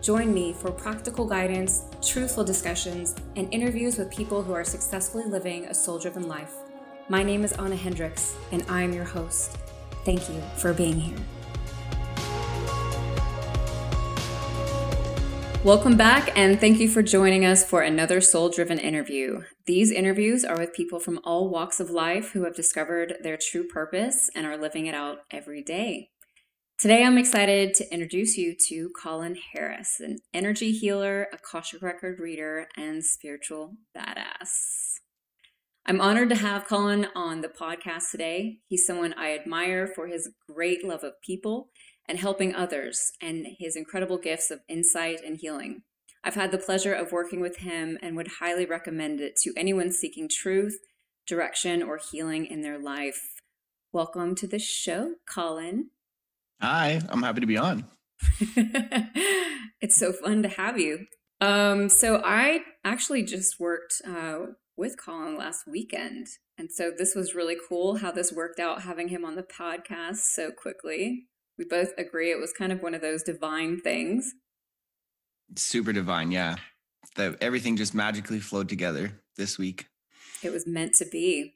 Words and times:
Join 0.00 0.32
me 0.32 0.52
for 0.52 0.70
practical 0.70 1.26
guidance, 1.26 1.82
truthful 2.00 2.44
discussions, 2.44 3.16
and 3.34 3.52
interviews 3.52 3.98
with 3.98 4.10
people 4.12 4.44
who 4.44 4.52
are 4.52 4.62
successfully 4.62 5.24
living 5.24 5.64
a 5.64 5.74
soul 5.74 5.98
driven 5.98 6.28
life. 6.28 6.54
My 7.08 7.24
name 7.24 7.42
is 7.42 7.52
Anna 7.54 7.74
Hendricks, 7.74 8.36
and 8.52 8.64
I 8.68 8.82
am 8.82 8.92
your 8.92 9.04
host. 9.04 9.58
Thank 10.04 10.28
you 10.28 10.40
for 10.56 10.72
being 10.72 11.00
here. 11.00 11.18
Welcome 15.64 15.96
back, 15.96 16.30
and 16.38 16.60
thank 16.60 16.78
you 16.78 16.88
for 16.88 17.02
joining 17.02 17.44
us 17.44 17.68
for 17.68 17.82
another 17.82 18.20
soul 18.20 18.50
driven 18.50 18.78
interview. 18.78 19.42
These 19.66 19.90
interviews 19.90 20.44
are 20.44 20.56
with 20.56 20.72
people 20.72 21.00
from 21.00 21.18
all 21.24 21.48
walks 21.48 21.80
of 21.80 21.90
life 21.90 22.30
who 22.30 22.44
have 22.44 22.54
discovered 22.54 23.16
their 23.24 23.36
true 23.36 23.66
purpose 23.66 24.30
and 24.36 24.46
are 24.46 24.56
living 24.56 24.86
it 24.86 24.94
out 24.94 25.22
every 25.32 25.60
day. 25.60 26.10
Today, 26.78 27.02
I'm 27.02 27.18
excited 27.18 27.74
to 27.74 27.92
introduce 27.92 28.38
you 28.38 28.54
to 28.68 28.90
Colin 28.90 29.36
Harris, 29.52 29.98
an 29.98 30.18
energy 30.32 30.70
healer, 30.70 31.26
Akashic 31.32 31.82
record 31.82 32.20
reader, 32.20 32.68
and 32.76 33.04
spiritual 33.04 33.74
badass. 33.96 35.00
I'm 35.86 36.00
honored 36.00 36.28
to 36.28 36.36
have 36.36 36.68
Colin 36.68 37.08
on 37.16 37.40
the 37.40 37.48
podcast 37.48 38.12
today. 38.12 38.58
He's 38.68 38.86
someone 38.86 39.12
I 39.18 39.34
admire 39.34 39.88
for 39.88 40.06
his 40.06 40.30
great 40.48 40.84
love 40.84 41.02
of 41.02 41.20
people 41.20 41.70
and 42.08 42.20
helping 42.20 42.54
others, 42.54 43.10
and 43.20 43.44
his 43.58 43.74
incredible 43.74 44.16
gifts 44.16 44.52
of 44.52 44.60
insight 44.68 45.18
and 45.26 45.36
healing. 45.36 45.82
I've 46.22 46.36
had 46.36 46.52
the 46.52 46.58
pleasure 46.58 46.94
of 46.94 47.10
working 47.10 47.40
with 47.40 47.56
him 47.56 47.98
and 48.00 48.14
would 48.14 48.34
highly 48.38 48.66
recommend 48.66 49.20
it 49.20 49.34
to 49.38 49.52
anyone 49.56 49.90
seeking 49.90 50.28
truth, 50.28 50.78
direction, 51.26 51.82
or 51.82 51.98
healing 51.98 52.46
in 52.46 52.62
their 52.62 52.78
life. 52.78 53.42
Welcome 53.92 54.36
to 54.36 54.46
the 54.46 54.60
show, 54.60 55.14
Colin. 55.28 55.90
Hi, 56.60 57.00
I'm 57.08 57.22
happy 57.22 57.40
to 57.40 57.46
be 57.46 57.56
on. 57.56 57.86
it's 59.80 59.96
so 59.96 60.12
fun 60.12 60.42
to 60.42 60.48
have 60.48 60.76
you. 60.76 61.06
Um, 61.40 61.88
so 61.88 62.20
I 62.24 62.62
actually 62.84 63.22
just 63.22 63.60
worked 63.60 64.02
uh, 64.04 64.38
with 64.76 64.96
Colin 65.00 65.38
last 65.38 65.68
weekend, 65.68 66.26
and 66.58 66.68
so 66.72 66.90
this 66.90 67.14
was 67.14 67.32
really 67.32 67.56
cool 67.68 67.98
how 67.98 68.10
this 68.10 68.32
worked 68.32 68.58
out 68.58 68.82
having 68.82 69.06
him 69.06 69.24
on 69.24 69.36
the 69.36 69.44
podcast 69.44 70.16
so 70.16 70.50
quickly. 70.50 71.28
We 71.56 71.64
both 71.64 71.92
agree 71.96 72.32
it 72.32 72.40
was 72.40 72.52
kind 72.52 72.72
of 72.72 72.82
one 72.82 72.94
of 72.94 73.02
those 73.02 73.22
divine 73.22 73.80
things. 73.80 74.32
Super 75.54 75.92
divine, 75.92 76.32
yeah. 76.32 76.56
That 77.14 77.36
everything 77.40 77.76
just 77.76 77.94
magically 77.94 78.40
flowed 78.40 78.68
together 78.68 79.12
this 79.36 79.58
week. 79.58 79.86
It 80.42 80.50
was 80.50 80.66
meant 80.66 80.94
to 80.94 81.04
be. 81.04 81.54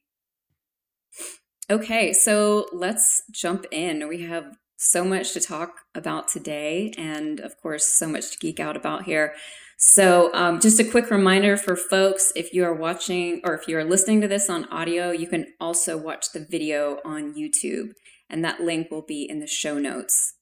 Okay, 1.69 2.13
so 2.13 2.69
let's 2.73 3.23
jump 3.33 3.67
in. 3.73 4.07
We 4.09 4.23
have 4.23 4.57
so 4.83 5.05
much 5.05 5.33
to 5.33 5.41
talk 5.41 5.83
about 5.95 6.27
today, 6.27 6.93
and 6.99 7.39
of 7.39 7.57
course, 7.63 7.87
so 7.87 8.09
much 8.09 8.33
to 8.33 8.39
geek 8.39 8.59
out 8.59 8.77
about 8.77 9.05
here. 9.05 9.35
So, 9.79 10.33
um, 10.35 10.61
just 10.61 10.81
a 10.81 10.85
quick 10.85 11.11
reminder 11.11 11.57
for 11.57 11.77
folks 11.77 12.33
if 12.35 12.53
you 12.53 12.65
are 12.65 12.75
watching 12.75 13.41
or 13.45 13.55
if 13.55 13.69
you 13.69 13.79
are 13.79 13.85
listening 13.85 14.21
to 14.23 14.29
this 14.29 14.51
on 14.51 14.65
audio, 14.67 15.13
you 15.13 15.29
can 15.29 15.47
also 15.61 15.97
watch 15.97 16.33
the 16.33 16.45
video 16.49 16.99
on 17.05 17.35
YouTube, 17.35 17.93
and 18.29 18.45
that 18.45 18.61
link 18.61 18.91
will 18.91 19.03
be 19.03 19.23
in 19.29 19.39
the 19.39 19.47
show 19.47 19.79
notes. 19.79 20.35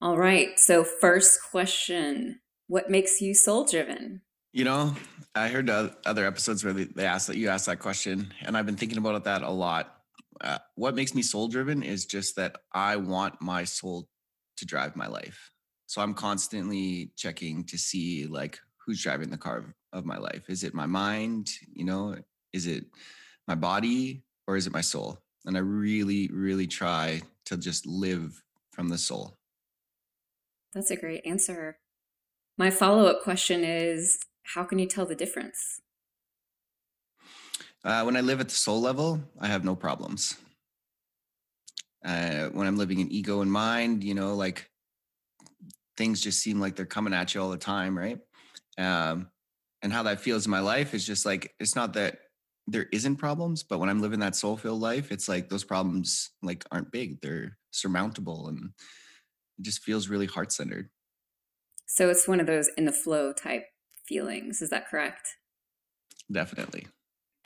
All 0.00 0.16
right, 0.16 0.58
so 0.58 0.82
first 0.82 1.40
question 1.50 2.40
What 2.66 2.90
makes 2.90 3.20
you 3.20 3.34
soul 3.34 3.66
driven? 3.66 4.22
You 4.52 4.64
know, 4.64 4.94
I 5.34 5.48
heard 5.48 5.68
other 5.68 6.26
episodes 6.26 6.64
where 6.64 6.72
they 6.72 7.04
asked 7.04 7.26
that 7.26 7.36
you 7.36 7.50
asked 7.50 7.66
that 7.66 7.78
question, 7.78 8.32
and 8.42 8.56
I've 8.56 8.66
been 8.66 8.76
thinking 8.76 8.98
about 8.98 9.24
that 9.24 9.42
a 9.42 9.50
lot 9.50 10.03
uh, 10.40 10.58
what 10.74 10.94
makes 10.94 11.14
me 11.14 11.22
soul 11.22 11.48
driven 11.48 11.82
is 11.82 12.06
just 12.06 12.36
that 12.36 12.56
I 12.72 12.96
want 12.96 13.40
my 13.40 13.64
soul 13.64 14.08
to 14.56 14.66
drive 14.66 14.96
my 14.96 15.06
life. 15.06 15.50
So 15.86 16.00
I'm 16.00 16.14
constantly 16.14 17.12
checking 17.16 17.64
to 17.64 17.78
see 17.78 18.26
like 18.26 18.58
who's 18.84 19.02
driving 19.02 19.30
the 19.30 19.38
car 19.38 19.64
of, 19.92 20.04
my 20.04 20.18
life. 20.18 20.42
Is 20.48 20.64
it 20.64 20.74
my 20.74 20.86
mind? 20.86 21.50
You 21.72 21.84
know, 21.84 22.16
is 22.52 22.66
it 22.66 22.84
my 23.46 23.54
body 23.54 24.24
or 24.48 24.56
is 24.56 24.66
it 24.66 24.72
my 24.72 24.80
soul? 24.80 25.20
And 25.44 25.56
I 25.56 25.60
really, 25.60 26.28
really 26.32 26.66
try 26.66 27.22
to 27.46 27.56
just 27.56 27.86
live 27.86 28.42
from 28.72 28.88
the 28.88 28.98
soul. 28.98 29.36
That's 30.72 30.90
a 30.90 30.96
great 30.96 31.24
answer. 31.24 31.78
My 32.58 32.70
follow 32.70 33.06
up 33.06 33.22
question 33.22 33.62
is 33.62 34.18
how 34.54 34.64
can 34.64 34.80
you 34.80 34.86
tell 34.86 35.06
the 35.06 35.14
difference? 35.14 35.80
Uh, 37.84 38.02
when 38.02 38.16
I 38.16 38.22
live 38.22 38.40
at 38.40 38.48
the 38.48 38.54
soul 38.54 38.80
level, 38.80 39.20
I 39.38 39.48
have 39.48 39.62
no 39.62 39.76
problems. 39.76 40.36
Uh, 42.04 42.48
when 42.48 42.66
I'm 42.66 42.78
living 42.78 43.00
in 43.00 43.12
ego 43.12 43.42
and 43.42 43.52
mind, 43.52 44.02
you 44.02 44.14
know, 44.14 44.34
like 44.34 44.70
things 45.96 46.20
just 46.20 46.40
seem 46.40 46.60
like 46.60 46.76
they're 46.76 46.86
coming 46.86 47.12
at 47.12 47.34
you 47.34 47.42
all 47.42 47.50
the 47.50 47.58
time, 47.58 47.96
right? 47.96 48.18
Um, 48.78 49.28
and 49.82 49.92
how 49.92 50.04
that 50.04 50.20
feels 50.20 50.46
in 50.46 50.50
my 50.50 50.60
life 50.60 50.94
is 50.94 51.06
just 51.06 51.26
like 51.26 51.54
it's 51.60 51.76
not 51.76 51.92
that 51.94 52.18
there 52.66 52.86
isn't 52.90 53.16
problems, 53.16 53.62
but 53.62 53.78
when 53.78 53.90
I'm 53.90 54.00
living 54.00 54.20
that 54.20 54.34
soul 54.34 54.56
filled 54.56 54.80
life, 54.80 55.12
it's 55.12 55.28
like 55.28 55.50
those 55.50 55.64
problems 55.64 56.30
like 56.42 56.64
aren't 56.72 56.90
big; 56.90 57.20
they're 57.20 57.58
surmountable, 57.70 58.48
and 58.48 58.70
it 59.58 59.62
just 59.62 59.82
feels 59.82 60.08
really 60.08 60.26
heart 60.26 60.52
centered. 60.52 60.88
So 61.86 62.08
it's 62.08 62.26
one 62.26 62.40
of 62.40 62.46
those 62.46 62.70
in 62.78 62.86
the 62.86 62.92
flow 62.92 63.34
type 63.34 63.66
feelings. 64.08 64.62
Is 64.62 64.70
that 64.70 64.88
correct? 64.88 65.28
Definitely. 66.32 66.86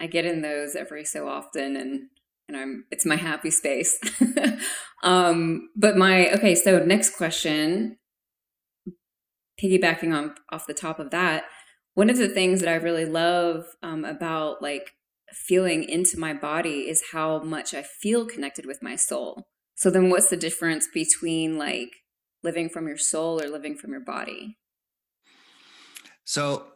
I 0.01 0.07
get 0.07 0.25
in 0.25 0.43
those 0.43 0.77
every 0.77 1.05
so 1.05 1.29
often 1.29 1.77
and 1.77 2.09
and 2.49 2.57
I'm 2.57 2.85
it's 2.91 3.05
my 3.05 3.17
happy 3.17 3.51
space. 3.51 3.99
um 5.03 5.69
but 5.77 5.97
my 5.97 6.31
okay, 6.33 6.55
so 6.55 6.79
next 6.79 7.17
question 7.17 7.99
piggybacking 9.63 10.15
on 10.15 10.35
off 10.51 10.67
the 10.67 10.75
top 10.75 10.99
of 10.99 11.11
that, 11.11 11.45
one 11.95 12.11
of 12.11 12.17
the 12.17 12.29
things 12.29 12.61
that 12.61 12.69
I 12.69 12.77
really 12.77 13.05
love 13.05 13.65
um, 13.83 14.05
about 14.05 14.63
like 14.63 14.93
feeling 15.33 15.85
into 15.85 16.19
my 16.19 16.33
body 16.33 16.89
is 16.89 17.03
how 17.13 17.41
much 17.41 17.75
I 17.75 17.83
feel 17.83 18.25
connected 18.25 18.67
with 18.67 18.83
my 18.83 18.97
soul. 18.97 19.49
So 19.75 19.91
then 19.91 20.11
what's 20.11 20.31
the 20.31 20.37
difference 20.37 20.89
between 20.93 21.59
like 21.59 21.91
living 22.43 22.69
from 22.69 22.87
your 22.87 22.97
soul 22.97 23.43
or 23.43 23.49
living 23.49 23.77
from 23.77 23.91
your 23.91 24.01
body? 24.01 24.59
So 26.25 26.67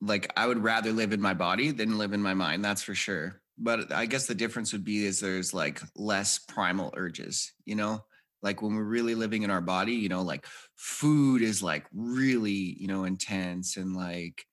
like 0.00 0.32
I 0.36 0.46
would 0.46 0.62
rather 0.62 0.92
live 0.92 1.12
in 1.12 1.20
my 1.20 1.34
body 1.34 1.70
than 1.70 1.98
live 1.98 2.12
in 2.12 2.22
my 2.22 2.34
mind. 2.34 2.64
That's 2.64 2.82
for 2.82 2.94
sure. 2.94 3.40
But 3.58 3.92
I 3.92 4.06
guess 4.06 4.26
the 4.26 4.34
difference 4.34 4.72
would 4.72 4.84
be 4.84 5.04
is 5.04 5.18
there's 5.18 5.54
like 5.54 5.80
less 5.96 6.38
primal 6.38 6.92
urges, 6.96 7.52
you 7.64 7.74
know? 7.74 8.04
Like 8.42 8.62
when 8.62 8.76
we're 8.76 8.84
really 8.84 9.14
living 9.14 9.42
in 9.42 9.50
our 9.50 9.62
body, 9.62 9.94
you 9.94 10.08
know, 10.08 10.22
like 10.22 10.46
food 10.76 11.42
is 11.42 11.62
like 11.62 11.86
really, 11.92 12.76
you 12.78 12.86
know, 12.86 13.04
intense 13.04 13.76
and 13.76 13.96
like 13.96 14.44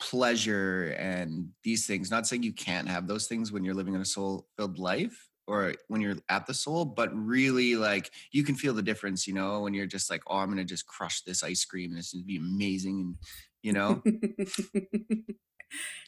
pleasure 0.00 0.96
and 0.98 1.48
these 1.64 1.86
things. 1.86 2.10
Not 2.10 2.26
saying 2.26 2.44
you 2.44 2.52
can't 2.52 2.88
have 2.88 3.06
those 3.06 3.26
things 3.26 3.52
when 3.52 3.64
you're 3.64 3.74
living 3.74 3.94
in 3.94 4.00
a 4.00 4.06
soul 4.06 4.46
filled 4.56 4.78
life 4.78 5.28
or 5.46 5.74
when 5.88 6.00
you're 6.00 6.16
at 6.28 6.46
the 6.46 6.54
soul, 6.54 6.84
but 6.84 7.14
really 7.14 7.74
like 7.74 8.10
you 8.30 8.44
can 8.44 8.54
feel 8.54 8.74
the 8.74 8.82
difference, 8.82 9.26
you 9.26 9.34
know, 9.34 9.60
when 9.60 9.74
you're 9.74 9.86
just 9.86 10.08
like, 10.10 10.22
oh, 10.28 10.38
I'm 10.38 10.48
gonna 10.48 10.64
just 10.64 10.86
crush 10.86 11.22
this 11.22 11.42
ice 11.42 11.64
cream 11.64 11.90
and 11.90 11.98
it's 11.98 12.12
gonna 12.12 12.24
be 12.24 12.36
amazing. 12.36 13.00
And 13.00 13.16
you 13.62 13.72
know? 13.72 14.02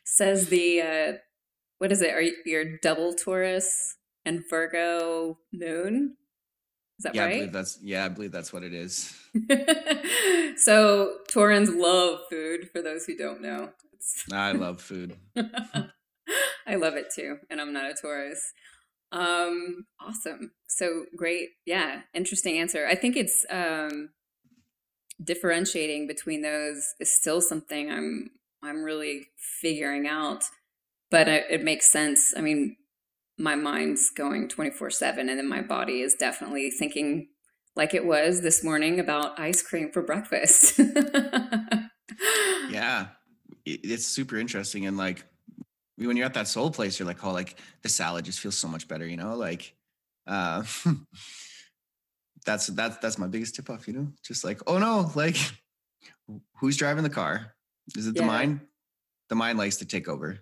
Says 0.05 0.49
the 0.49 0.83
uh 0.83 1.13
what 1.79 1.93
is 1.93 2.03
it? 2.03 2.15
Are 2.15 2.21
you 2.21 2.35
your 2.45 2.79
double 2.79 3.15
taurus 3.15 3.97
and 4.25 4.43
virgo 4.49 5.39
moon? 5.53 6.17
Is 6.99 7.05
that 7.05 7.15
yeah, 7.15 7.25
right 7.25 7.33
I 7.33 7.37
believe 7.39 7.53
that's 7.53 7.79
yeah 7.83 8.05
i 8.05 8.09
believe 8.09 8.33
that's 8.33 8.53
what 8.53 8.63
it 8.63 8.75
is. 8.75 9.15
So 10.57 11.17
taurans 11.29 11.75
love 11.75 12.21
food 12.31 12.71
for 12.71 12.81
those 12.81 13.05
who 13.05 13.17
don't 13.17 13.43
know. 13.43 13.71
I 14.33 14.53
love 14.53 14.81
food. 14.81 15.17
I 16.67 16.77
love 16.77 16.95
it 16.95 17.07
too 17.15 17.39
and 17.51 17.61
i'm 17.61 17.73
not 17.73 17.91
a 17.91 17.95
taurus. 17.95 18.53
Um 19.11 19.87
awesome. 20.01 20.53
So 20.69 21.07
great. 21.17 21.49
Yeah 21.67 22.03
interesting 22.15 22.59
answer. 22.59 22.87
I 22.87 22.95
think 22.95 23.17
it's 23.17 23.45
um 23.51 24.11
differentiating 25.23 26.07
between 26.07 26.43
those 26.43 26.95
is 27.01 27.15
still 27.15 27.41
something 27.41 27.91
I'm 27.91 28.31
I'm 28.63 28.83
really 28.83 29.29
figuring 29.61 30.07
out. 30.07 30.45
But 31.11 31.29
it, 31.29 31.45
it 31.51 31.63
makes 31.63 31.91
sense. 31.91 32.33
I 32.37 32.41
mean, 32.41 32.77
my 33.39 33.55
mind's 33.55 34.11
going 34.11 34.49
24 34.49 34.91
7, 34.91 35.29
and 35.29 35.39
then 35.39 35.49
my 35.49 35.61
body 35.61 36.01
is 36.01 36.15
definitely 36.15 36.71
thinking 36.71 37.29
like 37.77 37.95
it 37.95 38.07
was 38.07 38.41
this 38.41 38.63
morning 38.63 39.01
about 39.01 39.39
ice 39.39 39.63
cream 39.63 39.91
for 39.91 40.03
breakfast. 40.03 40.79
yeah. 42.71 43.09
it's 43.67 44.07
super 44.07 44.37
interesting 44.37 44.87
and 44.87 44.97
like 44.97 45.25
when 45.97 46.17
you're 46.17 46.27
at 46.27 46.35
that 46.35 46.49
soul 46.49 46.71
place, 46.71 46.99
you're 46.99 47.07
like, 47.07 47.25
oh, 47.25 47.33
like 47.33 47.57
the 47.83 47.89
salad 47.89 48.25
just 48.25 48.41
feels 48.41 48.57
so 48.57 48.69
much 48.69 48.89
better, 48.89 49.07
you 49.07 49.17
know, 49.17 49.37
like 49.37 49.75
uh 50.27 50.63
that's 52.45 52.67
that's 52.69 52.97
that's 52.99 53.19
my 53.19 53.27
biggest 53.27 53.55
tip 53.55 53.71
off, 53.71 53.87
you 53.89 53.95
know, 53.95 54.09
just 54.23 54.45
like, 54.45 54.61
oh 54.67 54.79
no, 54.79 55.11
like 55.15 55.37
who's 56.61 56.77
driving 56.77 57.03
the 57.03 57.11
car? 57.11 57.55
Is 57.97 58.07
it 58.07 58.17
yeah. 58.17 58.23
the 58.23 58.27
mind? 58.27 58.61
The 59.29 59.35
mind 59.35 59.59
likes 59.59 59.77
to 59.77 59.87
take 59.87 60.09
over 60.09 60.39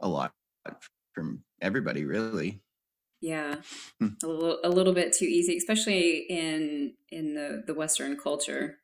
a 0.00 0.08
lot 0.08 0.32
from 1.12 1.42
everybody, 1.60 2.04
really. 2.04 2.62
Yeah, 3.20 3.56
hmm. 4.00 4.08
a 4.22 4.26
little 4.26 4.58
a 4.64 4.68
little 4.68 4.92
bit 4.92 5.12
too 5.12 5.26
easy, 5.26 5.56
especially 5.56 6.26
in 6.28 6.94
in 7.10 7.34
the 7.34 7.62
the 7.66 7.74
Western 7.74 8.16
culture. 8.16 8.78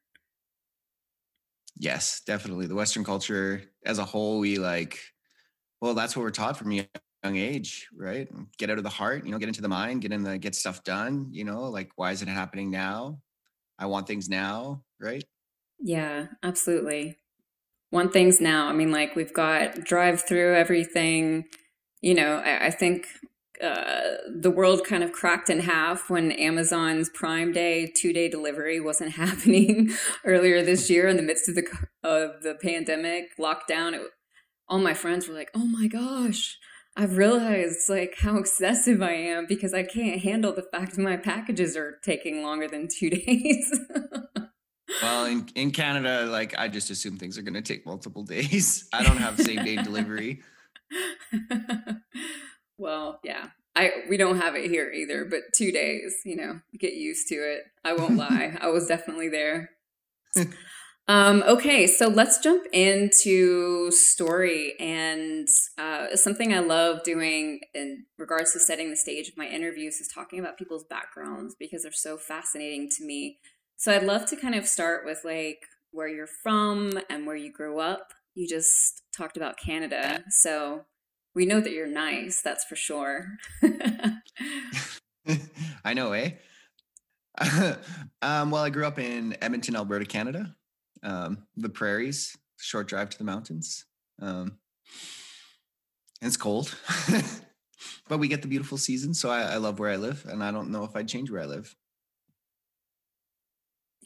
Yes, 1.76 2.22
definitely. 2.26 2.66
The 2.66 2.74
Western 2.74 3.04
culture 3.04 3.62
as 3.84 3.98
a 3.98 4.04
whole, 4.04 4.38
we 4.38 4.58
like. 4.58 4.98
Well, 5.80 5.94
that's 5.94 6.16
what 6.16 6.22
we're 6.22 6.30
taught 6.30 6.56
from 6.56 6.72
a 6.72 6.88
young 7.24 7.36
age, 7.36 7.88
right? 7.96 8.28
Get 8.58 8.70
out 8.70 8.78
of 8.78 8.84
the 8.84 8.90
heart, 8.90 9.24
you 9.24 9.32
know, 9.32 9.38
get 9.38 9.48
into 9.48 9.62
the 9.62 9.68
mind, 9.68 10.02
get 10.02 10.12
in 10.12 10.22
the 10.22 10.38
get 10.38 10.54
stuff 10.54 10.84
done. 10.84 11.28
You 11.32 11.44
know, 11.44 11.64
like 11.64 11.90
why 11.96 12.12
is 12.12 12.22
it 12.22 12.28
happening 12.28 12.70
now? 12.70 13.20
I 13.78 13.86
want 13.86 14.06
things 14.06 14.28
now, 14.28 14.82
right? 15.00 15.24
Yeah, 15.80 16.26
absolutely. 16.42 17.18
Want 17.90 18.12
things 18.12 18.40
now. 18.40 18.68
I 18.68 18.72
mean, 18.72 18.92
like 18.92 19.16
we've 19.16 19.32
got 19.32 19.84
drive 19.84 20.22
through 20.22 20.54
everything. 20.54 21.46
You 22.00 22.14
know, 22.14 22.36
I, 22.36 22.66
I 22.66 22.70
think 22.70 23.06
uh, 23.62 24.18
the 24.32 24.50
world 24.50 24.84
kind 24.84 25.02
of 25.02 25.12
cracked 25.12 25.50
in 25.50 25.60
half 25.60 26.10
when 26.10 26.30
Amazon's 26.32 27.08
Prime 27.08 27.52
Day 27.52 27.90
two 27.92 28.12
day 28.12 28.28
delivery 28.28 28.80
wasn't 28.80 29.12
happening 29.14 29.90
earlier 30.24 30.62
this 30.62 30.88
year 30.90 31.08
in 31.08 31.16
the 31.16 31.22
midst 31.22 31.48
of 31.48 31.54
the 31.54 31.66
of 32.02 32.42
the 32.42 32.54
pandemic 32.54 33.36
lockdown. 33.38 33.94
It, 33.94 34.02
all 34.68 34.78
my 34.78 34.94
friends 34.94 35.26
were 35.26 35.34
like, 35.34 35.50
"Oh 35.54 35.64
my 35.64 35.86
gosh, 35.88 36.58
I've 36.98 37.16
realized 37.16 37.88
like 37.88 38.16
how 38.18 38.38
excessive 38.38 39.00
I 39.02 39.12
am 39.12 39.46
because 39.46 39.72
I 39.72 39.84
can't 39.84 40.20
handle 40.20 40.52
the 40.52 40.62
fact 40.62 40.98
my 40.98 41.16
packages 41.16 41.76
are 41.76 42.00
taking 42.02 42.42
longer 42.42 42.66
than 42.66 42.88
two 42.88 43.08
days." 43.20 43.80
well, 45.00 45.24
in 45.26 45.48
in 45.54 45.70
Canada, 45.70 46.26
like 46.26 46.58
I 46.58 46.66
just 46.66 46.90
assume 46.90 47.16
things 47.16 47.38
are 47.38 47.42
going 47.42 47.54
to 47.54 47.62
take 47.62 47.86
multiple 47.86 48.24
days. 48.24 48.88
I 48.92 49.04
don't 49.04 49.18
have 49.18 49.40
same 49.40 49.64
day 49.64 49.76
delivery. 49.76 50.42
Well, 52.80 53.18
yeah. 53.24 53.48
I 53.74 53.90
we 54.08 54.16
don't 54.16 54.38
have 54.38 54.54
it 54.54 54.70
here 54.70 54.88
either, 54.90 55.24
but 55.24 55.52
2 55.54 55.72
days, 55.72 56.20
you 56.24 56.36
know, 56.36 56.60
get 56.78 56.94
used 56.94 57.26
to 57.28 57.34
it. 57.34 57.64
I 57.84 57.92
won't 57.92 58.16
lie. 58.16 58.56
I 58.60 58.68
was 58.68 58.86
definitely 58.86 59.28
there. 59.28 59.70
Um, 61.10 61.42
okay, 61.48 61.86
so 61.86 62.08
let's 62.08 62.38
jump 62.38 62.66
into 62.70 63.90
story 63.90 64.74
and 64.78 65.48
uh, 65.78 66.14
something 66.14 66.52
I 66.52 66.58
love 66.58 67.02
doing 67.02 67.60
in 67.72 68.04
regards 68.18 68.52
to 68.52 68.60
setting 68.60 68.90
the 68.90 68.96
stage 68.96 69.26
of 69.26 69.38
my 69.38 69.46
interviews 69.46 70.00
is 70.00 70.08
talking 70.08 70.38
about 70.38 70.58
people's 70.58 70.84
backgrounds 70.84 71.56
because 71.58 71.84
they're 71.84 71.92
so 71.92 72.18
fascinating 72.18 72.90
to 72.98 73.06
me. 73.06 73.38
So 73.78 73.90
I'd 73.90 74.02
love 74.02 74.26
to 74.26 74.36
kind 74.36 74.54
of 74.54 74.66
start 74.66 75.06
with 75.06 75.22
like 75.24 75.60
where 75.92 76.08
you're 76.08 76.26
from 76.26 77.00
and 77.08 77.26
where 77.26 77.36
you 77.36 77.50
grew 77.50 77.80
up. 77.80 78.12
You 78.34 78.46
just 78.46 79.00
talked 79.16 79.38
about 79.38 79.56
Canada, 79.58 80.24
so 80.28 80.84
we 81.34 81.46
know 81.46 81.60
that 81.60 81.72
you're 81.72 81.86
nice, 81.86 82.42
that's 82.42 82.66
for 82.66 82.76
sure. 82.76 83.38
I 85.84 85.94
know, 85.94 86.12
eh? 86.12 86.32
um, 88.20 88.50
well, 88.50 88.62
I 88.62 88.68
grew 88.68 88.84
up 88.84 88.98
in 88.98 89.36
Edmonton, 89.40 89.74
Alberta, 89.74 90.04
Canada. 90.04 90.54
Um, 91.02 91.46
the 91.56 91.68
prairies, 91.68 92.36
short 92.58 92.88
drive 92.88 93.10
to 93.10 93.18
the 93.18 93.24
mountains. 93.24 93.84
Um, 94.20 94.58
it's 96.20 96.36
cold, 96.36 96.76
but 98.08 98.18
we 98.18 98.28
get 98.28 98.42
the 98.42 98.48
beautiful 98.48 98.78
season. 98.78 99.14
So 99.14 99.30
I, 99.30 99.42
I 99.42 99.56
love 99.56 99.78
where 99.78 99.90
I 99.90 99.96
live, 99.96 100.24
and 100.28 100.42
I 100.42 100.50
don't 100.50 100.70
know 100.70 100.84
if 100.84 100.96
I'd 100.96 101.08
change 101.08 101.30
where 101.30 101.42
I 101.42 101.46
live. 101.46 101.76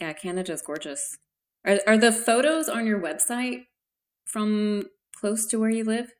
Yeah, 0.00 0.12
Canada's 0.12 0.62
gorgeous. 0.62 1.18
Are, 1.64 1.78
are 1.86 1.96
the 1.96 2.12
photos 2.12 2.68
on 2.68 2.86
your 2.86 3.00
website 3.00 3.66
from 4.24 4.84
close 5.14 5.46
to 5.46 5.58
where 5.58 5.70
you 5.70 5.84
live? 5.84 6.12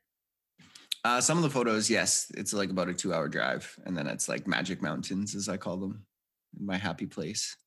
Uh, 1.05 1.19
some 1.19 1.37
of 1.37 1.43
the 1.43 1.49
photos, 1.49 1.89
yes, 1.89 2.31
it's 2.37 2.53
like 2.53 2.69
about 2.69 2.87
a 2.87 2.93
two-hour 2.93 3.27
drive, 3.27 3.77
and 3.85 3.95
then 3.95 4.07
it's 4.07 4.29
like 4.29 4.47
Magic 4.47 4.81
Mountains, 4.81 5.35
as 5.35 5.49
I 5.49 5.57
call 5.57 5.77
them, 5.77 6.05
my 6.57 6.77
happy 6.77 7.05
place. 7.05 7.57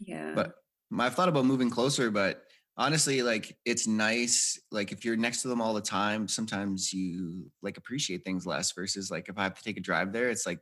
Yeah. 0.00 0.32
But 0.34 0.54
I've 0.98 1.14
thought 1.14 1.28
about 1.28 1.44
moving 1.44 1.68
closer, 1.68 2.10
but 2.10 2.45
honestly, 2.76 3.22
like 3.22 3.58
it's 3.64 3.86
nice. 3.86 4.58
Like 4.70 4.92
if 4.92 5.04
you're 5.04 5.16
next 5.16 5.42
to 5.42 5.48
them 5.48 5.60
all 5.60 5.74
the 5.74 5.80
time, 5.80 6.28
sometimes 6.28 6.92
you 6.92 7.50
like 7.62 7.76
appreciate 7.76 8.24
things 8.24 8.46
less. 8.46 8.72
Versus 8.72 9.10
like 9.10 9.28
if 9.28 9.38
I 9.38 9.44
have 9.44 9.54
to 9.54 9.62
take 9.62 9.76
a 9.78 9.80
drive 9.80 10.12
there, 10.12 10.30
it's 10.30 10.46
like, 10.46 10.60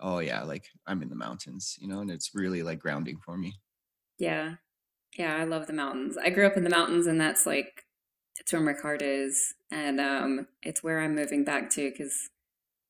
oh 0.00 0.18
yeah, 0.20 0.42
like 0.42 0.68
I'm 0.86 1.02
in 1.02 1.10
the 1.10 1.16
mountains, 1.16 1.76
you 1.80 1.88
know, 1.88 2.00
and 2.00 2.10
it's 2.10 2.34
really 2.34 2.62
like 2.62 2.80
grounding 2.80 3.18
for 3.24 3.36
me. 3.36 3.54
Yeah. 4.18 4.56
Yeah, 5.18 5.36
I 5.36 5.44
love 5.44 5.66
the 5.66 5.72
mountains. 5.72 6.18
I 6.18 6.30
grew 6.30 6.46
up 6.46 6.56
in 6.56 6.64
the 6.64 6.70
mountains, 6.70 7.06
and 7.06 7.20
that's 7.20 7.46
like 7.46 7.84
it's 8.40 8.52
where 8.52 8.62
my 8.62 8.74
heart 8.74 9.02
is, 9.02 9.54
and 9.70 10.00
um, 10.00 10.48
it's 10.62 10.82
where 10.82 11.00
I'm 11.00 11.14
moving 11.14 11.44
back 11.44 11.70
to 11.72 11.90
because 11.90 12.30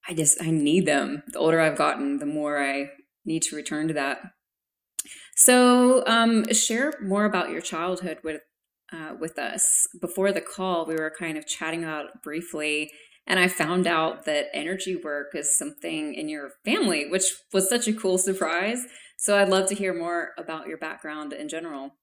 I 0.08 0.14
just 0.14 0.42
I 0.42 0.50
need 0.50 0.86
them. 0.86 1.22
The 1.28 1.38
older 1.38 1.60
I've 1.60 1.78
gotten, 1.78 2.18
the 2.18 2.26
more 2.26 2.58
I 2.62 2.90
need 3.24 3.42
to 3.44 3.56
return 3.56 3.88
to 3.88 3.94
that. 3.94 4.20
So, 5.36 6.04
um, 6.06 6.44
share 6.52 6.92
more 7.02 7.24
about 7.24 7.50
your 7.50 7.60
childhood 7.60 8.18
with 8.24 8.42
uh, 8.92 9.14
with 9.18 9.38
us. 9.38 9.86
Before 10.00 10.32
the 10.32 10.40
call, 10.40 10.86
we 10.86 10.94
were 10.94 11.12
kind 11.16 11.36
of 11.38 11.46
chatting 11.46 11.84
about 11.84 12.22
briefly, 12.22 12.90
and 13.26 13.38
I 13.38 13.48
found 13.48 13.86
out 13.86 14.24
that 14.24 14.46
energy 14.54 14.96
work 14.96 15.34
is 15.34 15.56
something 15.56 16.14
in 16.14 16.28
your 16.28 16.52
family, 16.64 17.08
which 17.08 17.24
was 17.52 17.68
such 17.68 17.86
a 17.88 17.92
cool 17.92 18.18
surprise. 18.18 18.84
So, 19.16 19.36
I'd 19.36 19.48
love 19.48 19.68
to 19.68 19.74
hear 19.74 19.92
more 19.92 20.30
about 20.38 20.68
your 20.68 20.78
background 20.78 21.32
in 21.32 21.48
general. 21.48 21.94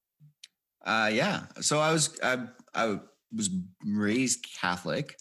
Uh, 0.86 1.10
yeah. 1.12 1.46
So 1.62 1.80
I 1.80 1.92
was 1.92 2.18
I 2.24 2.46
I 2.74 3.00
was 3.36 3.50
raised 3.84 4.46
Catholic. 4.60 5.18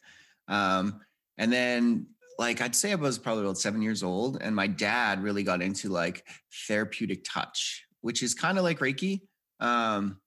Um, 0.46 1.00
and 1.38 1.52
then 1.52 2.06
like 2.38 2.60
I'd 2.60 2.76
say 2.76 2.92
I 2.92 2.96
was 2.96 3.18
probably 3.18 3.44
about 3.44 3.58
seven 3.58 3.80
years 3.80 4.02
old, 4.02 4.38
and 4.40 4.54
my 4.54 4.66
dad 4.66 5.22
really 5.22 5.42
got 5.42 5.62
into 5.62 5.88
like 5.88 6.26
therapeutic 6.68 7.24
touch, 7.24 7.86
which 8.02 8.22
is 8.22 8.34
kind 8.34 8.58
of 8.58 8.64
like 8.64 8.80
Reiki. 8.80 9.20
Um, 9.60 10.18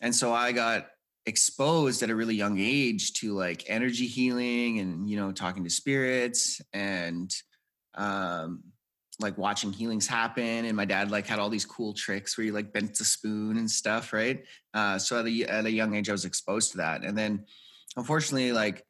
and 0.00 0.14
so 0.14 0.32
I 0.32 0.52
got 0.52 0.86
exposed 1.26 2.02
at 2.02 2.10
a 2.10 2.14
really 2.14 2.36
young 2.36 2.58
age 2.58 3.14
to 3.14 3.34
like 3.34 3.64
energy 3.66 4.06
healing 4.06 4.78
and 4.78 5.10
you 5.10 5.16
know 5.16 5.32
talking 5.32 5.64
to 5.64 5.70
spirits 5.70 6.60
and 6.72 7.34
um, 7.96 8.62
like 9.20 9.38
watching 9.38 9.72
healings 9.72 10.06
happen. 10.06 10.64
And 10.66 10.76
my 10.76 10.84
dad 10.84 11.10
like 11.10 11.26
had 11.26 11.38
all 11.38 11.48
these 11.48 11.64
cool 11.64 11.94
tricks 11.94 12.36
where 12.36 12.44
he 12.44 12.50
like 12.50 12.72
bent 12.72 12.96
the 12.96 13.04
spoon 13.04 13.56
and 13.56 13.70
stuff 13.70 14.12
right? 14.12 14.44
Uh, 14.74 14.98
so 14.98 15.18
at 15.18 15.26
a, 15.26 15.44
at 15.44 15.66
a 15.66 15.70
young 15.70 15.94
age 15.94 16.08
i 16.08 16.12
was 16.12 16.24
exposed 16.24 16.72
to 16.72 16.78
that. 16.78 17.04
And 17.04 17.16
then 17.16 17.44
unfortunately 17.96 18.52
like 18.52 18.84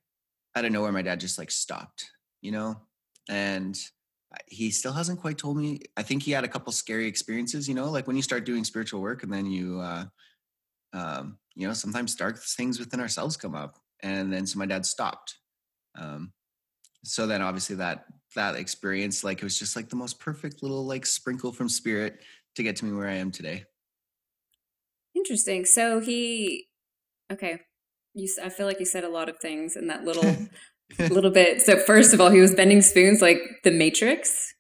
out 0.55 0.65
of 0.65 0.73
nowhere 0.73 0.93
my 0.93 1.03
dad 1.03 1.21
just 1.21 1.39
like 1.39 1.51
stopped 1.51 2.11
you 2.43 2.53
know? 2.53 2.77
And 3.29 3.79
he 4.49 4.71
still 4.71 4.93
hasn't 4.93 5.21
quite 5.21 5.39
told 5.39 5.57
me 5.57 5.81
i 5.97 6.03
think 6.03 6.23
he 6.23 6.33
had 6.33 6.45
a 6.45 6.49
couple 6.49 6.73
scary 6.73 7.07
experiences 7.07 7.69
you 7.69 7.75
know? 7.75 7.91
Like 7.91 8.07
when 8.07 8.17
you 8.17 8.23
start 8.23 8.45
doing 8.45 8.65
spiritual 8.65 9.01
work 9.01 9.23
and 9.23 9.33
then 9.33 9.47
you 9.47 9.81
uh 9.81 10.05
um 10.93 11.39
you 11.55 11.67
know 11.67 11.75
sometimes 11.75 12.15
dark 12.15 12.39
things 12.39 12.79
within 12.79 13.01
ourselves 13.01 13.37
come 13.37 13.55
up 13.55 13.79
and 14.03 14.33
then 14.33 14.47
so 14.47 14.59
my 14.59 14.67
dad 14.67 14.85
stopped 14.85 15.37
um 15.99 16.33
so 17.05 17.27
then 17.27 17.43
obviously 17.43 17.77
that 17.77 18.05
that 18.35 18.57
experience 18.57 19.25
like 19.25 19.39
it 19.39 19.45
was 19.45 19.59
just 19.59 19.77
like 19.77 19.89
the 19.89 19.97
most 19.97 20.19
perfect 20.19 20.63
little 20.63 20.87
like 20.87 21.07
sprinkle 21.07 21.53
from 21.53 21.69
spirit 21.69 22.21
to 22.57 22.63
get 22.63 22.77
to 22.77 22.85
me 22.85 22.93
where 22.93 23.09
I 23.09 23.15
am 23.15 23.31
today. 23.31 23.65
Interesting. 25.15 25.65
So 25.65 26.01
he 26.01 26.67
okay. 27.33 27.61
You 28.15 28.29
I 28.43 28.49
feel 28.49 28.67
like 28.67 28.81
you 28.81 28.87
said 28.87 29.05
a 29.05 29.09
lot 29.09 29.29
of 29.29 29.39
things 29.39 29.77
in 29.77 29.87
that 29.87 30.05
little 30.05 30.37
little 30.99 31.31
bit. 31.31 31.63
So 31.63 31.79
first 31.79 32.13
of 32.13 32.21
all, 32.21 32.31
he 32.31 32.41
was 32.41 32.55
bending 32.55 32.83
spoons 32.83 33.23
like 33.23 33.41
the 33.63 33.71
Matrix. 33.71 34.55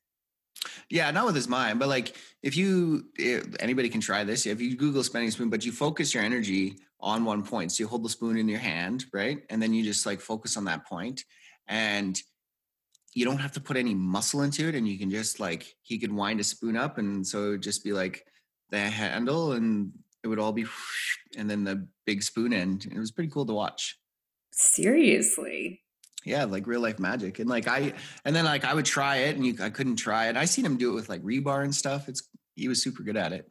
Yeah, 0.88 1.11
not 1.11 1.26
with 1.26 1.35
his 1.35 1.49
mind, 1.49 1.78
but 1.78 1.88
like 1.88 2.14
if 2.47 2.57
you 2.57 3.07
if 3.17 3.45
anybody 3.59 3.88
can 3.88 4.00
try 4.00 4.23
this, 4.23 4.47
if 4.47 4.61
you 4.61 4.76
Google 4.76 5.03
spending 5.03 5.33
spoon, 5.33 5.50
but 5.50 5.67
you 5.67 5.73
focus 5.73 6.15
your 6.15 6.23
energy 6.23 6.76
on 7.00 7.25
one 7.25 7.43
point. 7.43 7.73
So 7.73 7.83
you 7.83 7.88
hold 7.88 8.05
the 8.05 8.09
spoon 8.09 8.38
in 8.38 8.49
your 8.49 8.61
hand, 8.61 9.07
right? 9.12 9.38
And 9.50 9.61
then 9.61 9.75
you 9.75 9.83
just 9.83 10.07
like 10.07 10.21
focus 10.21 10.57
on 10.57 10.67
that 10.67 10.87
point. 10.87 11.25
And 11.67 12.17
you 13.15 13.25
don't 13.25 13.38
have 13.38 13.50
to 13.53 13.61
put 13.61 13.76
any 13.76 13.95
muscle 13.97 14.43
into 14.43 14.69
it 14.69 14.76
and 14.76 14.87
you 14.87 14.97
can 14.97 15.11
just 15.11 15.41
like 15.41 15.75
he 15.83 15.99
could 15.99 16.12
wind 16.12 16.38
a 16.38 16.45
spoon 16.45 16.76
up 16.76 16.99
and 16.99 17.26
so 17.26 17.47
it 17.47 17.49
would 17.49 17.62
just 17.62 17.83
be 17.83 17.93
like 17.93 18.25
the 18.71 18.79
handle 18.79 19.53
and 19.53 19.91
it 20.23 20.29
would 20.29 20.38
all 20.38 20.53
be 20.53 20.67
and 21.37 21.50
then 21.50 21.65
the 21.65 21.88
big 22.05 22.23
spoon 22.23 22.53
end. 22.53 22.87
It 22.88 22.99
was 22.99 23.11
pretty 23.11 23.31
cool 23.31 23.47
to 23.47 23.55
watch. 23.55 23.99
Seriously? 24.53 25.83
Yeah 26.25 26.45
like 26.45 26.69
real 26.69 26.81
life 26.81 27.00
magic. 27.00 27.41
And 27.41 27.50
like 27.50 27.67
i 27.67 27.93
and 28.25 28.37
then 28.37 28.45
like 28.45 28.65
i 28.65 28.73
would 28.73 28.85
try 28.85 29.17
it 29.17 29.35
and 29.35 29.45
you 29.45 29.57
i 29.61 29.71
couldn't 29.71 29.97
try 29.97 30.29
it. 30.29 30.37
I 30.37 30.45
seen 30.45 30.65
him 30.65 30.76
do 30.76 30.93
it 30.93 30.95
with 30.95 31.09
like 31.09 31.23
rebar 31.23 31.65
and 31.65 31.75
stuff. 31.75 32.09
It's 32.09 32.23
he 32.57 32.67
was 32.67 32.83
super 32.83 33.05
good 33.05 33.17
at 33.17 33.33
it 33.33 33.47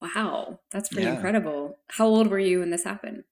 wow 0.00 0.58
that's 0.70 0.88
pretty 0.88 1.06
yeah. 1.06 1.14
incredible 1.14 1.78
how 1.90 2.06
old 2.06 2.28
were 2.28 2.38
you 2.38 2.60
when 2.60 2.70
this 2.70 2.84
happened 2.84 3.24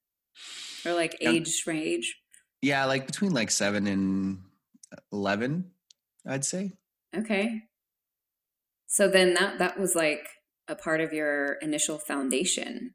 or 0.84 0.94
like 0.94 1.16
age 1.20 1.64
range? 1.66 2.16
Yeah, 2.62 2.84
like 2.86 3.06
between 3.06 3.32
like 3.32 3.50
seven 3.50 3.86
and 3.86 4.40
11, 5.12 5.70
I'd 6.26 6.44
say. 6.44 6.72
Okay. 7.16 7.62
So 8.86 9.08
then 9.08 9.34
that 9.34 9.58
that 9.58 9.78
was 9.78 9.94
like 9.94 10.26
a 10.66 10.74
part 10.74 11.00
of 11.00 11.12
your 11.12 11.52
initial 11.54 11.98
foundation. 11.98 12.94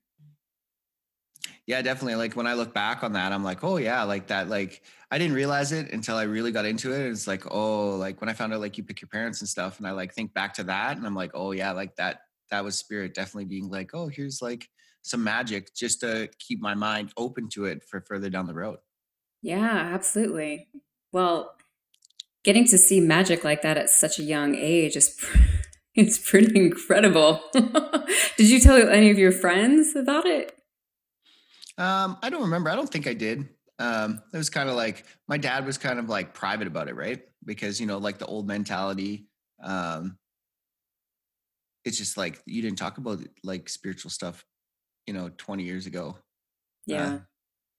Yeah, 1.65 1.81
definitely. 1.81 2.15
Like 2.15 2.35
when 2.35 2.47
I 2.47 2.55
look 2.55 2.73
back 2.73 3.03
on 3.03 3.13
that, 3.13 3.31
I'm 3.31 3.43
like, 3.43 3.63
oh 3.63 3.77
yeah, 3.77 4.03
like 4.03 4.27
that. 4.27 4.49
Like 4.49 4.81
I 5.13 5.19
didn't 5.19 5.35
realize 5.35 5.71
it 5.71 5.93
until 5.93 6.17
I 6.17 6.23
really 6.23 6.51
got 6.51 6.65
into 6.65 6.91
it. 6.91 7.05
It's 7.05 7.27
like, 7.27 7.43
oh, 7.51 7.91
like 7.97 8.19
when 8.19 8.31
I 8.31 8.33
found 8.33 8.51
out 8.51 8.61
like 8.61 8.79
you 8.79 8.83
pick 8.83 8.99
your 8.99 9.09
parents 9.09 9.41
and 9.41 9.47
stuff, 9.47 9.77
and 9.77 9.87
I 9.87 9.91
like 9.91 10.11
think 10.11 10.33
back 10.33 10.55
to 10.55 10.63
that, 10.63 10.97
and 10.97 11.05
I'm 11.05 11.13
like, 11.13 11.29
oh 11.35 11.51
yeah, 11.51 11.71
like 11.71 11.95
that. 11.97 12.21
That 12.49 12.63
was 12.63 12.75
spirit 12.75 13.13
definitely 13.13 13.45
being 13.45 13.69
like, 13.69 13.91
oh, 13.93 14.07
here's 14.07 14.41
like 14.41 14.67
some 15.03 15.23
magic 15.23 15.75
just 15.75 15.99
to 15.99 16.29
keep 16.39 16.59
my 16.61 16.73
mind 16.73 17.13
open 17.15 17.47
to 17.49 17.65
it 17.65 17.83
for 17.83 18.01
further 18.01 18.31
down 18.31 18.47
the 18.47 18.55
road. 18.55 18.79
Yeah, 19.43 19.91
absolutely. 19.93 20.67
Well, 21.11 21.57
getting 22.43 22.65
to 22.69 22.79
see 22.79 22.99
magic 22.99 23.43
like 23.43 23.61
that 23.61 23.77
at 23.77 23.91
such 23.91 24.17
a 24.17 24.23
young 24.23 24.55
age 24.55 24.95
is 24.95 25.15
it's 25.93 26.17
pretty 26.17 26.59
incredible. 26.59 27.39
did 27.53 28.49
you 28.49 28.59
tell 28.59 28.89
any 28.89 29.11
of 29.11 29.19
your 29.19 29.31
friends 29.31 29.95
about 29.95 30.25
it? 30.25 30.57
Um, 31.77 32.17
I 32.23 32.31
don't 32.31 32.41
remember. 32.41 32.71
I 32.71 32.75
don't 32.75 32.89
think 32.89 33.05
I 33.05 33.13
did. 33.13 33.47
Um, 33.79 34.21
it 34.33 34.37
was 34.37 34.49
kind 34.49 34.69
of 34.69 34.75
like 34.75 35.05
my 35.27 35.37
dad 35.37 35.65
was 35.65 35.77
kind 35.77 35.99
of 35.99 36.09
like 36.09 36.33
private 36.33 36.67
about 36.67 36.87
it, 36.87 36.95
right? 36.95 37.21
Because 37.43 37.79
you 37.79 37.87
know, 37.87 37.97
like 37.97 38.17
the 38.17 38.25
old 38.25 38.47
mentality. 38.47 39.27
Um, 39.61 40.17
it's 41.85 41.97
just 41.97 42.17
like 42.17 42.41
you 42.45 42.61
didn't 42.61 42.77
talk 42.77 42.97
about 42.97 43.19
like 43.43 43.69
spiritual 43.69 44.11
stuff, 44.11 44.45
you 45.05 45.13
know, 45.13 45.29
20 45.37 45.63
years 45.63 45.85
ago. 45.85 46.17
Yeah. 46.85 47.05
Uh, 47.05 47.19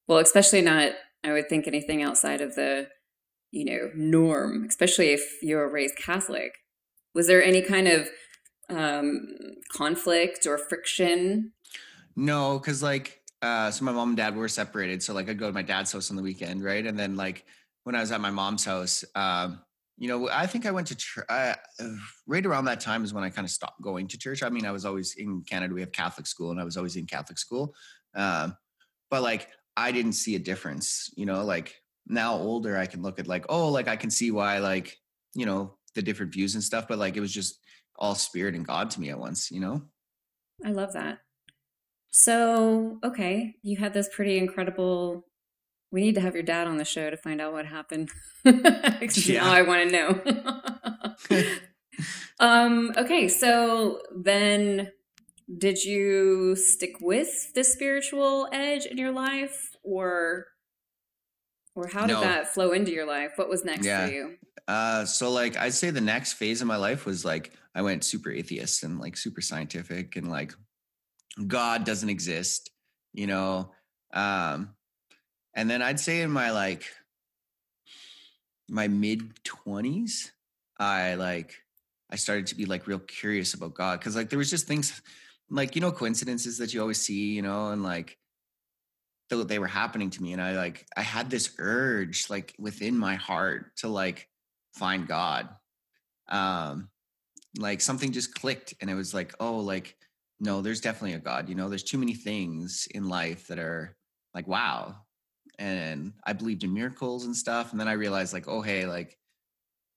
well, 0.08 0.18
especially 0.18 0.60
not, 0.60 0.92
I 1.22 1.32
would 1.32 1.48
think 1.48 1.66
anything 1.66 2.02
outside 2.02 2.40
of 2.40 2.54
the, 2.54 2.88
you 3.50 3.64
know, 3.64 3.90
norm, 3.94 4.64
especially 4.68 5.12
if 5.12 5.42
you 5.42 5.56
were 5.56 5.70
raised 5.70 5.96
Catholic. 5.96 6.56
Was 7.14 7.26
there 7.26 7.42
any 7.42 7.62
kind 7.62 7.88
of 7.88 8.08
um, 8.68 9.26
conflict 9.72 10.46
or 10.46 10.58
friction? 10.58 11.52
No, 12.16 12.58
because 12.58 12.82
like 12.82 13.22
uh, 13.44 13.70
so 13.70 13.84
my 13.84 13.92
mom 13.92 14.08
and 14.08 14.16
dad 14.16 14.34
were 14.34 14.48
separated. 14.48 15.02
So 15.02 15.12
like 15.12 15.28
I'd 15.28 15.38
go 15.38 15.48
to 15.48 15.52
my 15.52 15.60
dad's 15.60 15.92
house 15.92 16.08
on 16.08 16.16
the 16.16 16.22
weekend, 16.22 16.64
right? 16.64 16.86
And 16.86 16.98
then 16.98 17.14
like 17.14 17.44
when 17.82 17.94
I 17.94 18.00
was 18.00 18.10
at 18.10 18.22
my 18.22 18.30
mom's 18.30 18.64
house, 18.64 19.04
um, 19.14 19.60
you 19.98 20.08
know, 20.08 20.30
I 20.30 20.46
think 20.46 20.64
I 20.64 20.70
went 20.70 20.86
to 20.86 20.96
church 20.96 21.26
uh, 21.28 21.54
right 22.26 22.46
around 22.46 22.64
that 22.64 22.80
time 22.80 23.04
is 23.04 23.12
when 23.12 23.22
I 23.22 23.28
kind 23.28 23.44
of 23.44 23.50
stopped 23.50 23.82
going 23.82 24.08
to 24.08 24.18
church. 24.18 24.42
I 24.42 24.48
mean, 24.48 24.64
I 24.64 24.72
was 24.72 24.86
always 24.86 25.16
in 25.16 25.42
Canada. 25.42 25.74
We 25.74 25.82
have 25.82 25.92
Catholic 25.92 26.26
school, 26.26 26.52
and 26.52 26.60
I 26.60 26.64
was 26.64 26.78
always 26.78 26.96
in 26.96 27.04
Catholic 27.04 27.38
school. 27.38 27.74
Um, 28.14 28.56
but 29.10 29.22
like 29.22 29.48
I 29.76 29.92
didn't 29.92 30.14
see 30.14 30.36
a 30.36 30.38
difference. 30.40 31.10
You 31.14 31.26
know, 31.26 31.44
like 31.44 31.74
now 32.06 32.34
older, 32.36 32.78
I 32.78 32.86
can 32.86 33.02
look 33.02 33.18
at 33.18 33.28
like, 33.28 33.44
oh, 33.50 33.68
like 33.68 33.88
I 33.88 33.96
can 33.96 34.10
see 34.10 34.30
why, 34.30 34.58
like 34.58 34.96
you 35.34 35.44
know, 35.44 35.76
the 35.94 36.02
different 36.02 36.32
views 36.32 36.54
and 36.54 36.64
stuff. 36.64 36.88
But 36.88 36.98
like 36.98 37.16
it 37.16 37.20
was 37.20 37.32
just 37.32 37.60
all 37.96 38.14
spirit 38.14 38.54
and 38.54 38.66
God 38.66 38.90
to 38.90 39.00
me 39.00 39.10
at 39.10 39.18
once. 39.18 39.50
You 39.50 39.60
know. 39.60 39.82
I 40.64 40.70
love 40.70 40.94
that. 40.94 41.18
So, 42.16 43.00
okay, 43.02 43.56
you 43.62 43.76
had 43.76 43.92
this 43.92 44.08
pretty 44.08 44.38
incredible. 44.38 45.26
We 45.90 46.00
need 46.00 46.14
to 46.14 46.20
have 46.20 46.34
your 46.34 46.44
dad 46.44 46.68
on 46.68 46.76
the 46.76 46.84
show 46.84 47.10
to 47.10 47.16
find 47.16 47.40
out 47.40 47.52
what 47.52 47.66
happened. 47.66 48.08
yeah. 48.44 49.42
Now 49.42 49.52
I 49.52 49.62
want 49.62 49.90
to 49.90 49.96
know. 51.28 51.46
um, 52.38 52.92
okay, 52.96 53.26
so 53.26 54.00
then 54.16 54.92
did 55.58 55.82
you 55.82 56.54
stick 56.54 56.92
with 57.00 57.52
the 57.54 57.64
spiritual 57.64 58.48
edge 58.52 58.86
in 58.86 58.96
your 58.96 59.10
life 59.10 59.70
or 59.82 60.46
or 61.74 61.88
how 61.88 62.06
did 62.06 62.12
no. 62.12 62.20
that 62.20 62.54
flow 62.54 62.70
into 62.70 62.92
your 62.92 63.06
life? 63.06 63.32
What 63.34 63.48
was 63.48 63.64
next 63.64 63.84
yeah. 63.84 64.06
for 64.06 64.12
you? 64.12 64.36
Uh, 64.68 65.04
so 65.04 65.32
like 65.32 65.56
I'd 65.56 65.74
say 65.74 65.90
the 65.90 66.00
next 66.00 66.34
phase 66.34 66.60
of 66.60 66.68
my 66.68 66.76
life 66.76 67.06
was 67.06 67.24
like 67.24 67.54
I 67.74 67.82
went 67.82 68.04
super 68.04 68.30
atheist 68.30 68.84
and 68.84 69.00
like 69.00 69.16
super 69.16 69.40
scientific 69.40 70.14
and 70.14 70.30
like 70.30 70.54
God 71.46 71.84
doesn't 71.84 72.08
exist, 72.08 72.70
you 73.12 73.26
know. 73.26 73.70
Um, 74.12 74.74
and 75.54 75.68
then 75.68 75.82
I'd 75.82 76.00
say 76.00 76.20
in 76.20 76.30
my 76.30 76.50
like 76.50 76.84
my 78.68 78.88
mid 78.88 79.34
20s, 79.44 80.30
I 80.78 81.14
like 81.14 81.54
I 82.10 82.16
started 82.16 82.46
to 82.48 82.54
be 82.54 82.66
like 82.66 82.86
real 82.86 82.98
curious 82.98 83.54
about 83.54 83.74
God 83.74 83.98
because 83.98 84.16
like 84.16 84.30
there 84.30 84.38
was 84.38 84.50
just 84.50 84.66
things 84.66 85.00
like 85.50 85.74
you 85.74 85.80
know 85.80 85.92
coincidences 85.92 86.58
that 86.58 86.72
you 86.72 86.80
always 86.80 87.00
see, 87.00 87.34
you 87.34 87.42
know, 87.42 87.70
and 87.70 87.82
like 87.82 88.18
they 89.30 89.58
were 89.58 89.66
happening 89.66 90.10
to 90.10 90.22
me 90.22 90.32
and 90.32 90.40
I 90.40 90.52
like 90.52 90.86
I 90.96 91.02
had 91.02 91.28
this 91.28 91.56
urge 91.58 92.30
like 92.30 92.54
within 92.56 92.96
my 92.96 93.16
heart 93.16 93.76
to 93.78 93.88
like 93.88 94.28
find 94.74 95.08
God. 95.08 95.48
Um 96.28 96.88
like 97.58 97.80
something 97.80 98.12
just 98.12 98.34
clicked 98.34 98.74
and 98.80 98.88
it 98.88 98.94
was 98.94 99.12
like, 99.12 99.34
oh, 99.40 99.56
like 99.56 99.96
no, 100.40 100.60
there's 100.60 100.80
definitely 100.80 101.14
a 101.14 101.20
God. 101.20 101.48
You 101.48 101.54
know, 101.54 101.68
there's 101.68 101.82
too 101.82 101.98
many 101.98 102.14
things 102.14 102.88
in 102.90 103.08
life 103.08 103.46
that 103.48 103.58
are 103.58 103.96
like, 104.34 104.46
wow. 104.48 104.96
And 105.58 106.12
I 106.26 106.32
believed 106.32 106.64
in 106.64 106.74
miracles 106.74 107.24
and 107.24 107.36
stuff. 107.36 107.70
And 107.70 107.80
then 107.80 107.88
I 107.88 107.92
realized, 107.92 108.32
like, 108.32 108.48
oh, 108.48 108.60
hey, 108.60 108.86
like, 108.86 109.16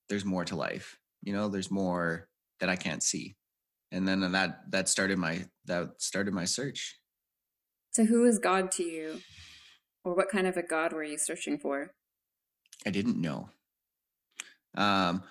there's 0.10 0.26
more 0.26 0.46
to 0.46 0.56
life. 0.56 1.00
You 1.24 1.34
know, 1.34 1.50
there's 1.50 1.72
more 1.72 2.28
that 2.60 2.70
I 2.70 2.76
can't 2.76 3.04
see. 3.04 3.36
And 3.92 4.08
then 4.08 4.32
that 4.32 4.72
that 4.72 4.90
started 4.90 5.18
my 5.18 5.46
that 5.66 6.02
started 6.02 6.34
my 6.34 6.46
search. 6.46 7.00
So 7.92 8.06
who 8.06 8.26
is 8.26 8.38
God 8.38 8.72
to 8.74 8.84
you? 8.84 9.22
Or 10.04 10.14
what 10.14 10.30
kind 10.30 10.46
of 10.46 10.58
a 10.58 10.64
God 10.64 10.94
were 10.94 11.04
you 11.04 11.18
searching 11.18 11.58
for? 11.58 11.92
I 12.86 12.92
didn't 12.92 13.20
know. 13.20 13.50
Um 14.76 15.24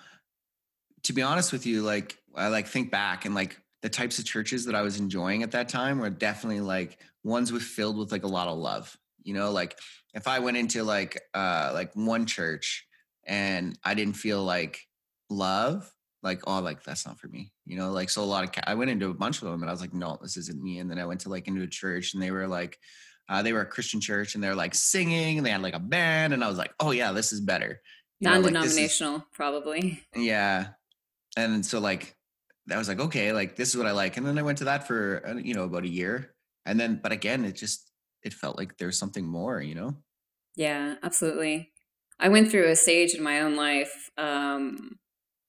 to 1.03 1.13
be 1.13 1.21
honest 1.21 1.53
with 1.53 1.65
you, 1.65 1.83
like 1.83 2.17
I 2.35 2.47
like 2.47 2.67
think 2.67 2.91
back 2.91 3.25
and 3.25 3.35
like 3.35 3.59
the 3.81 3.89
types 3.89 4.19
of 4.19 4.25
churches 4.25 4.65
that 4.65 4.75
I 4.75 4.81
was 4.81 4.99
enjoying 4.99 5.43
at 5.43 5.51
that 5.51 5.69
time 5.69 5.99
were 5.99 6.09
definitely 6.09 6.61
like 6.61 6.99
ones 7.23 7.51
with 7.51 7.63
filled 7.63 7.97
with 7.97 8.11
like 8.11 8.23
a 8.23 8.27
lot 8.27 8.47
of 8.47 8.57
love. 8.57 8.95
You 9.23 9.33
know, 9.33 9.51
like 9.51 9.77
if 10.13 10.27
I 10.27 10.39
went 10.39 10.57
into 10.57 10.83
like 10.83 11.21
uh 11.33 11.71
like 11.73 11.91
one 11.93 12.25
church 12.25 12.85
and 13.25 13.77
I 13.83 13.93
didn't 13.93 14.15
feel 14.15 14.43
like 14.43 14.79
love, 15.29 15.91
like 16.23 16.41
oh 16.47 16.59
like 16.59 16.83
that's 16.83 17.05
not 17.05 17.19
for 17.19 17.27
me. 17.27 17.51
You 17.65 17.77
know, 17.77 17.91
like 17.91 18.09
so 18.09 18.23
a 18.23 18.25
lot 18.25 18.43
of 18.43 18.63
I 18.65 18.73
went 18.73 18.89
into 18.89 19.09
a 19.09 19.13
bunch 19.13 19.41
of 19.41 19.49
them 19.49 19.61
and 19.61 19.69
I 19.69 19.73
was 19.73 19.81
like 19.81 19.93
no, 19.93 20.17
this 20.21 20.37
isn't 20.37 20.61
me. 20.61 20.79
And 20.79 20.89
then 20.89 20.99
I 20.99 21.05
went 21.05 21.21
to 21.21 21.29
like 21.29 21.47
into 21.47 21.61
a 21.61 21.67
church 21.67 22.13
and 22.13 22.23
they 22.23 22.31
were 22.31 22.47
like 22.47 22.77
uh, 23.29 23.43
they 23.43 23.51
were 23.53 23.61
a 23.61 23.65
Christian 23.65 23.99
church 23.99 24.35
and 24.35 24.43
they're 24.43 24.55
like 24.55 24.73
singing 24.73 25.37
and 25.37 25.45
they 25.45 25.51
had 25.51 25.61
like 25.61 25.75
a 25.75 25.79
band 25.79 26.33
and 26.33 26.43
I 26.43 26.47
was 26.47 26.57
like 26.57 26.73
oh 26.79 26.91
yeah, 26.91 27.11
this 27.11 27.31
is 27.31 27.41
better. 27.41 27.81
You 28.19 28.29
Non-denominational, 28.31 29.11
know, 29.11 29.17
like, 29.17 29.25
is, 29.25 29.35
probably. 29.35 30.03
Yeah, 30.15 30.69
and 31.37 31.63
so 31.63 31.79
like 31.79 32.16
I 32.71 32.77
was 32.77 32.87
like, 32.87 32.99
okay, 32.99 33.31
like 33.31 33.55
this 33.55 33.69
is 33.69 33.77
what 33.77 33.87
I 33.87 33.91
like. 33.91 34.17
And 34.17 34.25
then 34.25 34.37
I 34.37 34.41
went 34.41 34.57
to 34.59 34.65
that 34.65 34.87
for 34.87 35.23
uh, 35.25 35.35
you 35.35 35.53
know 35.53 35.63
about 35.63 35.83
a 35.83 35.89
year, 35.89 36.33
and 36.65 36.79
then 36.79 36.99
but 37.01 37.11
again, 37.11 37.45
it 37.45 37.55
just 37.55 37.91
it 38.23 38.33
felt 38.33 38.57
like 38.57 38.77
there's 38.77 38.97
something 38.97 39.25
more, 39.25 39.61
you 39.61 39.75
know. 39.75 39.95
Yeah, 40.55 40.95
absolutely. 41.03 41.71
I 42.19 42.29
went 42.29 42.49
through 42.49 42.69
a 42.69 42.75
stage 42.75 43.13
in 43.13 43.23
my 43.23 43.41
own 43.41 43.55
life 43.55 44.09
um, 44.17 44.97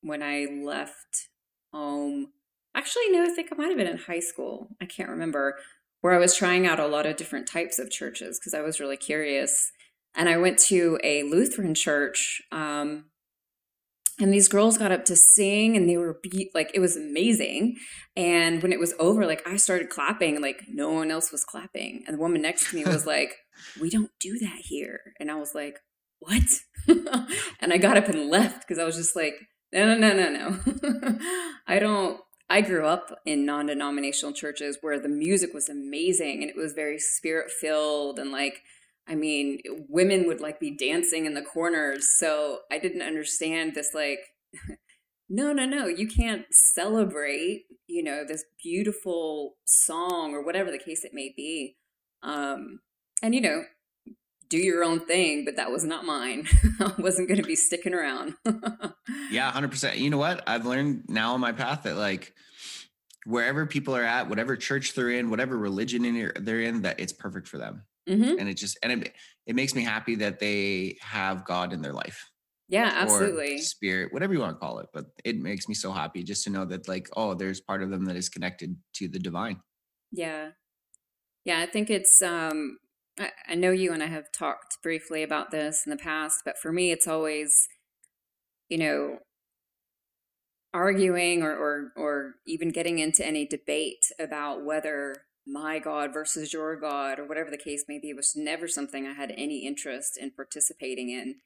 when 0.02 0.22
I 0.22 0.46
left 0.62 1.28
home. 1.72 2.28
Actually, 2.74 3.10
no, 3.10 3.24
I 3.24 3.30
think 3.30 3.48
I 3.50 3.56
might 3.56 3.68
have 3.68 3.78
been 3.78 3.86
in 3.86 3.96
high 3.96 4.20
school. 4.20 4.68
I 4.80 4.84
can't 4.84 5.08
remember 5.08 5.56
where 6.02 6.14
I 6.14 6.18
was 6.18 6.36
trying 6.36 6.66
out 6.66 6.78
a 6.78 6.86
lot 6.86 7.06
of 7.06 7.16
different 7.16 7.48
types 7.48 7.78
of 7.78 7.90
churches 7.90 8.38
because 8.38 8.54
I 8.54 8.60
was 8.60 8.80
really 8.80 8.96
curious. 8.96 9.72
And 10.14 10.28
I 10.28 10.36
went 10.36 10.58
to 10.60 10.98
a 11.02 11.22
Lutheran 11.24 11.74
church 11.74 12.42
um, 12.52 13.06
and 14.20 14.32
these 14.32 14.48
girls 14.48 14.78
got 14.78 14.92
up 14.92 15.04
to 15.06 15.16
sing 15.16 15.76
and 15.76 15.88
they 15.88 15.96
were 15.96 16.18
beat 16.22 16.50
like 16.54 16.70
it 16.74 16.80
was 16.80 16.96
amazing. 16.96 17.76
And 18.16 18.62
when 18.62 18.72
it 18.72 18.80
was 18.80 18.94
over 18.98 19.26
like 19.26 19.46
i 19.46 19.56
started 19.56 19.90
clapping 19.90 20.40
like 20.40 20.62
no 20.68 20.90
one 20.90 21.10
else 21.10 21.30
was 21.30 21.44
clapping. 21.44 22.04
And 22.06 22.16
the 22.16 22.20
woman 22.20 22.42
next 22.42 22.70
to 22.70 22.76
me 22.76 22.84
was 22.84 23.06
like 23.14 23.36
we 23.80 23.90
don't 23.90 24.10
do 24.20 24.38
that 24.40 24.60
here. 24.62 25.14
And 25.20 25.30
i 25.30 25.34
was 25.36 25.54
like 25.54 25.78
what? 26.18 26.42
And 27.60 27.72
i 27.72 27.78
got 27.78 27.96
up 27.96 28.08
and 28.08 28.30
left 28.30 28.66
because 28.66 28.78
i 28.78 28.84
was 28.84 28.96
just 28.96 29.14
like 29.14 29.34
no 29.72 29.94
no 29.94 29.94
no 29.94 30.14
no 30.14 30.30
no. 30.30 31.18
I 31.66 31.78
don't 31.78 32.20
i 32.48 32.60
grew 32.60 32.86
up 32.86 33.18
in 33.26 33.44
non-denominational 33.44 34.32
churches 34.32 34.78
where 34.80 34.98
the 34.98 35.08
music 35.08 35.52
was 35.52 35.68
amazing 35.68 36.42
and 36.42 36.50
it 36.50 36.56
was 36.56 36.72
very 36.72 36.98
spirit 36.98 37.50
filled 37.50 38.18
and 38.18 38.32
like 38.32 38.62
I 39.08 39.14
mean, 39.14 39.60
women 39.88 40.26
would 40.26 40.40
like 40.40 40.60
be 40.60 40.76
dancing 40.76 41.24
in 41.24 41.34
the 41.34 41.42
corners. 41.42 42.08
So 42.18 42.60
I 42.70 42.78
didn't 42.78 43.02
understand 43.02 43.74
this 43.74 43.94
like 43.94 44.20
no, 45.28 45.52
no, 45.52 45.64
no, 45.64 45.86
you 45.86 46.06
can't 46.06 46.46
celebrate, 46.50 47.64
you 47.86 48.02
know, 48.02 48.24
this 48.26 48.44
beautiful 48.62 49.56
song 49.64 50.34
or 50.34 50.44
whatever 50.44 50.70
the 50.70 50.78
case 50.78 51.04
it 51.04 51.12
may 51.14 51.32
be. 51.34 51.76
Um 52.22 52.80
and 53.22 53.34
you 53.34 53.40
know, 53.40 53.64
do 54.48 54.58
your 54.58 54.84
own 54.84 55.00
thing, 55.00 55.44
but 55.44 55.56
that 55.56 55.70
was 55.70 55.84
not 55.84 56.04
mine. 56.04 56.46
I 56.80 56.92
wasn't 56.98 57.28
going 57.28 57.40
to 57.40 57.46
be 57.46 57.56
sticking 57.56 57.92
around. 57.92 58.34
yeah, 59.30 59.52
100%. 59.52 59.98
You 59.98 60.08
know 60.08 60.16
what? 60.16 60.42
I've 60.46 60.64
learned 60.64 61.04
now 61.08 61.34
on 61.34 61.40
my 61.40 61.52
path 61.52 61.82
that 61.82 61.96
like 61.96 62.32
wherever 63.26 63.66
people 63.66 63.94
are 63.94 64.04
at, 64.04 64.30
whatever 64.30 64.56
church 64.56 64.94
they're 64.94 65.10
in, 65.10 65.28
whatever 65.28 65.58
religion 65.58 66.32
they're 66.40 66.60
in, 66.60 66.82
that 66.82 66.98
it's 66.98 67.12
perfect 67.12 67.46
for 67.46 67.58
them 67.58 67.82
hmm 68.08 68.38
and 68.38 68.48
it 68.48 68.54
just 68.56 68.78
and 68.82 68.92
it, 69.04 69.14
it 69.46 69.54
makes 69.54 69.74
me 69.74 69.82
happy 69.82 70.14
that 70.16 70.38
they 70.40 70.96
have 71.00 71.44
god 71.44 71.72
in 71.72 71.82
their 71.82 71.92
life 71.92 72.30
Yeah, 72.68 72.92
absolutely. 72.94 73.72
spirit 73.74 74.12
whatever 74.12 74.32
you 74.32 74.40
want 74.40 74.54
to 74.54 74.58
call 74.60 74.78
it 74.78 74.88
but 74.92 75.06
it 75.24 75.36
makes 75.38 75.68
me 75.68 75.74
so 75.74 75.92
happy 75.92 76.22
just 76.22 76.44
to 76.44 76.50
know 76.50 76.64
that 76.64 76.88
like 76.88 77.08
oh 77.16 77.34
there's 77.34 77.60
part 77.60 77.82
of 77.82 77.90
them 77.90 78.04
that 78.04 78.16
is 78.16 78.28
connected 78.28 78.76
to 78.94 79.08
the 79.08 79.18
divine 79.18 79.60
Yeah. 80.10 80.52
Yeah, 81.44 81.60
I 81.60 81.66
think 81.66 81.90
it's 81.90 82.22
um 82.22 82.78
I, 83.18 83.32
I 83.48 83.56
know 83.56 83.72
you 83.72 83.92
and 83.92 84.02
I 84.02 84.06
have 84.06 84.32
talked 84.32 84.78
briefly 84.82 85.22
about 85.22 85.50
this 85.50 85.84
in 85.86 85.90
the 85.90 85.96
past, 85.96 86.42
but 86.44 86.58
for 86.58 86.72
me 86.72 86.92
it's 86.92 87.08
always, 87.08 87.68
you 88.68 88.78
know, 88.78 89.18
arguing 90.74 91.42
or 91.42 91.56
or 91.56 91.92
or 91.96 92.34
even 92.46 92.68
getting 92.70 92.98
into 92.98 93.24
any 93.24 93.46
debate 93.46 94.04
about 94.18 94.64
whether 94.64 95.14
my 95.48 95.78
God 95.78 96.12
versus 96.12 96.52
your 96.52 96.76
God 96.76 97.18
or 97.18 97.26
whatever 97.26 97.50
the 97.50 97.56
case 97.56 97.84
may 97.88 97.98
be 97.98 98.12
was 98.12 98.36
never 98.36 98.68
something 98.68 99.06
I 99.06 99.14
had 99.14 99.32
any 99.36 99.66
interest 99.66 100.18
in 100.20 100.30
participating 100.30 101.10
in 101.10 101.36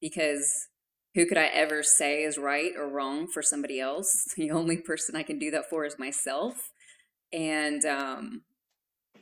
because 0.00 0.68
who 1.14 1.26
could 1.26 1.36
I 1.36 1.46
ever 1.46 1.82
say 1.82 2.22
is 2.22 2.38
right 2.38 2.72
or 2.76 2.88
wrong 2.88 3.28
for 3.28 3.42
somebody 3.42 3.78
else? 3.78 4.32
The 4.36 4.50
only 4.50 4.78
person 4.78 5.14
I 5.14 5.22
can 5.22 5.38
do 5.38 5.50
that 5.50 5.68
for 5.68 5.84
is 5.84 5.98
myself. 5.98 6.70
And 7.32 7.84
um 7.84 8.42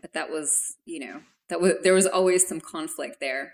but 0.01 0.13
that 0.15 0.31
was, 0.31 0.77
you 0.87 1.01
know, 1.01 1.21
that 1.49 1.61
was 1.61 1.75
there 1.83 1.95
was 1.95 2.07
always 2.07 2.47
some 2.47 2.61
conflict 2.61 3.19
there. 3.21 3.53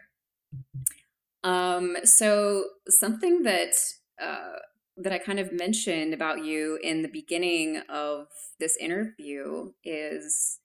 Um, 1.42 1.96
so 2.04 2.64
something 2.88 3.42
that 3.42 3.74
uh, 4.20 4.58
that 4.96 5.12
I 5.12 5.18
kind 5.18 5.38
of 5.38 5.52
mentioned 5.52 6.14
about 6.14 6.44
you 6.44 6.78
in 6.82 7.02
the 7.02 7.08
beginning 7.08 7.82
of 7.88 8.28
this 8.58 8.76
interview 8.76 9.72
is 9.84 10.58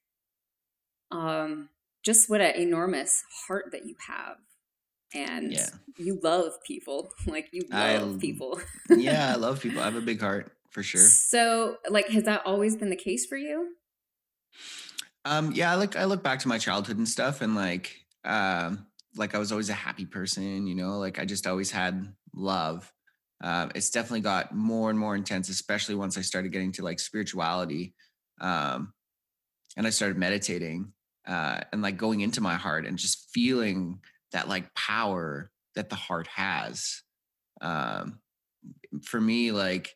um, 1.11 1.69
just 2.03 2.29
what 2.29 2.41
an 2.41 2.55
enormous 2.55 3.23
heart 3.47 3.65
that 3.71 3.85
you 3.85 3.95
have, 4.07 4.37
and 5.13 5.51
yeah 5.51 5.69
you 5.97 6.19
love 6.23 6.53
people, 6.65 7.11
like 7.27 7.49
you 7.51 7.63
love 7.69 8.13
l- 8.13 8.17
people. 8.19 8.59
yeah 8.89 9.33
i 9.33 9.35
love 9.35 9.61
people 9.63 9.81
i 9.81 9.85
have 9.85 9.95
a 9.95 10.01
big 10.01 10.21
heart 10.21 10.51
for 10.71 10.81
sure 10.81 11.01
so, 11.01 11.77
like, 11.89 12.07
has 12.09 12.23
that 12.23 12.45
always 12.45 12.75
been 12.77 12.89
the 12.89 12.95
case 12.95 13.25
for 13.25 13.37
you? 13.37 13.75
Um, 15.25 15.51
yeah, 15.53 15.71
I 15.71 15.75
look 15.75 15.95
I 15.95 16.05
look 16.05 16.23
back 16.23 16.39
to 16.39 16.47
my 16.47 16.57
childhood 16.57 16.97
and 16.97 17.07
stuff 17.07 17.41
and 17.41 17.55
like 17.55 17.95
um 18.25 18.87
like 19.15 19.35
I 19.35 19.37
was 19.37 19.51
always 19.51 19.69
a 19.69 19.73
happy 19.73 20.05
person, 20.05 20.65
you 20.67 20.75
know, 20.75 20.97
like 20.97 21.19
I 21.19 21.25
just 21.25 21.45
always 21.45 21.69
had 21.71 22.13
love. 22.33 22.91
Um, 23.43 23.71
it's 23.75 23.89
definitely 23.89 24.21
got 24.21 24.55
more 24.55 24.89
and 24.89 24.97
more 24.97 25.15
intense, 25.15 25.49
especially 25.49 25.95
once 25.95 26.17
I 26.17 26.21
started 26.21 26.51
getting 26.51 26.71
to 26.73 26.83
like 26.83 26.99
spirituality. 26.99 27.93
Um, 28.39 28.93
and 29.75 29.85
I 29.85 29.89
started 29.89 30.17
meditating 30.17 30.93
uh 31.31 31.61
and 31.71 31.81
like 31.81 31.97
going 31.97 32.19
into 32.19 32.41
my 32.41 32.55
heart 32.55 32.85
and 32.85 32.97
just 32.97 33.29
feeling 33.33 34.01
that 34.31 34.49
like 34.49 34.73
power 34.75 35.51
that 35.75 35.89
the 35.89 35.95
heart 35.95 36.27
has. 36.27 37.01
Um, 37.61 38.19
for 39.03 39.21
me, 39.21 39.51
like 39.51 39.95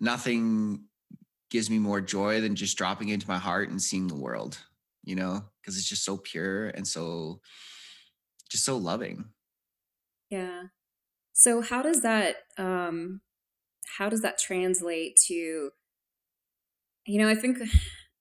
nothing 0.00 0.84
gives 1.50 1.70
me 1.70 1.78
more 1.78 2.00
joy 2.00 2.40
than 2.40 2.56
just 2.56 2.76
dropping 2.76 3.10
into 3.10 3.28
my 3.28 3.38
heart 3.38 3.70
and 3.70 3.80
seeing 3.80 4.08
the 4.08 4.16
world, 4.16 4.58
you 5.04 5.14
know, 5.14 5.44
because 5.60 5.76
it's 5.76 5.88
just 5.88 6.04
so 6.04 6.16
pure 6.16 6.68
and 6.68 6.86
so 6.86 7.40
just 8.50 8.64
so 8.64 8.76
loving. 8.76 9.26
Yeah. 10.30 10.64
So 11.32 11.60
how 11.60 11.82
does 11.82 12.02
that 12.02 12.36
um 12.58 13.20
how 13.98 14.08
does 14.08 14.22
that 14.22 14.38
translate 14.38 15.16
to 15.26 15.70
you 17.06 17.18
know, 17.18 17.28
I 17.28 17.34
think 17.34 17.58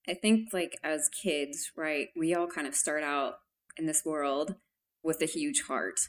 I 0.07 0.13
think 0.13 0.49
like 0.53 0.77
as 0.83 1.09
kids, 1.09 1.71
right, 1.75 2.09
we 2.15 2.33
all 2.33 2.47
kind 2.47 2.67
of 2.67 2.75
start 2.75 3.03
out 3.03 3.35
in 3.77 3.85
this 3.85 4.03
world 4.05 4.55
with 5.03 5.21
a 5.21 5.25
huge 5.25 5.63
heart. 5.63 5.99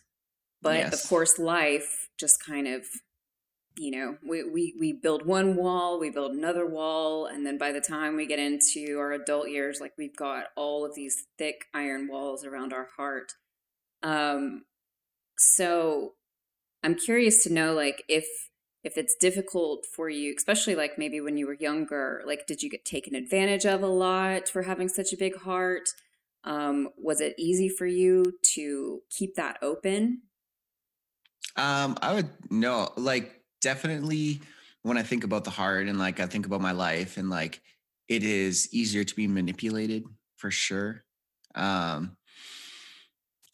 But 0.63 0.93
of 0.93 1.03
course 1.09 1.39
life 1.39 2.09
just 2.19 2.43
kind 2.45 2.67
of 2.67 2.87
you 3.77 3.91
know, 3.91 4.17
we, 4.27 4.45
we 4.45 4.75
we 4.79 4.93
build 4.93 5.27
one 5.27 5.57
wall, 5.57 5.99
we 5.99 6.11
build 6.11 6.33
another 6.33 6.67
wall, 6.67 7.27
and 7.27 7.45
then 7.45 7.59
by 7.59 7.73
the 7.73 7.81
time 7.81 8.15
we 8.15 8.27
get 8.27 8.39
into 8.39 8.99
our 8.99 9.13
adult 9.13 9.49
years, 9.49 9.81
like 9.81 9.93
we've 9.99 10.17
got 10.17 10.47
all 10.57 10.85
of 10.85 10.95
these 10.95 11.27
thick 11.39 11.67
iron 11.75 12.07
walls 12.09 12.45
around 12.45 12.73
our 12.73 12.89
heart. 12.97 13.33
Um, 14.03 14.65
so 15.37 16.13
I'm 16.85 16.95
curious 16.95 17.43
to 17.45 17.53
know, 17.53 17.75
like, 17.75 18.05
if 18.09 18.27
if 18.85 18.99
it's 18.99 19.15
difficult 19.15 19.87
for 19.87 20.11
you, 20.11 20.35
especially 20.37 20.75
like 20.75 20.99
maybe 20.99 21.21
when 21.21 21.39
you 21.39 21.47
were 21.47 21.55
younger, 21.55 22.23
like, 22.27 22.47
did 22.47 22.63
you 22.63 22.69
get 22.69 22.85
taken 22.85 23.15
advantage 23.15 23.65
of 23.65 23.83
a 23.83 23.89
lot 23.89 24.49
for 24.49 24.63
having 24.63 24.89
such 24.89 25.13
a 25.13 25.17
big 25.17 25.37
heart? 25.39 25.89
Um, 26.45 26.91
was 26.99 27.23
it 27.23 27.35
easy 27.39 27.71
for 27.71 27.87
you 27.87 28.35
to 28.55 29.01
keep 29.11 29.37
that 29.37 29.57
open? 29.63 30.23
Um, 31.57 31.97
I 32.03 32.15
would 32.15 32.29
no, 32.51 32.93
like 32.97 33.43
definitely 33.63 34.43
when 34.83 34.99
I 34.99 35.03
think 35.03 35.25
about 35.25 35.45
the 35.45 35.51
heart 35.51 35.89
and 35.89 35.99
like 35.99 36.21
I 36.21 36.27
think 36.27 36.45
about 36.45 36.61
my 36.61 36.73
life 36.73 37.17
and 37.17 37.31
like 37.31 37.63
it 38.09 38.23
is 38.23 38.69
easier 38.75 39.05
to 39.05 39.15
be 39.15 39.27
manipulated 39.27 40.05
for 40.37 40.51
sure. 40.51 41.05
Um, 41.55 42.17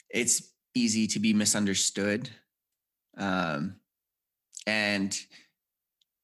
it's 0.09 0.53
easy 0.75 1.07
to 1.09 1.21
be 1.21 1.33
misunderstood. 1.33 2.31
Um, 3.17 3.80
and 4.67 5.17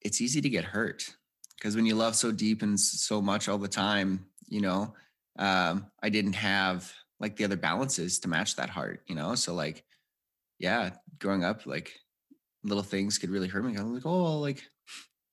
it's 0.03 0.20
easy 0.20 0.40
to 0.40 0.49
get 0.49 0.64
hurt 0.64 1.09
because 1.57 1.75
when 1.75 1.87
you 1.87 1.94
love 1.94 2.14
so 2.16 2.31
deep 2.31 2.62
and 2.62 2.79
so 2.79 3.20
much 3.20 3.49
all 3.49 3.59
the 3.59 3.68
time, 3.68 4.27
you 4.49 4.61
know, 4.61 4.94
um, 5.38 5.87
I 6.03 6.09
didn't 6.09 6.35
have 6.35 6.92
like 7.18 7.37
the 7.37 7.44
other 7.44 7.57
balances 7.57 8.18
to 8.20 8.29
match 8.29 8.57
that 8.57 8.70
heart, 8.70 9.03
you 9.07 9.14
know. 9.14 9.35
So 9.35 9.55
like, 9.55 9.85
yeah, 10.59 10.90
growing 11.18 11.44
up, 11.44 11.66
like 11.66 11.92
little 12.62 12.83
things 12.83 13.18
could 13.18 13.31
really 13.31 13.49
hurt 13.49 13.64
me. 13.64 13.77
I'm 13.77 13.94
like, 13.94 14.07
oh, 14.07 14.38
like 14.38 14.62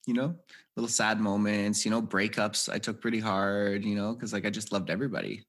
you 0.06 0.14
know, 0.14 0.34
little 0.76 0.88
sad 0.88 1.20
moments, 1.20 1.84
you 1.84 1.90
know, 1.90 2.02
breakups 2.02 2.72
I 2.72 2.78
took 2.78 3.00
pretty 3.00 3.20
hard, 3.20 3.84
you 3.84 3.94
know, 3.94 4.12
because 4.12 4.32
like 4.32 4.44
I 4.44 4.50
just 4.50 4.72
loved 4.72 4.90
everybody. 4.90 5.44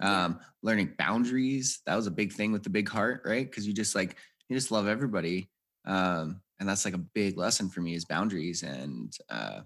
Um, 0.00 0.40
learning 0.62 0.94
boundaries, 0.98 1.80
that 1.86 1.94
was 1.94 2.08
a 2.08 2.12
big 2.12 2.32
thing 2.32 2.50
with 2.50 2.64
the 2.64 2.70
big 2.70 2.88
heart, 2.88 3.22
right? 3.24 3.48
Because 3.48 3.66
you 3.66 3.72
just 3.72 3.94
like 3.94 4.16
you 4.48 4.56
just 4.56 4.70
love 4.70 4.88
everybody. 4.88 5.48
Um, 5.86 6.40
and 6.60 6.68
that's 6.68 6.84
like 6.84 6.94
a 6.94 6.98
big 6.98 7.36
lesson 7.36 7.68
for 7.68 7.80
me 7.80 7.94
is 7.94 8.04
boundaries. 8.04 8.62
And 8.62 9.12
uh 9.30 9.62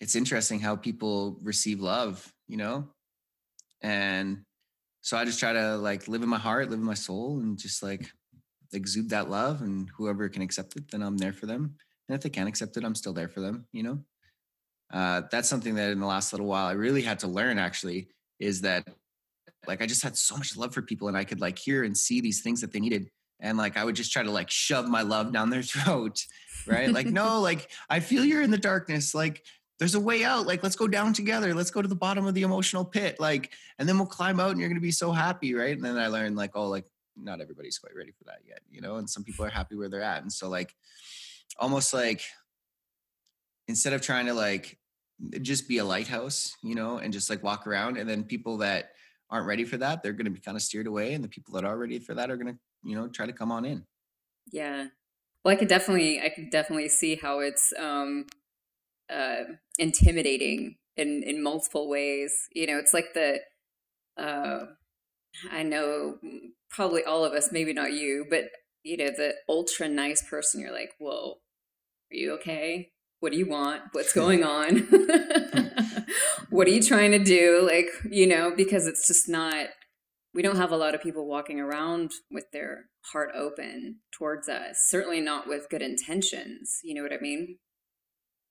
it's 0.00 0.16
interesting 0.16 0.58
how 0.58 0.74
people 0.74 1.38
receive 1.42 1.80
love, 1.80 2.32
you 2.48 2.56
know? 2.56 2.88
And 3.82 4.42
so 5.00 5.16
I 5.16 5.24
just 5.24 5.38
try 5.38 5.52
to 5.52 5.76
like 5.76 6.08
live 6.08 6.22
in 6.22 6.28
my 6.28 6.38
heart, 6.38 6.70
live 6.70 6.80
in 6.80 6.84
my 6.84 6.94
soul, 6.94 7.38
and 7.38 7.56
just 7.56 7.82
like 7.82 8.10
exude 8.72 9.10
that 9.10 9.30
love. 9.30 9.62
And 9.62 9.88
whoever 9.96 10.28
can 10.28 10.42
accept 10.42 10.76
it, 10.76 10.90
then 10.90 11.02
I'm 11.02 11.18
there 11.18 11.32
for 11.32 11.46
them. 11.46 11.76
And 12.08 12.16
if 12.16 12.22
they 12.22 12.30
can't 12.30 12.48
accept 12.48 12.76
it, 12.76 12.84
I'm 12.84 12.96
still 12.96 13.12
there 13.12 13.28
for 13.28 13.40
them, 13.40 13.66
you 13.72 13.84
know? 13.84 13.98
Uh, 14.92 15.22
that's 15.30 15.48
something 15.48 15.76
that 15.76 15.90
in 15.90 16.00
the 16.00 16.06
last 16.06 16.32
little 16.32 16.46
while 16.46 16.66
I 16.66 16.72
really 16.72 17.02
had 17.02 17.20
to 17.20 17.28
learn 17.28 17.58
actually 17.58 18.08
is 18.38 18.60
that 18.62 18.86
like 19.66 19.80
I 19.80 19.86
just 19.86 20.02
had 20.02 20.16
so 20.16 20.36
much 20.36 20.56
love 20.56 20.74
for 20.74 20.82
people 20.82 21.08
and 21.08 21.16
I 21.16 21.24
could 21.24 21.40
like 21.40 21.58
hear 21.58 21.84
and 21.84 21.96
see 21.96 22.20
these 22.20 22.42
things 22.42 22.60
that 22.60 22.72
they 22.72 22.80
needed. 22.80 23.08
And 23.42 23.58
like 23.58 23.76
I 23.76 23.84
would 23.84 23.94
just 23.94 24.12
try 24.12 24.22
to 24.22 24.30
like 24.30 24.50
shove 24.50 24.88
my 24.88 25.02
love 25.02 25.32
down 25.32 25.50
their 25.50 25.62
throat, 25.72 26.24
right? 26.66 26.90
Like, 26.90 27.06
no, 27.20 27.40
like 27.40 27.70
I 27.90 28.00
feel 28.00 28.24
you're 28.24 28.40
in 28.40 28.50
the 28.50 28.58
darkness. 28.58 29.14
Like 29.14 29.44
there's 29.78 29.94
a 29.94 30.00
way 30.00 30.24
out. 30.24 30.46
Like, 30.46 30.62
let's 30.62 30.76
go 30.76 30.88
down 30.88 31.12
together. 31.12 31.54
Let's 31.54 31.70
go 31.70 31.82
to 31.82 31.88
the 31.88 31.94
bottom 31.94 32.24
of 32.24 32.34
the 32.34 32.42
emotional 32.42 32.84
pit. 32.84 33.20
Like, 33.20 33.50
and 33.78 33.86
then 33.88 33.98
we'll 33.98 34.06
climb 34.06 34.40
out 34.40 34.52
and 34.52 34.60
you're 34.60 34.70
gonna 34.70 34.80
be 34.80 34.92
so 34.92 35.12
happy, 35.12 35.54
right? 35.54 35.76
And 35.76 35.84
then 35.84 35.98
I 35.98 36.06
learned 36.06 36.36
like, 36.36 36.52
oh, 36.54 36.68
like 36.68 36.86
not 37.16 37.42
everybody's 37.42 37.78
quite 37.78 37.94
ready 37.94 38.12
for 38.12 38.24
that 38.24 38.38
yet, 38.46 38.60
you 38.70 38.80
know, 38.80 38.96
and 38.96 39.10
some 39.10 39.24
people 39.24 39.44
are 39.44 39.50
happy 39.50 39.76
where 39.76 39.90
they're 39.90 40.02
at. 40.02 40.22
And 40.22 40.32
so 40.32 40.48
like 40.48 40.74
almost 41.58 41.92
like 41.92 42.22
instead 43.68 43.92
of 43.92 44.00
trying 44.00 44.26
to 44.26 44.34
like 44.34 44.78
just 45.40 45.68
be 45.68 45.78
a 45.78 45.84
lighthouse, 45.84 46.56
you 46.62 46.74
know, 46.74 46.98
and 46.98 47.12
just 47.12 47.30
like 47.30 47.42
walk 47.42 47.66
around. 47.66 47.96
And 47.96 48.08
then 48.08 48.24
people 48.24 48.58
that 48.58 48.92
aren't 49.30 49.46
ready 49.46 49.64
for 49.64 49.76
that, 49.78 50.02
they're 50.02 50.12
going 50.12 50.26
to 50.26 50.30
be 50.30 50.40
kind 50.40 50.56
of 50.56 50.62
steered 50.62 50.86
away. 50.86 51.14
And 51.14 51.22
the 51.22 51.28
people 51.28 51.54
that 51.54 51.64
are 51.64 51.76
ready 51.76 51.98
for 51.98 52.14
that 52.14 52.30
are 52.30 52.36
going 52.36 52.54
to, 52.54 52.58
you 52.82 52.96
know, 52.96 53.08
try 53.08 53.26
to 53.26 53.32
come 53.32 53.52
on 53.52 53.64
in. 53.64 53.84
Yeah. 54.50 54.88
Well, 55.44 55.54
I 55.54 55.56
could 55.56 55.68
definitely, 55.68 56.20
I 56.20 56.28
could 56.28 56.50
definitely 56.50 56.88
see 56.88 57.16
how 57.16 57.40
it's 57.40 57.72
um, 57.78 58.26
uh, 59.12 59.44
intimidating 59.78 60.76
in 60.96 61.22
in 61.22 61.42
multiple 61.42 61.88
ways. 61.88 62.48
You 62.54 62.66
know, 62.66 62.78
it's 62.78 62.94
like 62.94 63.14
the 63.14 63.40
uh, 64.16 64.66
I 65.50 65.62
know 65.62 66.18
probably 66.70 67.04
all 67.04 67.24
of 67.24 67.32
us, 67.32 67.50
maybe 67.52 67.72
not 67.72 67.92
you, 67.92 68.26
but 68.28 68.44
you 68.84 68.96
know, 68.96 69.10
the 69.10 69.34
ultra 69.48 69.88
nice 69.88 70.22
person. 70.22 70.60
You're 70.60 70.72
like, 70.72 70.92
whoa, 70.98 71.38
are 72.10 72.16
you 72.16 72.32
okay? 72.34 72.90
What 73.20 73.32
do 73.32 73.38
you 73.38 73.46
want? 73.46 73.82
What's 73.92 74.12
going 74.22 74.44
on? 74.44 74.88
what 76.50 76.66
are 76.66 76.70
you 76.70 76.82
trying 76.82 77.12
to 77.12 77.18
do? 77.18 77.66
Like, 77.68 77.88
you 78.10 78.26
know, 78.26 78.52
because 78.54 78.86
it's 78.86 79.06
just 79.06 79.28
not. 79.28 79.66
We 80.34 80.42
don't 80.42 80.56
have 80.56 80.72
a 80.72 80.76
lot 80.76 80.94
of 80.94 81.02
people 81.02 81.26
walking 81.26 81.60
around 81.60 82.10
with 82.30 82.50
their 82.52 82.86
heart 83.12 83.30
open 83.34 83.96
towards 84.16 84.48
us. 84.48 84.86
Certainly 84.88 85.20
not 85.20 85.46
with 85.46 85.68
good 85.68 85.82
intentions. 85.82 86.78
You 86.82 86.94
know 86.94 87.02
what 87.02 87.12
I 87.12 87.20
mean? 87.20 87.58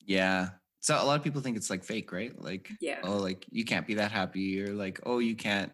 yeah. 0.05 0.49
So 0.83 0.95
a 0.99 1.05
lot 1.05 1.15
of 1.15 1.23
people 1.23 1.41
think 1.41 1.57
it's 1.57 1.69
like 1.69 1.83
fake, 1.83 2.11
right? 2.11 2.31
Like, 2.41 2.67
Yeah. 2.81 3.01
oh, 3.03 3.17
like 3.17 3.45
you 3.51 3.65
can't 3.65 3.85
be 3.85 3.93
that 3.95 4.11
happy 4.11 4.63
or 4.63 4.73
like, 4.73 4.99
oh, 5.05 5.19
you 5.19 5.35
can't, 5.35 5.71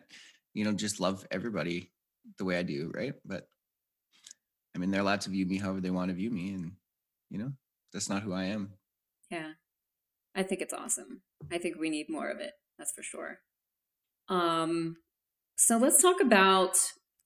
you 0.53 0.65
know, 0.65 0.73
just 0.73 0.99
love 0.99 1.25
everybody 1.31 1.93
the 2.37 2.43
way 2.43 2.57
I 2.57 2.63
do, 2.63 2.91
right? 2.93 3.13
But 3.23 3.47
I 4.75 4.79
mean, 4.79 4.91
they're 4.91 4.99
allowed 4.99 5.21
to 5.21 5.29
view 5.29 5.45
me 5.45 5.59
however 5.59 5.79
they 5.79 5.91
want 5.91 6.09
to 6.09 6.13
view 6.13 6.29
me, 6.29 6.53
and 6.53 6.73
you 7.29 7.37
know, 7.37 7.53
that's 7.93 8.09
not 8.09 8.21
who 8.21 8.33
I 8.33 8.45
am. 8.45 8.73
Yeah, 9.31 9.53
I 10.35 10.43
think 10.43 10.59
it's 10.59 10.73
awesome. 10.73 11.21
I 11.49 11.57
think 11.57 11.77
we 11.79 11.89
need 11.89 12.07
more 12.09 12.29
of 12.29 12.41
it. 12.41 12.51
That's 12.77 12.91
for 12.91 13.01
sure. 13.01 13.39
Um, 14.27 14.97
so 15.57 15.77
let's 15.77 16.01
talk 16.01 16.21
about 16.21 16.77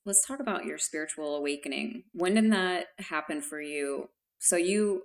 let's 0.06 0.26
talk 0.26 0.40
about 0.40 0.66
your 0.66 0.78
spiritual 0.78 1.36
awakening. 1.36 2.06
When 2.14 2.34
did 2.34 2.52
that 2.52 2.88
happen 2.98 3.42
for 3.42 3.62
you? 3.62 4.10
So 4.40 4.56
you 4.56 5.04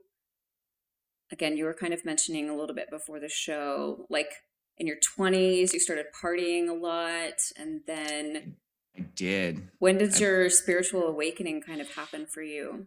again, 1.33 1.57
you 1.57 1.65
were 1.65 1.75
kind 1.75 1.93
of 1.93 2.05
mentioning 2.05 2.49
a 2.49 2.57
little 2.57 2.75
bit 2.75 2.89
before 2.89 3.19
the 3.19 3.29
show, 3.29 4.07
like 4.09 4.31
in 4.79 4.87
your 4.87 4.97
20s, 4.97 5.73
you 5.73 5.81
started 5.81 6.07
partying 6.15 6.69
a 6.69 6.73
lot 6.73 7.41
and 7.57 7.81
then 7.87 8.57
I 8.97 9.01
did. 9.17 9.69
When 9.81 9.99
did 9.99 10.15
I, 10.15 10.19
your 10.19 10.51
spiritual 10.51 11.03
awakening 11.03 11.63
kind 11.63 11.81
of 11.81 11.91
happen 11.91 12.27
for 12.27 12.43
you? 12.43 12.87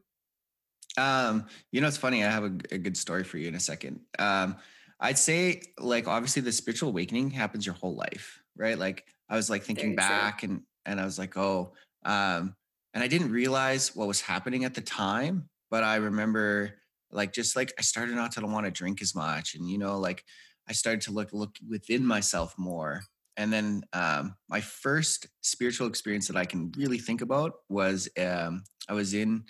Um, 0.97 1.47
you 1.71 1.81
know, 1.81 1.87
it's 1.87 1.97
funny. 1.97 2.23
I 2.23 2.31
have 2.31 2.45
a, 2.45 2.51
a 2.71 2.77
good 2.77 2.95
story 2.95 3.25
for 3.25 3.37
you 3.37 3.49
in 3.49 3.55
a 3.55 3.59
second. 3.59 3.99
Um, 4.17 4.55
I'd 5.01 5.17
say 5.17 5.63
like 5.77 6.07
obviously 6.07 6.41
the 6.41 6.51
spiritual 6.53 6.89
awakening 6.89 7.31
happens 7.31 7.65
your 7.65 7.75
whole 7.75 7.95
life, 7.95 8.41
right? 8.55 8.79
Like 8.79 9.05
I 9.29 9.35
was 9.35 9.49
like 9.49 9.63
thinking 9.63 9.95
Very 9.95 9.95
back 9.95 10.39
true. 10.39 10.49
and 10.49 10.61
and 10.85 10.99
I 10.99 11.05
was 11.05 11.19
like, 11.19 11.37
oh, 11.37 11.73
um, 12.05 12.55
and 12.93 13.03
I 13.03 13.07
didn't 13.07 13.31
realize 13.31 13.95
what 13.95 14.07
was 14.07 14.21
happening 14.21 14.65
at 14.65 14.73
the 14.73 14.81
time, 14.81 15.49
but 15.69 15.83
I 15.83 15.97
remember 15.97 16.79
like 17.11 17.33
just 17.33 17.55
like 17.55 17.73
I 17.77 17.81
started 17.81 18.15
not 18.15 18.31
to 18.33 18.45
want 18.45 18.65
to 18.65 18.71
drink 18.71 19.01
as 19.01 19.13
much, 19.15 19.55
and 19.55 19.69
you 19.69 19.77
know, 19.77 19.99
like 19.99 20.23
I 20.67 20.73
started 20.73 21.01
to 21.01 21.11
look 21.11 21.29
look 21.33 21.55
within 21.67 22.05
myself 22.05 22.55
more. 22.57 23.01
And 23.37 23.53
then 23.53 23.83
um, 23.93 24.35
my 24.49 24.59
first 24.59 25.27
spiritual 25.41 25.87
experience 25.87 26.27
that 26.27 26.35
I 26.35 26.43
can 26.43 26.73
really 26.77 26.97
think 26.97 27.21
about 27.21 27.53
was 27.69 28.09
um, 28.19 28.63
I 28.89 28.93
was 28.93 29.13
in 29.13 29.45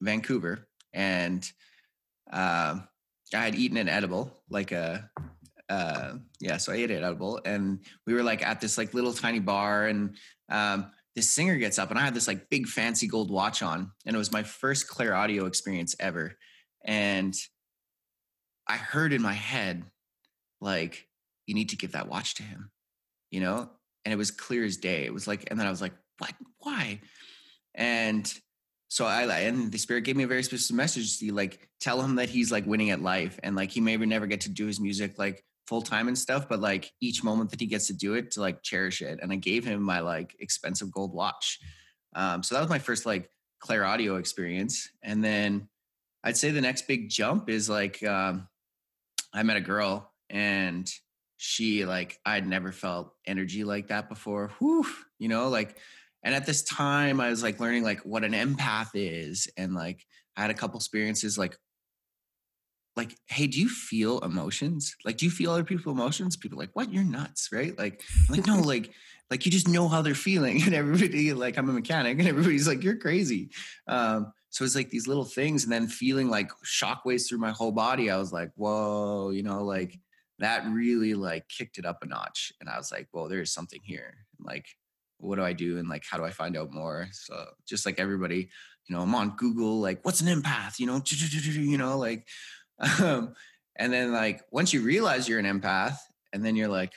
Vancouver 0.00 0.66
and 0.94 1.46
uh, 2.32 2.78
I 3.34 3.36
had 3.44 3.54
eaten 3.54 3.76
an 3.76 3.90
edible, 3.90 4.32
like 4.48 4.72
a 4.72 5.10
uh, 5.68 6.14
yeah, 6.40 6.56
so 6.56 6.72
I 6.72 6.76
ate 6.76 6.90
it 6.90 7.02
edible, 7.02 7.40
and 7.44 7.80
we 8.06 8.14
were 8.14 8.22
like 8.22 8.42
at 8.46 8.60
this 8.60 8.78
like 8.78 8.94
little 8.94 9.12
tiny 9.12 9.40
bar, 9.40 9.86
and 9.86 10.16
um, 10.48 10.90
this 11.14 11.30
singer 11.30 11.56
gets 11.56 11.78
up, 11.78 11.90
and 11.90 11.98
I 11.98 12.02
had 12.02 12.14
this 12.14 12.28
like 12.28 12.48
big 12.48 12.66
fancy 12.66 13.08
gold 13.08 13.30
watch 13.30 13.62
on, 13.62 13.90
and 14.04 14.14
it 14.14 14.18
was 14.18 14.32
my 14.32 14.42
first 14.42 14.88
Claire 14.88 15.14
audio 15.14 15.46
experience 15.46 15.96
ever, 15.98 16.36
and 16.84 17.34
I 18.68 18.76
heard 18.76 19.12
in 19.12 19.22
my 19.22 19.32
head 19.32 19.84
like, 20.60 21.08
"You 21.46 21.54
need 21.54 21.70
to 21.70 21.76
give 21.76 21.92
that 21.92 22.08
watch 22.08 22.36
to 22.36 22.42
him," 22.44 22.70
you 23.30 23.40
know, 23.40 23.68
and 24.04 24.12
it 24.12 24.16
was 24.16 24.30
clear 24.30 24.64
as 24.64 24.76
day. 24.76 25.04
It 25.04 25.12
was 25.12 25.26
like, 25.26 25.48
and 25.50 25.58
then 25.58 25.66
I 25.66 25.70
was 25.70 25.82
like, 25.82 25.94
"What? 26.18 26.34
Why?" 26.60 27.00
And 27.74 28.32
so 28.88 29.04
I 29.04 29.22
and 29.40 29.72
the 29.72 29.78
spirit 29.78 30.04
gave 30.04 30.16
me 30.16 30.24
a 30.24 30.28
very 30.28 30.44
specific 30.44 30.76
message 30.76 31.18
to 31.18 31.32
like 31.32 31.68
tell 31.80 32.00
him 32.00 32.16
that 32.16 32.28
he's 32.28 32.52
like 32.52 32.66
winning 32.66 32.90
at 32.90 33.02
life 33.02 33.38
and 33.42 33.56
like 33.56 33.70
he 33.70 33.80
may 33.80 33.96
never 33.96 34.26
get 34.26 34.42
to 34.42 34.48
do 34.48 34.66
his 34.66 34.78
music 34.78 35.18
like 35.18 35.44
full 35.66 35.82
time 35.82 36.08
and 36.08 36.18
stuff, 36.18 36.48
but 36.48 36.60
like 36.60 36.92
each 37.00 37.24
moment 37.24 37.50
that 37.50 37.60
he 37.60 37.66
gets 37.66 37.88
to 37.88 37.92
do 37.92 38.14
it 38.14 38.30
to 38.32 38.40
like 38.40 38.62
cherish 38.62 39.02
it. 39.02 39.18
And 39.20 39.32
I 39.32 39.36
gave 39.36 39.64
him 39.64 39.82
my 39.82 40.00
like 40.00 40.36
expensive 40.38 40.90
gold 40.90 41.12
watch. 41.12 41.58
Um, 42.14 42.42
so 42.42 42.54
that 42.54 42.60
was 42.60 42.70
my 42.70 42.78
first 42.78 43.06
like 43.06 43.30
Claire 43.60 43.84
audio 43.84 44.16
experience. 44.16 44.88
And 45.02 45.24
then 45.24 45.68
I'd 46.22 46.36
say 46.36 46.50
the 46.50 46.60
next 46.60 46.86
big 46.86 47.08
jump 47.08 47.48
is 47.48 47.68
like 47.68 48.02
um, 48.04 48.48
I 49.32 49.42
met 49.42 49.56
a 49.56 49.60
girl 49.60 50.12
and 50.30 50.90
she 51.36 51.84
like 51.84 52.18
I'd 52.24 52.46
never 52.46 52.72
felt 52.72 53.12
energy 53.26 53.64
like 53.64 53.88
that 53.88 54.08
before. 54.08 54.52
Whew, 54.58 54.86
you 55.18 55.28
know, 55.28 55.48
like 55.48 55.76
and 56.22 56.34
at 56.34 56.46
this 56.46 56.62
time 56.62 57.20
I 57.20 57.30
was 57.30 57.42
like 57.42 57.60
learning 57.60 57.82
like 57.82 58.00
what 58.00 58.24
an 58.24 58.32
empath 58.32 58.90
is 58.94 59.48
and 59.56 59.74
like 59.74 60.04
I 60.36 60.42
had 60.42 60.50
a 60.50 60.54
couple 60.54 60.78
experiences 60.78 61.38
like 61.38 61.56
like, 62.96 63.16
hey, 63.26 63.46
do 63.46 63.60
you 63.60 63.68
feel 63.68 64.20
emotions? 64.20 64.94
Like, 65.04 65.18
do 65.18 65.26
you 65.26 65.30
feel 65.30 65.50
other 65.52 65.64
people's 65.64 65.94
emotions? 65.94 66.36
People 66.36 66.58
like, 66.58 66.70
what? 66.72 66.92
You're 66.92 67.04
nuts, 67.04 67.50
right? 67.52 67.76
Like, 67.78 68.02
I'm 68.28 68.36
like, 68.36 68.46
no, 68.46 68.60
like, 68.62 68.90
like 69.30 69.44
you 69.44 69.52
just 69.52 69.68
know 69.68 69.88
how 69.88 70.02
they're 70.02 70.14
feeling. 70.14 70.62
And 70.66 70.74
everybody, 70.74 71.32
like, 71.32 71.58
I'm 71.58 71.68
a 71.68 71.72
mechanic, 71.72 72.18
and 72.18 72.28
everybody's 72.28 72.68
like, 72.68 72.82
you're 72.82 72.96
crazy. 72.96 73.50
Um, 73.86 74.32
so 74.50 74.64
it's 74.64 74.74
like 74.74 74.90
these 74.90 75.06
little 75.06 75.24
things, 75.24 75.64
and 75.64 75.72
then 75.72 75.86
feeling 75.86 76.30
like 76.30 76.50
shockwaves 76.64 77.28
through 77.28 77.38
my 77.38 77.50
whole 77.50 77.72
body. 77.72 78.10
I 78.10 78.16
was 78.16 78.32
like, 78.32 78.50
whoa, 78.56 79.30
you 79.30 79.42
know, 79.42 79.62
like 79.62 79.98
that 80.38 80.66
really 80.66 81.14
like 81.14 81.48
kicked 81.48 81.78
it 81.78 81.86
up 81.86 81.98
a 82.02 82.06
notch. 82.06 82.52
And 82.60 82.68
I 82.68 82.76
was 82.76 82.92
like, 82.92 83.08
well, 83.12 83.28
there's 83.28 83.52
something 83.52 83.80
here. 83.82 84.14
Like, 84.38 84.66
what 85.18 85.36
do 85.36 85.44
I 85.44 85.52
do? 85.52 85.78
And 85.78 85.88
like, 85.88 86.04
how 86.08 86.18
do 86.18 86.24
I 86.24 86.30
find 86.30 86.56
out 86.56 86.72
more? 86.72 87.08
So 87.12 87.44
just 87.66 87.86
like 87.86 87.98
everybody, 87.98 88.50
you 88.88 88.94
know, 88.94 89.02
I'm 89.02 89.14
on 89.14 89.36
Google, 89.36 89.80
like, 89.80 90.04
what's 90.04 90.20
an 90.20 90.28
empath? 90.28 90.78
You 90.78 90.86
know, 90.86 91.02
you 91.10 91.78
know, 91.78 91.98
like 91.98 92.26
um, 93.00 93.34
and 93.76 93.92
then 93.92 94.12
like 94.12 94.42
once 94.50 94.72
you 94.72 94.82
realize 94.82 95.28
you're 95.28 95.38
an 95.38 95.60
empath, 95.60 95.96
and 96.32 96.44
then 96.44 96.56
you're 96.56 96.68
like, 96.68 96.92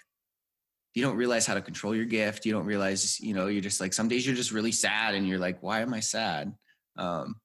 you 0.93 1.03
don't 1.03 1.15
realize 1.15 1.45
how 1.45 1.53
to 1.53 1.61
control 1.61 1.95
your 1.95 2.05
gift. 2.05 2.45
You 2.45 2.51
don't 2.51 2.65
realize, 2.65 3.19
you 3.19 3.33
know, 3.33 3.47
you're 3.47 3.61
just 3.61 3.79
like 3.79 3.93
some 3.93 4.07
days 4.07 4.25
you're 4.25 4.35
just 4.35 4.51
really 4.51 4.71
sad, 4.71 5.15
and 5.15 5.27
you're 5.27 5.39
like, 5.39 5.61
why 5.61 5.81
am 5.81 5.93
I 5.93 5.99
sad? 5.99 6.53
Um, 6.97 7.35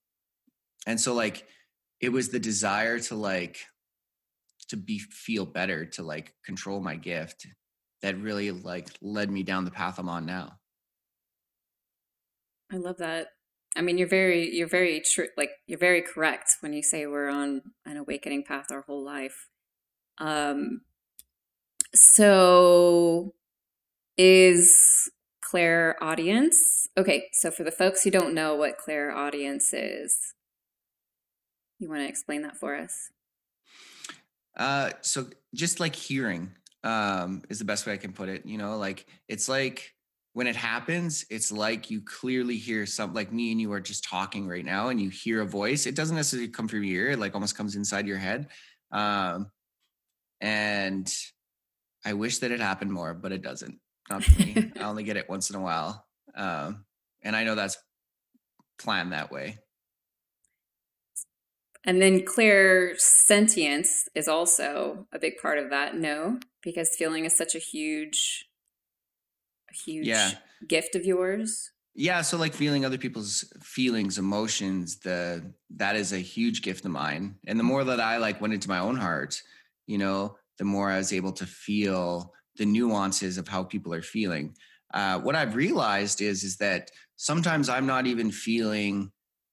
and 0.87 1.01
so 1.01 1.15
like 1.15 1.47
it 2.01 2.11
was 2.11 2.29
the 2.29 2.39
desire 2.41 2.99
to 2.99 3.15
like 3.15 3.59
to 4.69 4.77
be 4.77 4.99
feel 4.99 5.47
better 5.47 5.85
to 5.85 6.03
like 6.03 6.35
control 6.45 6.81
my 6.81 6.97
gift 6.97 7.47
that 8.03 8.19
really 8.19 8.51
like 8.51 8.89
led 9.01 9.31
me 9.31 9.43
down 9.43 9.65
the 9.65 9.71
path 9.71 9.99
I'm 9.99 10.09
on 10.09 10.27
now. 10.27 10.59
I 12.73 12.77
love 12.77 12.99
that. 12.99 13.29
I 13.77 13.83
mean, 13.83 13.99
you're 13.99 14.09
very, 14.09 14.55
you're 14.55 14.69
very 14.69 15.01
true. 15.01 15.29
Like 15.37 15.51
you're 15.67 15.79
very 15.79 16.03
correct 16.03 16.57
when 16.61 16.73
you 16.73 16.83
say 16.83 17.07
we're 17.07 17.29
on 17.29 17.63
an 17.85 17.97
awakening 17.97 18.45
path 18.45 18.67
our 18.71 18.83
whole 18.83 19.05
life. 19.05 19.49
Um, 20.19 20.83
so 21.95 23.35
is 24.17 25.11
clairaudience 25.43 26.85
okay? 26.97 27.29
So 27.33 27.51
for 27.51 27.65
the 27.65 27.71
folks 27.71 28.03
who 28.03 28.11
don't 28.11 28.35
know 28.35 28.55
what 28.55 28.79
clairaudience 28.79 29.73
is, 29.73 30.35
you 31.79 31.89
want 31.89 32.03
to 32.03 32.09
explain 32.09 32.43
that 32.43 32.57
for 32.57 32.77
us? 32.77 33.11
Uh, 34.57 34.91
so 35.01 35.27
just 35.55 35.81
like 35.81 35.97
hearing 35.97 36.53
um, 36.85 37.43
is 37.49 37.59
the 37.59 37.65
best 37.65 37.87
way 37.87 37.93
I 37.93 37.97
can 37.97 38.13
put 38.13 38.29
it. 38.29 38.47
You 38.47 38.59
know, 38.59 38.77
like 38.77 39.07
it's 39.29 39.49
like 39.49 39.94
when 40.35 40.49
it 40.49 40.57
happens, 40.57 41.25
it's 41.31 41.53
like 41.53 41.91
you 41.91 42.01
clearly 42.01 42.57
hear 42.57 42.87
something 42.87 43.15
like 43.15 43.33
me 43.33 43.53
and 43.53 43.61
you 43.61 43.73
are 43.73 43.81
just 43.81 44.03
talking 44.03 44.49
right 44.49 44.65
now 44.65 44.89
and 44.89 45.01
you 45.01 45.09
hear 45.09 45.41
a 45.41 45.47
voice. 45.47 45.87
It 45.87 45.95
doesn't 45.95 46.17
necessarily 46.17 46.49
come 46.49 46.67
from 46.67 46.83
your 46.83 47.07
ear, 47.07 47.13
it 47.13 47.21
like 47.21 47.35
almost 47.35 47.57
comes 47.57 47.77
inside 47.77 48.09
your 48.09 48.19
head. 48.19 48.49
Um, 48.91 49.51
and 50.41 51.11
I 52.05 52.15
wish 52.15 52.39
that 52.39 52.51
it 52.51 52.59
happened 52.59 52.93
more, 52.93 53.15
but 53.15 53.31
it 53.31 53.43
doesn't. 53.43 53.79
Not 54.11 54.25
for 54.25 54.43
me. 54.43 54.73
I 54.79 54.83
only 54.83 55.05
get 55.05 55.17
it 55.17 55.29
once 55.29 55.51
in 55.51 55.57
a 55.57 55.63
while. 55.63 56.05
Um, 56.35 56.85
and 57.23 57.37
I 57.37 57.45
know 57.45 57.55
that's 57.55 57.79
planned 58.81 59.13
that 59.13 59.31
way. 59.31 59.59
And 61.85 62.03
then 62.03 62.23
clairsentience 62.23 64.09
is 64.17 64.27
also 64.27 65.07
a 65.13 65.19
big 65.21 65.35
part 65.41 65.59
of 65.59 65.71
that, 65.71 65.97
no? 65.97 66.41
Because 66.61 66.91
feeling 66.99 67.25
is 67.25 67.37
such 67.37 67.55
a 67.55 67.59
huge 67.59 68.49
huge 69.75 70.07
yeah. 70.07 70.33
gift 70.67 70.95
of 70.95 71.05
yours? 71.05 71.71
Yeah, 71.97 72.23
so 72.23 72.37
like 72.37 72.55
feeling 72.55 72.85
other 72.85 72.99
people's 72.99 73.45
feelings, 73.63 74.19
emotions, 74.19 74.97
the 74.97 75.45
that 75.77 75.95
is 75.95 76.13
a 76.13 76.19
huge 76.19 76.63
gift 76.63 76.85
of 76.85 76.91
mine. 76.91 77.37
And 77.47 77.59
the 77.59 77.65
more 77.65 77.85
that 77.85 78.01
I 78.01 78.17
like 78.17 78.41
went 78.41 78.55
into 78.55 78.69
my 78.69 78.81
own 78.81 78.97
heart, 78.97 79.41
you 79.87 79.99
know, 79.99 80.37
the 80.59 80.65
more 80.65 80.91
I 80.91 80.99
was 80.99 81.13
able 81.13 81.33
to 81.33 81.47
feel 81.47 82.33
the 82.57 82.67
nuances 82.67 83.39
of 83.39 83.47
how 83.47 83.63
people 83.63 83.95
are 83.95 84.03
feeling. 84.03 84.57
Uh, 84.93 85.21
what 85.21 85.37
I've 85.37 85.55
realized 85.55 86.21
is 86.21 86.43
is 86.43 86.57
that 86.57 86.91
sometimes 87.17 87.69
I'm 87.69 87.87
not 87.87 88.07
even 88.07 88.31
feeling 88.31 89.13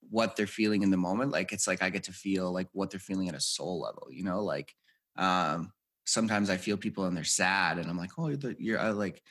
what 0.09 0.35
they're 0.35 0.47
feeling 0.47 0.81
in 0.81 0.91
the 0.91 0.97
moment. 0.97 1.31
Like 1.31 1.51
it's 1.51 1.67
like 1.67 1.81
I 1.83 1.89
get 1.89 2.03
to 2.03 2.11
feel 2.11 2.51
like 2.51 2.67
what 2.73 2.89
they're 2.89 2.99
feeling 2.99 3.29
at 3.29 3.35
a 3.35 3.39
soul 3.39 3.81
level. 3.81 4.07
You 4.11 4.23
know, 4.23 4.43
like 4.43 4.75
um, 5.15 5.71
sometimes 6.05 6.49
I 6.49 6.57
feel 6.57 6.77
people 6.77 7.05
and 7.05 7.15
they're 7.15 7.23
sad, 7.23 7.77
and 7.77 7.89
I'm 7.89 7.97
like, 7.97 8.11
oh, 8.17 8.29
you're, 8.29 8.55
you're 8.57 8.79
uh, 8.79 8.93
like 8.93 9.21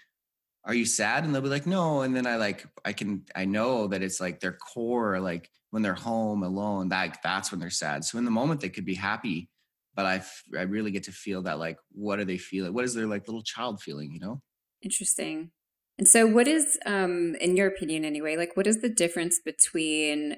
are 0.65 0.75
you 0.75 0.85
sad? 0.85 1.25
And 1.25 1.35
they'll 1.35 1.43
be 1.43 1.49
like 1.49 1.67
no. 1.67 2.03
And 2.03 2.15
then 2.15 2.27
i 2.27 2.37
like 2.37 2.67
i 2.85 2.93
can 2.93 3.25
i 3.35 3.45
know 3.45 3.87
that 3.89 4.03
it's 4.03 4.21
like 4.21 4.41
their 4.41 4.53
core 4.53 5.21
like 5.21 5.51
when 5.71 5.83
they're 5.83 5.95
home 5.95 6.43
alone 6.43 6.89
that 6.89 7.19
that's 7.23 7.51
when 7.51 7.61
they're 7.61 7.71
sad. 7.71 8.05
So 8.05 8.19
in 8.19 8.25
the 8.25 8.31
moment 8.31 8.61
they 8.61 8.69
could 8.69 8.85
be 8.85 8.95
happy 8.95 9.49
but 9.95 10.07
i 10.07 10.23
i 10.59 10.63
really 10.63 10.91
get 10.91 11.05
to 11.05 11.13
feel 11.13 11.43
that 11.43 11.59
like 11.59 11.77
what 11.91 12.19
are 12.19 12.25
they 12.25 12.39
feeling 12.39 12.73
what 12.73 12.85
is 12.85 12.95
their 12.95 13.07
like 13.07 13.27
little 13.27 13.43
child 13.43 13.81
feeling 13.83 14.13
you 14.13 14.21
know? 14.21 14.41
Interesting. 14.83 15.51
And 15.99 16.09
so 16.09 16.27
what 16.27 16.49
is 16.49 16.79
um 16.87 17.35
in 17.41 17.57
your 17.57 17.69
opinion 17.69 18.05
anyway 18.05 18.37
like 18.37 18.57
what 18.57 18.67
is 18.67 18.81
the 18.81 18.89
difference 18.89 19.41
between 19.45 20.37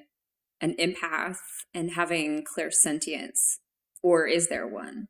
an 0.61 0.75
empath 0.79 1.37
and 1.73 1.91
having 1.91 2.43
clairsentience 2.43 3.57
or 4.01 4.27
is 4.27 4.47
there 4.47 4.67
one? 4.67 5.07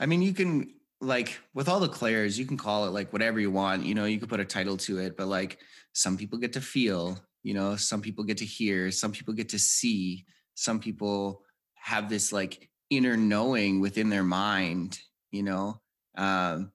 I 0.00 0.06
mean 0.06 0.22
you 0.22 0.32
can 0.32 0.74
like 1.02 1.40
with 1.52 1.68
all 1.68 1.80
the 1.80 1.88
clairs, 1.88 2.38
you 2.38 2.46
can 2.46 2.56
call 2.56 2.86
it 2.86 2.90
like 2.90 3.12
whatever 3.12 3.40
you 3.40 3.50
want. 3.50 3.84
You 3.84 3.94
know, 3.94 4.04
you 4.04 4.20
could 4.20 4.28
put 4.28 4.40
a 4.40 4.44
title 4.44 4.76
to 4.78 4.98
it, 4.98 5.16
but 5.16 5.26
like 5.26 5.58
some 5.92 6.16
people 6.16 6.38
get 6.38 6.52
to 6.54 6.60
feel, 6.60 7.18
you 7.42 7.54
know, 7.54 7.74
some 7.76 8.00
people 8.00 8.24
get 8.24 8.38
to 8.38 8.44
hear, 8.44 8.90
some 8.92 9.10
people 9.10 9.34
get 9.34 9.48
to 9.50 9.58
see, 9.58 10.24
some 10.54 10.78
people 10.78 11.42
have 11.74 12.08
this 12.08 12.32
like 12.32 12.70
inner 12.88 13.16
knowing 13.16 13.80
within 13.80 14.08
their 14.10 14.22
mind, 14.22 15.00
you 15.32 15.42
know. 15.42 15.80
Um, 16.16 16.70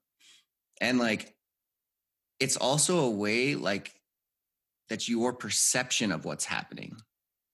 and 0.80 0.98
like 0.98 1.34
it's 2.38 2.56
also 2.56 3.00
a 3.00 3.10
way 3.10 3.54
like 3.54 3.92
that's 4.90 5.08
your 5.08 5.32
perception 5.32 6.12
of 6.12 6.26
what's 6.26 6.44
happening, 6.44 6.96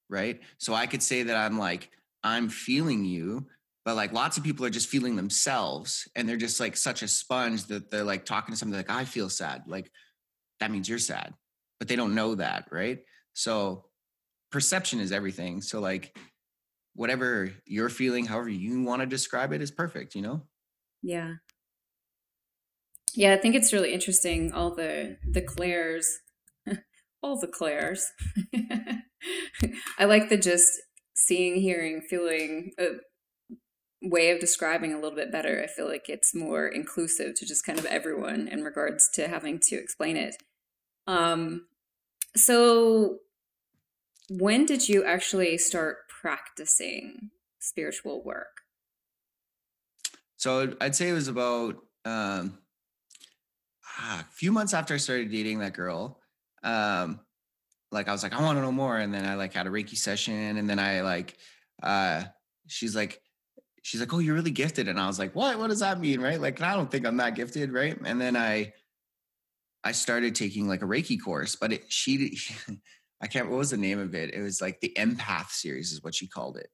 right? 0.08 0.40
So 0.58 0.74
I 0.74 0.86
could 0.86 1.02
say 1.02 1.22
that 1.22 1.36
I'm 1.36 1.58
like, 1.58 1.90
I'm 2.24 2.48
feeling 2.48 3.04
you, 3.04 3.46
but 3.84 3.96
like 3.96 4.12
lots 4.12 4.36
of 4.36 4.44
people 4.44 4.64
are 4.64 4.70
just 4.70 4.88
feeling 4.88 5.16
themselves 5.16 6.08
and 6.16 6.28
they're 6.28 6.36
just 6.36 6.60
like 6.60 6.76
such 6.76 7.02
a 7.02 7.08
sponge 7.08 7.64
that 7.64 7.90
they're 7.90 8.04
like 8.04 8.24
talking 8.24 8.52
to 8.52 8.58
somebody 8.58 8.78
like, 8.78 8.90
I 8.90 9.04
feel 9.04 9.28
sad. 9.28 9.64
Like 9.66 9.90
that 10.60 10.70
means 10.70 10.88
you're 10.88 10.98
sad, 10.98 11.34
but 11.78 11.88
they 11.88 11.96
don't 11.96 12.14
know 12.14 12.34
that, 12.36 12.68
right? 12.70 13.00
So 13.34 13.86
perception 14.50 15.00
is 15.00 15.12
everything. 15.12 15.60
So 15.60 15.80
like 15.80 16.16
whatever 16.94 17.52
you're 17.66 17.90
feeling, 17.90 18.24
however 18.24 18.48
you 18.48 18.82
want 18.82 19.02
to 19.02 19.06
describe 19.06 19.52
it 19.52 19.60
is 19.60 19.70
perfect, 19.70 20.14
you 20.14 20.22
know? 20.22 20.42
Yeah. 21.02 21.34
Yeah, 23.14 23.34
I 23.34 23.36
think 23.36 23.54
it's 23.54 23.72
really 23.72 23.92
interesting 23.92 24.52
all 24.52 24.74
the 24.74 25.18
the 25.30 25.42
clairs 25.42 26.18
all 27.22 27.38
the 27.38 27.46
clairs. 27.46 28.06
I 29.98 30.04
like 30.04 30.28
the 30.28 30.36
just 30.36 30.70
seeing, 31.14 31.60
hearing, 31.60 32.02
feeling 32.02 32.72
a 32.78 32.84
way 34.04 34.30
of 34.30 34.40
describing 34.40 34.92
a 34.92 34.96
little 34.96 35.16
bit 35.16 35.32
better. 35.32 35.62
I 35.62 35.66
feel 35.66 35.88
like 35.88 36.08
it's 36.08 36.34
more 36.34 36.66
inclusive 36.66 37.34
to 37.36 37.46
just 37.46 37.64
kind 37.64 37.78
of 37.78 37.86
everyone 37.86 38.48
in 38.48 38.62
regards 38.62 39.08
to 39.14 39.28
having 39.28 39.58
to 39.68 39.76
explain 39.76 40.16
it. 40.16 40.36
Um, 41.06 41.66
so 42.36 43.18
when 44.28 44.66
did 44.66 44.88
you 44.88 45.04
actually 45.04 45.58
start 45.58 46.08
practicing 46.08 47.30
spiritual 47.58 48.22
work? 48.22 48.62
So 50.36 50.74
I'd 50.80 50.94
say 50.94 51.08
it 51.08 51.14
was 51.14 51.28
about 51.28 51.76
um, 52.04 52.58
ah, 53.98 54.20
a 54.20 54.32
few 54.34 54.52
months 54.52 54.74
after 54.74 54.94
I 54.94 54.98
started 54.98 55.30
dating 55.30 55.60
that 55.60 55.72
girl 55.72 56.20
um 56.64 57.20
like 57.92 58.08
I 58.08 58.12
was 58.12 58.24
like, 58.24 58.32
I 58.32 58.42
want 58.42 58.58
to 58.58 58.62
know 58.62 58.72
more. 58.72 58.98
And 58.98 59.14
then 59.14 59.24
I 59.24 59.36
like 59.36 59.52
had 59.52 59.68
a 59.68 59.70
Reiki 59.70 59.96
session. 59.96 60.56
And 60.56 60.68
then 60.68 60.80
I 60.80 61.02
like 61.02 61.36
uh 61.82 62.24
she's 62.66 62.96
like, 62.96 63.20
she's 63.84 64.00
like, 64.00 64.12
Oh, 64.12 64.18
you're 64.18 64.34
really 64.34 64.50
gifted. 64.50 64.88
And 64.88 64.98
I 64.98 65.06
was 65.06 65.18
like, 65.18 65.34
What? 65.34 65.58
What 65.58 65.68
does 65.68 65.80
that 65.80 66.00
mean? 66.00 66.20
Right. 66.20 66.40
Like, 66.40 66.60
I 66.60 66.74
don't 66.74 66.90
think 66.90 67.06
I'm 67.06 67.18
that 67.18 67.36
gifted, 67.36 67.72
right? 67.72 67.96
And 68.04 68.20
then 68.20 68.36
I 68.36 68.72
I 69.84 69.92
started 69.92 70.34
taking 70.34 70.66
like 70.66 70.82
a 70.82 70.86
Reiki 70.86 71.22
course, 71.22 71.56
but 71.56 71.72
it 71.72 71.84
she, 71.88 72.38
I 73.22 73.26
can't 73.26 73.50
what 73.50 73.58
was 73.58 73.70
the 73.70 73.76
name 73.76 74.00
of 74.00 74.14
it? 74.14 74.34
It 74.34 74.40
was 74.40 74.60
like 74.60 74.80
the 74.80 74.92
empath 74.96 75.50
series, 75.50 75.92
is 75.92 76.02
what 76.02 76.14
she 76.14 76.26
called 76.26 76.56
it. 76.56 76.68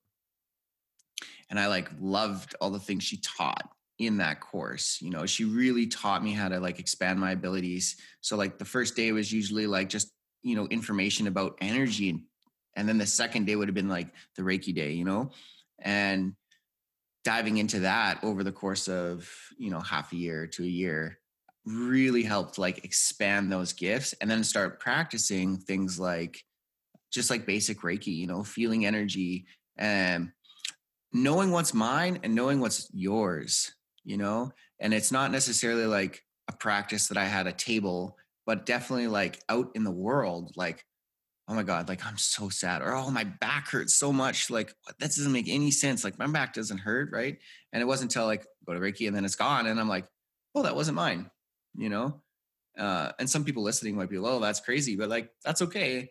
And 1.50 1.58
I 1.58 1.66
like 1.66 1.90
loved 2.00 2.54
all 2.60 2.70
the 2.70 2.78
things 2.78 3.02
she 3.02 3.18
taught 3.18 3.68
in 3.98 4.16
that 4.16 4.40
course 4.40 4.98
you 5.02 5.10
know 5.10 5.26
she 5.26 5.44
really 5.44 5.86
taught 5.86 6.24
me 6.24 6.32
how 6.32 6.48
to 6.48 6.58
like 6.58 6.78
expand 6.78 7.20
my 7.20 7.32
abilities 7.32 7.96
so 8.22 8.34
like 8.34 8.56
the 8.56 8.64
first 8.64 8.96
day 8.96 9.12
was 9.12 9.30
usually 9.30 9.66
like 9.66 9.90
just 9.90 10.10
you 10.42 10.56
know 10.56 10.66
information 10.68 11.26
about 11.26 11.54
energy 11.60 12.08
and 12.08 12.22
and 12.76 12.88
then 12.88 12.96
the 12.96 13.06
second 13.06 13.44
day 13.44 13.56
would 13.56 13.68
have 13.68 13.74
been 13.74 13.90
like 13.90 14.08
the 14.36 14.42
reiki 14.42 14.74
day 14.74 14.92
you 14.92 15.04
know 15.04 15.30
and 15.82 16.34
diving 17.24 17.58
into 17.58 17.80
that 17.80 18.22
over 18.22 18.42
the 18.42 18.52
course 18.52 18.88
of 18.88 19.28
you 19.58 19.70
know 19.70 19.80
half 19.80 20.12
a 20.12 20.16
year 20.16 20.46
to 20.46 20.62
a 20.62 20.66
year 20.66 21.18
really 21.66 22.22
helped 22.22 22.58
like 22.58 22.84
expand 22.84 23.52
those 23.52 23.72
gifts 23.72 24.14
and 24.20 24.30
then 24.30 24.42
start 24.42 24.80
practicing 24.80 25.58
things 25.58 26.00
like 26.00 26.42
just 27.12 27.28
like 27.28 27.44
basic 27.44 27.80
reiki 27.80 28.16
you 28.16 28.26
know 28.26 28.42
feeling 28.42 28.86
energy 28.86 29.44
and 29.76 30.30
knowing 31.12 31.50
what's 31.50 31.74
mine 31.74 32.18
and 32.22 32.34
knowing 32.34 32.60
what's 32.60 32.88
yours 32.94 33.72
you 34.04 34.16
know? 34.16 34.52
And 34.78 34.94
it's 34.94 35.12
not 35.12 35.30
necessarily 35.30 35.86
like 35.86 36.22
a 36.48 36.52
practice 36.52 37.08
that 37.08 37.18
I 37.18 37.24
had 37.24 37.46
a 37.46 37.52
table, 37.52 38.16
but 38.46 38.66
definitely 38.66 39.08
like 39.08 39.40
out 39.48 39.70
in 39.74 39.84
the 39.84 39.90
world, 39.90 40.52
like, 40.56 40.84
oh 41.50 41.54
my 41.54 41.64
God, 41.64 41.88
like 41.88 42.06
I'm 42.06 42.16
so 42.16 42.48
sad, 42.48 42.80
or 42.80 42.94
oh, 42.94 43.10
my 43.10 43.24
back 43.24 43.68
hurts 43.68 43.96
so 43.96 44.12
much. 44.12 44.50
Like, 44.50 44.72
that 44.86 45.08
doesn't 45.08 45.32
make 45.32 45.48
any 45.48 45.72
sense. 45.72 46.04
Like, 46.04 46.16
my 46.18 46.28
back 46.28 46.54
doesn't 46.54 46.78
hurt, 46.78 47.10
right? 47.12 47.36
And 47.72 47.82
it 47.82 47.86
wasn't 47.86 48.14
until 48.14 48.26
like 48.26 48.46
go 48.64 48.72
to 48.72 48.78
Reiki 48.78 49.08
and 49.08 49.16
then 49.16 49.24
it's 49.24 49.34
gone. 49.34 49.66
And 49.66 49.80
I'm 49.80 49.88
like, 49.88 50.06
oh, 50.54 50.62
that 50.62 50.76
wasn't 50.76 50.94
mine, 50.94 51.28
you 51.76 51.88
know? 51.88 52.22
Uh, 52.78 53.10
and 53.18 53.28
some 53.28 53.44
people 53.44 53.64
listening 53.64 53.96
might 53.96 54.08
be, 54.08 54.18
like 54.18 54.32
oh, 54.32 54.38
that's 54.38 54.60
crazy, 54.60 54.94
but 54.96 55.08
like, 55.08 55.30
that's 55.44 55.62
okay 55.62 56.10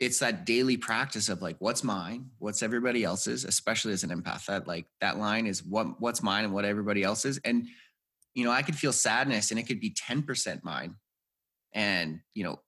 it's 0.00 0.20
that 0.20 0.46
daily 0.46 0.78
practice 0.78 1.28
of 1.28 1.42
like 1.42 1.56
what's 1.58 1.84
mine 1.84 2.30
what's 2.38 2.62
everybody 2.62 3.04
else's 3.04 3.44
especially 3.44 3.92
as 3.92 4.02
an 4.02 4.10
empath 4.10 4.46
that 4.46 4.66
like 4.66 4.86
that 5.02 5.18
line 5.18 5.46
is 5.46 5.62
what 5.62 6.00
what's 6.00 6.22
mine 6.22 6.44
and 6.44 6.54
what 6.54 6.64
everybody 6.64 7.02
else's 7.02 7.38
and 7.44 7.68
you 8.34 8.44
know 8.44 8.50
i 8.50 8.62
could 8.62 8.74
feel 8.74 8.92
sadness 8.92 9.50
and 9.50 9.60
it 9.60 9.64
could 9.64 9.78
be 9.78 9.90
10% 9.90 10.64
mine 10.64 10.94
and 11.74 12.20
you 12.34 12.42
know 12.42 12.58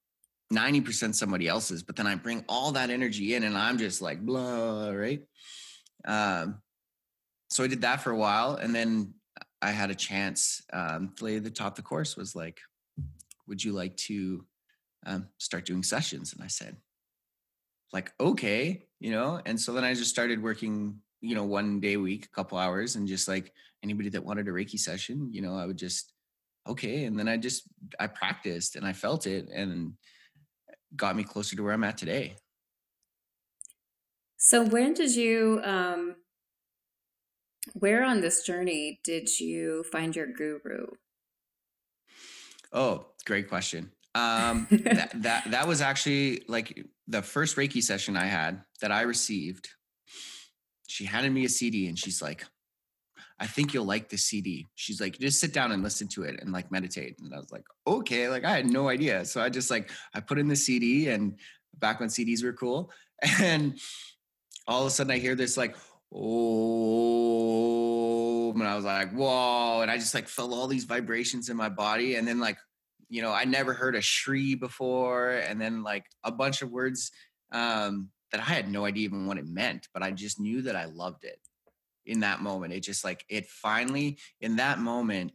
90% 0.53 1.15
somebody 1.15 1.49
else's 1.49 1.83
but 1.83 1.97
then 1.97 2.07
i 2.07 2.15
bring 2.15 2.45
all 2.49 2.73
that 2.73 2.91
energy 2.91 3.35
in 3.35 3.43
and 3.45 3.57
i'm 3.57 3.79
just 3.79 4.03
like 4.03 4.21
blah 4.21 4.91
right? 4.91 5.23
Um 6.05 6.61
so 7.51 7.65
i 7.65 7.67
did 7.67 7.83
that 7.83 8.01
for 8.01 8.11
a 8.11 8.17
while 8.17 8.57
and 8.57 8.75
then 8.75 9.15
i 9.61 9.71
had 9.71 9.91
a 9.91 9.95
chance 9.95 10.63
um 10.73 11.13
the 11.19 11.25
lady 11.25 11.39
that 11.39 11.55
taught 11.55 11.77
the 11.77 11.83
course 11.83 12.17
was 12.17 12.37
like 12.37 12.61
would 13.49 13.63
you 13.63 13.73
like 13.73 13.97
to 13.97 14.45
um, 15.05 15.27
start 15.39 15.67
doing 15.67 15.83
sessions? 15.83 16.33
And 16.33 16.43
i 16.43 16.49
said 16.49 16.77
like 17.93 18.13
okay 18.21 18.87
you 19.01 19.11
know? 19.11 19.41
And 19.45 19.61
so 19.61 19.73
then 19.73 19.85
i 19.85 19.95
just 19.95 20.11
started 20.11 20.43
working 20.43 21.01
you 21.23 21.35
know 21.35 21.45
one 21.45 21.81
day 21.81 21.95
a 21.95 22.01
week 22.01 22.27
a 22.27 22.35
couple 22.35 22.59
hours 22.59 22.97
and 22.97 23.09
just 23.09 23.29
like 23.29 23.53
anybody 23.83 24.11
that 24.11 24.25
wanted 24.25 24.49
a 24.49 24.51
reiki 24.51 24.79
session 24.79 25.29
you 25.33 25.41
know 25.41 25.57
i 25.57 25.65
would 25.65 25.79
just 25.79 26.13
okay 26.69 27.05
and 27.05 27.19
then 27.19 27.29
i 27.29 27.37
just 27.37 27.63
i 27.99 28.07
practiced 28.07 28.77
and 28.77 28.85
i 28.85 28.93
felt 28.93 29.27
it 29.27 29.49
and 29.55 29.93
got 30.97 31.17
me 31.17 31.25
closer 31.25 31.57
to 31.57 31.63
where 31.63 31.73
i'm 31.73 31.85
at 31.85 31.99
today. 31.99 32.37
So 34.37 34.65
when 34.65 34.95
did 34.95 35.15
you 35.15 35.61
um 35.65 36.17
where 37.75 38.03
on 38.05 38.21
this 38.21 38.45
journey 38.45 39.01
did 39.05 39.29
you 39.39 39.85
find 39.85 40.15
your 40.17 40.27
guru? 40.27 40.87
Oh 42.73 43.07
great 43.25 43.49
question. 43.49 43.93
Um 44.15 44.67
that, 44.71 45.11
that 45.23 45.51
that 45.51 45.69
was 45.69 45.81
actually 45.81 46.43
like 46.49 46.85
the 47.07 47.23
first 47.23 47.57
Reiki 47.57 47.83
session 47.83 48.17
I 48.17 48.27
had 48.27 48.63
that 48.81 48.93
I 48.93 49.03
received, 49.03 49.69
she 50.89 51.05
handed 51.05 51.33
me 51.33 51.45
a 51.45 51.49
CD 51.49 51.89
and 51.89 51.99
she's 51.99 52.21
like, 52.23 52.45
I 53.43 53.47
think 53.47 53.75
you'll 53.75 53.85
like 53.87 54.09
this 54.09 54.23
CD. 54.23 54.69
She's 54.77 55.01
like, 55.01 55.19
just 55.19 55.41
sit 55.41 55.53
down 55.53 55.73
and 55.73 55.83
listen 55.83 56.07
to 56.09 56.23
it 56.23 56.41
and 56.41 56.53
like 56.53 56.71
meditate. 56.71 57.19
And 57.19 57.35
I 57.35 57.39
was 57.39 57.51
like, 57.51 57.65
okay, 57.85 58.29
like 58.29 58.45
I 58.45 58.55
had 58.55 58.67
no 58.67 58.89
idea. 58.89 59.25
So 59.25 59.43
I 59.43 59.49
just 59.49 59.69
like, 59.69 59.91
I 60.15 60.21
put 60.21 60.39
in 60.39 60.47
the 60.47 60.55
CD 60.55 61.09
and 61.09 61.37
back 61.81 61.99
when 61.99 62.09
CDs 62.09 62.45
were 62.45 62.53
cool. 62.53 62.93
And 63.41 63.81
all 64.69 64.83
of 64.83 64.87
a 64.87 64.91
sudden 64.91 65.11
I 65.11 65.19
hear 65.19 65.35
this 65.35 65.57
like, 65.57 65.75
oh, 66.15 67.33
and 68.53 68.63
I 68.63 68.77
was 68.77 68.85
like, 68.85 69.11
whoa. 69.13 69.81
And 69.81 69.91
I 69.91 69.99
just 69.99 70.15
like 70.15 70.29
felt 70.29 70.53
all 70.53 70.69
these 70.69 70.85
vibrations 70.85 71.49
in 71.49 71.57
my 71.57 71.69
body. 71.69 72.15
And 72.15 72.29
then 72.29 72.39
like 72.39 72.59
you 73.09 73.23
know, 73.23 73.33
I 73.33 73.45
never 73.45 73.75
heard 73.75 73.97
a 73.97 74.01
Shri 74.01 74.55
before, 74.55 75.33
and 75.33 75.61
then 75.61 75.83
like 75.83 76.07
a 76.25 76.33
bunch 76.33 76.63
of 76.63 76.71
words 76.71 77.11
um, 77.53 78.09
that 78.31 78.41
I 78.41 78.45
had 78.45 78.71
no 78.71 78.87
idea 78.87 79.05
even 79.05 79.27
what 79.27 79.37
it 79.37 79.47
meant, 79.47 79.89
but 79.93 80.03
I 80.03 80.13
just 80.13 80.41
knew 80.41 80.63
that 80.63 80.77
I 80.77 80.87
loved 80.87 81.25
it 81.25 81.39
in 82.07 82.21
that 82.21 82.41
moment. 82.41 82.73
It 82.73 82.81
just 82.81 83.05
like 83.05 83.25
it 83.29 83.47
finally 83.47 84.19
in 84.41 84.57
that 84.57 84.79
moment, 84.79 85.33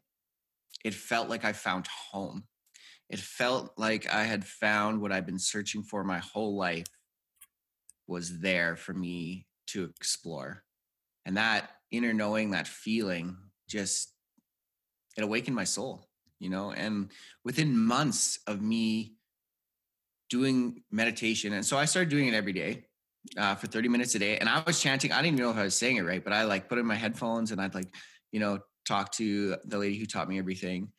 it 0.84 0.94
felt 0.94 1.30
like 1.30 1.46
I 1.46 1.54
found 1.54 1.88
home. 2.12 2.44
It 3.10 3.20
felt 3.20 3.72
like 3.78 4.12
I 4.14 4.24
had 4.24 4.46
found 4.46 5.02
what 5.02 5.12
I've 5.12 5.26
been 5.26 5.40
searching 5.40 5.84
for 5.84 6.04
my 6.04 6.20
whole 6.20 6.58
life 6.58 6.88
was 8.08 8.40
there 8.40 8.76
for 8.76 8.94
me 8.94 9.48
to 9.68 9.84
explore. 9.84 10.64
And 11.26 11.38
that 11.38 11.70
inner 11.92 12.14
knowing, 12.14 12.52
that 12.52 12.68
feeling 12.68 13.38
just 13.70 14.14
it 15.18 15.24
awakened 15.24 15.56
my 15.56 15.64
soul 15.64 16.08
you 16.40 16.50
know 16.50 16.72
and 16.72 17.12
within 17.44 17.78
months 17.78 18.40
of 18.48 18.62
me 18.62 19.16
doing 20.30 20.84
meditation 20.92 21.54
and 21.54 21.66
so 21.66 21.78
i 21.78 21.86
started 21.86 22.10
doing 22.10 22.28
it 22.28 22.34
every 22.34 22.54
day 22.54 22.86
uh, 23.38 23.56
for 23.56 23.68
30 23.68 23.90
minutes 23.90 24.16
a 24.16 24.20
day 24.20 24.38
and 24.38 24.50
i 24.50 24.62
was 24.66 24.80
chanting 24.82 25.12
i 25.12 25.22
didn't 25.22 25.34
even 25.34 25.46
know 25.46 25.52
if 25.52 25.58
i 25.58 25.64
was 25.64 25.76
saying 25.76 25.98
it 25.98 26.04
right 26.04 26.24
but 26.24 26.34
i 26.34 26.44
like 26.44 26.70
put 26.70 26.78
in 26.78 26.86
my 26.86 26.96
headphones 26.96 27.52
and 27.52 27.62
i'd 27.62 27.76
like 27.76 27.94
you 28.32 28.40
know 28.40 28.60
talk 28.88 29.12
to 29.12 29.56
the 29.66 29.78
lady 29.78 29.98
who 29.98 30.06
taught 30.06 30.30
me 30.30 30.40
everything 30.40 30.90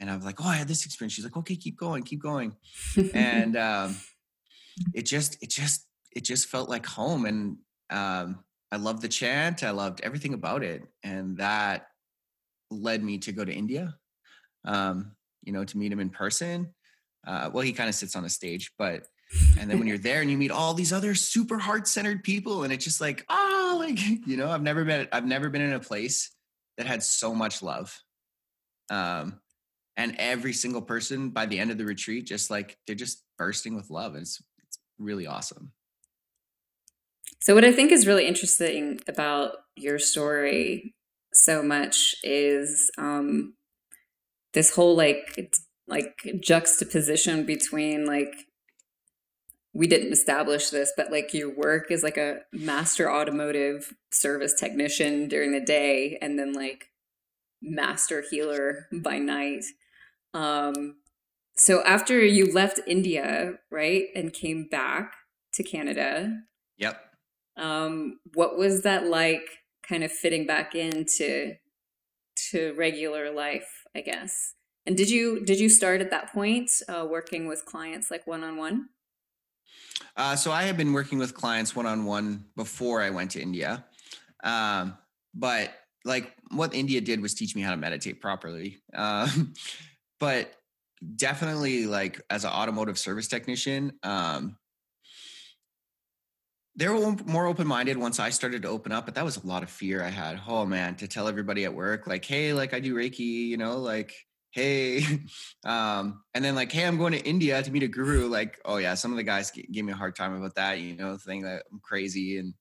and 0.00 0.10
i 0.10 0.16
was 0.16 0.24
like 0.24 0.40
oh 0.40 0.48
i 0.48 0.54
had 0.54 0.68
this 0.68 0.84
experience 0.86 1.12
she's 1.12 1.24
like 1.24 1.36
okay 1.36 1.56
keep 1.56 1.76
going 1.76 2.02
keep 2.02 2.22
going 2.22 2.54
and 3.14 3.56
um 3.56 3.96
it 4.94 5.02
just 5.02 5.36
it 5.42 5.50
just 5.50 5.86
it 6.14 6.24
just 6.24 6.48
felt 6.48 6.68
like 6.68 6.86
home 6.86 7.26
and 7.26 7.56
um 7.90 8.38
i 8.72 8.76
loved 8.76 9.02
the 9.02 9.08
chant 9.08 9.62
i 9.62 9.70
loved 9.70 10.00
everything 10.02 10.34
about 10.34 10.62
it 10.62 10.82
and 11.02 11.36
that 11.36 11.86
led 12.70 13.02
me 13.02 13.18
to 13.18 13.32
go 13.32 13.44
to 13.44 13.52
India. 13.52 13.94
Um, 14.64 15.12
you 15.42 15.52
know, 15.52 15.64
to 15.64 15.78
meet 15.78 15.92
him 15.92 16.00
in 16.00 16.10
person. 16.10 16.74
Uh, 17.26 17.50
well, 17.52 17.62
he 17.62 17.72
kind 17.72 17.88
of 17.88 17.94
sits 17.94 18.16
on 18.16 18.24
a 18.24 18.28
stage, 18.28 18.72
but 18.78 19.06
and 19.58 19.70
then 19.70 19.78
when 19.78 19.88
you're 19.88 19.98
there 19.98 20.20
and 20.20 20.30
you 20.30 20.36
meet 20.36 20.50
all 20.50 20.74
these 20.74 20.92
other 20.92 21.14
super 21.14 21.58
heart-centered 21.58 22.22
people, 22.22 22.64
and 22.64 22.72
it's 22.72 22.84
just 22.84 23.00
like, 23.00 23.24
oh, 23.28 23.76
like 23.80 24.00
you 24.26 24.36
know, 24.36 24.50
I've 24.50 24.62
never 24.62 24.84
been, 24.84 25.08
I've 25.12 25.26
never 25.26 25.48
been 25.50 25.62
in 25.62 25.72
a 25.72 25.80
place 25.80 26.30
that 26.76 26.86
had 26.86 27.02
so 27.02 27.34
much 27.34 27.62
love. 27.62 28.00
Um, 28.90 29.40
and 29.96 30.16
every 30.18 30.52
single 30.52 30.82
person 30.82 31.30
by 31.30 31.46
the 31.46 31.58
end 31.58 31.70
of 31.70 31.78
the 31.78 31.84
retreat, 31.84 32.26
just 32.26 32.50
like 32.50 32.76
they're 32.86 32.96
just 32.96 33.22
bursting 33.38 33.76
with 33.76 33.90
love. 33.90 34.16
It's 34.16 34.42
it's 34.66 34.78
really 34.98 35.26
awesome. 35.26 35.72
So, 37.40 37.54
what 37.54 37.64
I 37.64 37.72
think 37.72 37.92
is 37.92 38.06
really 38.06 38.26
interesting 38.26 39.00
about 39.06 39.52
your 39.76 39.98
story 39.98 40.94
so 41.32 41.62
much 41.62 42.14
is 42.22 42.90
um, 42.96 43.54
this 44.52 44.74
whole 44.74 44.96
like 44.96 45.52
like 45.86 46.14
juxtaposition 46.40 47.44
between 47.44 48.06
like 48.06 48.34
we 49.74 49.88
didn't 49.88 50.12
establish 50.12 50.70
this, 50.70 50.92
but 50.96 51.10
like 51.10 51.34
your 51.34 51.54
work 51.54 51.90
is 51.90 52.04
like 52.04 52.16
a 52.16 52.38
master 52.52 53.10
automotive 53.10 53.92
service 54.12 54.54
technician 54.58 55.28
during 55.28 55.52
the 55.52 55.60
day, 55.60 56.16
and 56.22 56.38
then 56.38 56.52
like 56.52 56.86
master 57.60 58.22
healer 58.30 58.86
by 58.92 59.18
night. 59.18 59.64
Um, 60.32 60.96
so 61.56 61.82
after 61.84 62.24
you 62.24 62.52
left 62.52 62.80
India, 62.86 63.54
right, 63.70 64.04
and 64.14 64.32
came 64.32 64.68
back 64.70 65.14
to 65.54 65.62
Canada, 65.62 66.38
yep. 66.78 67.00
Um, 67.56 68.18
what 68.34 68.56
was 68.56 68.82
that 68.82 69.06
like, 69.06 69.48
kind 69.88 70.02
of 70.02 70.10
fitting 70.10 70.46
back 70.46 70.74
into 70.74 71.54
to 72.50 72.74
regular 72.74 73.32
life? 73.32 73.68
I 73.96 74.00
guess. 74.00 74.54
And 74.86 74.96
did 74.96 75.08
you 75.08 75.44
did 75.44 75.58
you 75.60 75.68
start 75.68 76.00
at 76.00 76.10
that 76.10 76.32
point 76.32 76.70
uh, 76.88 77.06
working 77.08 77.46
with 77.46 77.64
clients 77.64 78.10
like 78.10 78.26
one 78.26 78.44
on 78.44 78.56
one? 78.56 78.88
So 80.36 80.52
I 80.52 80.62
had 80.62 80.76
been 80.76 80.92
working 80.92 81.18
with 81.18 81.34
clients 81.34 81.74
one 81.74 81.86
on 81.86 82.04
one 82.04 82.44
before 82.56 83.02
I 83.02 83.10
went 83.10 83.32
to 83.32 83.40
India, 83.40 83.84
um, 84.42 84.96
but 85.34 85.72
like 86.04 86.32
what 86.50 86.74
India 86.74 87.00
did 87.00 87.20
was 87.20 87.34
teach 87.34 87.56
me 87.56 87.62
how 87.62 87.70
to 87.70 87.76
meditate 87.76 88.20
properly. 88.20 88.78
Um, 88.94 89.54
but 90.20 90.54
definitely 91.16 91.86
like 91.86 92.20
as 92.30 92.44
an 92.44 92.50
automotive 92.50 92.98
service 92.98 93.28
technician 93.28 93.92
um 94.02 94.56
they 96.76 96.88
were 96.88 97.16
more 97.26 97.46
open-minded 97.46 97.96
once 97.96 98.18
i 98.18 98.30
started 98.30 98.62
to 98.62 98.68
open 98.68 98.92
up 98.92 99.04
but 99.04 99.14
that 99.14 99.24
was 99.24 99.36
a 99.36 99.46
lot 99.46 99.62
of 99.62 99.70
fear 99.70 100.02
i 100.02 100.08
had 100.08 100.40
oh 100.48 100.64
man 100.64 100.94
to 100.94 101.06
tell 101.06 101.28
everybody 101.28 101.64
at 101.64 101.74
work 101.74 102.06
like 102.06 102.24
hey 102.24 102.52
like 102.52 102.72
i 102.72 102.80
do 102.80 102.94
reiki 102.94 103.48
you 103.48 103.56
know 103.56 103.78
like 103.78 104.14
hey 104.54 105.04
um 105.64 106.22
and 106.34 106.44
then 106.44 106.54
like 106.54 106.72
hey 106.72 106.86
i'm 106.86 106.98
going 106.98 107.12
to 107.12 107.24
india 107.24 107.62
to 107.62 107.70
meet 107.70 107.82
a 107.82 107.88
guru 107.88 108.28
like 108.28 108.60
oh 108.64 108.76
yeah 108.76 108.94
some 108.94 109.10
of 109.10 109.16
the 109.16 109.22
guys 109.22 109.50
gave 109.50 109.84
me 109.84 109.92
a 109.92 109.96
hard 109.96 110.16
time 110.16 110.34
about 110.34 110.54
that 110.54 110.80
you 110.80 110.96
know 110.96 111.16
thing 111.16 111.42
that 111.42 111.64
i'm 111.72 111.80
crazy 111.80 112.38
and 112.38 112.54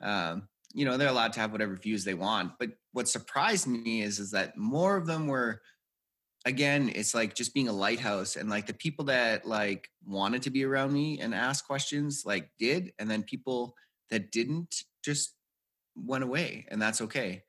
um 0.00 0.48
you 0.72 0.84
know 0.84 0.96
they're 0.96 1.08
allowed 1.08 1.32
to 1.32 1.40
have 1.40 1.52
whatever 1.52 1.76
views 1.76 2.04
they 2.04 2.14
want 2.14 2.52
but 2.58 2.70
what 2.92 3.08
surprised 3.08 3.66
me 3.66 4.02
is 4.02 4.18
is 4.18 4.30
that 4.30 4.56
more 4.56 4.96
of 4.96 5.06
them 5.06 5.26
were 5.26 5.60
again, 6.44 6.90
it's 6.94 7.14
like 7.14 7.34
just 7.34 7.54
being 7.54 7.68
a 7.68 7.72
lighthouse 7.72 8.36
and 8.36 8.50
like 8.50 8.66
the 8.66 8.74
people 8.74 9.06
that 9.06 9.46
like 9.46 9.88
wanted 10.06 10.42
to 10.42 10.50
be 10.50 10.64
around 10.64 10.92
me 10.92 11.20
and 11.20 11.34
ask 11.34 11.66
questions 11.66 12.24
like 12.26 12.50
did, 12.58 12.92
and 12.98 13.10
then 13.10 13.22
people 13.22 13.74
that 14.10 14.30
didn't 14.30 14.82
just 15.04 15.34
went 15.96 16.24
away, 16.24 16.66
and 16.68 16.80
that's 16.80 17.00
okay. 17.00 17.42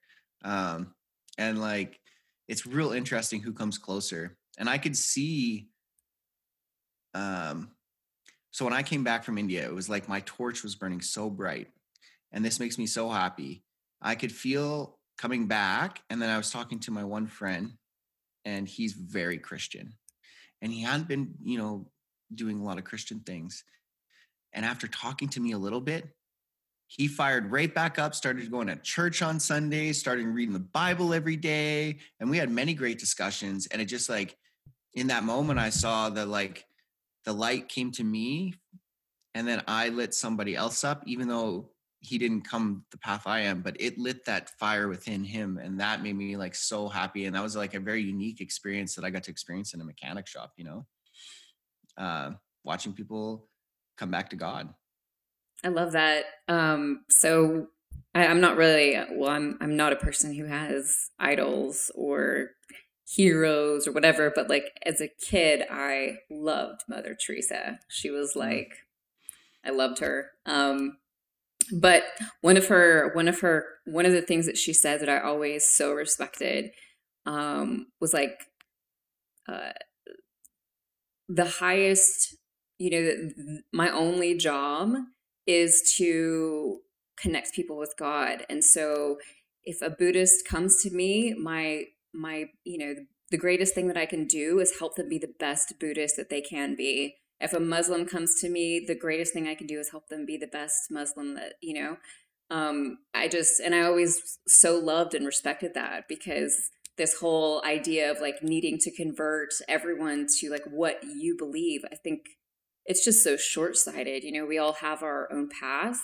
Um, 0.43 0.93
and 1.37 1.59
like 1.59 1.99
it's 2.47 2.65
real 2.65 2.91
interesting 2.91 3.41
who 3.41 3.53
comes 3.53 3.77
closer. 3.77 4.37
And 4.57 4.69
I 4.69 4.77
could 4.77 4.95
see 4.95 5.67
um 7.13 7.71
so 8.51 8.63
when 8.63 8.73
I 8.73 8.83
came 8.83 9.03
back 9.03 9.25
from 9.25 9.37
India, 9.37 9.65
it 9.65 9.73
was 9.73 9.89
like 9.89 10.07
my 10.07 10.21
torch 10.25 10.63
was 10.63 10.75
burning 10.75 11.01
so 11.01 11.29
bright. 11.29 11.67
And 12.31 12.43
this 12.43 12.57
makes 12.57 12.77
me 12.77 12.87
so 12.87 13.09
happy. 13.09 13.63
I 14.01 14.15
could 14.15 14.31
feel 14.31 14.97
coming 15.17 15.47
back. 15.47 16.01
And 16.09 16.21
then 16.21 16.29
I 16.29 16.37
was 16.37 16.51
talking 16.51 16.79
to 16.81 16.91
my 16.91 17.03
one 17.03 17.27
friend 17.27 17.73
and 18.45 18.65
he's 18.67 18.93
very 18.93 19.37
Christian. 19.37 19.93
And 20.61 20.71
he 20.71 20.83
hadn't 20.83 21.09
been, 21.09 21.33
you 21.43 21.57
know, 21.57 21.91
doing 22.33 22.61
a 22.61 22.63
lot 22.63 22.77
of 22.77 22.85
Christian 22.85 23.19
things. 23.19 23.63
And 24.53 24.65
after 24.65 24.87
talking 24.87 25.27
to 25.29 25.41
me 25.41 25.51
a 25.51 25.57
little 25.57 25.81
bit, 25.81 26.07
he 26.87 27.07
fired 27.07 27.51
right 27.51 27.73
back 27.73 27.97
up, 27.97 28.13
started 28.13 28.49
going 28.51 28.67
to 28.67 28.75
church 28.77 29.21
on 29.21 29.39
Sundays, 29.39 29.99
started 29.99 30.27
reading 30.27 30.53
the 30.53 30.59
Bible 30.59 31.13
every 31.13 31.35
day. 31.35 31.97
And 32.19 32.29
we 32.29 32.37
had 32.37 32.49
many 32.49 32.73
great 32.73 32.99
discussions. 32.99 33.67
And 33.67 33.81
it 33.81 33.85
just 33.85 34.09
like 34.09 34.35
in 34.93 35.07
that 35.07 35.23
moment, 35.23 35.59
I 35.59 35.69
saw 35.69 36.09
that 36.11 36.27
like 36.27 36.65
the 37.25 37.33
light 37.33 37.67
came 37.67 37.91
to 37.91 38.03
me 38.03 38.53
and 39.33 39.47
then 39.47 39.61
I 39.67 39.89
lit 39.89 40.13
somebody 40.13 40.55
else 40.55 40.83
up, 40.83 41.03
even 41.05 41.27
though 41.27 41.71
he 41.99 42.17
didn't 42.17 42.47
come 42.47 42.85
the 42.91 42.97
path 42.97 43.23
I 43.25 43.41
am, 43.41 43.61
but 43.61 43.75
it 43.79 43.97
lit 43.97 44.25
that 44.25 44.51
fire 44.59 44.87
within 44.87 45.23
him. 45.23 45.57
And 45.57 45.79
that 45.79 46.03
made 46.03 46.15
me 46.15 46.37
like 46.37 46.55
so 46.55 46.87
happy. 46.87 47.25
And 47.25 47.35
that 47.35 47.43
was 47.43 47.55
like 47.55 47.73
a 47.73 47.79
very 47.79 48.01
unique 48.01 48.41
experience 48.41 48.95
that 48.95 49.03
I 49.03 49.09
got 49.09 49.23
to 49.23 49.31
experience 49.31 49.73
in 49.73 49.81
a 49.81 49.85
mechanic 49.85 50.27
shop, 50.27 50.53
you 50.55 50.65
know, 50.65 50.85
uh, 51.97 52.31
watching 52.63 52.93
people 52.93 53.49
come 53.97 54.11
back 54.11 54.29
to 54.29 54.35
God. 54.35 54.73
I 55.63 55.69
love 55.69 55.93
that. 55.93 56.25
Um, 56.47 57.05
so 57.09 57.67
I, 58.13 58.27
I'm 58.27 58.41
not 58.41 58.57
really, 58.57 58.97
well, 59.11 59.31
I'm, 59.31 59.57
I'm 59.61 59.75
not 59.75 59.93
a 59.93 59.97
person 59.97 60.33
who 60.33 60.45
has 60.45 61.09
idols 61.19 61.91
or 61.95 62.51
heroes 63.07 63.87
or 63.87 63.91
whatever, 63.91 64.31
but 64.33 64.49
like 64.49 64.65
as 64.85 65.01
a 65.01 65.09
kid, 65.21 65.63
I 65.69 66.17
loved 66.29 66.81
Mother 66.87 67.15
Teresa. 67.15 67.79
She 67.87 68.09
was 68.09 68.33
mm. 68.33 68.39
like, 68.39 68.69
I 69.65 69.71
loved 69.71 69.99
her. 69.99 70.31
Um, 70.45 70.97
but 71.71 72.03
one 72.41 72.57
of 72.57 72.67
her 72.67 73.11
one 73.13 73.27
of 73.27 73.39
her 73.39 73.65
one 73.85 74.05
of 74.05 74.11
the 74.11 74.21
things 74.21 74.45
that 74.45 74.57
she 74.57 74.73
said 74.73 74.99
that 75.01 75.09
I 75.09 75.19
always 75.19 75.67
so 75.67 75.93
respected 75.93 76.71
um, 77.25 77.87
was 77.99 78.13
like 78.13 78.37
uh, 79.47 79.71
the 81.27 81.45
highest 81.45 82.35
you 82.77 82.91
know 82.91 83.61
my 83.71 83.89
only 83.89 84.37
job 84.37 84.93
is 85.47 85.93
to 85.97 86.79
connect 87.17 87.53
people 87.53 87.77
with 87.77 87.93
God. 87.97 88.45
And 88.49 88.63
so 88.63 89.17
if 89.63 89.81
a 89.81 89.89
Buddhist 89.89 90.47
comes 90.47 90.81
to 90.83 90.91
me 90.91 91.33
my 91.33 91.85
my 92.13 92.45
you 92.63 92.77
know 92.77 92.95
the 93.31 93.37
greatest 93.37 93.73
thing 93.73 93.87
that 93.87 93.97
I 93.97 94.05
can 94.05 94.27
do 94.27 94.59
is 94.59 94.79
help 94.79 94.95
them 94.95 95.09
be 95.09 95.17
the 95.17 95.33
best 95.39 95.73
Buddhist 95.79 96.15
that 96.17 96.29
they 96.29 96.41
can 96.41 96.75
be. 96.75 97.15
If 97.39 97.53
a 97.53 97.59
Muslim 97.59 98.05
comes 98.05 98.35
to 98.41 98.49
me, 98.49 98.83
the 98.85 98.95
greatest 98.95 99.33
thing 99.33 99.47
I 99.47 99.55
can 99.55 99.67
do 99.67 99.79
is 99.79 99.89
help 99.89 100.09
them 100.09 100.25
be 100.25 100.37
the 100.37 100.47
best 100.47 100.89
Muslim 100.89 101.35
that, 101.35 101.53
you 101.61 101.73
know, 101.73 101.97
um, 102.49 102.99
I 103.13 103.27
just, 103.27 103.59
and 103.59 103.73
I 103.73 103.81
always 103.81 104.39
so 104.47 104.77
loved 104.77 105.13
and 105.15 105.25
respected 105.25 105.73
that 105.73 106.07
because 106.07 106.69
this 106.97 107.17
whole 107.19 107.61
idea 107.65 108.09
of 108.09 108.21
like 108.21 108.41
needing 108.41 108.77
to 108.79 108.91
convert 108.91 109.53
everyone 109.67 110.27
to 110.39 110.49
like 110.49 110.63
what 110.69 111.03
you 111.03 111.35
believe, 111.37 111.81
I 111.91 111.95
think 111.95 112.21
it's 112.85 113.03
just 113.03 113.23
so 113.23 113.37
short 113.37 113.75
sighted. 113.77 114.23
You 114.23 114.31
know, 114.31 114.45
we 114.45 114.57
all 114.57 114.73
have 114.73 115.03
our 115.03 115.31
own 115.31 115.49
path. 115.49 115.99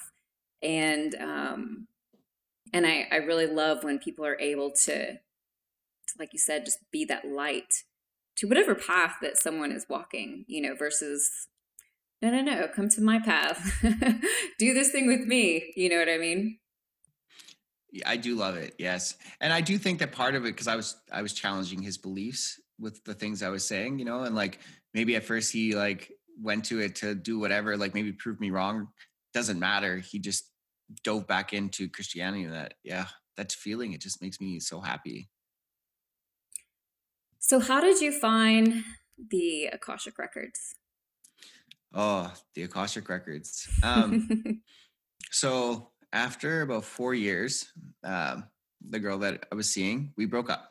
And, 0.61 1.15
um, 1.15 1.87
and 2.73 2.85
I, 2.85 3.07
I 3.11 3.17
really 3.17 3.47
love 3.47 3.83
when 3.83 3.99
people 3.99 4.25
are 4.25 4.39
able 4.39 4.71
to, 4.85 5.13
to, 5.13 6.13
like 6.19 6.33
you 6.33 6.39
said, 6.39 6.65
just 6.65 6.79
be 6.91 7.05
that 7.05 7.25
light 7.25 7.83
to 8.37 8.47
whatever 8.47 8.75
path 8.75 9.15
that 9.21 9.37
someone 9.37 9.71
is 9.71 9.85
walking, 9.89 10.45
you 10.47 10.61
know, 10.61 10.75
versus 10.75 11.47
no, 12.21 12.29
no, 12.29 12.41
no, 12.41 12.67
come 12.67 12.89
to 12.89 13.01
my 13.01 13.19
path. 13.19 13.79
do 14.59 14.73
this 14.73 14.91
thing 14.91 15.07
with 15.07 15.21
me. 15.21 15.73
You 15.75 15.89
know 15.89 15.97
what 15.97 16.09
I 16.09 16.17
mean? 16.17 16.59
I 18.05 18.15
do 18.17 18.35
love 18.35 18.55
it. 18.55 18.75
Yes. 18.77 19.15
And 19.41 19.51
I 19.51 19.61
do 19.61 19.77
think 19.77 19.99
that 19.99 20.11
part 20.11 20.35
of 20.35 20.45
it, 20.45 20.49
because 20.49 20.67
I 20.67 20.75
was 20.75 20.95
I 21.11 21.21
was 21.21 21.33
challenging 21.33 21.81
his 21.81 21.97
beliefs 21.97 22.59
with 22.79 23.03
the 23.03 23.13
things 23.13 23.43
I 23.43 23.49
was 23.49 23.67
saying, 23.67 23.99
you 23.99 24.05
know, 24.05 24.23
and 24.23 24.35
like 24.35 24.59
maybe 24.93 25.15
at 25.15 25.23
first 25.23 25.51
he 25.51 25.75
like 25.75 26.11
went 26.41 26.65
to 26.65 26.79
it 26.79 26.95
to 26.97 27.15
do 27.15 27.39
whatever, 27.39 27.77
like 27.77 27.93
maybe 27.93 28.11
prove 28.11 28.39
me 28.39 28.49
wrong. 28.49 28.87
Doesn't 29.33 29.59
matter. 29.59 29.97
He 29.97 30.19
just 30.19 30.49
dove 31.03 31.27
back 31.27 31.53
into 31.53 31.89
Christianity 31.89 32.43
and 32.43 32.53
that, 32.53 32.73
yeah, 32.83 33.05
that 33.37 33.51
feeling, 33.51 33.93
it 33.93 34.01
just 34.01 34.21
makes 34.21 34.41
me 34.41 34.59
so 34.59 34.81
happy. 34.81 35.29
So, 37.39 37.59
how 37.59 37.81
did 37.81 38.01
you 38.01 38.11
find 38.11 38.83
the 39.29 39.67
Akashic 39.67 40.17
Records? 40.19 40.75
Oh, 41.93 42.31
the 42.55 42.63
Akashic 42.63 43.09
Records. 43.09 43.67
Um, 43.83 44.61
so, 45.31 45.91
after 46.13 46.61
about 46.61 46.85
four 46.85 47.13
years, 47.13 47.71
um, 48.03 48.45
the 48.89 48.99
girl 48.99 49.17
that 49.19 49.45
I 49.51 49.55
was 49.55 49.71
seeing, 49.71 50.13
we 50.17 50.25
broke 50.25 50.49
up 50.49 50.69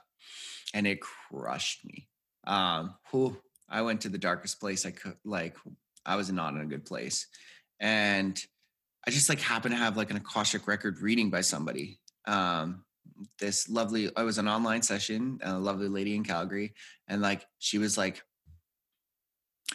and 0.74 0.86
it 0.86 1.00
crushed 1.00 1.84
me. 1.84 2.08
Um, 2.46 2.94
whew, 3.10 3.36
I 3.70 3.82
went 3.82 4.02
to 4.02 4.08
the 4.08 4.18
darkest 4.18 4.60
place 4.60 4.84
I 4.84 4.90
could, 4.90 5.16
like, 5.24 5.56
I 6.04 6.16
was 6.16 6.30
not 6.30 6.54
in 6.54 6.60
a 6.60 6.66
good 6.66 6.84
place. 6.84 7.26
And 7.78 8.42
I 9.06 9.10
just 9.10 9.28
like 9.28 9.40
happened 9.40 9.74
to 9.74 9.78
have 9.78 9.96
like 9.96 10.10
an 10.10 10.16
Akashic 10.16 10.66
record 10.66 11.00
reading 11.00 11.30
by 11.30 11.40
somebody. 11.40 12.00
Um, 12.26 12.84
this 13.38 13.68
lovely 13.68 14.10
i 14.16 14.22
was 14.22 14.38
an 14.38 14.48
online 14.48 14.82
session 14.82 15.38
a 15.42 15.58
lovely 15.58 15.88
lady 15.88 16.14
in 16.14 16.24
calgary. 16.24 16.74
And 17.08 17.20
like 17.20 17.44
she 17.58 17.78
was 17.78 17.98
like 17.98 18.22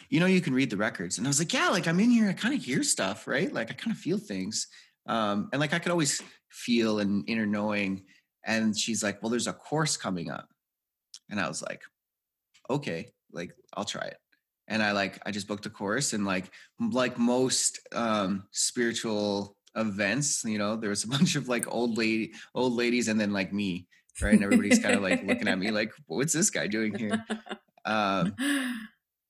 you 0.08 0.20
know 0.20 0.26
you 0.26 0.40
can 0.40 0.54
read 0.54 0.70
the 0.70 0.76
records. 0.76 1.18
And 1.18 1.26
i 1.26 1.30
was 1.30 1.38
like 1.38 1.52
yeah 1.52 1.68
like 1.68 1.86
i'm 1.86 2.00
in 2.00 2.10
here. 2.10 2.28
I 2.28 2.32
kind 2.32 2.54
of 2.54 2.62
hear 2.62 2.82
stuff 2.82 3.26
right? 3.26 3.52
Like 3.52 3.70
i 3.70 3.74
kind 3.74 3.94
of 3.94 4.00
feel 4.00 4.18
things. 4.18 4.68
Um 5.06 5.48
and 5.52 5.60
like 5.60 5.72
i 5.72 5.78
could 5.78 5.92
always 5.92 6.22
feel 6.50 6.98
an 6.98 7.24
inner 7.26 7.46
knowing. 7.46 8.04
And 8.44 8.76
she's 8.76 9.02
like 9.02 9.22
well 9.22 9.30
there's 9.30 9.48
a 9.48 9.52
course 9.52 9.96
coming 9.96 10.30
up. 10.30 10.48
And 11.30 11.40
i 11.40 11.48
was 11.48 11.62
like 11.62 11.82
okay 12.68 13.12
like 13.32 13.52
i'll 13.76 13.84
try 13.84 14.02
it. 14.02 14.16
And 14.68 14.82
i 14.82 14.92
like 14.92 15.20
i 15.26 15.30
just 15.30 15.48
booked 15.48 15.66
a 15.66 15.70
course 15.70 16.12
and 16.12 16.24
like 16.24 16.50
like 16.80 17.18
most 17.18 17.80
um 17.92 18.44
spiritual 18.50 19.56
events 19.76 20.42
you 20.44 20.58
know 20.58 20.76
there 20.76 20.90
was 20.90 21.04
a 21.04 21.08
bunch 21.16 21.36
of 21.36 21.48
like 21.48 21.72
old 21.72 21.98
lady 21.98 22.32
old 22.54 22.72
ladies 22.72 23.08
and 23.08 23.20
then 23.20 23.32
like 23.32 23.52
me 23.52 23.86
right? 24.22 24.32
And 24.32 24.42
everybody's 24.42 24.78
kind 24.78 24.94
of 24.94 25.02
like 25.02 25.22
looking 25.24 25.46
at 25.46 25.58
me 25.58 25.70
like 25.70 25.92
what's 26.06 26.32
this 26.32 26.48
guy 26.48 26.66
doing 26.66 26.94
here? 26.94 27.22
Um 27.84 28.34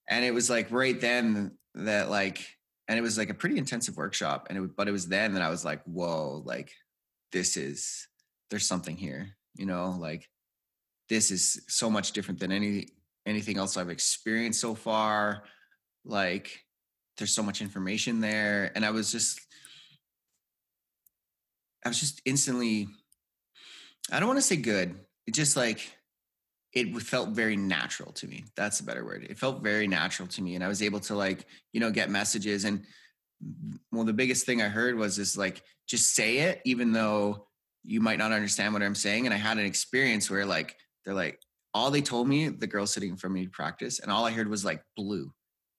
and 0.09 0.25
it 0.25 0.33
was 0.33 0.49
like 0.49 0.71
right 0.71 0.99
then 1.01 1.59
that 1.75 2.09
like 2.09 2.47
and 2.89 2.97
it 2.97 3.03
was 3.03 3.19
like 3.19 3.29
a 3.29 3.35
pretty 3.35 3.59
intensive 3.59 3.97
workshop 3.97 4.47
and 4.49 4.57
it 4.57 4.77
but 4.77 4.89
it 4.89 4.93
was 4.93 5.09
then 5.09 5.35
that 5.35 5.43
i 5.43 5.51
was 5.51 5.65
like 5.65 5.83
whoa 5.85 6.41
like 6.47 6.73
this 7.33 7.57
is 7.57 8.07
there's 8.49 8.67
something 8.67 8.97
here 8.97 9.37
you 9.59 9.67
know? 9.67 9.97
Like 9.99 10.29
this 11.09 11.31
is 11.31 11.63
so 11.69 11.91
much 11.91 12.13
different 12.13 12.41
than 12.41 12.53
any 12.53 12.89
anything 13.27 13.59
else 13.59 13.77
i've 13.77 13.91
experienced 13.91 14.61
so 14.61 14.75
far 14.75 15.43
like 16.05 16.65
there's 17.19 17.35
so 17.35 17.43
much 17.43 17.61
information 17.61 18.21
there 18.21 18.73
and 18.75 18.85
i 18.85 18.91
was 18.91 19.11
just 19.11 19.41
i 21.85 21.89
was 21.89 21.99
just 21.99 22.23
instantly 22.25 22.87
i 24.11 24.19
don't 24.19 24.29
want 24.29 24.39
to 24.39 24.43
say 24.43 24.57
good 24.57 24.95
it 25.27 25.35
just 25.35 25.57
like 25.57 25.97
it 26.77 26.95
felt 27.01 27.31
very 27.31 27.57
natural 27.57 28.13
to 28.13 28.29
me. 28.29 28.45
That's 28.55 28.81
a 28.81 28.85
better 28.85 29.03
word. 29.03 29.27
It 29.31 29.39
felt 29.39 29.63
very 29.63 29.89
natural 29.89 30.29
to 30.29 30.43
me. 30.43 30.57
And 30.57 30.63
I 30.63 30.69
was 30.69 30.83
able 30.83 31.01
to 31.01 31.15
like, 31.15 31.47
you 31.73 31.81
know, 31.81 31.91
get 31.91 32.11
messages. 32.11 32.65
And 32.65 32.85
well, 33.91 34.05
the 34.05 34.13
biggest 34.13 34.45
thing 34.45 34.61
I 34.61 34.69
heard 34.69 34.95
was 34.95 35.17
this 35.17 35.39
like, 35.39 35.63
just 35.89 36.15
say 36.15 36.41
it, 36.41 36.61
even 36.67 36.93
though 36.93 37.49
you 37.83 38.03
might 38.03 38.19
not 38.19 38.33
understand 38.33 38.75
what 38.75 38.83
I'm 38.83 38.95
saying. 38.95 39.25
And 39.25 39.33
I 39.33 39.39
had 39.39 39.57
an 39.57 39.65
experience 39.65 40.31
where 40.31 40.45
like, 40.45 40.77
they're 41.07 41.15
like, 41.15 41.41
all 41.77 41.91
they 41.91 42.03
told 42.03 42.27
me, 42.27 42.49
the 42.49 42.67
girl 42.67 42.87
sitting 42.87 43.17
from 43.17 43.35
me 43.35 43.47
practice, 43.47 44.01
and 44.01 44.11
all 44.11 44.25
I 44.25 44.33
heard 44.33 44.49
was 44.49 44.65
like 44.65 44.83
blue. 44.97 45.33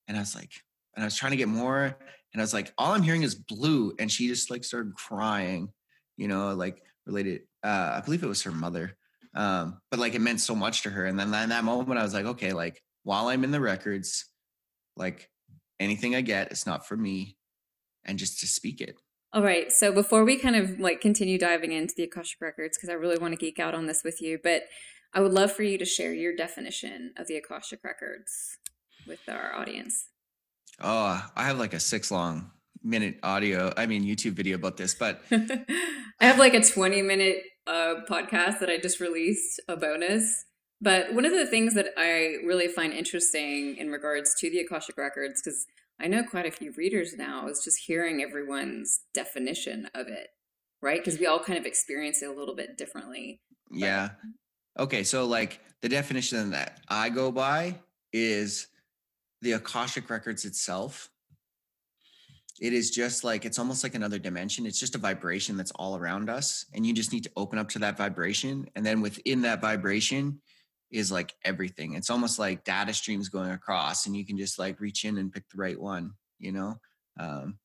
And 0.07 0.15
I 0.15 0.21
was 0.21 0.35
like, 0.35 0.51
and 0.95 1.03
I 1.03 1.07
was 1.07 1.15
trying 1.15 1.31
to 1.31 1.37
get 1.37 1.49
more. 1.49 1.97
And 2.33 2.41
I 2.41 2.43
was 2.43 2.53
like, 2.53 2.73
all 2.77 2.93
I'm 2.93 3.03
hearing 3.03 3.23
is 3.23 3.35
blue. 3.35 3.93
And 3.99 4.11
she 4.11 4.27
just 4.27 4.49
like 4.49 4.63
started 4.63 4.93
crying, 4.95 5.69
you 6.15 6.27
know, 6.27 6.53
like 6.53 6.81
related, 7.05 7.41
uh, 7.63 7.93
I 7.95 8.01
believe 8.05 8.23
it 8.23 8.27
was 8.27 8.43
her 8.43 8.51
mother 8.51 8.95
um, 9.37 9.79
but 9.91 9.99
like 9.99 10.15
it 10.15 10.19
meant 10.19 10.41
so 10.41 10.55
much 10.55 10.81
to 10.81 10.89
her. 10.89 11.05
And 11.05 11.17
then 11.17 11.27
in 11.33 11.49
that 11.49 11.63
moment, 11.63 11.99
I 11.99 12.03
was 12.03 12.13
like, 12.13 12.25
okay, 12.25 12.53
like 12.53 12.81
while 13.03 13.27
I'm 13.27 13.43
in 13.43 13.51
the 13.51 13.61
records, 13.61 14.25
like 14.95 15.29
anything 15.79 16.15
I 16.15 16.21
get, 16.21 16.51
it's 16.51 16.65
not 16.65 16.87
for 16.87 16.97
me, 16.97 17.37
and 18.03 18.17
just 18.17 18.39
to 18.39 18.47
speak 18.47 18.81
it. 18.81 18.95
All 19.33 19.43
right. 19.43 19.71
So 19.71 19.91
before 19.91 20.23
we 20.23 20.37
kind 20.37 20.55
of 20.55 20.79
like 20.79 21.01
continue 21.01 21.37
diving 21.37 21.71
into 21.71 21.93
the 21.95 22.03
Akashic 22.03 22.41
records, 22.41 22.77
because 22.77 22.89
I 22.89 22.93
really 22.93 23.19
want 23.19 23.33
to 23.33 23.37
geek 23.37 23.59
out 23.59 23.75
on 23.75 23.85
this 23.85 24.03
with 24.03 24.21
you, 24.21 24.39
but 24.41 24.63
I 25.18 25.20
would 25.20 25.34
love 25.34 25.51
for 25.51 25.63
you 25.63 25.80
to 25.80 25.86
share 25.86 26.13
your 26.13 26.36
definition 26.36 27.11
of 27.18 27.26
the 27.26 27.38
Akashic 27.38 27.84
records 27.84 28.59
with 29.07 29.22
our 29.28 29.51
audience. 29.55 30.09
Oh, 30.80 31.28
I 31.36 31.43
have 31.45 31.57
like 31.57 31.74
a 31.74 31.80
six 31.80 32.11
long 32.11 32.51
minute 32.84 33.18
audio, 33.24 33.74
I 33.76 33.88
mean, 33.88 34.03
YouTube 34.05 34.34
video 34.34 34.57
about 34.57 34.78
this, 34.78 34.93
but 34.93 35.24
I 35.32 35.65
have 36.20 36.38
like 36.38 36.53
a 36.53 36.63
20 36.63 37.01
minute 37.01 37.38
uh, 37.65 37.95
podcast 38.07 38.59
that 38.59 38.70
I 38.70 38.78
just 38.78 38.99
released, 38.99 39.59
a 39.68 39.76
bonus. 39.76 40.45
But 40.82 41.15
one 41.15 41.26
of 41.26 41.32
the 41.32 41.47
things 41.47 41.74
that 41.74 41.88
I 41.97 42.36
really 42.45 42.68
find 42.68 42.93
interesting 42.93 43.76
in 43.76 43.89
regards 43.89 44.36
to 44.36 44.51
the 44.51 44.59
Akashic 44.59 44.99
Records, 44.99 45.41
because 45.43 45.65
I 45.99 46.05
know 46.05 46.22
quite 46.22 46.45
a 46.45 46.51
few 46.51 46.74
readers 46.78 47.15
now, 47.18 47.47
is 47.47 47.63
just 47.65 47.86
hearing 47.88 48.22
everyone's 48.22 48.99
definition 49.15 49.89
of 49.95 50.09
it, 50.09 50.28
right? 50.80 51.03
Because 51.03 51.20
we 51.20 51.26
all 51.26 51.39
kind 51.39 51.57
of 51.57 51.65
experience 51.65 52.22
it 52.22 52.30
a 52.30 52.34
little 52.34 52.55
bit 52.55 52.78
differently. 52.78 53.41
Yeah. 53.72 54.09
Okay. 54.78 55.03
So, 55.03 55.25
like, 55.25 55.59
the 55.82 55.89
definition 55.89 56.51
that 56.51 56.80
I 56.88 57.09
go 57.09 57.32
by 57.32 57.80
is 58.13 58.67
the 59.41 59.53
Akashic 59.53 60.09
Records 60.09 60.45
itself. 60.45 61.09
It 62.59 62.73
is 62.73 62.89
just 62.89 63.23
like 63.23 63.45
it's 63.45 63.59
almost 63.59 63.84
like 63.84 63.93
another 63.93 64.17
dimension. 64.17 64.65
It's 64.65 64.80
just 64.80 64.95
a 64.95 64.99
vibration 64.99 65.57
that's 65.57 65.71
all 65.75 65.95
around 65.95 66.28
us 66.28 66.65
and 66.73 66.84
you 66.88 66.91
just 66.91 67.13
need 67.13 67.23
to 67.25 67.32
open 67.38 67.59
up 67.59 67.69
to 67.69 67.80
that 67.80 67.97
vibration 67.97 68.67
and 68.75 68.84
then 68.84 68.99
within 68.99 69.43
that 69.43 69.61
vibration 69.61 70.41
is 70.89 71.11
like 71.11 71.36
everything. 71.45 71.93
It's 71.93 72.09
almost 72.09 72.39
like 72.39 72.63
data 72.63 72.95
streams 72.95 73.30
going 73.30 73.51
across 73.51 74.07
and 74.07 74.17
you 74.17 74.25
can 74.25 74.39
just 74.39 74.57
like 74.57 74.80
reach 74.80 75.05
in 75.05 75.19
and 75.19 75.32
pick 75.32 75.47
the 75.49 75.61
right 75.61 75.80
one 75.80 76.13
you 76.39 76.51
know? 76.51 76.80
Um, 77.19 77.57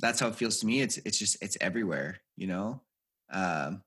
that's 0.00 0.20
how 0.20 0.28
it 0.28 0.34
feels 0.34 0.58
to 0.58 0.66
me. 0.66 0.80
It's 0.80 0.98
it's 0.98 1.18
just 1.18 1.36
it's 1.40 1.56
everywhere 1.60 2.18
you 2.36 2.46
know? 2.46 2.82
Um, 3.30 3.82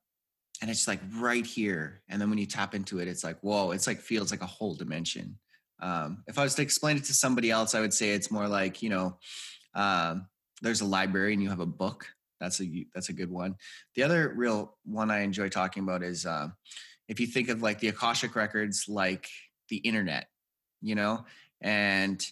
and 0.62 0.70
it's 0.70 0.88
like 0.88 1.00
right 1.16 1.46
here 1.46 2.02
and 2.10 2.22
then 2.22 2.30
when 2.30 2.40
you 2.40 2.46
tap 2.46 2.76
into 2.76 3.00
it 3.00 3.08
it's 3.08 3.24
like 3.24 3.38
whoa 3.42 3.72
it's 3.72 3.88
like 3.88 4.00
feels 4.00 4.32
like 4.32 4.42
a 4.42 4.48
whole 4.48 4.76
dimension 4.76 5.38
um, 5.82 6.24
if 6.28 6.38
i 6.38 6.44
was 6.44 6.56
to 6.56 6.62
explain 6.62 6.98
it 6.98 7.04
to 7.06 7.14
somebody 7.14 7.50
else 7.52 7.76
i 7.76 7.80
would 7.80 7.94
say 7.94 8.10
it's 8.10 8.32
more 8.32 8.48
like 8.48 8.82
you 8.82 8.90
know 8.90 9.18
um, 9.74 10.28
there's 10.62 10.82
a 10.82 10.86
library 10.86 11.34
and 11.34 11.42
you 11.42 11.50
have 11.50 11.60
a 11.60 11.66
book. 11.66 12.08
That's 12.40 12.62
a 12.62 12.86
that's 12.94 13.10
a 13.10 13.14
good 13.14 13.30
one. 13.30 13.56
The 13.96 14.04
other 14.04 14.34
real 14.36 14.78
one 14.86 15.12
I 15.12 15.20
enjoy 15.20 15.50
talking 15.50 15.84
about 15.84 16.04
is 16.04 16.26
uh, 16.26 16.48
if 17.08 17.20
you 17.20 17.28
think 17.28 17.50
of 17.50 17.62
like 17.62 17.80
the 17.80 17.90
Akashic 17.90 18.36
records, 18.36 18.86
like 18.88 19.28
the 19.70 19.78
internet, 19.78 20.28
you 20.82 20.96
know, 20.96 21.26
and 21.62 22.26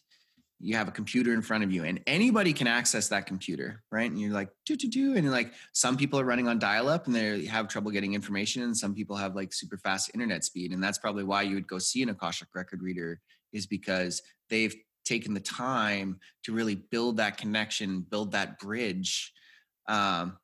you 0.59 0.75
have 0.75 0.87
a 0.87 0.91
computer 0.91 1.33
in 1.33 1.41
front 1.41 1.63
of 1.63 1.71
you 1.71 1.83
and 1.83 1.99
anybody 2.07 2.51
can 2.51 2.65
access 2.65 3.07
that 3.09 3.27
computer 3.27 3.83
right 3.91 4.09
and 4.09 4.19
you're 4.19 4.33
like 4.33 4.49
do 4.65 4.75
do 4.75 4.87
do 4.87 5.15
and 5.15 5.29
like 5.29 5.53
some 5.73 5.95
people 5.95 6.19
are 6.19 6.25
running 6.25 6.47
on 6.47 6.57
dial 6.57 6.89
up 6.89 7.05
and 7.05 7.15
they 7.15 7.45
have 7.45 7.67
trouble 7.67 7.91
getting 7.91 8.15
information 8.15 8.63
and 8.63 8.75
some 8.75 8.95
people 8.95 9.15
have 9.15 9.35
like 9.35 9.53
super 9.53 9.77
fast 9.77 10.09
internet 10.15 10.43
speed 10.43 10.71
and 10.71 10.83
that's 10.83 10.97
probably 10.97 11.23
why 11.23 11.43
you 11.43 11.53
would 11.53 11.67
go 11.67 11.77
see 11.77 12.01
an 12.01 12.09
akashic 12.09 12.47
record 12.55 12.81
reader 12.81 13.19
is 13.53 13.67
because 13.67 14.21
they've 14.49 14.75
taken 15.07 15.33
the 15.33 15.39
time 15.39 16.19
to 16.43 16.53
really 16.53 16.75
build 16.75 17.17
that 17.17 17.37
connection, 17.37 18.01
build 18.01 18.33
that 18.33 18.59
bridge 18.59 19.33
um, 19.87 20.37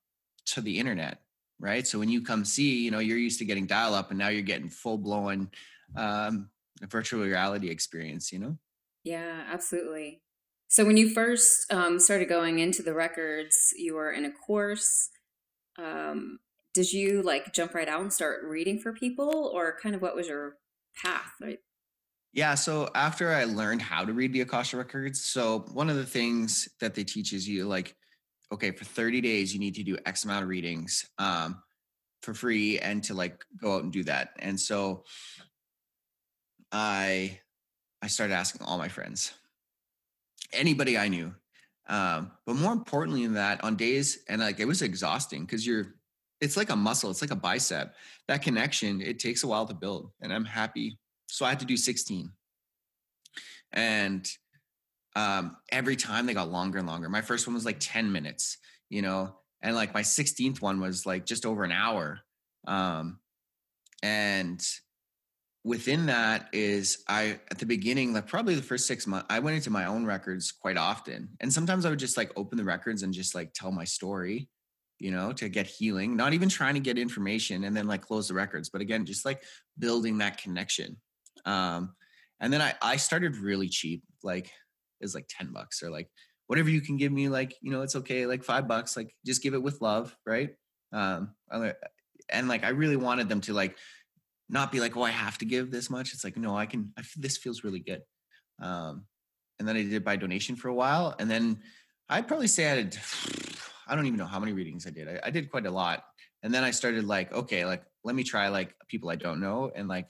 to 0.46 0.62
the 0.62 0.80
internet, 0.80 1.20
right? 1.60 1.86
So 1.86 2.00
when 2.00 2.10
you 2.10 2.22
come 2.22 2.46
see, 2.46 2.84
you 2.84 2.92
know, 2.92 3.00
you're 3.00 3.18
used 3.18 3.40
to 3.40 3.46
getting 3.46 3.66
dial 3.66 3.94
up 3.94 4.10
and 4.10 4.18
now 4.18 4.30
you're 4.30 4.42
getting 4.42 4.70
full 4.70 4.98
blown 4.98 5.50
um, 5.98 6.50
virtual 6.84 7.24
reality 7.24 7.70
experience, 7.70 8.32
you 8.32 8.40
know? 8.40 8.58
Yeah, 9.04 9.44
absolutely. 9.52 10.22
So 10.68 10.86
when 10.86 10.98
you 10.98 11.10
first 11.10 11.72
um, 11.72 12.00
started 12.00 12.30
going 12.30 12.60
into 12.60 12.82
the 12.82 12.94
records, 12.94 13.56
you 13.78 13.96
were 13.96 14.12
in 14.12 14.26
a 14.26 14.32
course. 14.32 15.10
Um, 15.78 16.40
did 16.74 16.92
you 16.92 17.22
like 17.22 17.54
jump 17.54 17.74
right 17.76 17.88
out 17.88 18.02
and 18.02 18.12
start 18.12 18.44
reading 18.44 18.80
for 18.80 18.94
people, 18.94 19.52
or 19.54 19.78
kind 19.82 19.94
of 19.94 20.02
what 20.02 20.16
was 20.16 20.28
your 20.28 20.56
path? 20.96 21.32
Right? 21.42 21.60
Yeah. 22.34 22.56
So 22.56 22.90
after 22.96 23.32
I 23.32 23.44
learned 23.44 23.84
how 23.84 24.04
to 24.04 24.14
read 24.14 24.34
the 24.34 24.42
Akashic 24.42 24.80
records, 24.80 25.24
so 25.24 25.66
one 25.74 25.90
of 25.90 25.98
the 25.98 26.06
things 26.06 26.68
that 26.80 26.96
they 26.96 27.04
teach 27.04 27.32
is 27.34 27.48
you 27.48 27.68
like, 27.68 27.96
okay, 28.52 28.72
for 28.72 28.86
30 28.86 29.22
days, 29.22 29.54
you 29.54 29.60
need 29.60 29.76
to 29.76 29.84
do 29.84 29.98
X 30.06 30.26
amount 30.26 30.44
of 30.44 30.50
readings 30.50 31.06
um, 31.20 31.62
for 32.24 32.34
free 32.34 32.80
and 32.80 33.04
to 33.04 33.14
like 33.14 33.46
go 33.62 33.76
out 33.76 33.84
and 33.84 33.94
do 33.94 34.04
that. 34.06 34.30
And 34.40 34.60
so 34.60 35.04
I 36.72 37.40
I 38.04 38.08
started 38.08 38.34
asking 38.34 38.66
all 38.66 38.78
my 38.78 38.90
friends, 38.90 39.32
anybody 40.52 40.98
I 40.98 41.08
knew. 41.08 41.34
Um, 41.88 42.32
but 42.46 42.58
more 42.58 42.74
importantly 42.74 43.24
than 43.24 43.36
that, 43.36 43.64
on 43.64 43.78
days 43.78 44.20
and 44.28 44.42
like 44.42 44.60
it 44.60 44.66
was 44.66 44.82
exhausting 44.82 45.46
because 45.46 45.66
you're 45.66 45.96
it's 46.42 46.58
like 46.58 46.70
a 46.70 46.76
muscle, 46.76 47.10
it's 47.10 47.22
like 47.22 47.32
a 47.32 47.36
bicep. 47.36 47.96
That 48.28 48.42
connection, 48.42 49.02
it 49.02 49.20
takes 49.20 49.44
a 49.44 49.48
while 49.48 49.66
to 49.66 49.74
build. 49.74 50.12
And 50.22 50.34
I'm 50.34 50.44
happy 50.44 51.00
so 51.28 51.46
I 51.46 51.50
had 51.50 51.62
to 51.62 51.66
do 51.66 51.78
16. 51.78 52.30
And 53.72 54.30
um, 55.16 55.56
every 55.72 55.96
time 55.96 56.26
they 56.26 56.34
got 56.34 56.52
longer 56.52 56.80
and 56.80 56.88
longer. 56.88 57.08
My 57.08 57.22
first 57.22 57.48
one 57.48 57.54
was 57.54 57.66
like 57.66 57.78
10 57.80 58.12
minutes, 58.12 58.58
you 58.90 59.02
know, 59.02 59.36
and 59.62 59.76
like 59.76 59.94
my 59.94 60.02
16th 60.02 60.62
one 60.62 60.82
was 60.82 61.06
like 61.06 61.26
just 61.26 61.46
over 61.46 61.64
an 61.64 61.72
hour. 61.72 62.20
Um, 62.68 63.20
and 64.02 64.62
within 65.64 66.08
that 66.08 66.50
is 66.52 67.04
I 67.08 67.40
at 67.52 67.60
the 67.60 67.66
beginning, 67.66 68.14
like 68.14 68.28
probably 68.28 68.56
the 68.56 68.62
first 68.62 68.88
six 68.88 69.08
months, 69.08 69.28
I 69.30 69.40
went 69.40 69.56
into 69.56 69.70
my 69.70 69.86
own 69.86 70.06
records 70.06 70.52
quite 70.52 70.78
often. 70.78 71.30
And 71.40 71.52
sometimes 71.52 71.86
I 71.86 71.90
would 71.90 72.00
just 72.00 72.18
like 72.18 72.32
open 72.36 72.58
the 72.58 72.64
records 72.64 73.04
and 73.04 73.14
just 73.14 73.34
like 73.34 73.54
tell 73.54 73.72
my 73.72 73.86
story 73.86 74.50
you 75.04 75.12
know, 75.12 75.34
to 75.34 75.50
get 75.50 75.68
healing, 75.68 76.16
not 76.16 76.32
even 76.32 76.48
trying 76.48 76.76
to 76.76 76.80
get 76.80 76.98
information 76.98 77.66
and 77.66 77.76
then 77.76 77.88
like 77.88 78.02
close 78.02 78.30
the 78.30 78.34
records, 78.34 78.70
but 78.70 78.80
again, 78.80 79.06
just 79.06 79.26
like 79.26 79.44
building 79.78 80.20
that 80.20 80.38
connection. 80.38 80.96
Um, 81.46 81.94
and 82.40 82.54
then 82.54 82.62
I, 82.62 82.74
I 82.82 82.96
started 82.96 83.36
really 83.36 83.68
cheap, 83.68 84.02
like 84.24 84.46
it 84.46 85.02
was 85.02 85.14
like 85.14 85.26
10 85.28 85.52
bucks 85.52 85.84
or 85.84 85.90
like 85.90 86.10
whatever 86.48 86.70
you 86.70 86.80
can 86.80 86.96
give 86.96 87.12
me, 87.12 87.28
like, 87.28 87.54
you 87.62 87.70
know, 87.70 87.82
it's 87.82 87.98
okay, 87.98 88.26
like 88.26 88.46
five 88.46 88.66
bucks, 88.66 88.96
like 88.96 89.14
just 89.26 89.44
give 89.44 89.54
it 89.54 89.62
with 89.62 89.82
love, 89.82 90.16
right? 90.26 90.52
Um, 90.94 91.34
and 92.30 92.48
like 92.48 92.64
I 92.64 92.70
really 92.70 92.96
wanted 92.96 93.28
them 93.28 93.42
to 93.42 93.54
like 93.54 93.76
not 94.54 94.72
be 94.72 94.80
like, 94.80 94.96
oh, 94.96 95.02
I 95.02 95.10
have 95.10 95.38
to 95.40 95.46
give 95.46 95.72
this 95.72 95.90
much. 95.90 96.14
It's 96.14 96.24
like, 96.24 96.38
no, 96.38 96.56
I 96.56 96.68
can. 96.68 96.94
I, 96.98 97.02
this 97.18 97.38
feels 97.38 97.64
really 97.64 97.80
good. 97.80 98.04
Um, 98.62 99.06
and 99.60 99.68
then 99.68 99.76
I 99.76 99.84
did 99.84 100.06
by 100.06 100.16
donation 100.16 100.56
for 100.56 100.70
a 100.70 100.74
while, 100.74 101.16
and 101.20 101.30
then 101.30 101.60
I'd 102.08 102.28
probably 102.28 102.48
say 102.48 102.72
I 102.72 102.76
did. 102.76 102.98
I 103.88 103.96
don't 103.96 104.06
even 104.06 104.18
know 104.18 104.26
how 104.26 104.40
many 104.40 104.54
readings 104.54 104.88
I 104.88 104.92
did. 104.92 105.10
I, 105.10 105.20
I 105.26 105.30
did 105.30 105.52
quite 105.52 105.66
a 105.66 105.72
lot, 105.72 106.04
and 106.44 106.54
then 106.54 106.64
I 106.64 106.72
started 106.72 107.04
like, 107.06 107.34
okay, 107.34 107.66
like 107.66 107.84
let 108.04 108.16
me 108.16 108.24
try 108.24 108.48
like 108.48 108.76
people 108.88 109.10
I 109.10 109.16
don't 109.16 109.42
know, 109.42 109.72
and 109.76 109.88
like 109.88 110.08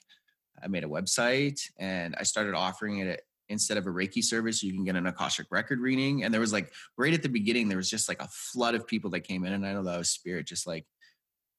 I 0.62 0.68
made 0.68 0.84
a 0.84 0.88
website 0.88 1.60
and 1.80 2.16
I 2.18 2.24
started 2.24 2.54
offering 2.54 3.00
it 3.00 3.22
instead 3.50 3.78
of 3.78 3.86
a 3.86 3.90
Reiki 3.90 4.24
service, 4.24 4.64
you 4.64 4.74
can 4.74 4.86
get 4.86 4.96
an 4.96 5.06
Akashic 5.06 5.48
record 5.52 5.80
reading. 5.80 6.24
And 6.24 6.34
there 6.34 6.42
was 6.42 6.54
like 6.54 6.72
right 6.98 7.14
at 7.14 7.22
the 7.22 7.30
beginning, 7.30 7.68
there 7.68 7.78
was 7.78 7.90
just 7.90 8.08
like 8.08 8.22
a 8.22 8.28
flood 8.30 8.76
of 8.76 8.88
people 8.88 9.10
that 9.12 9.22
came 9.22 9.46
in, 9.46 9.54
and 9.54 9.66
I 9.66 9.74
know 9.74 9.84
that 9.84 9.98
was 9.98 10.12
spirit, 10.12 10.48
just 10.48 10.68
like 10.68 10.86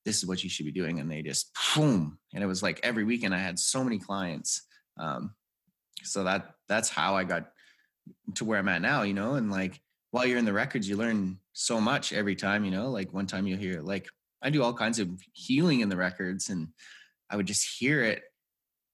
this 0.04 0.18
is 0.18 0.26
what 0.26 0.42
you 0.44 0.50
should 0.50 0.66
be 0.66 0.72
doing, 0.72 1.00
and 1.00 1.10
they 1.10 1.22
just 1.22 1.50
boom, 1.74 2.18
and 2.32 2.42
it 2.42 2.46
was 2.46 2.62
like 2.62 2.80
every 2.82 3.04
weekend 3.04 3.34
I 3.34 3.38
had 3.38 3.58
so 3.58 3.82
many 3.82 3.98
clients. 3.98 4.62
Um, 4.98 5.34
so 6.02 6.24
that 6.24 6.54
that's 6.68 6.88
how 6.88 7.16
I 7.16 7.24
got 7.24 7.50
to 8.34 8.44
where 8.44 8.58
I'm 8.58 8.68
at 8.68 8.82
now, 8.82 9.02
you 9.02 9.14
know, 9.14 9.34
and 9.34 9.50
like 9.50 9.80
while 10.10 10.26
you're 10.26 10.38
in 10.38 10.44
the 10.44 10.52
records, 10.52 10.88
you 10.88 10.96
learn 10.96 11.38
so 11.52 11.80
much 11.80 12.12
every 12.12 12.36
time, 12.36 12.64
you 12.64 12.70
know, 12.70 12.90
like 12.90 13.12
one 13.12 13.26
time 13.26 13.46
you'll 13.46 13.58
hear 13.58 13.80
like 13.80 14.06
I 14.42 14.50
do 14.50 14.62
all 14.62 14.74
kinds 14.74 14.98
of 14.98 15.08
healing 15.32 15.80
in 15.80 15.88
the 15.88 15.96
records 15.96 16.50
and 16.50 16.68
I 17.30 17.36
would 17.36 17.46
just 17.46 17.78
hear 17.78 18.02
it 18.02 18.22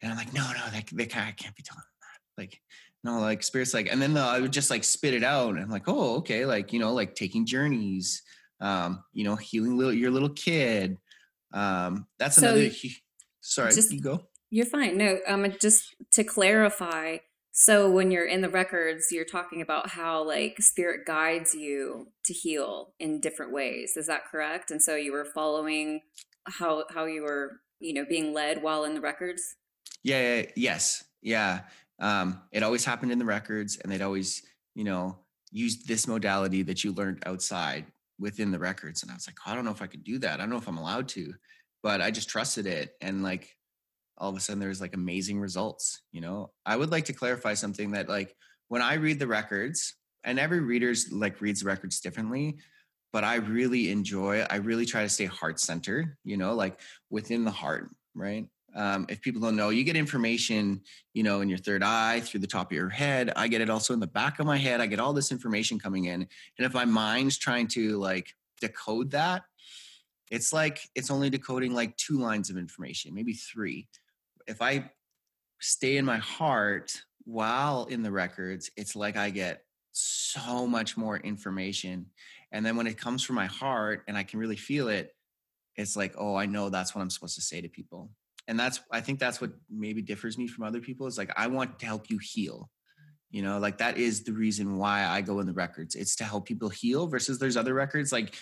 and 0.02 0.10
I'm 0.10 0.16
like, 0.16 0.32
no, 0.32 0.42
no, 0.42 0.70
that, 0.72 0.86
that 0.92 1.16
I 1.16 1.32
can't 1.32 1.54
be 1.54 1.62
telling 1.62 1.82
that. 2.00 2.40
Like, 2.40 2.60
no, 3.04 3.20
like 3.20 3.42
spirits, 3.42 3.74
like, 3.74 3.90
and 3.90 4.00
then 4.00 4.14
the, 4.14 4.20
I 4.20 4.40
would 4.40 4.52
just 4.52 4.70
like 4.70 4.84
spit 4.84 5.14
it 5.14 5.24
out. 5.24 5.50
And 5.50 5.60
I'm 5.60 5.70
like, 5.70 5.88
oh, 5.88 6.16
okay. 6.18 6.46
Like, 6.46 6.72
you 6.72 6.78
know, 6.78 6.92
like 6.92 7.14
taking 7.14 7.46
journeys, 7.46 8.22
um, 8.60 9.02
you 9.12 9.24
know, 9.24 9.36
healing 9.36 9.76
little, 9.76 9.92
your 9.92 10.10
little 10.10 10.30
kid. 10.30 10.98
Um, 11.52 12.06
that's 12.18 12.36
so 12.36 12.54
another, 12.54 12.70
sorry, 13.40 13.72
just, 13.72 13.92
you 13.92 14.00
go. 14.00 14.24
You're 14.50 14.66
fine. 14.66 14.96
No, 14.96 15.18
um, 15.26 15.52
just 15.60 15.94
to 16.12 16.24
clarify. 16.24 17.18
So 17.52 17.90
when 17.90 18.10
you're 18.10 18.26
in 18.26 18.40
the 18.40 18.48
records, 18.48 19.08
you're 19.10 19.24
talking 19.24 19.60
about 19.60 19.90
how 19.90 20.22
like 20.22 20.56
spirit 20.60 21.06
guides 21.06 21.54
you 21.54 22.08
to 22.24 22.32
heal 22.32 22.94
in 23.00 23.20
different 23.20 23.52
ways. 23.52 23.96
Is 23.96 24.06
that 24.06 24.24
correct? 24.30 24.70
And 24.70 24.80
so 24.80 24.94
you 24.96 25.12
were 25.12 25.24
following 25.24 26.00
how, 26.46 26.84
how 26.90 27.06
you 27.06 27.22
were, 27.22 27.60
you 27.80 27.92
know, 27.92 28.04
being 28.08 28.32
led 28.32 28.62
while 28.62 28.84
in 28.84 28.94
the 28.94 29.00
records? 29.00 29.42
Yeah, 30.02 30.36
yeah 30.38 30.46
yes. 30.56 31.04
Yeah. 31.22 31.62
Um, 31.98 32.40
it 32.52 32.62
always 32.62 32.84
happened 32.84 33.12
in 33.12 33.18
the 33.18 33.24
records 33.24 33.76
and 33.76 33.92
they'd 33.92 34.00
always, 34.00 34.42
you 34.74 34.84
know, 34.84 35.18
use 35.50 35.82
this 35.84 36.06
modality 36.06 36.62
that 36.62 36.84
you 36.84 36.92
learned 36.92 37.22
outside 37.26 37.84
within 38.20 38.52
the 38.52 38.58
records. 38.58 39.02
And 39.02 39.10
I 39.10 39.14
was 39.14 39.26
like, 39.26 39.38
oh, 39.46 39.50
I 39.50 39.54
don't 39.54 39.64
know 39.64 39.72
if 39.72 39.82
I 39.82 39.86
could 39.86 40.04
do 40.04 40.18
that. 40.20 40.34
I 40.34 40.42
don't 40.42 40.50
know 40.50 40.58
if 40.58 40.68
I'm 40.68 40.78
allowed 40.78 41.08
to, 41.08 41.34
but 41.82 42.00
I 42.00 42.10
just 42.10 42.28
trusted 42.28 42.66
it. 42.66 42.92
And 43.00 43.22
like 43.22 43.56
all 44.18 44.30
of 44.30 44.36
a 44.36 44.40
sudden 44.40 44.60
there 44.60 44.68
was 44.68 44.80
like 44.80 44.94
amazing 44.94 45.40
results, 45.40 46.02
you 46.12 46.20
know. 46.20 46.50
I 46.66 46.76
would 46.76 46.90
like 46.90 47.06
to 47.06 47.12
clarify 47.14 47.54
something 47.54 47.92
that 47.92 48.08
like 48.08 48.36
when 48.68 48.82
I 48.82 48.94
read 48.94 49.18
the 49.18 49.26
records, 49.26 49.94
and 50.22 50.38
every 50.38 50.60
reader's 50.60 51.10
like 51.10 51.40
reads 51.40 51.60
the 51.60 51.66
records 51.66 52.00
differently, 52.00 52.58
but 53.12 53.24
I 53.24 53.36
really 53.36 53.90
enjoy, 53.90 54.42
I 54.50 54.56
really 54.56 54.84
try 54.84 55.02
to 55.02 55.08
stay 55.08 55.24
heart 55.24 55.58
centered, 55.58 56.16
you 56.24 56.36
know, 56.36 56.54
like 56.54 56.78
within 57.08 57.44
the 57.44 57.50
heart, 57.50 57.88
right? 58.14 58.46
Um, 58.74 59.06
if 59.08 59.20
people 59.20 59.40
don't 59.40 59.56
know 59.56 59.70
you 59.70 59.84
get 59.84 59.96
information 59.96 60.80
you 61.12 61.22
know 61.22 61.40
in 61.40 61.48
your 61.48 61.58
third 61.58 61.82
eye 61.82 62.20
through 62.20 62.40
the 62.40 62.46
top 62.46 62.70
of 62.70 62.76
your 62.76 62.88
head. 62.88 63.32
I 63.36 63.48
get 63.48 63.60
it 63.60 63.70
also 63.70 63.92
in 63.94 64.00
the 64.00 64.06
back 64.06 64.38
of 64.38 64.46
my 64.46 64.56
head. 64.56 64.80
I 64.80 64.86
get 64.86 65.00
all 65.00 65.12
this 65.12 65.32
information 65.32 65.78
coming 65.78 66.06
in. 66.06 66.20
And 66.22 66.66
if 66.66 66.74
my 66.74 66.84
mind's 66.84 67.38
trying 67.38 67.68
to 67.68 67.98
like 67.98 68.34
decode 68.60 69.10
that 69.12 69.42
it's 70.30 70.52
like 70.52 70.80
it's 70.94 71.10
only 71.10 71.30
decoding 71.30 71.74
like 71.74 71.96
two 71.96 72.18
lines 72.18 72.50
of 72.50 72.56
information 72.56 73.14
maybe 73.14 73.32
three. 73.32 73.88
If 74.46 74.62
i 74.62 74.90
stay 75.60 75.96
in 75.96 76.04
my 76.04 76.18
heart 76.18 77.02
while 77.24 77.84
in 77.84 78.02
the 78.02 78.10
records 78.10 78.70
it's 78.76 78.96
like 78.96 79.16
i 79.16 79.28
get 79.30 79.64
so 79.92 80.66
much 80.66 80.96
more 80.96 81.18
information. 81.18 82.06
And 82.52 82.64
then 82.64 82.76
when 82.76 82.86
it 82.86 82.96
comes 82.96 83.22
from 83.22 83.36
my 83.36 83.46
heart 83.46 84.04
and 84.08 84.16
i 84.16 84.22
can 84.22 84.38
really 84.38 84.56
feel 84.56 84.88
it 84.88 85.14
it's 85.76 85.96
like 85.96 86.14
oh 86.18 86.36
i 86.36 86.46
know 86.46 86.68
that's 86.68 86.94
what 86.94 87.00
i'm 87.00 87.10
supposed 87.10 87.36
to 87.36 87.40
say 87.40 87.60
to 87.60 87.68
people 87.68 88.10
and 88.48 88.58
that's 88.58 88.80
i 88.90 89.00
think 89.00 89.18
that's 89.18 89.40
what 89.40 89.50
maybe 89.70 90.02
differs 90.02 90.38
me 90.38 90.46
from 90.46 90.64
other 90.64 90.80
people 90.80 91.06
is 91.06 91.18
like 91.18 91.30
i 91.36 91.46
want 91.46 91.78
to 91.78 91.86
help 91.86 92.10
you 92.10 92.18
heal. 92.18 92.70
You 93.30 93.42
know 93.42 93.58
like 93.58 93.78
that 93.78 93.96
is 93.96 94.24
the 94.24 94.32
reason 94.32 94.76
why 94.76 95.06
i 95.06 95.20
go 95.20 95.38
in 95.38 95.46
the 95.46 95.52
records. 95.52 95.94
It's 95.94 96.16
to 96.16 96.24
help 96.24 96.46
people 96.46 96.68
heal 96.68 97.06
versus 97.06 97.38
there's 97.38 97.56
other 97.56 97.74
records 97.74 98.10
like 98.10 98.34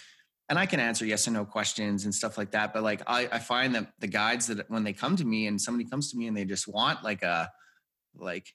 and 0.49 0.59
i 0.59 0.65
can 0.65 0.81
answer 0.81 1.05
yes 1.05 1.27
and 1.27 1.37
no 1.37 1.45
questions 1.45 2.05
and 2.07 2.15
stuff 2.15 2.39
like 2.39 2.53
that 2.53 2.73
but 2.73 2.83
like 2.83 3.03
i, 3.07 3.29
I 3.31 3.39
find 3.39 3.75
that 3.75 3.93
the 3.99 4.07
guides 4.07 4.47
that 4.47 4.71
when 4.71 4.85
they 4.85 4.95
come 4.95 5.15
to 5.17 5.27
me 5.27 5.47
and 5.47 5.61
somebody 5.61 5.87
comes 5.91 6.11
to 6.11 6.17
me 6.17 6.27
and 6.27 6.35
they 6.35 6.47
just 6.47 6.67
want 6.67 7.05
like 7.05 7.23
a 7.23 7.51
like 8.17 8.55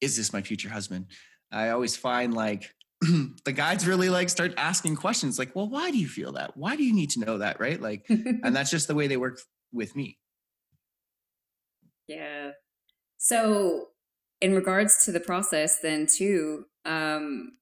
is 0.00 0.16
this 0.16 0.32
my 0.32 0.42
future 0.42 0.68
husband? 0.68 1.06
I 1.52 1.70
always 1.70 1.96
find 1.96 2.34
like 2.34 2.72
the 3.00 3.52
guides 3.52 3.86
really 3.86 4.08
like 4.08 4.28
start 4.28 4.54
asking 4.56 4.96
questions 4.96 5.38
like 5.38 5.54
well 5.54 5.68
why 5.68 5.90
do 5.90 5.98
you 5.98 6.08
feel 6.08 6.32
that? 6.32 6.56
Why 6.56 6.76
do 6.76 6.84
you 6.84 6.94
need 6.94 7.10
to 7.10 7.20
know 7.20 7.38
that? 7.38 7.60
Right? 7.60 7.80
Like 7.80 8.06
and 8.08 8.54
that's 8.54 8.70
just 8.70 8.88
the 8.88 8.94
way 8.94 9.06
they 9.06 9.16
work 9.16 9.40
with 9.72 9.94
me 9.94 10.18
yeah. 12.10 12.50
So, 13.18 13.88
in 14.40 14.54
regards 14.54 15.04
to 15.04 15.12
the 15.12 15.20
process, 15.20 15.78
then 15.80 16.06
too, 16.06 16.64
um, 16.84 17.52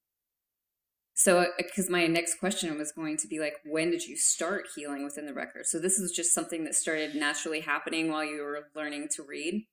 so 1.14 1.46
because 1.56 1.88
uh, 1.88 1.92
my 1.92 2.06
next 2.06 2.38
question 2.38 2.76
was 2.78 2.92
going 2.92 3.16
to 3.18 3.26
be 3.26 3.40
like, 3.40 3.54
when 3.64 3.90
did 3.90 4.06
you 4.06 4.16
start 4.16 4.66
healing 4.74 5.04
within 5.04 5.26
the 5.26 5.34
record? 5.34 5.66
So 5.66 5.80
this 5.80 5.98
is 5.98 6.12
just 6.12 6.32
something 6.32 6.64
that 6.64 6.76
started 6.76 7.16
naturally 7.16 7.60
happening 7.60 8.10
while 8.10 8.24
you 8.24 8.40
were 8.40 8.68
learning 8.76 9.08
to 9.16 9.24
read. 9.24 9.66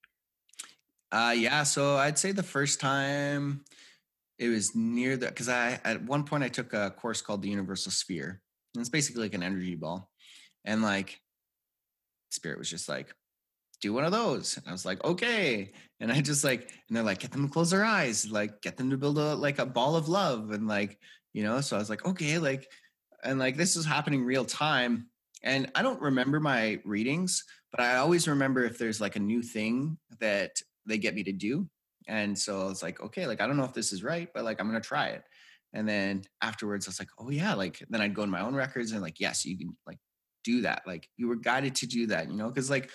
Uh, 1.12 1.36
yeah. 1.38 1.62
So 1.62 1.98
I'd 1.98 2.18
say 2.18 2.32
the 2.32 2.42
first 2.42 2.80
time 2.80 3.64
it 4.40 4.50
was 4.50 4.76
near 4.76 5.18
the 5.18 5.28
because 5.28 5.48
I 5.48 5.80
at 5.86 6.04
one 6.04 6.24
point 6.24 6.44
I 6.44 6.50
took 6.50 6.74
a 6.74 6.90
course 6.90 7.22
called 7.22 7.44
the 7.44 7.50
Universal 7.50 7.92
Sphere, 7.92 8.42
and 8.74 8.82
it's 8.82 8.90
basically 8.90 9.22
like 9.22 9.36
an 9.36 9.44
energy 9.44 9.76
ball, 9.76 10.10
and 10.66 10.82
like 10.82 11.22
spirit 12.32 12.58
was 12.58 12.70
just 12.70 12.90
like 12.90 13.14
do 13.86 13.94
one 13.94 14.04
of 14.04 14.12
those. 14.12 14.58
And 14.58 14.68
I 14.68 14.72
was 14.72 14.86
like, 14.86 15.04
okay. 15.04 15.72
And 16.00 16.12
I 16.12 16.20
just 16.20 16.44
like, 16.44 16.62
and 16.88 16.98
they're 16.98 17.04
like, 17.04 17.20
get 17.20 17.32
them 17.32 17.48
to 17.48 17.54
close 17.54 17.70
their 17.70 17.86
eyes, 17.86 18.30
like 18.30 18.62
get 18.62 18.78
them 18.78 18.90
to 18.90 18.98
build 18.98 19.20
a 19.20 19.36
like 19.36 19.60
a 19.60 19.66
ball 19.66 19.96
of 19.96 20.10
love. 20.10 20.52
And 20.52 20.68
like, 20.68 20.98
you 21.34 21.44
know, 21.44 21.62
so 21.62 21.76
I 21.76 21.80
was 21.80 21.90
like, 21.90 22.06
okay, 22.06 22.40
like, 22.40 22.68
and 23.24 23.38
like 23.38 23.58
this 23.58 23.76
is 23.76 23.86
happening 23.86 24.26
real 24.26 24.44
time. 24.44 25.08
And 25.44 25.72
I 25.76 25.84
don't 25.84 26.02
remember 26.02 26.40
my 26.40 26.80
readings, 26.84 27.44
but 27.72 27.80
I 27.80 27.98
always 27.98 28.28
remember 28.28 28.64
if 28.64 28.80
there's 28.80 29.00
like 29.00 29.16
a 29.16 29.20
new 29.20 29.44
thing 29.44 29.98
that 30.20 30.60
they 30.88 30.98
get 30.98 31.14
me 31.14 31.24
to 31.24 31.32
do. 31.32 31.70
And 32.08 32.38
so 32.38 32.62
I 32.62 32.66
was 32.66 32.82
like, 32.82 33.00
okay, 33.02 33.28
like 33.28 33.40
I 33.40 33.46
don't 33.46 33.58
know 33.58 33.66
if 33.66 33.74
this 33.74 33.94
is 33.94 34.04
right, 34.04 34.30
but 34.34 34.44
like 34.44 34.60
I'm 34.60 34.68
gonna 34.68 34.82
try 34.82 35.10
it. 35.10 35.24
And 35.74 35.88
then 35.88 36.24
afterwards, 36.42 36.88
I 36.88 36.90
was 36.90 37.00
like, 37.00 37.10
oh 37.20 37.30
yeah, 37.30 37.54
like 37.54 37.84
then 37.90 38.02
I'd 38.02 38.16
go 38.16 38.24
in 38.24 38.32
my 38.32 38.42
own 38.42 38.56
records 38.56 38.94
and 38.94 39.02
like, 39.02 39.20
yes, 39.20 39.46
you 39.46 39.58
can 39.58 39.76
like 39.86 40.00
do 40.44 40.62
that. 40.62 40.84
Like 40.88 41.08
you 41.18 41.28
were 41.28 41.36
guided 41.36 41.76
to 41.76 41.88
do 41.88 42.08
that, 42.08 42.32
you 42.32 42.38
know, 42.38 42.48
because 42.48 42.70
like 42.70 42.90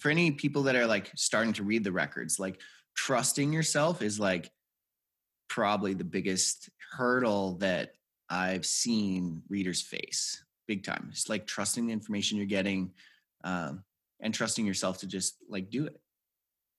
for 0.00 0.10
any 0.10 0.30
people 0.30 0.64
that 0.64 0.76
are 0.76 0.86
like 0.86 1.10
starting 1.16 1.52
to 1.54 1.62
read 1.62 1.84
the 1.84 1.92
records, 1.92 2.38
like 2.38 2.60
trusting 2.96 3.52
yourself 3.52 4.02
is 4.02 4.18
like 4.18 4.50
probably 5.48 5.94
the 5.94 6.04
biggest 6.04 6.70
hurdle 6.92 7.58
that 7.58 7.92
I've 8.28 8.64
seen 8.64 9.42
readers 9.48 9.82
face 9.82 10.42
big 10.70 10.84
time. 10.84 11.08
It's 11.10 11.28
like 11.28 11.48
trusting 11.48 11.88
the 11.88 11.92
information 11.92 12.38
you're 12.38 12.46
getting 12.46 12.92
um, 13.42 13.82
and 14.20 14.32
trusting 14.32 14.64
yourself 14.64 14.98
to 14.98 15.08
just 15.08 15.36
like 15.48 15.68
do 15.68 15.84
it. 15.84 16.00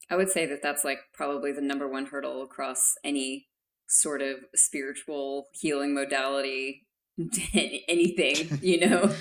I 0.09 0.15
would 0.15 0.29
say 0.29 0.45
that 0.45 0.61
that's 0.63 0.85
like 0.85 0.99
probably 1.13 1.51
the 1.51 1.61
number 1.61 1.89
one 1.89 2.05
hurdle 2.05 2.41
across 2.41 2.95
any 3.03 3.47
sort 3.87 4.21
of 4.21 4.37
spiritual 4.55 5.49
healing 5.51 5.93
modality 5.93 6.87
anything, 7.87 8.59
you 8.61 8.79
know. 8.79 9.13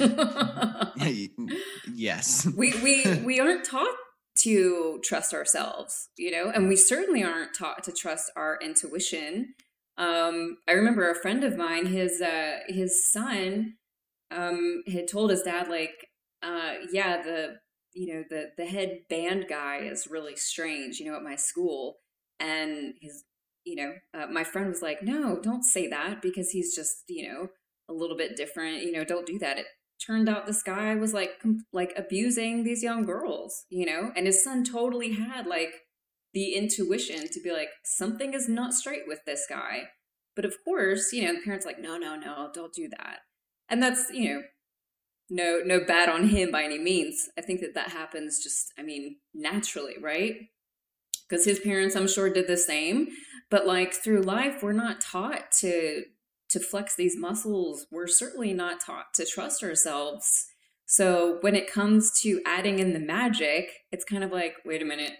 yes. 1.94 2.46
We 2.56 2.74
we 2.82 3.04
we 3.24 3.40
aren't 3.40 3.64
taught 3.64 3.94
to 4.42 5.00
trust 5.04 5.34
ourselves, 5.34 6.08
you 6.16 6.30
know, 6.30 6.50
and 6.50 6.68
we 6.68 6.76
certainly 6.76 7.22
aren't 7.22 7.54
taught 7.54 7.84
to 7.84 7.92
trust 7.92 8.30
our 8.36 8.58
intuition. 8.62 9.54
Um, 9.98 10.58
I 10.68 10.72
remember 10.72 11.10
a 11.10 11.14
friend 11.14 11.44
of 11.44 11.56
mine, 11.56 11.86
his 11.86 12.20
uh, 12.20 12.60
his 12.68 13.10
son, 13.10 13.74
um, 14.30 14.82
had 14.90 15.08
told 15.08 15.30
his 15.30 15.42
dad 15.42 15.68
like, 15.68 16.08
uh, 16.42 16.74
yeah, 16.92 17.22
the 17.22 17.56
you 17.92 18.14
know 18.14 18.24
the 18.30 18.50
the 18.56 18.66
head 18.66 19.00
band 19.08 19.46
guy 19.48 19.78
is 19.78 20.08
really 20.10 20.36
strange, 20.36 20.98
you 20.98 21.10
know, 21.10 21.16
at 21.16 21.22
my 21.22 21.36
school, 21.36 21.98
and 22.38 22.94
his 23.00 23.24
you 23.64 23.76
know 23.76 23.92
uh, 24.14 24.26
my 24.26 24.44
friend 24.44 24.68
was 24.68 24.80
like, 24.80 25.02
no, 25.02 25.38
don't 25.42 25.64
say 25.64 25.86
that 25.88 26.22
because 26.22 26.50
he's 26.50 26.74
just 26.74 27.04
you 27.08 27.28
know 27.28 27.48
a 27.90 27.92
little 27.92 28.16
bit 28.16 28.36
different. 28.36 28.82
You 28.82 28.92
know, 28.92 29.04
don't 29.04 29.26
do 29.26 29.38
that. 29.40 29.58
It 29.58 29.66
turned 30.04 30.28
out 30.28 30.46
this 30.46 30.62
guy 30.62 30.94
was 30.94 31.12
like 31.12 31.42
like 31.72 31.92
abusing 31.96 32.64
these 32.64 32.82
young 32.82 33.04
girls, 33.04 33.64
you 33.68 33.84
know, 33.84 34.12
and 34.16 34.26
his 34.26 34.42
son 34.42 34.64
totally 34.64 35.12
had 35.12 35.46
like 35.46 35.72
the 36.32 36.54
intuition 36.54 37.28
to 37.28 37.40
be 37.42 37.52
like 37.52 37.68
something 37.84 38.34
is 38.34 38.48
not 38.48 38.72
straight 38.72 39.02
with 39.06 39.20
this 39.26 39.44
guy. 39.48 39.82
But 40.36 40.44
of 40.44 40.54
course, 40.64 41.12
you 41.12 41.24
know, 41.24 41.34
the 41.34 41.44
parents 41.44 41.66
like 41.66 41.80
no, 41.80 41.98
no, 41.98 42.16
no, 42.16 42.50
don't 42.54 42.72
do 42.72 42.88
that. 42.88 43.18
And 43.68 43.82
that's, 43.82 44.10
you 44.12 44.34
know, 44.34 44.42
no 45.28 45.60
no 45.64 45.84
bad 45.84 46.08
on 46.08 46.28
him 46.28 46.50
by 46.50 46.64
any 46.64 46.78
means. 46.78 47.28
I 47.38 47.42
think 47.42 47.60
that 47.60 47.74
that 47.74 47.90
happens 47.90 48.42
just 48.42 48.72
I 48.78 48.82
mean 48.82 49.16
naturally, 49.34 49.96
right? 50.00 50.34
Because 51.28 51.44
his 51.44 51.60
parents, 51.60 51.94
I'm 51.94 52.08
sure, 52.08 52.28
did 52.32 52.48
the 52.48 52.56
same. 52.56 53.08
But 53.50 53.66
like 53.66 53.92
through 53.92 54.22
life, 54.22 54.62
we're 54.62 54.72
not 54.72 55.00
taught 55.00 55.52
to 55.60 56.04
to 56.50 56.60
flex 56.60 56.94
these 56.94 57.16
muscles. 57.16 57.86
We're 57.90 58.06
certainly 58.06 58.52
not 58.52 58.80
taught 58.80 59.14
to 59.14 59.26
trust 59.26 59.62
ourselves. 59.62 60.46
So 60.86 61.38
when 61.40 61.54
it 61.54 61.72
comes 61.72 62.10
to 62.22 62.40
adding 62.44 62.78
in 62.80 62.92
the 62.92 62.98
magic, 62.98 63.70
it's 63.92 64.04
kind 64.04 64.24
of 64.24 64.32
like, 64.32 64.56
wait 64.64 64.82
a 64.82 64.84
minute, 64.84 65.12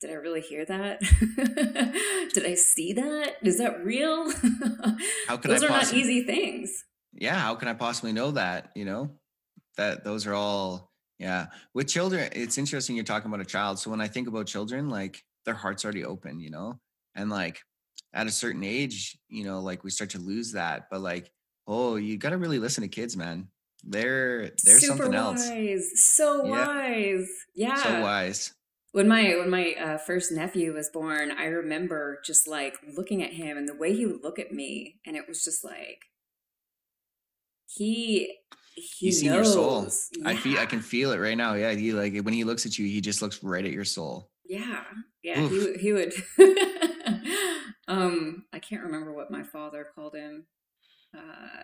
did 0.00 0.10
I 0.10 0.14
really 0.14 0.40
hear 0.40 0.64
that? 0.64 1.00
did 2.34 2.46
I 2.46 2.54
see 2.54 2.92
that? 2.94 3.34
Is 3.42 3.58
that 3.58 3.84
real? 3.84 4.30
How 5.28 5.36
can 5.36 5.50
Those 5.50 5.64
I 5.64 5.66
are 5.66 5.70
not 5.70 5.92
easy 5.92 6.22
things. 6.22 6.84
Yeah, 7.12 7.38
how 7.38 7.56
can 7.56 7.66
I 7.66 7.74
possibly 7.74 8.12
know 8.12 8.30
that? 8.30 8.70
You 8.76 8.84
know, 8.84 9.10
that 9.76 10.04
those 10.04 10.26
are 10.26 10.34
all. 10.34 10.92
Yeah, 11.18 11.46
with 11.74 11.88
children, 11.88 12.30
it's 12.32 12.56
interesting. 12.56 12.94
You're 12.94 13.04
talking 13.04 13.28
about 13.28 13.40
a 13.40 13.44
child. 13.44 13.78
So 13.78 13.90
when 13.90 14.00
I 14.00 14.06
think 14.06 14.28
about 14.28 14.46
children, 14.46 14.88
like 14.88 15.22
their 15.44 15.54
heart's 15.54 15.84
already 15.84 16.04
open, 16.04 16.38
you 16.38 16.50
know, 16.50 16.78
and 17.14 17.28
like 17.28 17.60
at 18.12 18.26
a 18.26 18.30
certain 18.30 18.64
age, 18.64 19.18
you 19.28 19.44
know, 19.44 19.60
like 19.60 19.84
we 19.84 19.90
start 19.90 20.10
to 20.10 20.18
lose 20.18 20.52
that. 20.52 20.88
But 20.90 21.00
like, 21.00 21.30
oh, 21.66 21.96
you 21.96 22.16
got 22.18 22.30
to 22.30 22.38
really 22.38 22.58
listen 22.58 22.82
to 22.82 22.88
kids, 22.88 23.16
man. 23.16 23.48
They're 23.82 24.50
they're 24.64 24.78
Super 24.78 24.96
something 24.98 25.14
else. 25.14 25.48
wise. 25.48 25.90
So 25.94 26.44
Yeah, 26.44 26.66
wise. 26.66 27.28
Yeah. 27.54 27.82
So 27.82 28.00
wise. 28.02 28.52
When 28.92 29.06
my 29.08 29.36
when 29.36 29.50
my 29.50 29.72
uh, 29.80 29.98
first 29.98 30.32
nephew 30.32 30.74
was 30.74 30.90
born, 30.92 31.30
I 31.30 31.44
remember 31.44 32.20
just 32.24 32.48
like 32.48 32.74
looking 32.96 33.22
at 33.22 33.32
him 33.32 33.56
and 33.56 33.68
the 33.68 33.74
way 33.76 33.94
he 33.94 34.04
would 34.04 34.22
look 34.24 34.38
at 34.38 34.52
me, 34.52 34.96
and 35.06 35.16
it 35.16 35.28
was 35.28 35.44
just 35.44 35.64
like 35.64 36.00
he 37.66 38.36
he 38.74 39.06
He's 39.06 39.20
seen 39.20 39.32
your 39.32 39.44
soul. 39.44 39.82
knows. 39.82 40.08
I 40.24 40.34
feel 40.36 40.58
I 40.58 40.66
can 40.66 40.80
feel 40.80 41.12
it 41.12 41.18
right 41.18 41.36
now. 41.36 41.54
Yeah, 41.54 41.72
he 41.72 41.92
like 41.92 42.18
when 42.22 42.34
he 42.34 42.44
looks 42.44 42.66
at 42.66 42.78
you, 42.78 42.86
he 42.86 43.00
just 43.00 43.22
looks 43.22 43.42
right 43.42 43.64
at 43.64 43.70
your 43.72 43.84
soul. 43.84 44.30
Yeah. 44.44 44.82
Yeah, 45.22 45.40
Oof. 45.40 45.52
would 45.52 45.76
he 45.80 45.92
would 45.92 46.12
um 47.90 48.44
I 48.52 48.58
can't 48.60 48.84
remember 48.84 49.12
what 49.12 49.30
my 49.30 49.42
father 49.42 49.86
called 49.94 50.14
him. 50.16 50.46
Uh 51.16 51.62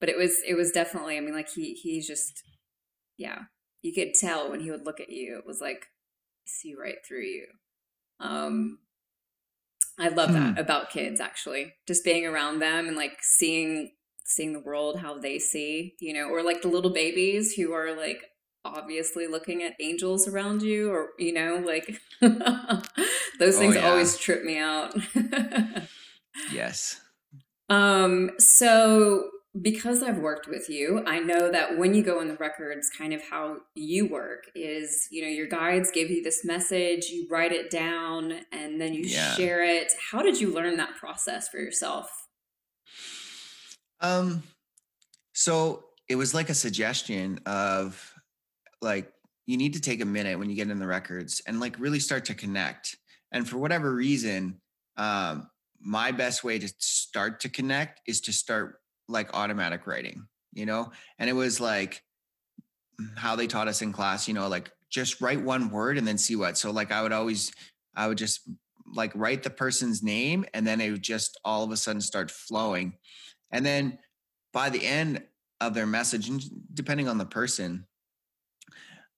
but 0.00 0.08
it 0.08 0.16
was 0.16 0.38
it 0.46 0.54
was 0.54 0.70
definitely 0.72 1.16
I 1.16 1.20
mean 1.20 1.34
like 1.34 1.50
he 1.50 1.74
he's 1.74 2.06
just 2.06 2.42
yeah. 3.18 3.42
You 3.82 3.94
could 3.94 4.14
tell 4.14 4.50
when 4.50 4.60
he 4.60 4.70
would 4.70 4.86
look 4.86 5.00
at 5.00 5.10
you. 5.10 5.38
It 5.38 5.46
was 5.46 5.60
like 5.60 5.86
see 6.46 6.74
right 6.74 6.98
through 7.06 7.24
you. 7.24 7.46
Um 8.20 8.78
I 9.98 10.08
love 10.08 10.32
Hmm. 10.32 10.34
that 10.34 10.58
about 10.58 10.90
kids 10.90 11.20
actually. 11.20 11.74
Just 11.86 12.04
being 12.04 12.24
around 12.26 12.60
them 12.60 12.86
and 12.86 12.96
like 12.96 13.18
seeing 13.22 13.92
seeing 14.24 14.52
the 14.52 14.60
world 14.60 14.98
how 14.98 15.18
they 15.18 15.38
see, 15.38 15.96
you 16.00 16.12
know, 16.12 16.28
or 16.28 16.42
like 16.42 16.62
the 16.62 16.68
little 16.68 16.92
babies 16.92 17.54
who 17.54 17.72
are 17.72 17.96
like 17.96 18.22
obviously 18.64 19.26
looking 19.26 19.62
at 19.62 19.74
angels 19.80 20.28
around 20.28 20.62
you 20.62 20.90
or 20.92 21.10
you 21.18 21.32
know, 21.32 21.56
like 21.64 22.00
those 23.38 23.56
Oh 23.56 23.60
things 23.60 23.76
yeah. 23.76 23.88
always 23.90 24.16
trip 24.18 24.44
me 24.44 24.58
out. 24.58 24.94
Yes. 26.52 27.00
Um, 27.68 28.30
so 28.38 29.28
because 29.60 30.02
I've 30.02 30.18
worked 30.18 30.46
with 30.46 30.68
you, 30.70 31.02
I 31.06 31.18
know 31.18 31.50
that 31.50 31.76
when 31.78 31.94
you 31.94 32.02
go 32.04 32.20
in 32.20 32.28
the 32.28 32.36
records, 32.36 32.88
kind 32.96 33.12
of 33.12 33.22
how 33.28 33.56
you 33.74 34.06
work 34.06 34.44
is, 34.54 35.08
you 35.10 35.22
know, 35.22 35.28
your 35.28 35.48
guides 35.48 35.90
give 35.90 36.10
you 36.10 36.22
this 36.22 36.44
message, 36.44 37.06
you 37.06 37.26
write 37.28 37.50
it 37.52 37.70
down, 37.70 38.40
and 38.52 38.80
then 38.80 38.94
you 38.94 39.02
Yeah. 39.04 39.34
share 39.34 39.64
it. 39.64 39.92
How 40.12 40.22
did 40.22 40.40
you 40.40 40.52
learn 40.52 40.76
that 40.76 40.94
process 40.96 41.48
for 41.48 41.58
yourself? 41.58 42.08
Um. 44.00 44.42
So 45.32 45.84
it 46.08 46.16
was 46.16 46.34
like 46.34 46.50
a 46.50 46.54
suggestion 46.54 47.40
of 47.46 48.14
like 48.80 49.12
you 49.46 49.56
need 49.56 49.74
to 49.74 49.80
take 49.80 50.00
a 50.00 50.04
minute 50.04 50.38
when 50.38 50.50
you 50.50 50.56
get 50.56 50.70
in 50.70 50.78
the 50.78 50.86
records 50.86 51.42
and 51.46 51.58
like 51.60 51.78
really 51.78 51.98
start 52.00 52.24
to 52.26 52.34
connect. 52.34 52.96
And 53.32 53.48
for 53.48 53.58
whatever 53.58 53.94
reason, 53.94 54.60
um, 54.96 55.48
my 55.80 56.12
best 56.12 56.42
way 56.44 56.58
to 56.58 56.68
start 56.78 57.40
to 57.40 57.48
connect 57.48 58.00
is 58.06 58.20
to 58.22 58.32
start 58.32 58.80
like 59.08 59.34
automatic 59.34 59.86
writing, 59.86 60.26
you 60.52 60.66
know? 60.66 60.90
And 61.18 61.30
it 61.30 61.34
was 61.34 61.60
like 61.60 62.02
how 63.16 63.36
they 63.36 63.46
taught 63.46 63.68
us 63.68 63.82
in 63.82 63.92
class, 63.92 64.26
you 64.26 64.34
know, 64.34 64.48
like 64.48 64.72
just 64.90 65.20
write 65.20 65.40
one 65.40 65.70
word 65.70 65.98
and 65.98 66.06
then 66.06 66.18
see 66.18 66.36
what. 66.36 66.58
So 66.58 66.70
like 66.70 66.90
I 66.90 67.02
would 67.02 67.12
always, 67.12 67.52
I 67.94 68.08
would 68.08 68.18
just 68.18 68.40
like 68.94 69.12
write 69.14 69.42
the 69.42 69.50
person's 69.50 70.02
name 70.02 70.44
and 70.54 70.66
then 70.66 70.80
it 70.80 70.90
would 70.90 71.02
just 71.02 71.38
all 71.44 71.62
of 71.62 71.70
a 71.70 71.76
sudden 71.76 72.00
start 72.00 72.30
flowing. 72.30 72.94
And 73.50 73.64
then 73.64 73.98
by 74.52 74.70
the 74.70 74.84
end 74.84 75.22
of 75.60 75.74
their 75.74 75.86
message, 75.86 76.30
depending 76.72 77.08
on 77.08 77.18
the 77.18 77.26
person, 77.26 77.86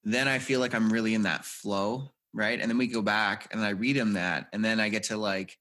then 0.02 0.28
I 0.28 0.38
feel 0.38 0.60
like 0.60 0.74
I'm 0.74 0.92
really 0.92 1.14
in 1.14 1.22
that 1.22 1.44
flow, 1.44 2.12
right? 2.32 2.60
And 2.60 2.70
then 2.70 2.78
we 2.78 2.86
go 2.86 3.02
back 3.02 3.48
and 3.52 3.60
I 3.60 3.70
read 3.70 3.96
them 3.96 4.14
that, 4.14 4.48
and 4.52 4.64
then 4.64 4.80
I 4.80 4.88
get 4.88 5.04
to 5.04 5.16
like, 5.16 5.56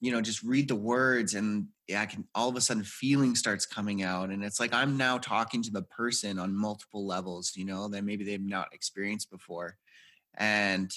you 0.00 0.12
know, 0.12 0.20
just 0.20 0.42
read 0.42 0.68
the 0.68 0.76
words, 0.76 1.34
and 1.34 1.68
yeah, 1.88 2.02
I 2.02 2.06
can 2.06 2.26
all 2.34 2.48
of 2.48 2.56
a 2.56 2.60
sudden 2.60 2.84
feeling 2.84 3.34
starts 3.34 3.66
coming 3.66 4.02
out, 4.02 4.30
and 4.30 4.44
it's 4.44 4.60
like 4.60 4.72
I'm 4.72 4.96
now 4.96 5.18
talking 5.18 5.62
to 5.62 5.70
the 5.70 5.82
person 5.82 6.38
on 6.38 6.56
multiple 6.56 7.06
levels, 7.06 7.52
you 7.56 7.64
know, 7.64 7.88
that 7.88 8.04
maybe 8.04 8.24
they've 8.24 8.40
not 8.40 8.72
experienced 8.72 9.30
before, 9.30 9.76
and 10.34 10.92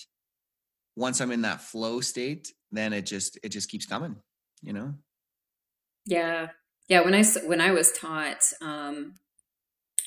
once 0.96 1.20
I'm 1.22 1.32
in 1.32 1.42
that 1.42 1.62
flow 1.62 2.02
state, 2.02 2.52
then 2.72 2.94
it 2.94 3.06
just 3.06 3.38
it 3.44 3.50
just 3.50 3.70
keeps 3.70 3.86
coming, 3.86 4.16
you 4.62 4.74
know. 4.74 4.94
Yeah. 6.06 6.50
Yeah, 6.88 7.02
when 7.02 7.16
i 7.16 7.24
when 7.46 7.62
I 7.62 7.72
was 7.72 7.92
taught 7.92 8.44
um 8.62 9.16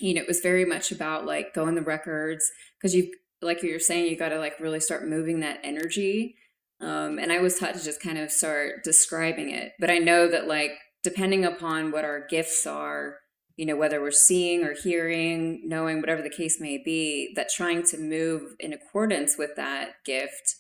you 0.01 0.15
know, 0.15 0.23
it 0.23 0.29
was 0.29 0.41
very 0.41 0.65
much 0.65 0.93
about 0.93 1.27
like 1.27 1.53
going 1.55 1.75
the 1.75 1.83
records 1.83 2.51
because 2.79 2.95
you 2.95 3.13
like 3.43 3.63
you 3.63 3.73
were 3.73 3.79
saying 3.79 4.07
you 4.07 4.17
got 4.17 4.31
to 4.31 4.39
like 4.39 4.61
really 4.61 4.81
start 4.81 5.07
moving 5.07 5.41
that 5.41 5.61
energy. 5.63 6.37
Um 6.81 7.19
and 7.19 7.33
I 7.33 7.41
was 7.41 7.59
taught 7.59 7.75
to 7.75 7.85
just 7.85 8.03
kind 8.03 8.19
of 8.19 8.31
start 8.31 8.85
describing 8.85 9.51
it. 9.51 9.73
But 9.79 9.91
I 9.91 9.99
know 9.99 10.29
that 10.29 10.47
like 10.47 10.73
depending 11.03 11.45
upon 11.45 11.91
what 11.91 12.05
our 12.05 12.27
gifts 12.29 12.67
are, 12.67 13.19
you 13.57 13.67
know, 13.67 13.77
whether 13.77 14.01
we're 14.01 14.11
seeing 14.11 14.65
or 14.65 14.75
hearing, 14.75 15.63
knowing 15.65 16.01
whatever 16.01 16.23
the 16.23 16.31
case 16.31 16.61
may 16.61 16.79
be, 16.79 17.33
that 17.35 17.49
trying 17.49 17.83
to 17.87 17.99
move 17.99 18.55
in 18.61 18.73
accordance 18.73 19.37
with 19.37 19.57
that 19.57 19.95
gift 20.05 20.57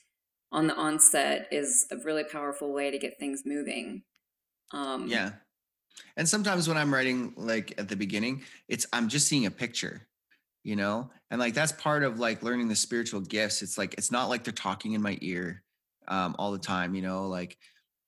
on 0.50 0.66
the 0.66 0.74
onset 0.74 1.46
is 1.52 1.86
a 1.92 1.96
really 2.04 2.24
powerful 2.24 2.72
way 2.72 2.90
to 2.90 2.98
get 2.98 3.18
things 3.20 3.42
moving. 3.44 4.02
Um 4.72 5.06
Yeah. 5.08 5.32
And 6.16 6.28
sometimes 6.28 6.68
when 6.68 6.76
I'm 6.76 6.92
writing 6.92 7.32
like 7.36 7.74
at 7.78 7.88
the 7.88 7.96
beginning, 7.96 8.42
it's 8.68 8.86
I'm 8.92 9.08
just 9.08 9.28
seeing 9.28 9.46
a 9.46 9.50
picture, 9.50 10.07
you 10.64 10.76
know? 10.76 11.10
And 11.30 11.40
like 11.40 11.54
that's 11.54 11.72
part 11.72 12.02
of 12.02 12.18
like 12.18 12.42
learning 12.42 12.68
the 12.68 12.76
spiritual 12.76 13.20
gifts. 13.20 13.62
It's 13.62 13.78
like 13.78 13.94
it's 13.94 14.10
not 14.10 14.28
like 14.28 14.44
they're 14.44 14.52
talking 14.52 14.92
in 14.92 15.02
my 15.02 15.18
ear 15.20 15.62
um 16.08 16.34
all 16.38 16.52
the 16.52 16.58
time, 16.58 16.94
you 16.94 17.02
know? 17.02 17.28
Like 17.28 17.56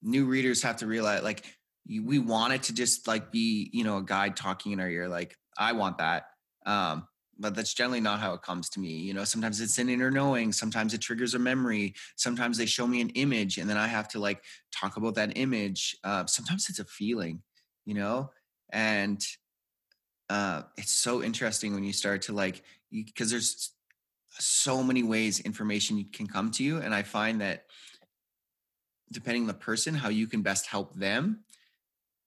new 0.03 0.27
readers 0.27 0.63
have 0.63 0.77
to 0.77 0.87
realize 0.87 1.23
like 1.23 1.45
we 1.89 2.19
want 2.19 2.53
it 2.53 2.63
to 2.65 2.75
just 2.75 3.09
like 3.09 3.33
be, 3.33 3.71
you 3.73 3.85
know, 3.85 3.99
a 3.99 4.03
guide 4.03 4.37
talking 4.37 4.73
in 4.73 4.81
our 4.81 4.89
ear 4.89 5.09
like 5.09 5.37
I 5.59 5.73
want 5.73 5.99
that. 5.99 6.25
Um 6.67 7.07
but 7.39 7.55
that's 7.55 7.73
generally 7.73 8.01
not 8.01 8.21
how 8.21 8.35
it 8.35 8.43
comes 8.43 8.69
to 8.69 8.81
me. 8.81 8.99
You 8.99 9.15
know, 9.15 9.25
sometimes 9.25 9.63
it's 9.63 9.79
an 9.79 9.89
inner 9.89 10.11
knowing, 10.11 10.53
sometimes 10.53 10.93
it 10.93 11.01
triggers 11.01 11.33
a 11.33 11.39
memory, 11.39 11.95
sometimes 12.17 12.59
they 12.59 12.67
show 12.67 12.87
me 12.87 13.01
an 13.01 13.09
image 13.11 13.57
and 13.57 13.69
then 13.69 13.79
I 13.79 13.87
have 13.87 14.09
to 14.09 14.19
like 14.19 14.45
talk 14.73 14.99
about 14.99 15.15
that 15.15 15.39
image. 15.39 15.97
Uh, 16.05 16.27
sometimes 16.27 16.69
it's 16.69 16.79
a 16.81 16.85
feeling 16.85 17.43
you 17.87 17.95
know 17.95 18.31
and 18.73 19.25
uh 20.31 20.63
it's 20.79 20.93
so 20.93 21.23
interesting 21.23 21.75
when 21.75 21.85
you 21.85 21.93
start 21.93 22.23
to 22.23 22.33
like 22.33 22.63
because 22.91 23.31
there's 23.31 23.73
so 24.39 24.83
many 24.83 25.03
ways 25.03 25.41
information 25.41 26.07
can 26.13 26.27
come 26.27 26.51
to 26.51 26.63
you 26.63 26.79
and 26.79 26.95
i 26.95 27.03
find 27.03 27.41
that 27.41 27.65
depending 29.13 29.43
on 29.43 29.49
the 29.49 29.55
person 29.55 29.93
how 29.93 30.09
you 30.09 30.27
can 30.27 30.41
best 30.41 30.67
help 30.67 30.95
them 30.95 31.41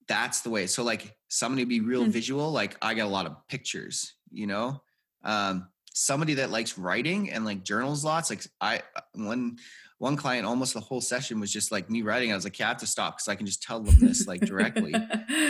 that's 0.06 0.42
the 0.42 0.50
way 0.50 0.66
so 0.66 0.84
like 0.84 1.16
somebody 1.28 1.64
be 1.64 1.80
real 1.80 2.04
hmm. 2.04 2.10
visual 2.10 2.52
like 2.52 2.76
i 2.82 2.92
got 2.92 3.06
a 3.06 3.08
lot 3.08 3.26
of 3.26 3.36
pictures 3.48 4.14
you 4.30 4.46
know 4.46 4.80
um 5.24 5.66
somebody 5.94 6.34
that 6.34 6.50
likes 6.50 6.76
writing 6.76 7.30
and 7.30 7.44
like 7.46 7.64
journals 7.64 8.04
lots 8.04 8.28
like 8.28 8.44
i 8.60 8.82
one 9.14 9.56
one 9.98 10.16
client 10.16 10.44
almost 10.44 10.74
the 10.74 10.80
whole 10.80 11.00
session 11.00 11.40
was 11.40 11.50
just 11.50 11.72
like 11.72 11.88
me 11.88 12.02
writing 12.02 12.32
i 12.32 12.34
was 12.34 12.44
like 12.44 12.58
yeah 12.58 12.66
i 12.66 12.68
have 12.68 12.76
to 12.76 12.86
stop 12.86 13.16
because 13.16 13.28
i 13.28 13.34
can 13.34 13.46
just 13.46 13.62
tell 13.62 13.80
them 13.80 13.96
this 14.00 14.26
like 14.26 14.44
directly 14.44 14.94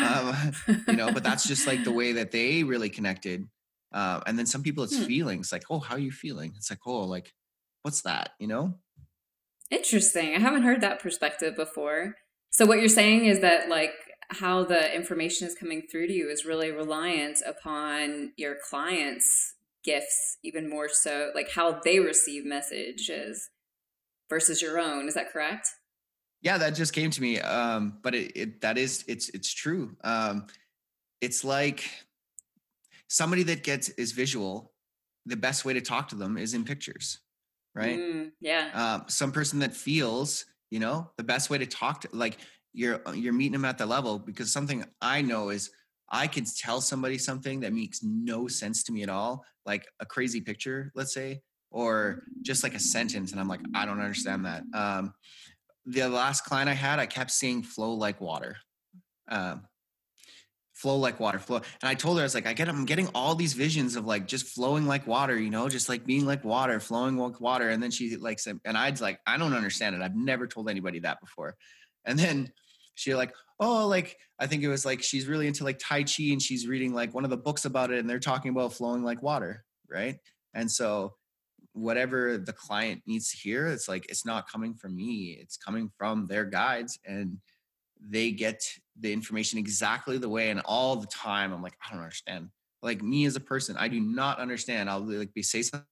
um, 0.05 0.35
you 0.89 0.97
know, 0.97 1.11
but 1.13 1.23
that's 1.23 1.47
just 1.47 1.67
like 1.67 1.85
the 1.85 1.93
way 1.93 2.13
that 2.13 2.31
they 2.31 2.63
really 2.63 2.91
connected. 2.91 3.49
Uh, 3.93 4.21
and 4.27 4.39
then 4.39 4.47
some 4.47 4.63
people, 4.63 4.85
it's 4.85 4.97
Hmm. 4.97 5.05
feelings 5.05 5.53
like, 5.53 5.65
oh, 5.71 5.79
how 5.79 5.95
are 5.95 6.01
you 6.01 6.13
feeling? 6.13 6.53
It's 6.57 6.71
like, 6.71 6.81
oh, 6.87 7.03
like, 7.03 7.33
what's 7.83 8.03
that? 8.03 8.31
You 8.39 8.49
know? 8.49 8.75
Interesting. 9.71 10.35
I 10.35 10.39
haven't 10.39 10.63
heard 10.63 10.81
that 10.81 11.01
perspective 11.01 11.57
before. 11.57 12.17
So 12.51 12.67
what 12.67 12.79
you're 12.79 12.89
saying 12.89 13.27
is 13.27 13.41
that 13.41 13.69
like 13.69 13.93
how 14.31 14.65
the 14.65 14.95
information 14.95 15.47
is 15.47 15.55
coming 15.55 15.83
through 15.91 16.09
to 16.09 16.13
you 16.13 16.29
is 16.29 16.45
really 16.45 16.71
reliant 16.71 17.39
upon 17.47 18.33
your 18.37 18.57
clients' 18.69 19.55
gifts 19.85 20.39
even 20.43 20.69
more 20.69 20.89
so 20.89 21.31
like 21.35 21.51
how 21.51 21.81
they 21.85 22.01
receive 22.01 22.45
messages 22.45 23.51
versus 24.31 24.63
your 24.63 24.79
own. 24.79 25.07
Is 25.09 25.15
that 25.15 25.33
correct? 25.33 25.69
Yeah, 26.43 26.59
that 26.59 26.75
just 26.75 26.93
came 26.93 27.11
to 27.11 27.23
me. 27.23 27.41
Um, 27.41 27.99
but 28.03 28.15
it, 28.15 28.33
it 28.35 28.61
that 28.61 28.77
is 28.77 29.05
it's 29.09 29.29
it's 29.31 29.53
true. 29.53 29.97
Um, 30.05 30.47
it's 31.21 31.45
like 31.45 31.89
somebody 33.09 33.43
that 33.45 33.63
gets 33.63 33.89
is 33.91 34.13
visual, 34.13 34.73
the 35.27 35.37
best 35.37 35.65
way 35.65 35.73
to 35.73 35.81
talk 35.81 36.09
to 36.09 36.17
them 36.17 36.37
is 36.37 36.53
in 36.53 36.65
pictures, 36.65 37.21
right? 37.75 37.99
Mm, 37.99 38.33
yeah. 38.41 38.71
Um, 38.75 39.05
some 39.09 39.33
person 39.33 39.61
that 39.61 39.75
feels, 39.75 40.45
you 40.71 40.81
know, 40.81 41.11
the 41.17 41.25
best 41.25 41.49
way 41.49 41.59
to 41.59 41.67
talk 41.67 42.03
to 42.03 42.09
like 42.13 42.39
you're 42.73 43.01
you're 43.15 43.33
meeting 43.33 43.53
them 43.53 43.65
at 43.65 43.79
the 43.79 43.87
level 43.87 44.19
because 44.19 44.53
something 44.53 44.85
I 45.01 45.23
know 45.23 45.49
is 45.49 45.71
I 46.15 46.29
could 46.29 46.47
tell 46.47 46.81
somebody 46.81 47.19
something 47.19 47.59
that 47.61 47.73
makes 47.73 48.05
no 48.05 48.47
sense 48.47 48.85
to 48.85 48.93
me 48.93 49.03
at 49.03 49.09
all, 49.09 49.45
like 49.67 49.89
a 49.99 50.07
crazy 50.07 50.41
picture, 50.41 50.93
let's 50.95 51.13
say, 51.13 51.43
or 51.73 52.23
just 52.41 52.63
like 52.63 52.75
a 52.75 52.79
sentence, 52.79 53.33
and 53.33 53.41
I'm 53.41 53.49
like, 53.49 53.61
I 53.75 53.85
don't 53.85 54.01
understand 54.01 54.47
that. 54.47 54.63
Um, 54.73 55.13
the 55.87 56.09
last 56.09 56.45
client 56.45 56.71
I 56.71 56.75
had, 56.75 57.01
I 57.01 57.07
kept 57.07 57.33
seeing 57.33 57.65
flow 57.65 57.95
like 57.95 58.21
water. 58.21 58.57
Um, 59.29 59.63
flow 60.73 60.97
like 60.97 61.21
water 61.21 61.39
flow 61.39 61.57
and 61.57 61.89
i 61.89 61.95
told 61.95 62.17
her 62.17 62.23
i 62.23 62.25
was 62.25 62.35
like 62.35 62.49
i 62.49 62.53
get 62.53 62.69
i'm 62.69 62.85
getting 62.85 63.09
all 63.15 63.37
these 63.37 63.53
visions 63.53 63.95
of 63.95 64.07
like 64.07 64.27
just 64.27 64.49
flowing 64.49 64.87
like 64.87 65.07
water 65.07 65.39
you 65.39 65.49
know 65.49 65.69
just 65.69 65.89
like 65.89 66.05
being 66.05 66.27
like 66.27 66.45
water 66.45 66.81
flowing 66.81 67.17
like 67.17 67.41
water 67.41 67.71
and 67.71 67.81
then 67.81 67.93
she 67.93 68.17
like 68.17 68.41
said 68.41 68.59
and 68.65 68.77
i'd 68.77 69.01
like 69.01 69.21
i 69.25 69.37
don't 69.37 69.55
understand 69.55 69.95
it 69.95 70.03
i've 70.03 70.17
never 70.17 70.49
told 70.49 70.69
anybody 70.69 70.99
that 70.99 71.21
before 71.21 71.55
and 72.05 72.19
then 72.19 72.53
she 72.97 73.15
like 73.15 73.33
oh 73.61 73.87
like 73.87 74.17
i 74.39 74.47
think 74.47 74.63
it 74.63 74.69
was 74.69 74.85
like 74.85 75.03
she's 75.03 75.27
really 75.27 75.47
into 75.47 75.65
like 75.65 75.79
tai 75.79 76.03
chi 76.03 76.25
and 76.25 76.43
she's 76.43 76.67
reading 76.67 76.93
like 76.93 77.15
one 77.15 77.25
of 77.25 77.31
the 77.31 77.37
books 77.37 77.65
about 77.65 77.91
it 77.91 77.99
and 77.99 78.11
they're 78.11 78.19
talking 78.19 78.51
about 78.51 78.73
flowing 78.73 79.03
like 79.03 79.23
water 79.23 79.65
right? 79.95 80.17
And 80.55 80.71
so 80.71 81.15
whatever 81.73 82.39
the 82.39 82.53
client 82.53 83.03
needs 83.05 83.31
to 83.31 83.37
hear 83.37 83.67
it's 83.67 83.89
like 83.89 84.07
it's 84.09 84.25
not 84.25 84.49
coming 84.49 84.75
from 84.75 84.95
me 84.95 85.37
it's 85.41 85.57
coming 85.57 85.91
from 85.99 86.25
their 86.29 86.45
guides 86.45 87.01
and 87.05 87.37
they 88.01 88.31
get 88.31 88.63
the 89.01 89.13
information 89.13 89.59
exactly 89.59 90.17
the 90.17 90.29
way 90.29 90.51
and 90.51 90.61
all 90.67 90.95
the 90.95 91.07
time 91.09 91.53
i'm 91.53 91.63
like 91.63 91.77
i 91.85 91.91
don't 91.91 92.01
understand. 92.01 92.49
Like 92.81 93.03
me 93.03 93.25
as 93.25 93.35
a 93.35 93.41
person 93.41 93.77
i 93.77 93.89
do 93.89 93.99
not 93.99 94.39
understand. 94.39 94.89
I'll 94.89 95.01
like 95.01 95.35
be 95.35 95.43
say 95.43 95.63
something 95.63 95.87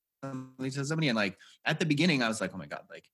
to 0.61 0.85
somebody 0.85 1.09
and 1.09 1.17
like 1.17 1.37
at 1.65 1.81
the 1.81 1.87
beginning 1.87 2.23
i 2.23 2.29
was 2.29 2.41
like 2.41 2.53
oh 2.55 2.59
my 2.59 2.67
god 2.67 2.83
like 2.89 3.09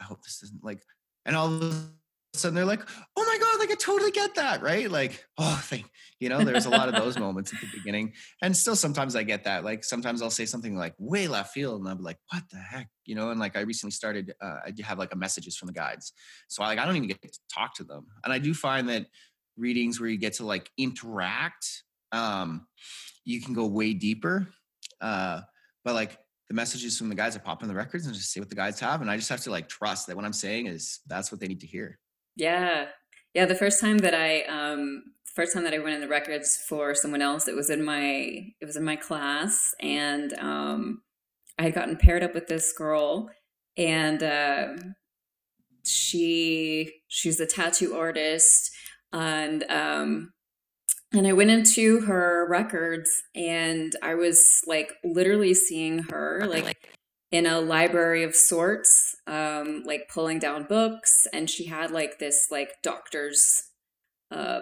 i 0.00 0.04
hope 0.04 0.22
this 0.22 0.44
isn't 0.44 0.62
like 0.62 0.80
and 1.24 1.34
all 1.34 1.52
of 1.52 1.90
sudden 2.36 2.54
they're 2.54 2.64
like 2.64 2.82
oh 3.16 3.24
my 3.24 3.38
god 3.38 3.58
like 3.58 3.70
i 3.70 3.74
totally 3.74 4.10
get 4.10 4.34
that 4.34 4.62
right? 4.62 4.90
Like 4.90 5.24
oh 5.38 5.60
thank 5.64 5.86
you 6.20 6.28
know 6.28 6.42
there's 6.44 6.66
a 6.66 6.70
lot 6.70 6.88
of 6.88 6.94
those 6.94 7.18
moments 7.26 7.52
at 7.52 7.60
the 7.60 7.68
beginning. 7.74 8.12
And 8.42 8.56
still 8.56 8.76
sometimes 8.76 9.16
i 9.16 9.22
get 9.22 9.44
that 9.44 9.64
like 9.64 9.84
sometimes 9.84 10.22
i'll 10.22 10.30
say 10.30 10.46
something 10.46 10.76
like 10.76 10.94
way 10.98 11.28
left 11.28 11.52
field 11.52 11.80
and 11.80 11.88
i'll 11.88 11.96
be 11.96 12.02
like 12.02 12.18
what 12.32 12.42
the 12.50 12.58
heck 12.58 12.88
you 13.04 13.14
know? 13.14 13.30
And 13.30 13.40
like 13.40 13.56
i 13.56 13.60
recently 13.60 13.92
started 13.92 14.34
uh, 14.40 14.58
i 14.66 14.70
do 14.70 14.82
have 14.82 14.98
like 14.98 15.12
a 15.12 15.16
messages 15.16 15.56
from 15.56 15.66
the 15.66 15.74
guides. 15.74 16.12
So 16.48 16.62
I, 16.62 16.68
like 16.68 16.78
i 16.78 16.84
don't 16.84 16.96
even 16.96 17.08
get 17.08 17.22
to 17.22 17.38
talk 17.52 17.74
to 17.76 17.84
them. 17.84 18.06
And 18.24 18.32
i 18.32 18.38
do 18.38 18.54
find 18.54 18.88
that 18.88 19.06
readings 19.56 20.00
where 20.00 20.08
you 20.08 20.18
get 20.18 20.34
to 20.34 20.44
like 20.44 20.70
interact 20.76 21.84
um 22.12 22.66
you 23.24 23.40
can 23.40 23.54
go 23.54 23.66
way 23.66 23.92
deeper 23.94 24.48
uh 25.00 25.40
but 25.84 25.94
like 25.94 26.18
the 26.48 26.54
messages 26.54 26.96
from 26.96 27.08
the 27.08 27.14
guys 27.14 27.34
that 27.34 27.44
pop 27.44 27.62
in 27.62 27.68
the 27.68 27.74
records 27.74 28.06
and 28.06 28.14
just 28.14 28.30
see 28.32 28.38
what 28.38 28.48
the 28.48 28.54
guys 28.54 28.78
have. 28.80 29.00
And 29.00 29.10
i 29.10 29.16
just 29.16 29.28
have 29.28 29.40
to 29.42 29.50
like 29.50 29.68
trust 29.68 30.06
that 30.06 30.16
what 30.16 30.24
i'm 30.24 30.32
saying 30.32 30.66
is 30.66 31.00
that's 31.06 31.30
what 31.30 31.40
they 31.40 31.48
need 31.48 31.60
to 31.60 31.66
hear 31.66 31.98
yeah. 32.36 32.86
Yeah 33.34 33.46
the 33.46 33.54
first 33.54 33.80
time 33.80 33.98
that 33.98 34.14
i 34.14 34.42
um 34.42 35.02
first 35.34 35.52
time 35.52 35.64
that 35.64 35.74
i 35.74 35.78
went 35.78 35.94
in 35.94 36.00
the 36.00 36.08
records 36.08 36.56
for 36.68 36.94
someone 36.94 37.20
else 37.20 37.48
it 37.48 37.54
was 37.54 37.68
in 37.68 37.84
my 37.84 38.52
it 38.60 38.64
was 38.64 38.76
in 38.76 38.84
my 38.84 38.96
class 38.96 39.74
and 39.80 40.32
um 40.38 41.02
I 41.58 41.62
had 41.64 41.74
gotten 41.74 41.96
paired 41.96 42.22
up 42.22 42.34
with 42.34 42.48
this 42.48 42.72
girl, 42.72 43.30
and 43.76 44.22
uh, 44.22 44.68
she 45.84 47.00
she's 47.08 47.40
a 47.40 47.46
tattoo 47.46 47.94
artist, 47.94 48.70
and 49.12 49.64
um, 49.70 50.32
and 51.12 51.26
I 51.26 51.32
went 51.32 51.50
into 51.50 52.00
her 52.02 52.46
records, 52.48 53.10
and 53.34 53.94
I 54.02 54.14
was 54.14 54.60
like 54.66 54.92
literally 55.02 55.54
seeing 55.54 56.00
her 56.10 56.46
like 56.46 56.76
in 57.32 57.46
a 57.46 57.60
library 57.60 58.22
of 58.22 58.34
sorts, 58.34 59.16
um, 59.26 59.82
like 59.84 60.08
pulling 60.12 60.38
down 60.38 60.64
books, 60.64 61.26
and 61.32 61.50
she 61.50 61.66
had 61.66 61.90
like 61.90 62.18
this 62.18 62.48
like 62.50 62.82
doctor's 62.82 63.64
uh, 64.30 64.60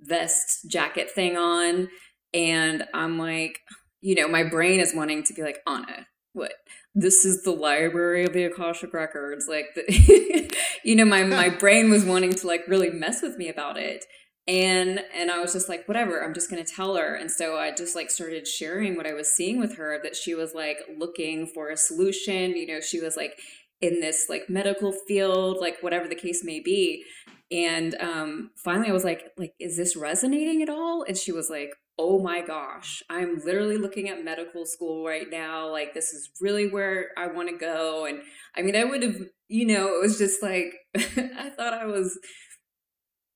vest 0.00 0.68
jacket 0.68 1.10
thing 1.10 1.36
on, 1.36 1.88
and 2.32 2.84
I'm 2.94 3.18
like 3.18 3.60
you 4.02 4.16
know, 4.16 4.28
my 4.28 4.42
brain 4.42 4.80
is 4.80 4.94
wanting 4.94 5.22
to 5.22 5.32
be 5.32 5.42
like, 5.42 5.60
Anna, 5.66 6.06
what? 6.34 6.52
This 6.94 7.24
is 7.24 7.42
the 7.44 7.52
library 7.52 8.24
of 8.24 8.32
the 8.34 8.44
Akashic 8.44 8.92
Records. 8.92 9.46
Like, 9.48 9.66
the, 9.74 10.54
you 10.84 10.96
know, 10.96 11.04
my, 11.04 11.22
my 11.22 11.48
brain 11.60 11.88
was 11.88 12.04
wanting 12.04 12.34
to 12.34 12.46
like 12.46 12.66
really 12.68 12.90
mess 12.90 13.22
with 13.22 13.38
me 13.38 13.48
about 13.48 13.78
it. 13.78 14.04
And, 14.48 15.00
and 15.14 15.30
I 15.30 15.40
was 15.40 15.52
just 15.52 15.68
like, 15.68 15.86
whatever, 15.86 16.22
I'm 16.22 16.34
just 16.34 16.50
going 16.50 16.64
to 16.64 16.70
tell 16.70 16.96
her. 16.96 17.14
And 17.14 17.30
so 17.30 17.56
I 17.56 17.72
just 17.72 17.94
like 17.94 18.10
started 18.10 18.48
sharing 18.48 18.96
what 18.96 19.06
I 19.06 19.12
was 19.12 19.30
seeing 19.30 19.60
with 19.60 19.76
her 19.76 20.00
that 20.02 20.16
she 20.16 20.34
was 20.34 20.52
like 20.54 20.78
looking 20.98 21.46
for 21.46 21.70
a 21.70 21.76
solution. 21.76 22.56
You 22.56 22.66
know, 22.66 22.80
she 22.80 23.00
was 23.00 23.16
like 23.16 23.38
in 23.80 24.00
this 24.00 24.26
like 24.28 24.48
medical 24.48 24.92
field, 24.92 25.58
like 25.60 25.76
whatever 25.80 26.08
the 26.08 26.16
case 26.16 26.42
may 26.44 26.60
be. 26.60 27.04
And 27.52 27.94
um, 28.00 28.50
finally 28.64 28.88
I 28.88 28.92
was 28.92 29.04
like, 29.04 29.30
like, 29.36 29.52
is 29.60 29.76
this 29.76 29.94
resonating 29.94 30.62
at 30.62 30.68
all? 30.68 31.04
And 31.06 31.16
she 31.16 31.32
was 31.32 31.50
like, 31.50 31.70
oh 31.98 32.18
my 32.18 32.40
gosh, 32.40 33.02
I'm 33.10 33.40
literally 33.44 33.76
looking 33.76 34.08
at 34.08 34.24
medical 34.24 34.64
school 34.64 35.04
right 35.04 35.26
now. 35.30 35.70
Like, 35.70 35.92
this 35.92 36.12
is 36.12 36.30
really 36.40 36.68
where 36.68 37.10
I 37.18 37.26
want 37.26 37.50
to 37.50 37.56
go. 37.56 38.06
And 38.06 38.20
I 38.56 38.62
mean, 38.62 38.74
I 38.74 38.84
would 38.84 39.02
have, 39.02 39.16
you 39.48 39.66
know, 39.66 39.88
it 39.88 40.00
was 40.00 40.18
just 40.18 40.42
like, 40.42 40.72
I 40.96 41.50
thought 41.50 41.74
I 41.74 41.84
was 41.84 42.18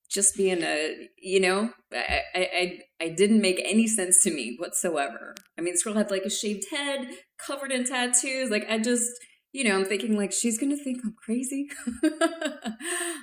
just 0.09 0.35
being 0.35 0.63
a, 0.63 1.09
you 1.17 1.39
know, 1.39 1.71
I, 1.93 2.21
I, 2.33 2.79
I 3.01 3.09
didn't 3.09 3.41
make 3.41 3.61
any 3.65 3.87
sense 3.87 4.21
to 4.23 4.31
me 4.31 4.55
whatsoever. 4.57 5.35
I 5.57 5.61
mean, 5.61 5.73
this 5.73 5.83
girl 5.83 5.93
had 5.93 6.11
like 6.11 6.23
a 6.23 6.29
shaved 6.29 6.65
head, 6.71 7.09
covered 7.37 7.71
in 7.71 7.85
tattoos. 7.85 8.49
Like, 8.49 8.65
I 8.69 8.79
just, 8.79 9.11
you 9.51 9.63
know, 9.63 9.75
I'm 9.75 9.85
thinking 9.85 10.17
like 10.17 10.31
she's 10.31 10.57
gonna 10.57 10.77
think 10.77 10.99
I'm 11.03 11.15
crazy. 11.17 11.69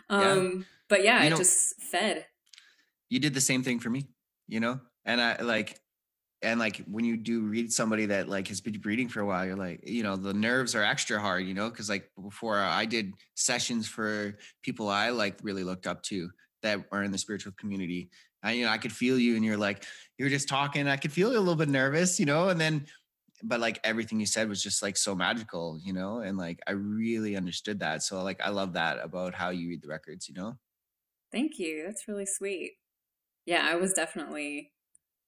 um, 0.09 0.57
yeah. 0.59 0.63
but 0.89 1.05
yeah, 1.05 1.21
you 1.21 1.27
I 1.27 1.29
know, 1.31 1.37
just 1.37 1.81
fed. 1.91 2.27
You 3.09 3.21
did 3.21 3.35
the 3.35 3.41
same 3.41 3.63
thing 3.63 3.79
for 3.81 3.91
me, 3.91 4.09
you 4.49 4.61
know? 4.61 4.81
and 5.05 5.21
I 5.21 5.41
like 5.43 5.79
and 6.43 6.61
like 6.61 6.79
when 6.87 7.05
you 7.05 7.17
do 7.17 7.43
read 7.43 7.73
somebody 7.73 8.07
that 8.07 8.29
like 8.29 8.49
has 8.49 8.61
been 8.61 8.81
reading 8.85 9.09
for 9.09 9.21
a 9.21 9.27
while 9.27 9.45
you're 9.45 9.57
like 9.57 9.81
you 9.89 10.03
know 10.03 10.17
the 10.17 10.35
nerves 10.35 10.75
are 10.75 10.83
extra 10.83 11.21
hard 11.21 11.47
you 11.47 11.55
know 11.55 11.71
because 11.71 11.89
like 11.89 12.11
before 12.23 12.59
i 12.59 12.85
did 12.85 13.15
sessions 13.35 13.89
for 13.89 14.37
people 14.63 14.89
i 14.89 15.09
like 15.11 15.39
really 15.43 15.65
looked 15.65 15.87
up 15.87 16.03
to 16.03 16.29
that 16.65 16.81
are 16.91 17.03
in 17.05 17.13
the 17.13 17.19
spiritual 17.19 17.53
community 17.53 18.11
I, 18.43 18.53
you 18.53 18.65
know 18.65 18.73
i 18.73 18.79
could 18.79 18.93
feel 18.93 19.19
you 19.19 19.37
and 19.37 19.45
you're 19.45 19.57
like 19.57 19.85
you're 20.19 20.29
just 20.29 20.49
talking 20.49 20.89
i 20.89 20.97
could 20.97 21.13
feel 21.13 21.31
you 21.33 21.39
a 21.39 21.41
little 21.41 21.55
bit 21.55 21.69
nervous 21.69 22.19
you 22.19 22.27
know 22.27 22.49
and 22.49 22.61
then 22.61 22.87
but 23.43 23.61
like 23.61 23.79
everything 23.85 24.19
you 24.19 24.27
said 24.27 24.49
was 24.49 24.63
just 24.63 24.83
like 24.83 24.97
so 24.97 25.15
magical 25.15 25.79
you 25.83 25.93
know 25.93 26.19
and 26.21 26.37
like 26.37 26.61
i 26.67 26.73
really 26.73 27.37
understood 27.37 27.79
that 27.79 28.03
so 28.03 28.23
like 28.23 28.41
i 28.43 28.49
love 28.49 28.73
that 28.73 28.99
about 29.03 29.35
how 29.35 29.51
you 29.51 29.69
read 29.69 29.83
the 29.83 29.89
records 29.89 30.29
you 30.29 30.35
know 30.35 30.59
thank 31.31 31.59
you 31.59 31.85
that's 31.87 32.09
really 32.09 32.27
sweet 32.27 32.73
yeah 33.47 33.67
i 33.71 33.77
was 33.77 33.93
definitely 33.93 34.73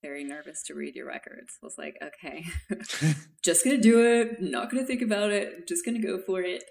very 0.03 0.25
nervous 0.25 0.63
to 0.63 0.75
read 0.75 0.95
your 0.95 1.07
records. 1.07 1.59
I 1.61 1.67
was 1.67 1.79
like, 1.79 1.97
okay, 2.01 2.45
just 3.43 3.65
gonna 3.65 3.79
do 3.79 4.05
it. 4.05 4.41
Not 4.41 4.71
gonna 4.71 4.85
think 4.85 5.03
about 5.03 5.31
it. 5.31 5.67
Just 5.67 5.85
gonna 5.85 6.01
go 6.01 6.19
for 6.19 6.43
it. 6.43 6.65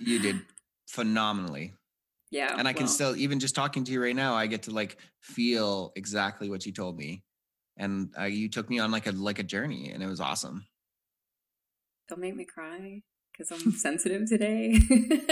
you 0.00 0.20
did 0.20 0.40
phenomenally. 0.86 1.74
Yeah. 2.30 2.54
And 2.56 2.66
I 2.66 2.72
can 2.72 2.88
still, 2.88 3.14
even 3.16 3.38
just 3.38 3.54
talking 3.54 3.84
to 3.84 3.92
you 3.92 4.02
right 4.02 4.16
now, 4.16 4.34
I 4.34 4.46
get 4.46 4.64
to 4.64 4.70
like 4.70 4.96
feel 5.20 5.92
exactly 5.94 6.48
what 6.48 6.66
you 6.66 6.72
told 6.72 6.96
me. 6.96 7.22
And 7.76 8.12
uh, 8.18 8.24
you 8.24 8.48
took 8.48 8.68
me 8.70 8.78
on 8.78 8.90
like 8.90 9.06
a 9.06 9.12
like 9.12 9.38
a 9.38 9.42
journey, 9.42 9.90
and 9.90 10.02
it 10.02 10.06
was 10.06 10.20
awesome. 10.20 10.66
Don't 12.08 12.20
make 12.20 12.36
me 12.36 12.44
cry 12.44 13.02
because 13.32 13.50
I'm 13.50 13.72
sensitive 13.72 14.28
today. 14.28 14.78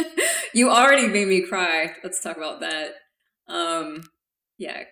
you 0.55 0.71
already 0.71 1.07
made 1.07 1.29
me 1.29 1.43
cry. 1.43 1.95
Let's 2.03 2.21
talk 2.21 2.37
about 2.37 2.61
that. 2.61 2.95
Um, 3.49 4.03
yeah. 4.59 4.85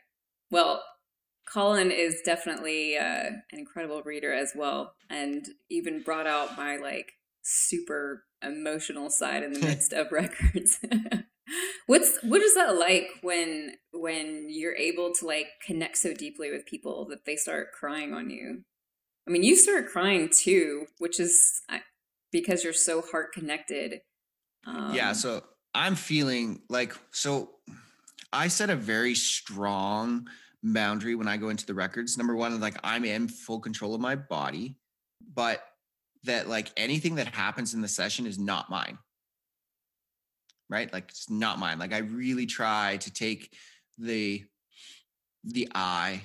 Well, 0.50 0.82
Colin 1.52 1.90
is 1.90 2.22
definitely 2.24 2.96
uh, 2.96 3.02
an 3.02 3.42
incredible 3.52 4.02
reader 4.02 4.32
as 4.32 4.52
well, 4.54 4.94
and 5.08 5.44
even 5.68 6.02
brought 6.02 6.26
out 6.26 6.56
my 6.56 6.76
like 6.76 7.12
super 7.42 8.24
emotional 8.42 9.10
side 9.10 9.42
in 9.42 9.52
the 9.52 9.60
midst 9.66 9.92
of 9.92 10.12
records. 10.12 10.78
What's 11.86 12.18
what 12.22 12.42
is 12.42 12.54
that 12.54 12.76
like 12.76 13.08
when 13.22 13.74
when 13.92 14.46
you're 14.48 14.76
able 14.76 15.12
to 15.14 15.26
like 15.26 15.48
connect 15.64 15.98
so 15.98 16.14
deeply 16.14 16.50
with 16.50 16.66
people 16.66 17.06
that 17.06 17.24
they 17.24 17.36
start 17.36 17.72
crying 17.72 18.14
on 18.14 18.30
you? 18.30 18.64
I 19.26 19.30
mean, 19.30 19.42
you 19.42 19.56
start 19.56 19.88
crying 19.88 20.28
too, 20.32 20.86
which 20.98 21.20
is 21.20 21.62
because 22.32 22.64
you're 22.64 22.72
so 22.72 23.02
heart 23.02 23.32
connected. 23.32 24.00
Um, 24.66 24.94
yeah, 24.94 25.12
so 25.12 25.42
I'm 25.74 25.94
feeling 25.94 26.62
like 26.68 26.94
so. 27.10 27.50
I 28.32 28.48
set 28.48 28.70
a 28.70 28.76
very 28.76 29.14
strong 29.14 30.28
boundary 30.62 31.14
when 31.14 31.26
I 31.26 31.36
go 31.36 31.48
into 31.48 31.66
the 31.66 31.74
records. 31.74 32.16
Number 32.16 32.36
one, 32.36 32.60
like 32.60 32.76
I'm 32.84 33.04
in 33.04 33.28
full 33.28 33.60
control 33.60 33.94
of 33.94 34.00
my 34.00 34.14
body, 34.14 34.76
but 35.34 35.62
that 36.24 36.48
like 36.48 36.70
anything 36.76 37.16
that 37.16 37.28
happens 37.28 37.74
in 37.74 37.80
the 37.80 37.88
session 37.88 38.26
is 38.26 38.38
not 38.38 38.70
mine. 38.70 38.98
Right? 40.70 40.90
Like 40.90 41.10
it's 41.10 41.28
not 41.28 41.58
mine. 41.58 41.78
Like 41.78 41.92
I 41.92 41.98
really 41.98 42.46
try 42.46 42.96
to 42.98 43.12
take 43.12 43.52
the 43.98 44.44
the 45.44 45.68
I 45.74 46.22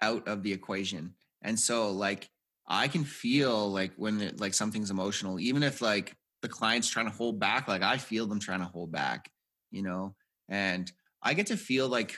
out 0.00 0.28
of 0.28 0.42
the 0.42 0.52
equation. 0.52 1.14
And 1.42 1.58
so 1.58 1.90
like 1.90 2.28
I 2.68 2.88
can 2.88 3.04
feel 3.04 3.70
like 3.70 3.92
when 3.96 4.20
it, 4.20 4.40
like 4.40 4.54
something's 4.54 4.90
emotional, 4.90 5.40
even 5.40 5.62
if 5.62 5.80
like 5.80 6.14
the 6.42 6.48
client's 6.48 6.88
trying 6.88 7.06
to 7.06 7.16
hold 7.16 7.40
back, 7.40 7.66
like 7.66 7.82
I 7.82 7.96
feel 7.96 8.26
them 8.26 8.40
trying 8.40 8.60
to 8.60 8.66
hold 8.66 8.92
back, 8.92 9.30
you 9.70 9.82
know, 9.82 10.14
and 10.48 10.90
I 11.22 11.34
get 11.34 11.46
to 11.46 11.56
feel 11.56 11.88
like 11.88 12.16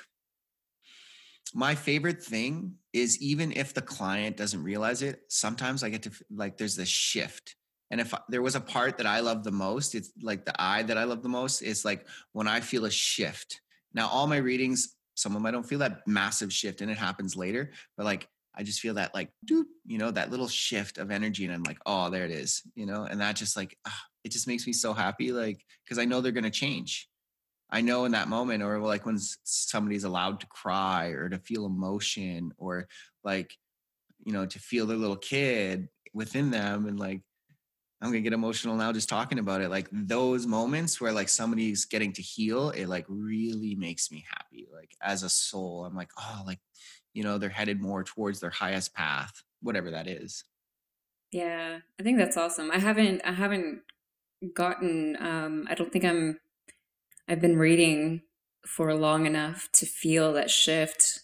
my 1.55 1.75
favorite 1.75 2.23
thing 2.23 2.75
is 2.93 3.21
even 3.23 3.53
if 3.53 3.73
the 3.73 3.83
client 3.83 4.37
doesn't 4.37 4.63
realize 4.63 5.03
it, 5.03 5.21
sometimes 5.29 5.83
I 5.83 5.89
get 5.89 6.03
to 6.03 6.11
like 6.31 6.57
there's 6.57 6.77
this 6.77 6.89
shift. 6.89 7.55
And 7.91 8.01
if 8.01 8.13
there 8.29 8.43
was 8.43 8.55
a 8.55 8.61
part 8.61 8.99
that 8.99 9.07
I 9.07 9.21
love 9.21 9.45
the 9.45 9.53
most, 9.53 9.95
it's 9.95 10.13
like 10.21 10.45
the 10.45 10.61
eye 10.61 10.83
that 10.83 10.99
I 10.99 11.05
love 11.05 11.23
the 11.23 11.29
most 11.29 11.63
is 11.63 11.85
like 11.85 12.07
when 12.33 12.47
I 12.47 12.61
feel 12.61 12.85
a 12.85 12.91
shift. 12.91 13.61
Now, 13.95 14.09
all 14.09 14.27
my 14.27 14.37
readings, 14.37 14.97
some 15.15 15.33
of 15.33 15.39
them 15.39 15.47
I 15.47 15.51
don't 15.51 15.67
feel 15.67 15.79
that 15.81 16.07
massive 16.07 16.53
shift 16.53 16.81
and 16.81 16.91
it 16.91 16.99
happens 16.99 17.35
later, 17.35 17.73
but 17.97 18.05
like 18.05 18.29
I 18.55 18.63
just 18.63 18.81
feel 18.81 18.95
that 18.95 19.15
like, 19.15 19.31
doop, 19.49 19.65
you 19.87 19.99
know, 19.99 20.11
that 20.11 20.31
little 20.31 20.49
shift 20.49 20.99
of 20.99 21.11
energy. 21.11 21.45
And 21.45 21.55
I'm 21.55 21.63
like, 21.63 21.79
oh, 21.87 22.11
there 22.11 22.25
it 22.25 22.31
is, 22.31 22.63
you 22.75 22.87
know, 22.87 23.05
and 23.05 23.21
that 23.21 23.37
just 23.37 23.57
like, 23.57 23.77
ah, 23.87 24.03
it 24.25 24.33
just 24.33 24.49
makes 24.49 24.67
me 24.67 24.73
so 24.73 24.93
happy. 24.93 25.33
Like, 25.33 25.65
cause 25.89 25.99
I 25.99 26.05
know 26.05 26.21
they're 26.21 26.33
going 26.33 26.45
to 26.45 26.51
change 26.51 27.09
I 27.71 27.81
know 27.83 28.05
in 28.05 28.13
that 28.13 28.29
moment, 28.29 28.63
or 28.63 28.79
like 28.79 29.05
when 29.05 29.19
somebody's 29.45 30.05
allowed 30.05 30.41
to 30.41 30.47
cry 30.47 31.09
or 31.09 31.29
to 31.29 31.39
feel 31.39 31.67
emotion 31.67 32.53
or 32.57 32.89
like, 33.25 33.55
you 34.25 34.33
know, 34.33 34.47
to 34.47 34.59
feel 34.59 34.87
their 34.87 34.97
little 34.97 35.17
kid 35.17 35.89
within 36.15 36.51
them. 36.51 36.87
And 36.87 36.99
like, 36.99 37.21
I'm 38.01 38.11
gonna 38.11 38.21
get 38.21 38.33
emotional 38.33 38.77
now 38.77 38.93
just 38.93 39.09
talking 39.09 39.39
about 39.39 39.61
it. 39.61 39.71
Like 39.71 39.89
those 39.93 40.47
moments 40.47 41.01
where 41.01 41.13
like 41.13 41.29
somebody's 41.29 41.85
getting 41.85 42.13
to 42.15 42.23
heal, 42.23 42.71
it 42.71 42.87
like 42.87 43.07
really 43.09 43.75
makes 43.75 44.11
me 44.11 44.25
happy. 44.31 44.69
Like 44.73 44.97
as 45.03 45.23
a 45.23 45.29
soul, 45.29 45.85
I'm 45.85 45.97
like, 45.97 46.11
oh, 46.19 46.43
like, 46.47 46.61
you 47.13 47.25
know, 47.25 47.39
they're 47.39 47.49
headed 47.49 47.81
more 47.81 48.05
towards 48.05 48.41
their 48.41 48.51
highest 48.51 48.95
path, 48.95 49.43
whatever 49.63 49.91
that 49.91 50.07
is. 50.07 50.45
Yeah, 51.33 51.81
I 51.99 52.03
think 52.03 52.19
that's 52.19 52.37
awesome. 52.37 52.71
I 52.71 52.79
haven't, 52.79 53.21
I 53.25 53.33
haven't 53.33 53.83
gotten, 54.55 55.17
um, 55.21 55.67
I 55.69 55.75
don't 55.75 55.93
think 55.93 56.05
I'm 56.05 56.41
I've 57.29 57.41
been 57.41 57.59
reading 57.59 58.23
for 58.67 58.95
long 58.95 59.27
enough 59.27 59.69
to 59.73 59.87
feel 59.87 60.33
that 60.33 60.51
shift 60.51 61.21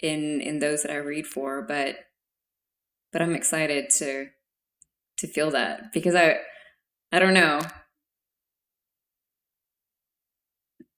in 0.00 0.40
in 0.40 0.60
those 0.60 0.82
that 0.82 0.92
I 0.92 0.96
read 0.96 1.26
for, 1.26 1.62
but 1.62 1.96
but 3.12 3.22
I'm 3.22 3.34
excited 3.34 3.90
to 3.98 4.30
to 5.20 5.26
feel 5.26 5.50
that 5.50 5.92
because 5.92 6.14
I 6.14 6.36
I 7.12 7.18
don't 7.18 7.34
know 7.34 7.60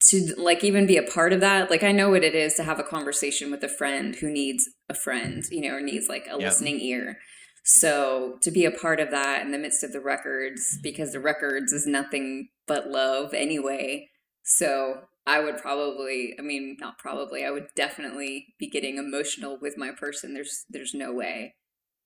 to 0.08 0.34
like 0.36 0.64
even 0.64 0.84
be 0.86 0.96
a 0.96 1.02
part 1.02 1.32
of 1.32 1.40
that 1.40 1.70
like 1.70 1.84
i 1.84 1.92
know 1.92 2.10
what 2.10 2.24
it 2.24 2.34
is 2.34 2.54
to 2.54 2.64
have 2.64 2.80
a 2.80 2.82
conversation 2.82 3.52
with 3.52 3.62
a 3.62 3.68
friend 3.68 4.16
who 4.16 4.28
needs 4.28 4.68
a 4.88 4.94
friend 4.94 5.44
you 5.50 5.60
know 5.60 5.76
or 5.76 5.80
needs 5.80 6.08
like 6.08 6.26
a 6.26 6.30
yep. 6.30 6.40
listening 6.40 6.80
ear 6.80 7.18
so 7.62 8.36
to 8.42 8.50
be 8.50 8.64
a 8.64 8.70
part 8.72 8.98
of 8.98 9.12
that 9.12 9.42
in 9.42 9.52
the 9.52 9.58
midst 9.58 9.84
of 9.84 9.92
the 9.92 10.00
records 10.00 10.76
because 10.82 11.12
the 11.12 11.20
records 11.20 11.72
is 11.72 11.86
nothing 11.86 12.48
but 12.66 12.88
love 12.88 13.32
anyway 13.32 14.08
so 14.42 15.02
I 15.26 15.40
would 15.40 15.58
probably, 15.58 16.34
I 16.38 16.42
mean, 16.42 16.76
not 16.80 16.98
probably, 16.98 17.44
I 17.44 17.50
would 17.50 17.68
definitely 17.76 18.54
be 18.58 18.68
getting 18.68 18.96
emotional 18.96 19.56
with 19.60 19.78
my 19.78 19.92
person. 19.92 20.34
There's, 20.34 20.64
there's 20.68 20.94
no 20.94 21.12
way. 21.12 21.54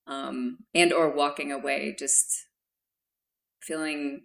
Um, 0.07 0.59
and 0.75 0.93
or 0.93 1.11
walking 1.11 1.51
away, 1.53 1.95
just 1.99 2.47
feeling 3.61 4.23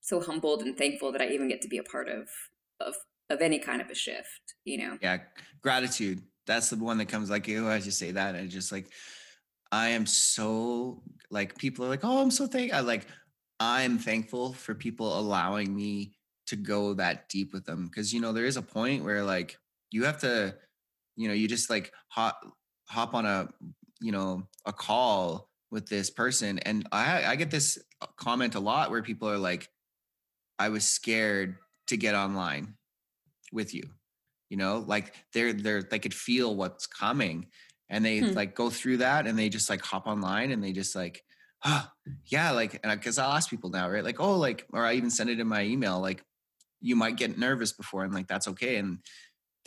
so 0.00 0.20
humbled 0.20 0.62
and 0.62 0.76
thankful 0.76 1.12
that 1.12 1.20
I 1.20 1.28
even 1.28 1.48
get 1.48 1.60
to 1.62 1.68
be 1.68 1.78
a 1.78 1.82
part 1.82 2.08
of, 2.08 2.28
of, 2.80 2.94
of 3.28 3.42
any 3.42 3.58
kind 3.58 3.82
of 3.82 3.90
a 3.90 3.94
shift, 3.94 4.54
you 4.64 4.78
know? 4.78 4.98
Yeah. 5.02 5.18
Gratitude. 5.62 6.22
That's 6.46 6.70
the 6.70 6.76
one 6.76 6.96
that 6.98 7.08
comes 7.08 7.28
like, 7.28 7.46
you 7.46 7.68
I 7.68 7.80
just 7.80 7.98
say 7.98 8.12
that. 8.12 8.34
And 8.34 8.48
just 8.48 8.72
like, 8.72 8.90
I 9.70 9.88
am 9.90 10.06
so 10.06 11.02
like, 11.30 11.58
people 11.58 11.84
are 11.84 11.88
like, 11.88 12.04
oh, 12.04 12.22
I'm 12.22 12.30
so 12.30 12.46
thankful. 12.46 12.78
I 12.78 12.80
like, 12.80 13.06
I'm 13.60 13.98
thankful 13.98 14.54
for 14.54 14.74
people 14.74 15.18
allowing 15.18 15.74
me 15.74 16.14
to 16.48 16.56
go 16.56 16.94
that 16.94 17.28
deep 17.28 17.52
with 17.52 17.64
them 17.66 17.86
because 17.86 18.12
you 18.12 18.20
know 18.20 18.32
there 18.32 18.46
is 18.46 18.56
a 18.56 18.62
point 18.62 19.04
where 19.04 19.22
like 19.22 19.58
you 19.90 20.04
have 20.04 20.18
to 20.18 20.54
you 21.14 21.28
know 21.28 21.34
you 21.34 21.46
just 21.46 21.68
like 21.68 21.92
hop 22.08 22.40
hop 22.88 23.14
on 23.14 23.26
a 23.26 23.48
you 24.00 24.12
know 24.12 24.42
a 24.66 24.72
call 24.72 25.48
with 25.70 25.88
this 25.88 26.10
person 26.10 26.58
and 26.60 26.86
i 26.92 27.24
i 27.24 27.36
get 27.36 27.50
this 27.50 27.78
uh, 28.00 28.06
comment 28.16 28.54
a 28.54 28.60
lot 28.60 28.90
where 28.90 29.02
people 29.02 29.28
are 29.28 29.38
like 29.38 29.68
i 30.58 30.68
was 30.68 30.86
scared 30.86 31.56
to 31.86 31.96
get 31.96 32.14
online 32.14 32.74
with 33.52 33.74
you 33.74 33.82
you 34.50 34.56
know 34.56 34.84
like 34.86 35.14
they're 35.32 35.52
they're 35.52 35.82
they 35.82 35.98
could 35.98 36.14
feel 36.14 36.54
what's 36.54 36.86
coming 36.86 37.46
and 37.90 38.04
they 38.04 38.18
hmm. 38.18 38.32
like 38.32 38.54
go 38.54 38.70
through 38.70 38.98
that 38.98 39.26
and 39.26 39.38
they 39.38 39.48
just 39.48 39.70
like 39.70 39.82
hop 39.82 40.06
online 40.06 40.50
and 40.50 40.62
they 40.62 40.72
just 40.72 40.94
like 40.94 41.22
oh 41.64 41.86
yeah 42.26 42.50
like 42.52 42.78
and 42.82 42.98
because 42.98 43.18
i'll 43.18 43.32
ask 43.32 43.50
people 43.50 43.70
now 43.70 43.88
right 43.90 44.04
like 44.04 44.20
oh 44.20 44.36
like 44.36 44.64
or 44.72 44.84
i 44.84 44.94
even 44.94 45.10
send 45.10 45.28
it 45.30 45.40
in 45.40 45.46
my 45.46 45.62
email 45.62 46.00
like 46.00 46.22
you 46.80 46.94
might 46.94 47.16
get 47.16 47.38
nervous 47.38 47.72
before 47.72 48.04
and 48.04 48.14
like 48.14 48.28
that's 48.28 48.48
okay 48.48 48.76
and 48.76 48.98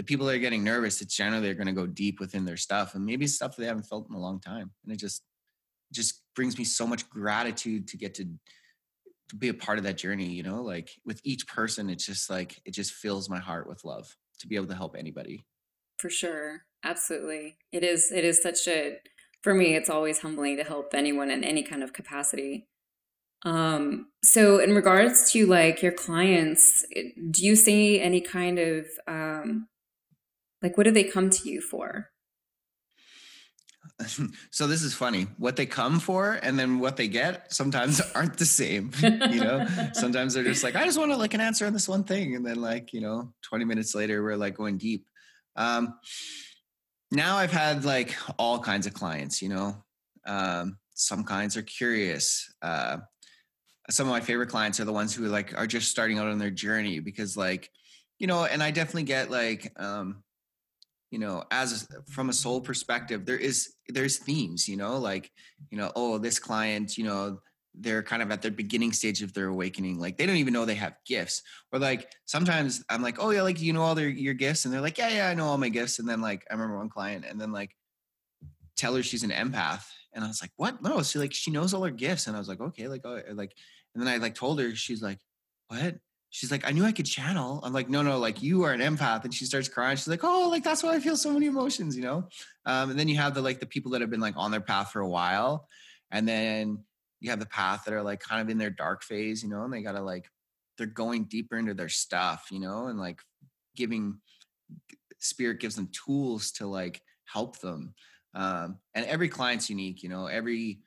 the 0.01 0.05
people 0.05 0.25
that 0.25 0.33
are 0.33 0.39
getting 0.39 0.63
nervous 0.63 0.99
it's 0.99 1.15
generally 1.15 1.43
they're 1.43 1.53
going 1.53 1.67
to 1.67 1.73
go 1.73 1.85
deep 1.85 2.19
within 2.19 2.43
their 2.43 2.57
stuff 2.57 2.95
and 2.95 3.05
maybe 3.05 3.27
stuff 3.27 3.55
they 3.55 3.67
haven't 3.67 3.83
felt 3.83 4.09
in 4.09 4.15
a 4.15 4.19
long 4.19 4.39
time 4.39 4.71
and 4.83 4.91
it 4.91 4.97
just 4.97 5.21
just 5.93 6.23
brings 6.35 6.57
me 6.57 6.63
so 6.63 6.87
much 6.87 7.07
gratitude 7.07 7.87
to 7.87 7.97
get 7.97 8.15
to 8.15 8.25
to 9.29 9.35
be 9.35 9.49
a 9.49 9.53
part 9.53 9.77
of 9.77 9.83
that 9.83 9.99
journey 9.99 10.25
you 10.25 10.41
know? 10.41 10.63
Like 10.63 10.89
with 11.05 11.21
each 11.23 11.47
person 11.47 11.87
it's 11.87 12.03
just 12.03 12.31
like 12.31 12.59
it 12.65 12.73
just 12.73 12.93
fills 12.93 13.29
my 13.29 13.37
heart 13.37 13.67
with 13.67 13.85
love 13.85 14.15
to 14.39 14.47
be 14.47 14.55
able 14.55 14.65
to 14.67 14.75
help 14.75 14.95
anybody. 14.97 15.45
For 15.99 16.09
sure 16.09 16.63
absolutely. 16.83 17.57
It 17.71 17.83
is 17.83 18.11
it 18.11 18.25
is 18.25 18.41
such 18.41 18.67
a 18.67 18.97
for 19.43 19.53
me 19.53 19.75
it's 19.75 19.89
always 19.89 20.21
humbling 20.21 20.57
to 20.57 20.63
help 20.63 20.95
anyone 20.95 21.29
in 21.29 21.43
any 21.43 21.61
kind 21.61 21.83
of 21.83 21.93
capacity. 21.93 22.65
Um, 23.43 24.07
so 24.23 24.59
in 24.59 24.73
regards 24.73 25.31
to 25.31 25.45
like 25.45 25.83
your 25.83 25.91
clients, 25.91 26.85
do 26.91 27.45
you 27.45 27.55
see 27.55 27.99
any 27.99 28.21
kind 28.21 28.59
of 28.59 28.85
um, 29.07 29.67
like 30.61 30.77
what 30.77 30.83
do 30.83 30.91
they 30.91 31.03
come 31.03 31.29
to 31.29 31.49
you 31.49 31.61
for? 31.61 32.09
so 34.51 34.67
this 34.67 34.83
is 34.83 34.93
funny. 34.93 35.27
What 35.37 35.55
they 35.55 35.65
come 35.65 35.99
for 35.99 36.39
and 36.41 36.57
then 36.57 36.79
what 36.79 36.97
they 36.97 37.07
get 37.07 37.53
sometimes 37.53 38.01
aren't 38.15 38.37
the 38.37 38.45
same. 38.45 38.91
you 39.01 39.41
know, 39.41 39.65
sometimes 39.93 40.33
they're 40.33 40.43
just 40.43 40.63
like, 40.63 40.75
I 40.75 40.85
just 40.85 40.97
want 40.97 41.11
to 41.11 41.17
like 41.17 41.33
an 41.33 41.41
answer 41.41 41.65
on 41.65 41.73
this 41.73 41.89
one 41.89 42.03
thing, 42.03 42.35
and 42.35 42.45
then 42.45 42.61
like 42.61 42.93
you 42.93 43.01
know, 43.01 43.33
twenty 43.41 43.65
minutes 43.65 43.95
later 43.95 44.21
we're 44.23 44.37
like 44.37 44.55
going 44.55 44.77
deep. 44.77 45.05
Um, 45.55 45.95
now 47.11 47.37
I've 47.37 47.51
had 47.51 47.83
like 47.83 48.15
all 48.37 48.59
kinds 48.59 48.87
of 48.87 48.93
clients. 48.93 49.41
You 49.41 49.49
know, 49.49 49.83
um, 50.25 50.77
some 50.93 51.23
kinds 51.23 51.57
are 51.57 51.63
curious. 51.63 52.53
Uh, 52.61 52.97
some 53.89 54.07
of 54.07 54.11
my 54.11 54.21
favorite 54.21 54.49
clients 54.49 54.79
are 54.79 54.85
the 54.85 54.93
ones 54.93 55.13
who 55.13 55.27
like 55.27 55.57
are 55.57 55.67
just 55.67 55.89
starting 55.89 56.19
out 56.19 56.27
on 56.27 56.37
their 56.37 56.51
journey 56.51 56.99
because 56.99 57.35
like 57.35 57.69
you 58.19 58.27
know 58.27 58.45
and 58.45 58.61
i 58.61 58.71
definitely 58.71 59.03
get 59.03 59.31
like 59.31 59.71
um 59.77 60.23
you 61.11 61.19
know 61.19 61.43
as 61.51 61.87
from 62.09 62.29
a 62.29 62.33
soul 62.33 62.59
perspective 62.59 63.25
there 63.25 63.37
is 63.37 63.73
there's 63.89 64.17
themes 64.17 64.67
you 64.67 64.77
know 64.77 64.97
like 64.97 65.29
you 65.69 65.77
know 65.77 65.91
oh 65.95 66.17
this 66.17 66.39
client 66.39 66.97
you 66.97 67.03
know 67.03 67.39
they're 67.75 68.03
kind 68.03 68.21
of 68.21 68.31
at 68.31 68.41
their 68.41 68.51
beginning 68.51 68.91
stage 68.91 69.21
of 69.21 69.33
their 69.33 69.47
awakening 69.47 69.97
like 69.97 70.17
they 70.17 70.25
don't 70.25 70.35
even 70.35 70.51
know 70.53 70.65
they 70.65 70.75
have 70.75 70.97
gifts. 71.05 71.41
Or 71.71 71.79
like 71.79 72.11
sometimes 72.25 72.83
i'm 72.89 73.01
like 73.01 73.15
oh 73.17 73.29
yeah 73.29 73.43
like 73.43 73.61
you 73.61 73.71
know 73.71 73.81
all 73.81 73.95
their 73.95 74.09
your 74.09 74.33
gifts? 74.33 74.65
And 74.65 74.73
they're 74.73 74.81
like 74.81 74.97
yeah 74.97 75.07
yeah 75.09 75.29
i 75.29 75.33
know 75.33 75.45
all 75.45 75.57
my 75.57 75.69
gifts. 75.69 75.99
And 75.99 76.09
then 76.09 76.19
like 76.19 76.45
i 76.49 76.53
remember 76.53 76.77
one 76.77 76.89
client 76.89 77.23
and 77.29 77.39
then 77.39 77.53
like 77.53 77.71
tell 78.75 78.93
her 78.95 79.03
she's 79.03 79.23
an 79.23 79.31
empath 79.31 79.83
and 80.13 80.25
i 80.25 80.27
was 80.27 80.41
like 80.41 80.51
what? 80.57 80.81
No 80.81 81.01
she 81.01 81.17
like 81.17 81.33
she 81.33 81.49
knows 81.49 81.73
all 81.73 81.83
her 81.83 81.91
gifts. 81.91 82.27
And 82.27 82.35
i 82.35 82.39
was 82.39 82.49
like 82.49 82.59
okay 82.59 82.89
like 82.89 83.05
oh, 83.05 83.21
like 83.31 83.53
and 83.93 84.01
then 84.05 84.13
I 84.13 84.17
like 84.17 84.35
told 84.35 84.59
her, 84.59 84.75
she's 84.75 85.01
like, 85.01 85.19
what? 85.67 85.95
She's 86.33 86.49
like, 86.49 86.65
I 86.65 86.71
knew 86.71 86.85
I 86.85 86.93
could 86.93 87.05
channel. 87.05 87.59
I'm 87.61 87.73
like, 87.73 87.89
no, 87.89 88.01
no, 88.01 88.17
like 88.17 88.41
you 88.41 88.63
are 88.63 88.71
an 88.71 88.79
empath. 88.79 89.25
And 89.25 89.33
she 89.33 89.45
starts 89.45 89.67
crying. 89.67 89.97
She's 89.97 90.07
like, 90.07 90.23
oh, 90.23 90.47
like 90.49 90.63
that's 90.63 90.81
why 90.81 90.95
I 90.95 90.99
feel 90.99 91.17
so 91.17 91.31
many 91.31 91.45
emotions, 91.45 91.95
you 91.95 92.03
know? 92.03 92.27
Um, 92.65 92.89
and 92.89 92.97
then 92.97 93.09
you 93.09 93.17
have 93.17 93.33
the 93.33 93.41
like 93.41 93.59
the 93.59 93.65
people 93.65 93.91
that 93.91 94.01
have 94.01 94.09
been 94.09 94.21
like 94.21 94.35
on 94.37 94.49
their 94.49 94.61
path 94.61 94.91
for 94.91 95.01
a 95.01 95.07
while. 95.07 95.67
And 96.09 96.27
then 96.27 96.85
you 97.19 97.29
have 97.31 97.39
the 97.39 97.45
path 97.45 97.83
that 97.85 97.93
are 97.93 98.01
like 98.01 98.21
kind 98.21 98.41
of 98.41 98.49
in 98.49 98.57
their 98.57 98.69
dark 98.69 99.03
phase, 99.03 99.43
you 99.43 99.49
know, 99.49 99.63
and 99.63 99.73
they 99.73 99.81
gotta 99.81 100.01
like 100.01 100.25
they're 100.77 100.87
going 100.87 101.25
deeper 101.25 101.57
into 101.57 101.73
their 101.73 101.89
stuff, 101.89 102.47
you 102.49 102.59
know, 102.59 102.87
and 102.87 102.97
like 102.97 103.19
giving 103.75 104.19
spirit 105.19 105.59
gives 105.59 105.75
them 105.75 105.89
tools 105.91 106.51
to 106.53 106.65
like 106.65 107.01
help 107.25 107.59
them. 107.59 107.93
Um, 108.33 108.77
and 108.95 109.05
every 109.05 109.27
client's 109.27 109.69
unique, 109.69 110.01
you 110.01 110.09
know, 110.09 110.27
every 110.27 110.79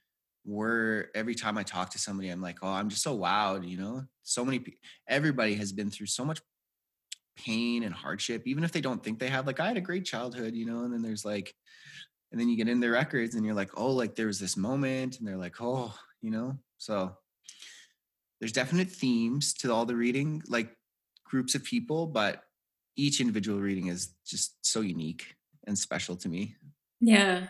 we're 0.45 1.07
every 1.15 1.35
time 1.35 1.57
I 1.57 1.63
talk 1.63 1.91
to 1.91 1.99
somebody, 1.99 2.29
I'm 2.29 2.43
like, 2.43 2.59
oh, 2.63 2.73
I'm 2.73 2.89
just 2.89 3.03
so 3.03 3.19
wowed, 3.19 3.69
you 3.69 3.79
know. 3.79 4.03
So 4.23 4.45
many, 4.45 4.65
everybody 5.09 5.55
has 5.55 5.73
been 5.73 5.91
through 5.91 6.07
so 6.07 6.25
much 6.25 6.41
pain 7.37 7.83
and 7.83 7.95
hardship, 7.95 8.43
even 8.47 8.65
if 8.65 8.73
they 8.73 8.81
don't 8.81 9.03
think 9.03 9.19
they 9.19 9.29
have. 9.29 9.47
Like, 9.47 9.61
I 9.61 9.69
had 9.69 9.77
a 9.77 9.83
great 9.83 10.05
childhood, 10.05 10.55
you 10.55 10.67
know, 10.67 10.85
and 10.85 10.93
then 10.93 11.03
there's 11.03 11.25
like, 11.25 11.55
and 12.31 12.41
then 12.41 12.49
you 12.49 12.57
get 12.57 12.69
in 12.69 12.81
their 12.81 12.93
records 12.93 13.35
and 13.35 13.45
you're 13.45 13.55
like, 13.55 13.71
oh, 13.77 13.91
like 13.91 14.15
there 14.15 14.27
was 14.27 14.41
this 14.41 14.57
moment, 14.57 15.19
and 15.19 15.27
they're 15.27 15.37
like, 15.37 15.61
oh, 15.61 15.95
you 16.21 16.31
know. 16.31 16.59
So 16.79 17.17
there's 18.41 18.53
definite 18.53 18.91
themes 18.91 19.55
to 19.55 19.73
all 19.73 19.87
the 19.87 19.97
reading, 19.97 20.43
like 20.49 20.77
groups 21.25 21.55
of 21.55 21.65
people, 21.65 22.07
but 22.07 22.43
each 22.97 23.21
individual 23.21 23.61
reading 23.61 23.87
is 23.87 24.15
just 24.27 24.65
so 24.65 24.81
unique 24.81 25.35
and 25.67 25.79
special 25.79 26.17
to 26.17 26.29
me. 26.29 26.57
Yeah. 27.01 27.49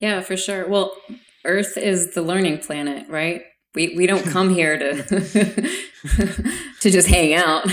Yeah, 0.00 0.20
for 0.20 0.36
sure. 0.36 0.68
Well, 0.68 0.96
Earth 1.44 1.76
is 1.76 2.14
the 2.14 2.22
learning 2.22 2.58
planet, 2.58 3.08
right? 3.08 3.42
We 3.74 3.94
we 3.96 4.06
don't 4.06 4.24
come 4.24 4.50
here 4.50 4.78
to 4.78 5.02
to 6.80 6.90
just 6.90 7.08
hang 7.08 7.34
out. 7.34 7.66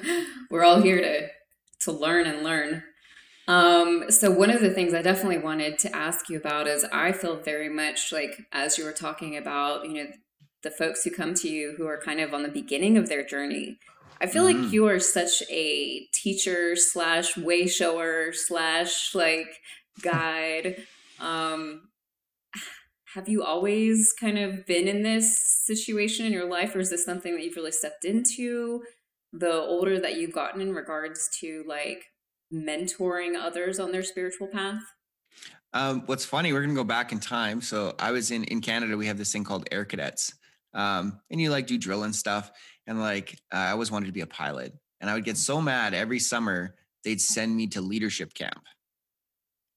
We're 0.50 0.64
all 0.64 0.80
here 0.80 1.00
to 1.00 1.28
to 1.80 1.92
learn 1.92 2.26
and 2.26 2.42
learn. 2.42 2.82
Um, 3.48 4.10
so 4.10 4.30
one 4.30 4.50
of 4.50 4.60
the 4.60 4.70
things 4.70 4.92
I 4.92 5.02
definitely 5.02 5.38
wanted 5.38 5.78
to 5.80 5.94
ask 5.94 6.28
you 6.28 6.36
about 6.36 6.66
is 6.66 6.84
I 6.92 7.12
feel 7.12 7.36
very 7.36 7.68
much 7.68 8.12
like 8.12 8.42
as 8.52 8.76
you 8.76 8.84
were 8.84 8.92
talking 8.92 9.36
about, 9.36 9.86
you 9.86 9.94
know, 9.94 10.10
the 10.62 10.70
folks 10.70 11.04
who 11.04 11.10
come 11.10 11.32
to 11.34 11.48
you 11.48 11.74
who 11.76 11.86
are 11.86 12.00
kind 12.00 12.18
of 12.18 12.34
on 12.34 12.42
the 12.42 12.48
beginning 12.48 12.98
of 12.98 13.08
their 13.08 13.24
journey. 13.24 13.78
I 14.20 14.26
feel 14.26 14.44
mm-hmm. 14.44 14.62
like 14.62 14.72
you 14.72 14.88
are 14.88 14.98
such 14.98 15.42
a 15.48 16.06
teacher 16.12 16.74
slash 16.74 17.36
way 17.36 17.68
shower 17.68 18.32
slash 18.32 19.14
like 19.14 19.60
guide. 20.02 20.82
Um, 21.20 21.82
have 23.16 23.30
you 23.30 23.42
always 23.42 24.12
kind 24.12 24.38
of 24.38 24.66
been 24.66 24.86
in 24.86 25.02
this 25.02 25.38
situation 25.64 26.26
in 26.26 26.34
your 26.34 26.44
life, 26.44 26.76
or 26.76 26.80
is 26.80 26.90
this 26.90 27.02
something 27.02 27.34
that 27.34 27.42
you've 27.42 27.56
really 27.56 27.72
stepped 27.72 28.04
into 28.04 28.82
the 29.32 29.54
older 29.54 29.98
that 29.98 30.18
you've 30.18 30.34
gotten 30.34 30.60
in 30.60 30.74
regards 30.74 31.30
to 31.40 31.64
like 31.66 32.04
mentoring 32.52 33.34
others 33.34 33.80
on 33.80 33.90
their 33.90 34.02
spiritual 34.02 34.48
path? 34.48 34.82
Um, 35.72 36.02
what's 36.04 36.26
funny, 36.26 36.52
we're 36.52 36.60
gonna 36.60 36.74
go 36.74 36.84
back 36.84 37.10
in 37.10 37.18
time. 37.18 37.62
So 37.62 37.94
I 37.98 38.12
was 38.12 38.30
in 38.30 38.44
in 38.44 38.60
Canada. 38.60 38.98
We 38.98 39.06
have 39.06 39.16
this 39.16 39.32
thing 39.32 39.44
called 39.44 39.66
Air 39.72 39.86
Cadets, 39.86 40.34
um, 40.74 41.18
and 41.30 41.40
you 41.40 41.50
like 41.50 41.66
do 41.66 41.78
drill 41.78 42.02
and 42.02 42.14
stuff. 42.14 42.52
And 42.86 43.00
like 43.00 43.38
I 43.50 43.70
always 43.70 43.90
wanted 43.90 44.06
to 44.06 44.12
be 44.12 44.20
a 44.20 44.26
pilot, 44.26 44.74
and 45.00 45.08
I 45.08 45.14
would 45.14 45.24
get 45.24 45.38
so 45.38 45.62
mad 45.62 45.94
every 45.94 46.18
summer. 46.18 46.74
They'd 47.02 47.22
send 47.22 47.56
me 47.56 47.66
to 47.68 47.80
leadership 47.80 48.34
camp, 48.34 48.62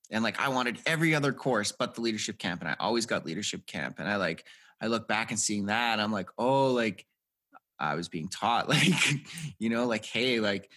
and 0.09 0.23
like 0.23 0.39
I 0.39 0.49
wanted 0.49 0.79
every 0.85 1.15
other 1.15 1.33
course 1.33 1.71
but 1.71 1.95
the 1.95 2.01
leadership 2.01 2.37
camp, 2.37 2.61
and 2.61 2.69
I 2.69 2.75
always 2.79 3.05
got 3.05 3.25
leadership 3.25 3.65
camp. 3.65 3.99
And 3.99 4.07
I 4.07 4.15
like 4.17 4.45
I 4.81 4.87
look 4.87 5.07
back 5.07 5.31
and 5.31 5.39
seeing 5.39 5.67
that, 5.67 5.99
I'm 5.99 6.11
like, 6.11 6.29
oh, 6.37 6.71
like 6.71 7.05
I 7.79 7.95
was 7.95 8.09
being 8.09 8.27
taught, 8.27 8.69
like 8.69 8.93
you 9.59 9.69
know, 9.69 9.85
like 9.85 10.05
hey, 10.05 10.39
like 10.39 10.69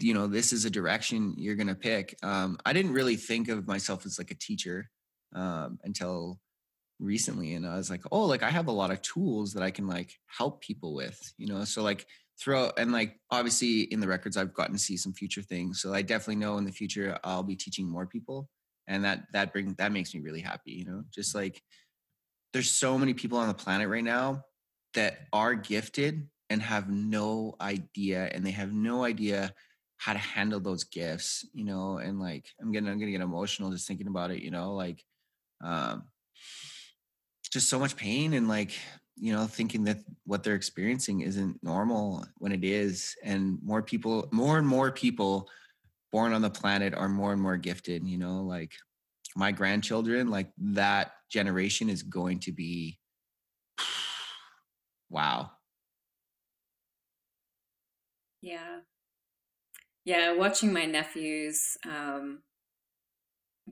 you 0.00 0.14
know 0.14 0.26
this 0.26 0.52
is 0.52 0.64
a 0.64 0.70
direction 0.70 1.34
you're 1.36 1.56
to 1.56 1.74
pick 1.74 2.16
um, 2.22 2.58
i 2.64 2.72
didn't 2.72 2.92
really 2.92 3.16
think 3.16 3.48
of 3.48 3.66
myself 3.66 4.06
as 4.06 4.18
like 4.18 4.30
a 4.30 4.36
teacher 4.36 4.88
um, 5.34 5.78
until 5.82 6.38
recently 7.00 7.54
and 7.54 7.66
i 7.66 7.76
was 7.76 7.90
like 7.90 8.02
oh 8.12 8.24
like 8.24 8.42
i 8.42 8.50
have 8.50 8.68
a 8.68 8.72
lot 8.72 8.92
of 8.92 9.02
tools 9.02 9.52
that 9.52 9.62
i 9.62 9.70
can 9.70 9.86
like 9.88 10.14
help 10.26 10.60
people 10.60 10.94
with 10.94 11.20
you 11.38 11.46
know 11.46 11.64
so 11.64 11.82
like 11.82 12.06
throughout 12.40 12.72
and 12.78 12.92
like 12.92 13.18
obviously 13.30 13.82
in 13.82 14.00
the 14.00 14.08
records 14.08 14.36
i've 14.36 14.54
gotten 14.54 14.74
to 14.74 14.78
see 14.78 14.96
some 14.96 15.12
future 15.12 15.42
things 15.42 15.80
so 15.80 15.94
i 15.94 16.02
definitely 16.02 16.36
know 16.36 16.58
in 16.58 16.64
the 16.64 16.72
future 16.72 17.16
i'll 17.22 17.42
be 17.44 17.56
teaching 17.56 17.88
more 17.88 18.06
people 18.06 18.48
and 18.86 19.04
that 19.04 19.24
that 19.32 19.52
brings 19.52 19.74
that 19.76 19.92
makes 19.92 20.14
me 20.14 20.20
really 20.20 20.40
happy 20.40 20.72
you 20.72 20.84
know? 20.84 21.02
Just 21.12 21.34
like 21.34 21.62
there's 22.52 22.70
so 22.70 22.98
many 22.98 23.14
people 23.14 23.38
on 23.38 23.48
the 23.48 23.54
planet 23.54 23.88
right 23.88 24.04
now 24.04 24.44
that 24.94 25.26
are 25.32 25.54
gifted 25.54 26.28
and 26.50 26.62
have 26.62 26.88
no 26.88 27.56
idea 27.60 28.26
and 28.32 28.46
they 28.46 28.52
have 28.52 28.72
no 28.72 29.04
idea 29.04 29.52
how 29.96 30.12
to 30.12 30.18
handle 30.18 30.60
those 30.60 30.84
gifts 30.84 31.44
you 31.52 31.64
know? 31.64 31.98
And 31.98 32.20
like 32.20 32.46
i'm 32.60 32.72
getting 32.72 32.88
i'm 32.88 32.98
gonna 32.98 33.12
get 33.12 33.20
emotional 33.20 33.70
just 33.70 33.88
thinking 33.88 34.08
about 34.08 34.30
it 34.30 34.42
you 34.42 34.50
know? 34.50 34.74
Like 34.74 35.04
um 35.62 36.04
just 37.50 37.68
so 37.68 37.78
much 37.78 37.96
pain 37.96 38.34
and 38.34 38.48
like 38.48 38.72
you 39.16 39.32
know 39.32 39.46
thinking 39.46 39.84
that 39.84 39.98
what 40.24 40.42
they're 40.42 40.54
experiencing 40.54 41.20
isn't 41.20 41.62
normal 41.62 42.24
when 42.38 42.52
it 42.52 42.64
is 42.64 43.14
and 43.22 43.58
more 43.62 43.82
people 43.82 44.28
more 44.32 44.58
and 44.58 44.66
more 44.66 44.90
people 44.90 45.48
born 46.12 46.32
on 46.32 46.42
the 46.42 46.50
planet 46.50 46.94
are 46.94 47.08
more 47.08 47.32
and 47.32 47.40
more 47.40 47.56
gifted 47.56 48.06
you 48.06 48.18
know 48.18 48.42
like 48.42 48.72
my 49.36 49.52
grandchildren 49.52 50.28
like 50.28 50.50
that 50.58 51.12
generation 51.30 51.88
is 51.88 52.02
going 52.02 52.38
to 52.38 52.52
be 52.52 52.98
wow 55.10 55.50
yeah. 58.44 58.80
Yeah, 60.04 60.36
watching 60.36 60.70
my 60.70 60.84
nephews, 60.84 61.78
um, 61.88 62.42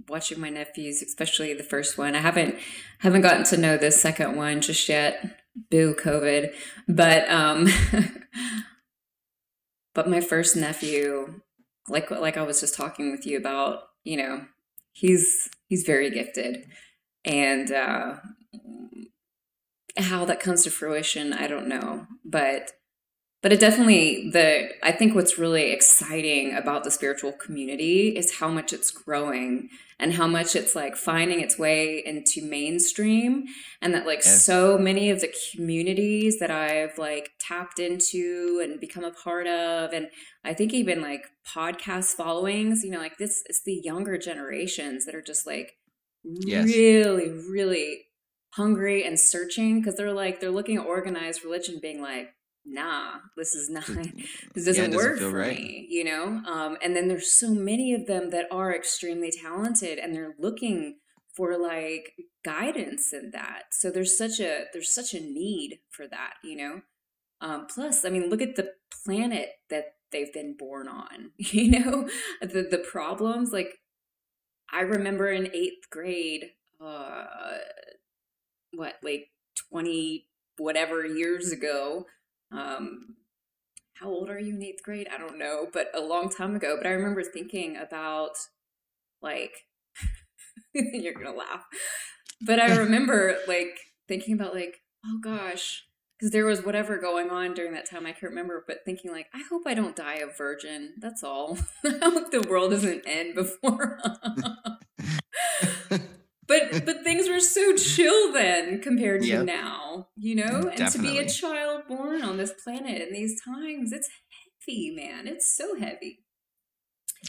watching 0.09 0.41
my 0.41 0.49
nephews, 0.49 1.03
especially 1.03 1.55
the 1.55 1.63
first 1.63 1.99
one. 1.99 2.15
I 2.15 2.21
haven't 2.21 2.57
haven't 2.99 3.23
gotten 3.23 3.45
to 3.45 3.57
know 3.57 3.77
the 3.77 3.91
second 3.91 4.37
one 4.37 4.61
just 4.61 4.89
yet. 4.89 5.39
Boo 5.71 5.95
COVID. 5.95 6.53
But 6.89 7.29
um 7.31 7.69
but 9.95 10.09
my 10.09 10.21
first 10.21 10.57
nephew, 10.57 11.41
like 11.89 12.11
like 12.11 12.37
I 12.37 12.43
was 12.43 12.61
just 12.61 12.75
talking 12.75 13.11
with 13.11 13.27
you 13.27 13.39
about, 13.39 13.85
you 14.05 14.17
know, 14.17 14.47
he's 14.93 15.49
he's 15.69 15.85
very 15.85 16.11
gifted. 16.11 16.67
And 17.25 17.71
uh 17.71 18.17
how 19.99 20.25
that 20.25 20.41
comes 20.41 20.65
to 20.65 20.71
fruition, 20.71 21.33
I 21.33 21.47
don't 21.47 21.69
know. 21.69 22.07
But 22.25 22.73
but 23.43 23.53
it 23.53 23.61
definitely 23.61 24.31
the 24.31 24.71
i 24.83 24.93
think 24.93 25.15
what's 25.15 25.39
really 25.39 25.73
exciting 25.73 26.55
about 26.55 26.85
the 26.85 26.91
spiritual 26.91 27.33
community 27.33 28.17
is 28.17 28.39
how 28.39 28.49
much 28.49 28.73
it's 28.73 28.91
growing 28.91 29.69
and 29.99 30.15
how 30.15 30.27
much 30.27 30.57
it's 30.57 30.75
like 30.75 30.97
finding 30.97 31.41
its 31.41 31.59
way 31.59 32.03
into 32.07 32.43
mainstream 32.43 33.45
and 33.83 33.93
that 33.93 34.07
like 34.07 34.21
yes. 34.25 34.45
so 34.45 34.79
many 34.79 35.11
of 35.11 35.21
the 35.21 35.33
communities 35.55 36.39
that 36.39 36.51
i've 36.51 36.97
like 36.97 37.31
tapped 37.39 37.79
into 37.79 38.61
and 38.63 38.81
become 38.81 39.05
a 39.05 39.13
part 39.13 39.47
of 39.47 39.93
and 39.93 40.09
i 40.45 40.55
think 40.55 40.73
even 40.73 41.03
like 41.03 41.27
podcast 41.47 42.15
followings 42.15 42.83
you 42.83 42.91
know 42.91 42.99
like 42.99 43.19
this 43.19 43.43
it's 43.47 43.63
the 43.65 43.81
younger 43.85 44.17
generations 44.17 45.05
that 45.05 45.15
are 45.15 45.23
just 45.23 45.47
like 45.47 45.73
yes. 46.25 46.65
really 46.67 47.29
really 47.51 48.05
hungry 48.55 49.03
and 49.05 49.19
searching 49.19 49.81
because 49.81 49.97
they're 49.97 50.13
like 50.13 50.41
they're 50.41 50.51
looking 50.51 50.77
at 50.77 50.85
organized 50.85 51.43
religion 51.43 51.79
being 51.81 52.03
like 52.03 52.35
nah, 52.65 53.15
this 53.37 53.55
is 53.55 53.69
not, 53.71 53.87
this 54.55 54.65
doesn't, 54.65 54.93
yeah, 54.93 54.97
work 54.97 55.19
for 55.19 55.31
right. 55.31 55.59
me, 55.59 55.87
you 55.89 56.05
know? 56.05 56.43
Um, 56.47 56.77
and 56.83 56.95
then 56.95 57.09
there's 57.09 57.33
so 57.33 57.51
many 57.51 57.95
of 57.95 58.07
them 58.07 58.31
that 58.31 58.47
are 58.51 58.75
extremely 58.75 59.31
talented 59.31 59.99
and 59.99 60.15
they're 60.15 60.35
looking 60.39 60.97
for 61.35 61.57
like 61.57 62.15
guidance 62.45 63.13
in 63.13 63.31
that. 63.33 63.65
So 63.73 63.91
there's 63.91 64.17
such 64.17 64.39
a, 64.41 64.65
there's 64.73 64.95
such 64.95 65.15
a 65.15 65.21
need 65.21 65.81
for 65.91 66.07
that, 66.07 66.35
you 66.45 66.57
know? 66.57 66.81
Um, 67.41 67.67
plus, 67.67 68.05
I 68.05 68.11
mean, 68.11 68.29
look 68.29 68.43
at 68.43 68.55
the 68.55 68.73
planet 69.05 69.51
that 69.69 69.95
they've 70.13 70.33
been 70.33 70.57
born 70.57 70.89
on, 70.89 71.33
you 71.37 71.71
know, 71.71 72.09
the, 72.41 72.69
the 72.71 72.79
problems, 72.79 73.53
like 73.53 73.79
I 74.71 74.83
remember 74.83 75.31
in 75.31 75.55
eighth 75.55 75.91
grade, 75.91 76.51
uh, 76.81 77.25
what, 78.73 78.95
like 79.03 79.29
20 79.71 80.27
whatever 80.59 81.05
years 81.05 81.51
ago, 81.51 82.07
um, 82.53 83.17
how 83.95 84.09
old 84.09 84.31
are 84.31 84.39
you 84.39 84.55
in 84.55 84.63
eighth 84.63 84.83
grade? 84.83 85.09
I 85.13 85.19
don't 85.19 85.39
know, 85.39 85.67
but 85.73 85.89
a 85.95 86.01
long 86.01 86.29
time 86.29 86.55
ago. 86.57 86.77
But 86.77 86.87
I 86.87 86.91
remember 86.91 87.23
thinking 87.23 87.77
about 87.77 88.37
like, 89.21 89.53
you're 90.75 91.15
gonna 91.15 91.37
laugh, 91.37 91.65
but 92.41 92.59
I 92.59 92.77
remember 92.79 93.37
like 93.47 93.79
thinking 94.09 94.35
about 94.35 94.55
like, 94.55 94.81
oh 95.07 95.19
gosh, 95.23 95.85
because 96.19 96.33
there 96.33 96.47
was 96.47 96.65
whatever 96.65 96.99
going 96.99 97.31
on 97.31 97.55
during 97.55 97.73
that 97.75 97.89
time. 97.89 98.07
I 98.07 98.13
can't 98.13 98.31
remember, 98.31 98.65
but 98.67 98.85
thinking 98.85 99.11
like, 99.11 99.27
I 99.35 99.43
hope 99.51 99.63
I 99.67 99.75
don't 99.75 99.97
die 99.97 100.17
a 100.17 100.27
virgin. 100.27 100.95
That's 100.99 101.23
all. 101.23 101.59
I 101.85 101.99
hope 102.03 102.31
the 102.31 102.47
world 102.49 102.71
doesn't 102.71 103.05
end 103.07 103.35
before 103.35 103.99
but 106.53 106.85
but 106.87 107.03
things 107.03 107.29
were 107.29 107.41
so 107.41 107.75
chill 107.77 108.33
then 108.33 108.81
compared 108.81 109.23
to 109.23 109.29
yep. 109.29 109.45
now, 109.45 110.09
you 110.17 110.35
know? 110.35 110.69
And 110.69 110.77
Definitely. 110.77 111.11
to 111.11 111.15
be 111.15 111.19
a 111.19 111.29
child 111.29 111.83
born 111.89 112.23
on 112.23 112.37
this 112.37 112.53
planet 112.63 113.09
in 113.09 113.13
these 113.13 113.41
times, 113.43 113.93
it's 113.93 114.09
heavy, 114.67 114.95
man. 114.95 115.27
It's 115.27 115.57
so 115.57 115.79
heavy. 115.79 116.25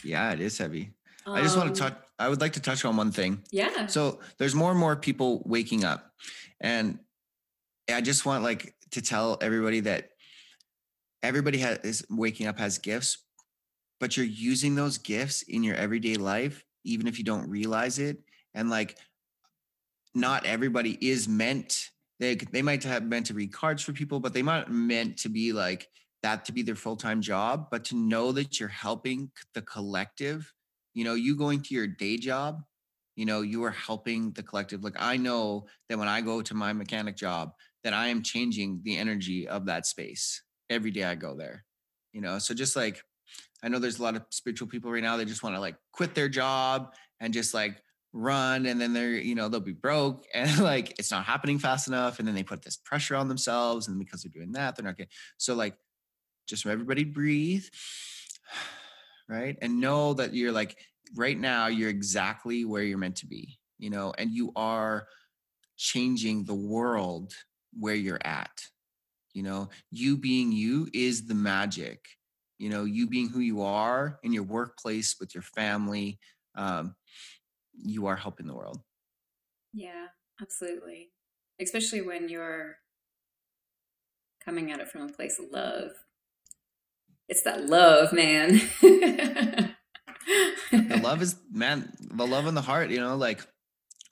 Yeah, 0.02 0.32
it 0.32 0.40
is 0.40 0.58
heavy. 0.58 0.92
Um, 1.26 1.34
I 1.34 1.42
just 1.42 1.56
want 1.56 1.74
to 1.74 1.80
touch 1.80 1.94
I 2.18 2.28
would 2.28 2.40
like 2.40 2.52
to 2.52 2.60
touch 2.60 2.84
on 2.84 2.96
one 2.96 3.10
thing. 3.10 3.42
Yeah. 3.50 3.86
So 3.86 4.20
there's 4.38 4.54
more 4.54 4.70
and 4.70 4.78
more 4.78 4.94
people 4.94 5.42
waking 5.46 5.84
up. 5.84 6.12
And 6.60 7.00
I 7.92 8.00
just 8.02 8.24
want 8.24 8.44
like 8.44 8.74
to 8.92 9.02
tell 9.02 9.36
everybody 9.40 9.80
that 9.80 10.10
everybody 11.22 11.58
has 11.58 11.78
is 11.78 12.06
waking 12.08 12.46
up 12.46 12.58
has 12.58 12.78
gifts, 12.78 13.18
but 13.98 14.16
you're 14.16 14.26
using 14.26 14.76
those 14.76 14.98
gifts 14.98 15.42
in 15.42 15.64
your 15.64 15.74
everyday 15.74 16.14
life, 16.14 16.64
even 16.84 17.08
if 17.08 17.18
you 17.18 17.24
don't 17.24 17.50
realize 17.50 17.98
it. 17.98 18.18
And 18.54 18.70
like 18.70 18.96
not 20.14 20.46
everybody 20.46 20.96
is 21.00 21.28
meant 21.28 21.90
they 22.20 22.36
they 22.36 22.62
might 22.62 22.82
have 22.84 23.04
meant 23.04 23.26
to 23.26 23.34
read 23.34 23.52
cards 23.52 23.82
for 23.82 23.92
people, 23.92 24.20
but 24.20 24.32
they 24.32 24.42
might 24.42 24.70
meant 24.70 25.18
to 25.18 25.28
be 25.28 25.52
like 25.52 25.88
that 26.22 26.44
to 26.46 26.52
be 26.52 26.62
their 26.62 26.74
full-time 26.74 27.20
job, 27.20 27.68
but 27.70 27.84
to 27.84 27.96
know 27.96 28.32
that 28.32 28.58
you're 28.58 28.68
helping 28.68 29.30
the 29.52 29.60
collective, 29.62 30.50
you 30.94 31.04
know, 31.04 31.14
you 31.14 31.36
going 31.36 31.60
to 31.60 31.74
your 31.74 31.86
day 31.86 32.16
job, 32.16 32.62
you 33.16 33.26
know, 33.26 33.42
you 33.42 33.62
are 33.64 33.70
helping 33.70 34.30
the 34.32 34.42
collective. 34.42 34.82
Like 34.82 34.96
I 34.98 35.16
know 35.16 35.66
that 35.88 35.98
when 35.98 36.08
I 36.08 36.20
go 36.20 36.40
to 36.40 36.54
my 36.54 36.72
mechanic 36.72 37.16
job, 37.16 37.52
that 37.82 37.92
I 37.92 38.08
am 38.08 38.22
changing 38.22 38.80
the 38.84 38.96
energy 38.96 39.46
of 39.46 39.66
that 39.66 39.84
space 39.84 40.42
every 40.70 40.90
day 40.90 41.04
I 41.04 41.14
go 41.14 41.36
there. 41.36 41.64
You 42.12 42.20
know, 42.20 42.38
so 42.38 42.54
just 42.54 42.76
like 42.76 43.02
I 43.62 43.68
know 43.68 43.78
there's 43.78 43.98
a 43.98 44.02
lot 44.02 44.16
of 44.16 44.24
spiritual 44.30 44.68
people 44.68 44.90
right 44.92 45.02
now 45.02 45.16
that 45.16 45.26
just 45.26 45.42
want 45.42 45.56
to 45.56 45.60
like 45.60 45.76
quit 45.92 46.14
their 46.14 46.28
job 46.28 46.94
and 47.20 47.34
just 47.34 47.54
like 47.54 47.82
run 48.14 48.66
and 48.66 48.80
then 48.80 48.92
they're 48.92 49.10
you 49.10 49.34
know 49.34 49.48
they'll 49.48 49.60
be 49.60 49.72
broke 49.72 50.24
and 50.34 50.60
like 50.60 50.94
it's 50.98 51.10
not 51.10 51.24
happening 51.24 51.58
fast 51.58 51.88
enough 51.88 52.18
and 52.18 52.28
then 52.28 52.34
they 52.34 52.42
put 52.42 52.62
this 52.62 52.76
pressure 52.76 53.16
on 53.16 53.28
themselves 53.28 53.88
and 53.88 53.98
because 53.98 54.22
they're 54.22 54.32
doing 54.32 54.52
that 54.52 54.76
they're 54.76 54.84
not 54.84 54.96
getting 54.96 55.10
so 55.36 55.54
like 55.54 55.74
just 56.46 56.64
everybody 56.64 57.04
breathe 57.04 57.64
right 59.28 59.56
and 59.60 59.80
know 59.80 60.14
that 60.14 60.32
you're 60.34 60.52
like 60.52 60.78
right 61.16 61.38
now 61.38 61.66
you're 61.66 61.90
exactly 61.90 62.64
where 62.64 62.82
you're 62.82 62.98
meant 62.98 63.16
to 63.16 63.26
be 63.26 63.58
you 63.78 63.90
know 63.90 64.12
and 64.16 64.30
you 64.30 64.52
are 64.54 65.06
changing 65.76 66.44
the 66.44 66.54
world 66.54 67.34
where 67.76 67.94
you're 67.96 68.24
at 68.24 68.52
you 69.34 69.42
know? 69.42 69.68
You 69.90 70.16
being 70.16 70.52
you 70.52 70.88
is 70.94 71.26
the 71.26 71.34
magic 71.34 72.06
you 72.56 72.70
know? 72.70 72.84
You 72.84 73.08
being 73.08 73.28
who 73.28 73.40
you 73.40 73.62
are 73.62 74.18
in 74.22 74.32
your 74.32 74.44
workplace 74.44 75.16
with 75.20 75.34
your 75.34 75.42
family 75.42 76.18
um, 76.54 76.94
you 77.82 78.06
are 78.06 78.16
helping 78.16 78.46
the 78.46 78.54
world. 78.54 78.80
Yeah, 79.72 80.06
absolutely. 80.40 81.10
Especially 81.60 82.00
when 82.00 82.28
you're 82.28 82.76
coming 84.44 84.70
at 84.70 84.80
it 84.80 84.88
from 84.88 85.02
a 85.02 85.08
place 85.08 85.38
of 85.38 85.46
love. 85.50 85.92
It's 87.28 87.42
that 87.42 87.66
love, 87.66 88.12
man. 88.12 88.60
the 88.82 89.74
love 91.02 91.22
is 91.22 91.36
man, 91.50 91.92
the 92.00 92.26
love 92.26 92.46
in 92.46 92.54
the 92.54 92.62
heart, 92.62 92.90
you 92.90 93.00
know, 93.00 93.16
like 93.16 93.40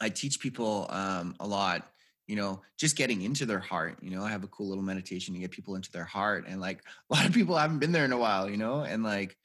I 0.01 0.09
teach 0.09 0.41
people 0.41 0.87
um 0.91 1.37
a 1.39 1.47
lot, 1.47 1.87
you 2.27 2.37
know, 2.37 2.63
just 2.79 2.97
getting 2.97 3.23
into 3.23 3.45
their 3.45 3.61
heart. 3.61 3.99
You 4.01 4.11
know, 4.11 4.25
I 4.25 4.31
have 4.31 4.45
a 4.45 4.49
cool 4.49 4.69
little 4.69 4.85
meditation 4.85 5.35
to 5.35 5.41
get 5.41 5.51
people 5.51 5.75
into 5.75 5.93
their 5.93 6.05
heart. 6.05 6.47
And 6.49 6.61
like 6.61 6.83
a 7.11 7.15
lot 7.15 7.27
of 7.27 7.35
people 7.35 7.57
haven't 7.57 7.81
been 7.81 7.93
there 7.93 8.05
in 8.05 8.13
a 8.13 8.19
while, 8.19 8.49
you 8.49 8.57
know, 8.57 8.81
and 8.81 9.03
like 9.03 9.37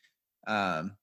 um 0.48 0.96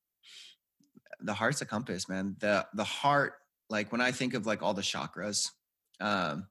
the 1.20 1.34
heart's 1.34 1.62
a 1.62 1.66
compass, 1.66 2.08
man. 2.08 2.36
The 2.38 2.66
the 2.74 2.84
heart, 2.84 3.34
like 3.70 3.92
when 3.92 4.00
I 4.00 4.12
think 4.12 4.34
of 4.34 4.46
like 4.46 4.62
all 4.62 4.74
the 4.74 4.82
chakras, 4.82 5.50
um, 6.00 6.46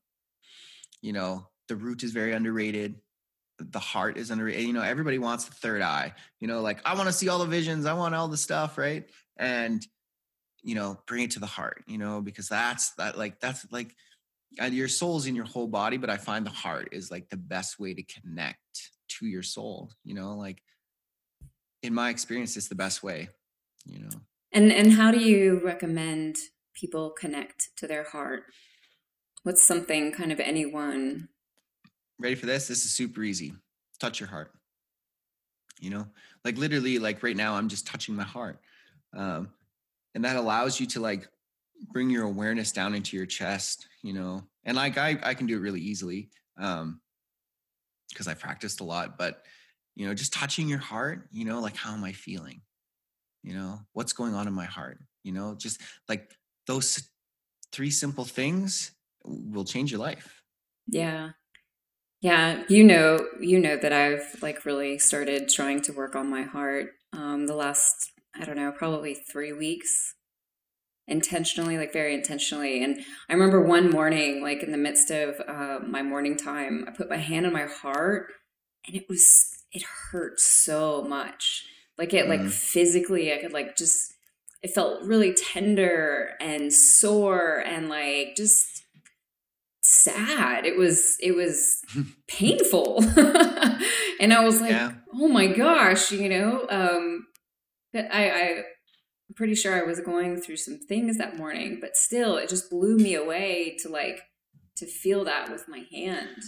you 1.01 1.14
know, 1.14 1.47
the 1.68 1.76
root 1.76 2.03
is 2.03 2.11
very 2.11 2.34
underrated. 2.34 2.95
The 3.59 3.80
heart 3.80 4.18
is 4.18 4.32
underrated. 4.32 4.66
You 4.66 4.74
know, 4.74 4.82
everybody 4.82 5.20
wants 5.20 5.45
the 5.45 5.53
third 5.53 5.82
eye. 5.82 6.14
You 6.39 6.47
know, 6.47 6.61
like 6.61 6.80
I 6.86 6.95
want 6.95 7.07
to 7.07 7.14
see 7.14 7.30
all 7.30 7.39
the 7.39 7.45
visions, 7.45 7.86
I 7.86 7.93
want 7.93 8.16
all 8.16 8.28
the 8.28 8.38
stuff, 8.38 8.78
right? 8.78 9.07
And 9.38 9.86
you 10.64 10.76
know, 10.76 10.97
bring 11.07 11.24
it 11.24 11.32
to 11.32 11.39
the 11.39 11.45
heart, 11.45 11.84
you 11.88 11.97
know, 11.97 12.22
because 12.22 12.47
that's 12.47 12.91
that 12.91 13.18
like 13.18 13.39
that's 13.39 13.66
like 13.72 13.95
and 14.59 14.74
your 14.74 14.88
soul's 14.88 15.26
in 15.26 15.36
your 15.36 15.45
whole 15.45 15.68
body, 15.68 15.97
but 15.97 16.09
I 16.09 16.18
find 16.18 16.45
the 16.45 16.51
heart 16.51 16.89
is 16.91 17.11
like 17.11 17.30
the 17.30 17.38
best 17.38 17.80
way 17.80 17.93
to 17.93 18.03
connect 18.03 18.91
to 19.20 19.26
your 19.26 19.43
soul, 19.43 19.91
you 20.03 20.14
know, 20.14 20.36
like 20.36 20.61
in 21.82 21.93
my 21.93 22.09
experience, 22.09 22.55
it's 22.55 22.70
the 22.70 22.76
best 22.76 23.03
way, 23.03 23.30
you 23.86 23.99
know. 23.99 24.22
And 24.53 24.71
and 24.71 24.93
how 24.93 25.11
do 25.11 25.19
you 25.19 25.61
recommend 25.63 26.37
people 26.73 27.09
connect 27.09 27.69
to 27.77 27.87
their 27.87 28.03
heart? 28.03 28.43
What's 29.43 29.65
something 29.67 30.11
kind 30.11 30.31
of 30.31 30.39
anyone 30.39 31.29
ready 32.19 32.35
for 32.35 32.45
this? 32.45 32.67
This 32.67 32.85
is 32.85 32.95
super 32.95 33.23
easy. 33.23 33.53
Touch 33.99 34.19
your 34.19 34.29
heart. 34.29 34.51
You 35.79 35.89
know, 35.89 36.07
like 36.45 36.57
literally, 36.57 36.99
like 36.99 37.23
right 37.23 37.35
now, 37.35 37.55
I'm 37.55 37.67
just 37.67 37.87
touching 37.87 38.15
my 38.15 38.23
heart. 38.23 38.59
Um, 39.15 39.49
and 40.15 40.23
that 40.23 40.35
allows 40.35 40.79
you 40.79 40.85
to 40.87 40.99
like 40.99 41.27
bring 41.91 42.09
your 42.09 42.23
awareness 42.23 42.71
down 42.71 42.93
into 42.93 43.17
your 43.17 43.25
chest, 43.25 43.87
you 44.03 44.13
know. 44.13 44.43
And 44.63 44.77
like 44.77 44.97
I 44.97 45.17
I 45.23 45.33
can 45.33 45.47
do 45.47 45.57
it 45.57 45.61
really 45.61 45.81
easily. 45.81 46.29
Um, 46.57 47.01
because 48.09 48.27
I 48.27 48.35
practiced 48.35 48.79
a 48.79 48.83
lot, 48.83 49.17
but 49.17 49.43
you 49.95 50.07
know, 50.07 50.13
just 50.13 50.33
touching 50.33 50.69
your 50.69 50.79
heart, 50.79 51.27
you 51.31 51.45
know, 51.45 51.59
like 51.59 51.75
how 51.75 51.93
am 51.93 52.03
I 52.03 52.11
feeling? 52.11 52.61
You 53.43 53.53
know 53.53 53.79
what's 53.93 54.13
going 54.13 54.33
on 54.33 54.47
in 54.47 54.53
my 54.53 54.65
heart 54.65 54.99
you 55.23 55.31
know 55.31 55.55
just 55.55 55.81
like 56.09 56.33
those 56.67 57.09
three 57.71 57.91
simple 57.91 58.25
things 58.25 58.91
will 59.25 59.65
change 59.65 59.91
your 59.91 59.99
life. 59.99 60.43
Yeah. 60.87 61.31
Yeah 62.21 62.63
you 62.69 62.83
know 62.83 63.27
you 63.39 63.59
know 63.59 63.75
that 63.75 63.91
i've 63.91 64.41
like 64.41 64.65
really 64.65 64.97
started 64.97 65.49
trying 65.49 65.81
to 65.81 65.91
work 65.91 66.15
on 66.15 66.29
my 66.29 66.43
heart 66.43 66.91
um 67.11 67.47
the 67.47 67.55
last 67.55 68.11
i 68.33 68.45
don't 68.45 68.55
know 68.55 68.71
probably 68.71 69.13
three 69.13 69.51
weeks 69.51 70.15
intentionally 71.07 71.77
like 71.77 71.91
very 71.91 72.13
intentionally 72.13 72.83
and 72.83 73.03
i 73.29 73.33
remember 73.33 73.61
one 73.61 73.89
morning 73.89 74.41
like 74.41 74.63
in 74.63 74.71
the 74.71 74.77
midst 74.77 75.11
of 75.11 75.41
uh, 75.47 75.79
my 75.85 76.01
morning 76.01 76.37
time 76.37 76.85
i 76.87 76.91
put 76.91 77.09
my 77.09 77.17
hand 77.17 77.45
on 77.45 77.51
my 77.51 77.65
heart 77.65 78.31
and 78.87 78.95
it 78.95 79.05
was 79.09 79.65
it 79.73 79.83
hurt 79.83 80.39
so 80.39 81.03
much 81.03 81.65
like 81.97 82.13
it, 82.13 82.25
mm. 82.25 82.29
like 82.29 82.49
physically, 82.49 83.33
I 83.33 83.37
could 83.37 83.53
like 83.53 83.75
just, 83.75 84.13
it 84.61 84.71
felt 84.71 85.03
really 85.03 85.33
tender 85.33 86.31
and 86.39 86.71
sore 86.71 87.63
and 87.65 87.89
like 87.89 88.35
just 88.35 88.85
sad. 89.81 90.65
It 90.65 90.77
was, 90.77 91.17
it 91.19 91.35
was 91.35 91.81
painful. 92.27 93.03
and 94.19 94.33
I 94.33 94.43
was 94.43 94.61
like, 94.61 94.71
yeah. 94.71 94.93
oh 95.13 95.27
my 95.27 95.47
gosh, 95.47 96.11
you 96.11 96.29
know, 96.29 96.65
um, 96.69 97.27
but 97.91 98.05
I, 98.11 98.29
I, 98.29 98.63
I'm 99.29 99.35
pretty 99.35 99.55
sure 99.55 99.73
I 99.73 99.83
was 99.83 99.99
going 99.99 100.41
through 100.41 100.57
some 100.57 100.79
things 100.79 101.17
that 101.17 101.37
morning, 101.37 101.79
but 101.79 101.95
still, 101.95 102.37
it 102.37 102.49
just 102.49 102.69
blew 102.69 102.97
me 102.97 103.15
away 103.15 103.77
to 103.81 103.89
like 103.89 104.21
to 104.77 104.85
feel 104.85 105.23
that 105.25 105.51
with 105.51 105.67
my 105.67 105.85
hand. 105.91 106.43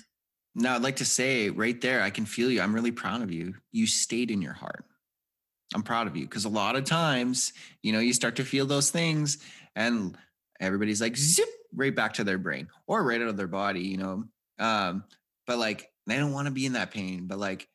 Now, 0.56 0.76
I'd 0.76 0.82
like 0.82 0.96
to 0.98 1.06
say 1.06 1.50
right 1.50 1.80
there, 1.82 2.02
I 2.02 2.10
can 2.10 2.26
feel 2.26 2.50
you. 2.50 2.62
I'm 2.62 2.74
really 2.74 2.92
proud 2.92 3.22
of 3.22 3.32
you. 3.32 3.56
You 3.72 3.88
stayed 3.88 4.32
in 4.32 4.42
your 4.42 4.54
heart. 4.54 4.86
I'm 5.74 5.84
proud 5.84 6.08
of 6.08 6.16
you 6.16 6.26
because 6.26 6.46
a 6.46 6.50
lot 6.50 6.76
of 6.76 6.84
times, 6.84 7.54
you 7.82 7.92
know, 7.92 8.00
you 8.00 8.14
start 8.14 8.36
to 8.38 8.46
feel 8.46 8.66
those 8.66 8.92
things 8.92 9.40
and 9.76 10.18
everybody's 10.60 11.02
like 11.02 11.18
zip 11.18 11.50
right 11.74 11.96
back 11.96 12.14
to 12.14 12.24
their 12.24 12.38
brain 12.38 12.68
or 12.88 13.04
right 13.04 13.22
out 13.22 13.28
of 13.28 13.38
their 13.38 13.48
body, 13.48 13.82
you 13.82 13.98
know. 13.98 14.26
Um, 14.60 15.04
but 15.48 15.58
like 15.58 15.92
they 16.08 16.18
don't 16.18 16.34
want 16.34 16.48
to 16.48 16.52
be 16.52 16.66
in 16.66 16.74
that 16.74 16.92
pain, 16.92 17.28
but 17.28 17.40
like 17.40 17.68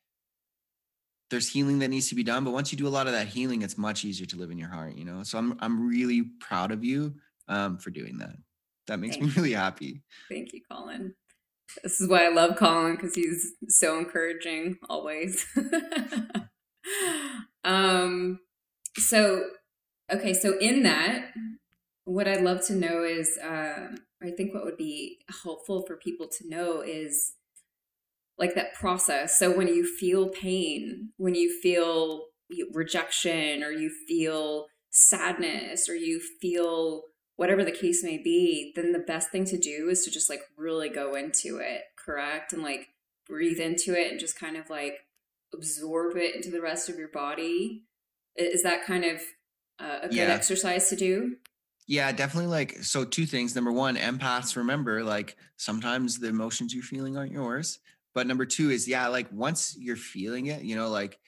there's 1.29 1.49
healing 1.49 1.79
that 1.79 1.89
needs 1.89 2.09
to 2.09 2.15
be 2.15 2.23
done. 2.23 2.43
But 2.43 2.51
once 2.51 2.71
you 2.71 2.77
do 2.77 2.87
a 2.87 2.89
lot 2.89 3.07
of 3.07 3.13
that 3.13 3.27
healing, 3.27 3.61
it's 3.61 3.77
much 3.77 4.05
easier 4.05 4.25
to 4.27 4.37
live 4.37 4.51
in 4.51 4.57
your 4.57 4.69
heart, 4.69 4.95
you 4.95 5.05
know. 5.05 5.23
So 5.23 5.37
I'm 5.37 5.57
I'm 5.59 5.87
really 5.87 6.23
proud 6.39 6.71
of 6.71 6.83
you 6.83 7.15
um, 7.47 7.77
for 7.77 7.89
doing 7.89 8.17
that. 8.19 8.35
That 8.87 8.99
makes 8.99 9.15
Thank 9.15 9.27
me 9.27 9.33
really 9.35 9.53
happy. 9.53 10.01
Thank 10.29 10.53
you, 10.53 10.61
Colin. 10.69 11.15
This 11.83 12.01
is 12.01 12.09
why 12.09 12.25
I 12.25 12.29
love 12.29 12.57
Colin 12.57 12.95
because 12.95 13.15
he's 13.15 13.53
so 13.69 13.97
encouraging 13.97 14.77
always. 14.89 15.45
um, 17.63 18.39
so, 18.97 19.43
okay, 20.11 20.33
so 20.33 20.57
in 20.59 20.83
that, 20.83 21.31
what 22.05 22.27
I'd 22.27 22.41
love 22.41 22.65
to 22.67 22.75
know 22.75 23.03
is, 23.03 23.37
uh, 23.37 23.95
I 24.21 24.31
think 24.31 24.53
what 24.53 24.63
would 24.63 24.77
be 24.77 25.19
helpful 25.43 25.83
for 25.87 25.95
people 25.97 26.27
to 26.27 26.49
know 26.49 26.81
is 26.81 27.33
like 28.37 28.55
that 28.55 28.73
process. 28.73 29.37
So 29.37 29.55
when 29.55 29.67
you 29.67 29.85
feel 29.85 30.29
pain, 30.29 31.09
when 31.17 31.35
you 31.35 31.59
feel 31.61 32.25
rejection, 32.73 33.63
or 33.63 33.71
you 33.71 33.89
feel 34.07 34.67
sadness, 34.89 35.87
or 35.87 35.95
you 35.95 36.19
feel 36.41 37.03
whatever 37.35 37.63
the 37.63 37.71
case 37.71 38.03
may 38.03 38.17
be, 38.17 38.73
then 38.75 38.91
the 38.91 38.99
best 38.99 39.31
thing 39.31 39.45
to 39.45 39.57
do 39.57 39.89
is 39.89 40.03
to 40.03 40.11
just 40.11 40.29
like 40.29 40.41
really 40.57 40.89
go 40.89 41.15
into 41.15 41.57
it, 41.57 41.81
correct? 41.97 42.51
And 42.53 42.61
like 42.61 42.89
breathe 43.27 43.59
into 43.59 43.99
it 43.99 44.11
and 44.11 44.19
just 44.19 44.39
kind 44.39 44.57
of 44.57 44.69
like 44.69 44.95
absorb 45.53 46.17
it 46.17 46.35
into 46.35 46.49
the 46.49 46.61
rest 46.61 46.89
of 46.89 46.97
your 46.97 47.09
body. 47.09 47.83
Is 48.35 48.63
that 48.63 48.85
kind 48.85 49.05
of 49.05 49.21
uh, 49.79 49.99
a 50.03 50.07
good 50.07 50.15
yeah. 50.15 50.25
exercise 50.25 50.89
to 50.89 50.95
do? 50.95 51.35
Yeah, 51.87 52.11
definitely. 52.11 52.49
Like, 52.49 52.83
so 52.83 53.03
two 53.03 53.25
things. 53.25 53.55
Number 53.55 53.71
one, 53.71 53.97
empaths 53.97 54.55
remember, 54.55 55.03
like, 55.03 55.35
sometimes 55.57 56.19
the 56.19 56.29
emotions 56.29 56.73
you're 56.73 56.83
feeling 56.83 57.17
aren't 57.17 57.33
yours. 57.33 57.79
But 58.13 58.27
number 58.27 58.45
two 58.45 58.69
is, 58.69 58.87
yeah, 58.87 59.07
like, 59.07 59.27
once 59.31 59.75
you're 59.77 59.95
feeling 59.95 60.45
it, 60.47 60.63
you 60.63 60.75
know, 60.75 60.89
like, 60.89 61.19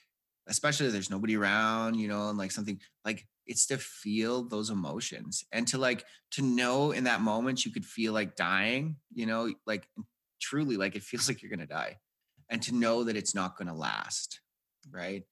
especially 0.48 0.90
there's 0.90 1.10
nobody 1.10 1.36
around, 1.38 1.96
you 1.96 2.08
know, 2.08 2.30
and 2.30 2.38
like 2.38 2.52
something 2.52 2.80
like 3.06 3.26
it's 3.46 3.66
to 3.68 3.78
feel 3.78 4.44
those 4.44 4.70
emotions 4.70 5.46
and 5.52 5.68
to 5.68 5.78
like 5.78 6.06
to 6.32 6.42
know 6.42 6.92
in 6.92 7.06
that 7.06 7.22
moment 7.22 7.66
you 7.66 7.72
could 7.72 7.86
feel 7.86 8.14
like 8.14 8.36
dying, 8.36 8.98
you 9.14 9.26
know, 9.26 9.54
like 9.66 9.88
truly, 10.42 10.78
like, 10.78 10.96
it 10.96 11.04
feels 11.04 11.28
like 11.30 11.42
you're 11.42 11.50
going 11.50 11.60
to 11.60 11.66
die 11.66 11.98
and 12.50 12.62
to 12.64 12.74
know 12.74 13.04
that 13.04 13.16
it's 13.16 13.36
not 13.36 13.58
going 13.58 13.68
to 13.68 13.74
last 13.74 14.40
right? 14.92 15.24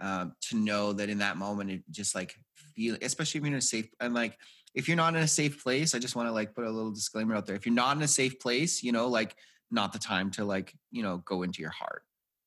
Um, 0.00 0.34
to 0.48 0.56
know 0.56 0.92
that 0.92 1.08
in 1.10 1.18
that 1.18 1.36
moment 1.36 1.70
it 1.70 1.82
just 1.90 2.14
like 2.14 2.34
feel 2.76 2.96
especially 3.02 3.38
if 3.38 3.44
you're 3.44 3.52
in 3.52 3.58
a 3.58 3.60
safe 3.60 3.88
and 3.98 4.14
like 4.14 4.38
if 4.72 4.86
you're 4.86 4.96
not 4.96 5.16
in 5.16 5.22
a 5.22 5.28
safe 5.28 5.62
place 5.62 5.96
i 5.96 5.98
just 5.98 6.14
want 6.14 6.28
to 6.28 6.32
like 6.32 6.54
put 6.54 6.64
a 6.64 6.70
little 6.70 6.92
disclaimer 6.92 7.34
out 7.34 7.44
there. 7.44 7.56
If 7.56 7.66
you're 7.66 7.74
not 7.74 7.96
in 7.96 8.02
a 8.02 8.08
safe 8.08 8.38
place 8.38 8.84
you 8.84 8.92
know 8.92 9.08
like 9.08 9.34
not 9.70 9.92
the 9.92 9.98
time 9.98 10.30
to 10.32 10.44
like 10.44 10.72
you 10.92 11.02
know 11.02 11.18
go 11.18 11.42
into 11.42 11.60
your 11.60 11.72
heart 11.72 12.02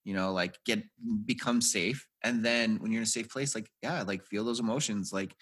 you 0.05 0.13
know 0.13 0.31
like 0.31 0.57
get 0.65 0.83
become 1.25 1.61
safe. 1.61 2.07
And 2.23 2.43
then 2.43 2.77
when 2.79 2.93
you're 2.93 3.01
in 3.01 3.03
a 3.03 3.07
safe 3.07 3.29
place 3.29 3.55
like 3.55 3.69
yeah 3.81 4.03
like 4.03 4.23
feel 4.23 4.45
those 4.45 4.61
emotions 4.61 5.11
like 5.11 5.35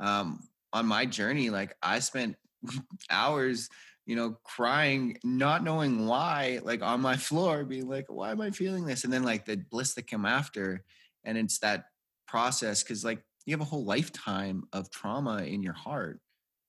um 0.00 0.40
on 0.72 0.86
my 0.86 1.04
journey 1.04 1.50
like 1.50 1.76
i 1.82 1.98
spent 1.98 2.36
hours 3.10 3.68
you 4.10 4.16
know, 4.16 4.36
crying, 4.42 5.16
not 5.22 5.62
knowing 5.62 6.04
why, 6.04 6.58
like 6.64 6.82
on 6.82 7.00
my 7.00 7.16
floor, 7.28 7.62
being 7.62 7.88
like, 7.88 8.06
why 8.08 8.32
am 8.32 8.40
I 8.40 8.50
feeling 8.50 8.84
this? 8.84 9.04
And 9.04 9.12
then 9.12 9.22
like 9.22 9.44
the 9.44 9.62
bliss 9.70 9.94
that 9.94 10.08
came 10.08 10.26
after. 10.26 10.82
And 11.22 11.38
it's 11.38 11.60
that 11.60 11.84
process 12.26 12.82
because 12.82 13.04
like 13.04 13.22
you 13.46 13.52
have 13.52 13.60
a 13.60 13.64
whole 13.64 13.84
lifetime 13.84 14.64
of 14.72 14.90
trauma 14.90 15.44
in 15.44 15.62
your 15.62 15.74
heart. 15.74 16.20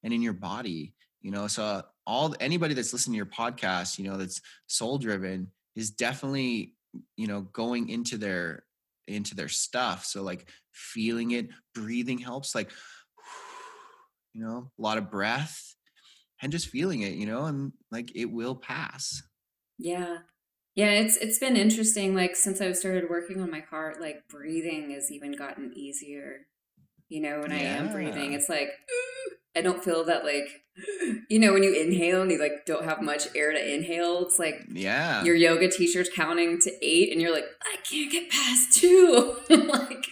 and 0.03 0.13
in 0.13 0.22
your 0.22 0.34
body 0.34 0.93
you 1.22 1.31
know 1.31 1.47
so 1.47 1.63
uh, 1.63 1.81
all 2.07 2.35
anybody 2.39 2.73
that's 2.73 2.91
listening 2.91 3.13
to 3.13 3.18
your 3.18 3.26
podcast 3.26 3.99
you 3.99 4.09
know 4.09 4.18
that's 4.18 4.41
soul 4.68 4.97
driven 4.97 5.47
is 5.76 5.91
definitely 5.91 6.73
you 7.15 7.27
know 7.27 7.41
going 7.53 7.89
into 7.89 8.18
their 8.18 8.63
into 9.07 9.35
their 9.35 9.47
stuff 9.47 10.05
so 10.05 10.23
like 10.23 10.49
feeling 10.72 11.31
it 11.31 11.49
breathing 11.76 12.18
helps 12.18 12.55
like 12.55 12.72
you 14.34 14.41
know 14.43 14.72
a 14.77 14.81
lot 14.81 14.97
of 14.97 15.11
breath 15.11 15.70
and 16.41 16.51
just 16.51 16.68
feeling 16.68 17.01
it 17.01 17.13
you 17.13 17.26
know 17.26 17.45
and 17.45 17.73
like 17.91 18.11
it 18.15 18.31
will 18.31 18.55
pass. 18.55 19.23
Yeah. 19.77 20.19
Yeah 20.76 20.91
it's 20.91 21.18
it's 21.18 21.39
been 21.39 21.57
interesting 21.57 22.15
like 22.15 22.35
since 22.35 22.61
i've 22.61 22.77
started 22.77 23.09
working 23.09 23.41
on 23.41 23.51
my 23.51 23.59
heart 23.59 23.99
like 23.99 24.27
breathing 24.30 24.91
has 24.91 25.11
even 25.11 25.34
gotten 25.34 25.73
easier 25.76 26.47
you 27.09 27.22
know 27.22 27.41
when 27.41 27.51
yeah. 27.51 27.57
i 27.57 27.61
am 27.61 27.91
breathing. 27.91 28.34
It's 28.34 28.49
like 28.49 28.69
I 29.55 29.59
don't 29.59 29.84
feel 29.84 30.05
that 30.05 30.23
like 30.23 30.47
you 31.30 31.38
know 31.38 31.51
when 31.51 31.63
you 31.63 31.73
inhale 31.73 32.22
and 32.22 32.31
you 32.31 32.39
like 32.39 32.65
don't 32.65 32.85
have 32.85 33.01
much 33.01 33.27
air 33.35 33.51
to 33.51 33.73
inhale 33.73 34.26
it's 34.26 34.39
like 34.39 34.65
yeah. 34.72 35.23
your 35.26 35.35
yoga 35.35 35.69
teacher's 35.69 36.07
counting 36.07 36.59
to 36.61 36.72
eight 36.81 37.11
and 37.11 37.22
you're 37.22 37.34
like 37.34 37.47
i 37.63 37.76
can't 37.84 38.11
get 38.11 38.30
past 38.30 38.73
two. 38.73 39.35
Like 39.49 40.05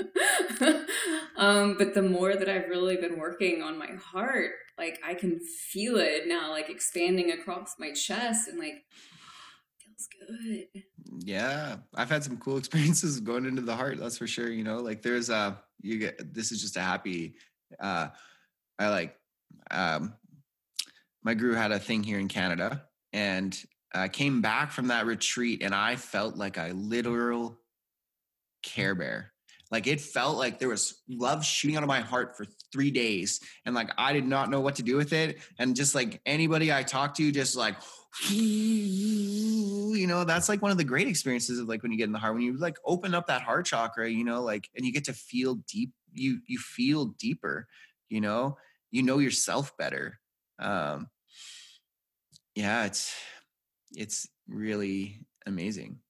um 1.36 1.76
but 1.76 1.94
the 1.94 2.02
more 2.02 2.36
that 2.36 2.48
i've 2.48 2.68
really 2.68 2.96
been 2.96 3.18
working 3.18 3.62
on 3.62 3.78
my 3.78 3.90
heart 4.00 4.52
like 4.78 4.98
i 5.04 5.12
can 5.12 5.40
feel 5.40 5.96
it 5.96 6.28
now 6.28 6.50
like 6.50 6.70
expanding 6.70 7.32
across 7.32 7.74
my 7.78 7.92
chest 7.92 8.48
and 8.48 8.58
like 8.58 8.84
feels 9.78 10.08
good 10.28 10.66
yeah 11.24 11.76
i've 11.96 12.10
had 12.10 12.22
some 12.22 12.36
cool 12.36 12.56
experiences 12.58 13.20
going 13.20 13.44
into 13.44 13.62
the 13.62 13.74
heart 13.74 13.98
that's 13.98 14.18
for 14.18 14.26
sure 14.26 14.50
you 14.50 14.62
know 14.62 14.78
like 14.78 15.02
there's 15.02 15.30
a 15.30 15.60
you 15.80 15.98
get 15.98 16.34
this 16.34 16.52
is 16.52 16.60
just 16.60 16.76
a 16.76 16.80
happy 16.80 17.34
uh 17.80 18.08
I 18.78 18.88
like 18.88 19.16
um, 19.70 20.14
my 21.22 21.34
guru 21.34 21.54
had 21.54 21.72
a 21.72 21.78
thing 21.78 22.02
here 22.02 22.18
in 22.18 22.28
Canada, 22.28 22.84
and 23.12 23.56
I 23.92 24.08
came 24.08 24.40
back 24.40 24.70
from 24.70 24.88
that 24.88 25.06
retreat, 25.06 25.62
and 25.62 25.74
I 25.74 25.96
felt 25.96 26.36
like 26.36 26.56
a 26.56 26.72
literal 26.74 27.58
Care 28.62 28.94
Bear. 28.94 29.32
Like 29.70 29.86
it 29.86 30.00
felt 30.00 30.38
like 30.38 30.58
there 30.58 30.68
was 30.68 31.02
love 31.08 31.44
shooting 31.44 31.76
out 31.76 31.82
of 31.82 31.88
my 31.88 32.00
heart 32.00 32.36
for 32.36 32.46
three 32.72 32.90
days, 32.90 33.40
and 33.66 33.74
like 33.74 33.90
I 33.98 34.12
did 34.12 34.26
not 34.26 34.50
know 34.50 34.60
what 34.60 34.76
to 34.76 34.82
do 34.82 34.96
with 34.96 35.12
it. 35.12 35.38
And 35.58 35.76
just 35.76 35.94
like 35.94 36.20
anybody 36.24 36.72
I 36.72 36.82
talked 36.82 37.16
to, 37.18 37.30
just 37.30 37.56
like 37.56 37.76
you 38.30 40.06
know 40.06 40.24
that's 40.24 40.48
like 40.48 40.62
one 40.62 40.70
of 40.70 40.78
the 40.78 40.84
great 40.84 41.08
experiences 41.08 41.58
of 41.58 41.68
like 41.68 41.82
when 41.82 41.92
you 41.92 41.98
get 41.98 42.04
in 42.04 42.12
the 42.12 42.18
heart 42.18 42.34
when 42.34 42.42
you 42.42 42.56
like 42.56 42.76
open 42.86 43.14
up 43.14 43.26
that 43.26 43.42
heart 43.42 43.66
chakra 43.66 44.08
you 44.08 44.24
know 44.24 44.42
like 44.42 44.66
and 44.74 44.86
you 44.86 44.92
get 44.92 45.04
to 45.04 45.12
feel 45.12 45.56
deep 45.70 45.92
you 46.14 46.38
you 46.46 46.58
feel 46.58 47.14
deeper 47.18 47.68
you 48.08 48.20
know? 48.20 48.56
You 48.90 49.02
know 49.02 49.18
yourself 49.18 49.76
better. 49.76 50.18
Um 50.58 51.08
yeah 52.54 52.86
it's 52.86 53.14
it's 53.92 54.28
really 54.48 55.20
amazing. 55.46 56.00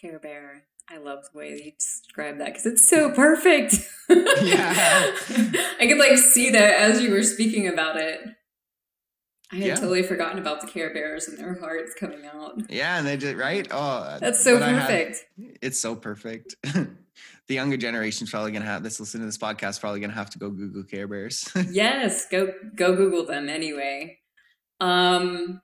Care 0.00 0.18
bear 0.18 0.64
i 0.90 0.98
love 0.98 1.20
the 1.32 1.38
way 1.38 1.50
you 1.50 1.72
describe 1.78 2.38
that 2.38 2.46
because 2.46 2.66
it's 2.66 2.88
so 2.88 3.10
perfect 3.10 3.74
yeah 4.08 4.72
i 5.80 5.86
could 5.86 5.98
like 5.98 6.18
see 6.18 6.50
that 6.50 6.80
as 6.80 7.00
you 7.00 7.10
were 7.10 7.22
speaking 7.22 7.66
about 7.68 7.96
it 7.96 8.20
I 9.52 9.56
had 9.56 9.66
yeah. 9.66 9.74
totally 9.76 10.02
forgotten 10.02 10.38
about 10.38 10.62
the 10.62 10.66
Care 10.66 10.92
Bears 10.92 11.28
and 11.28 11.38
their 11.38 11.58
hearts 11.60 11.94
coming 11.94 12.26
out. 12.26 12.60
Yeah, 12.68 12.98
and 12.98 13.06
they 13.06 13.16
did 13.16 13.36
right. 13.36 13.66
Oh, 13.70 14.16
that's 14.18 14.42
so 14.42 14.58
perfect. 14.58 15.24
Had, 15.36 15.58
it's 15.62 15.78
so 15.78 15.94
perfect. 15.94 16.56
the 16.64 17.54
younger 17.54 17.76
generation's 17.76 18.30
probably 18.30 18.50
gonna 18.50 18.64
have 18.64 18.82
this. 18.82 18.98
Listen 18.98 19.20
to 19.20 19.26
this 19.26 19.38
podcast. 19.38 19.80
Probably 19.80 20.00
gonna 20.00 20.12
have 20.12 20.30
to 20.30 20.38
go 20.38 20.50
Google 20.50 20.82
Care 20.82 21.06
Bears. 21.06 21.48
yes, 21.70 22.26
go 22.28 22.52
go 22.74 22.96
Google 22.96 23.26
them 23.26 23.48
anyway. 23.48 24.18
Um, 24.80 25.60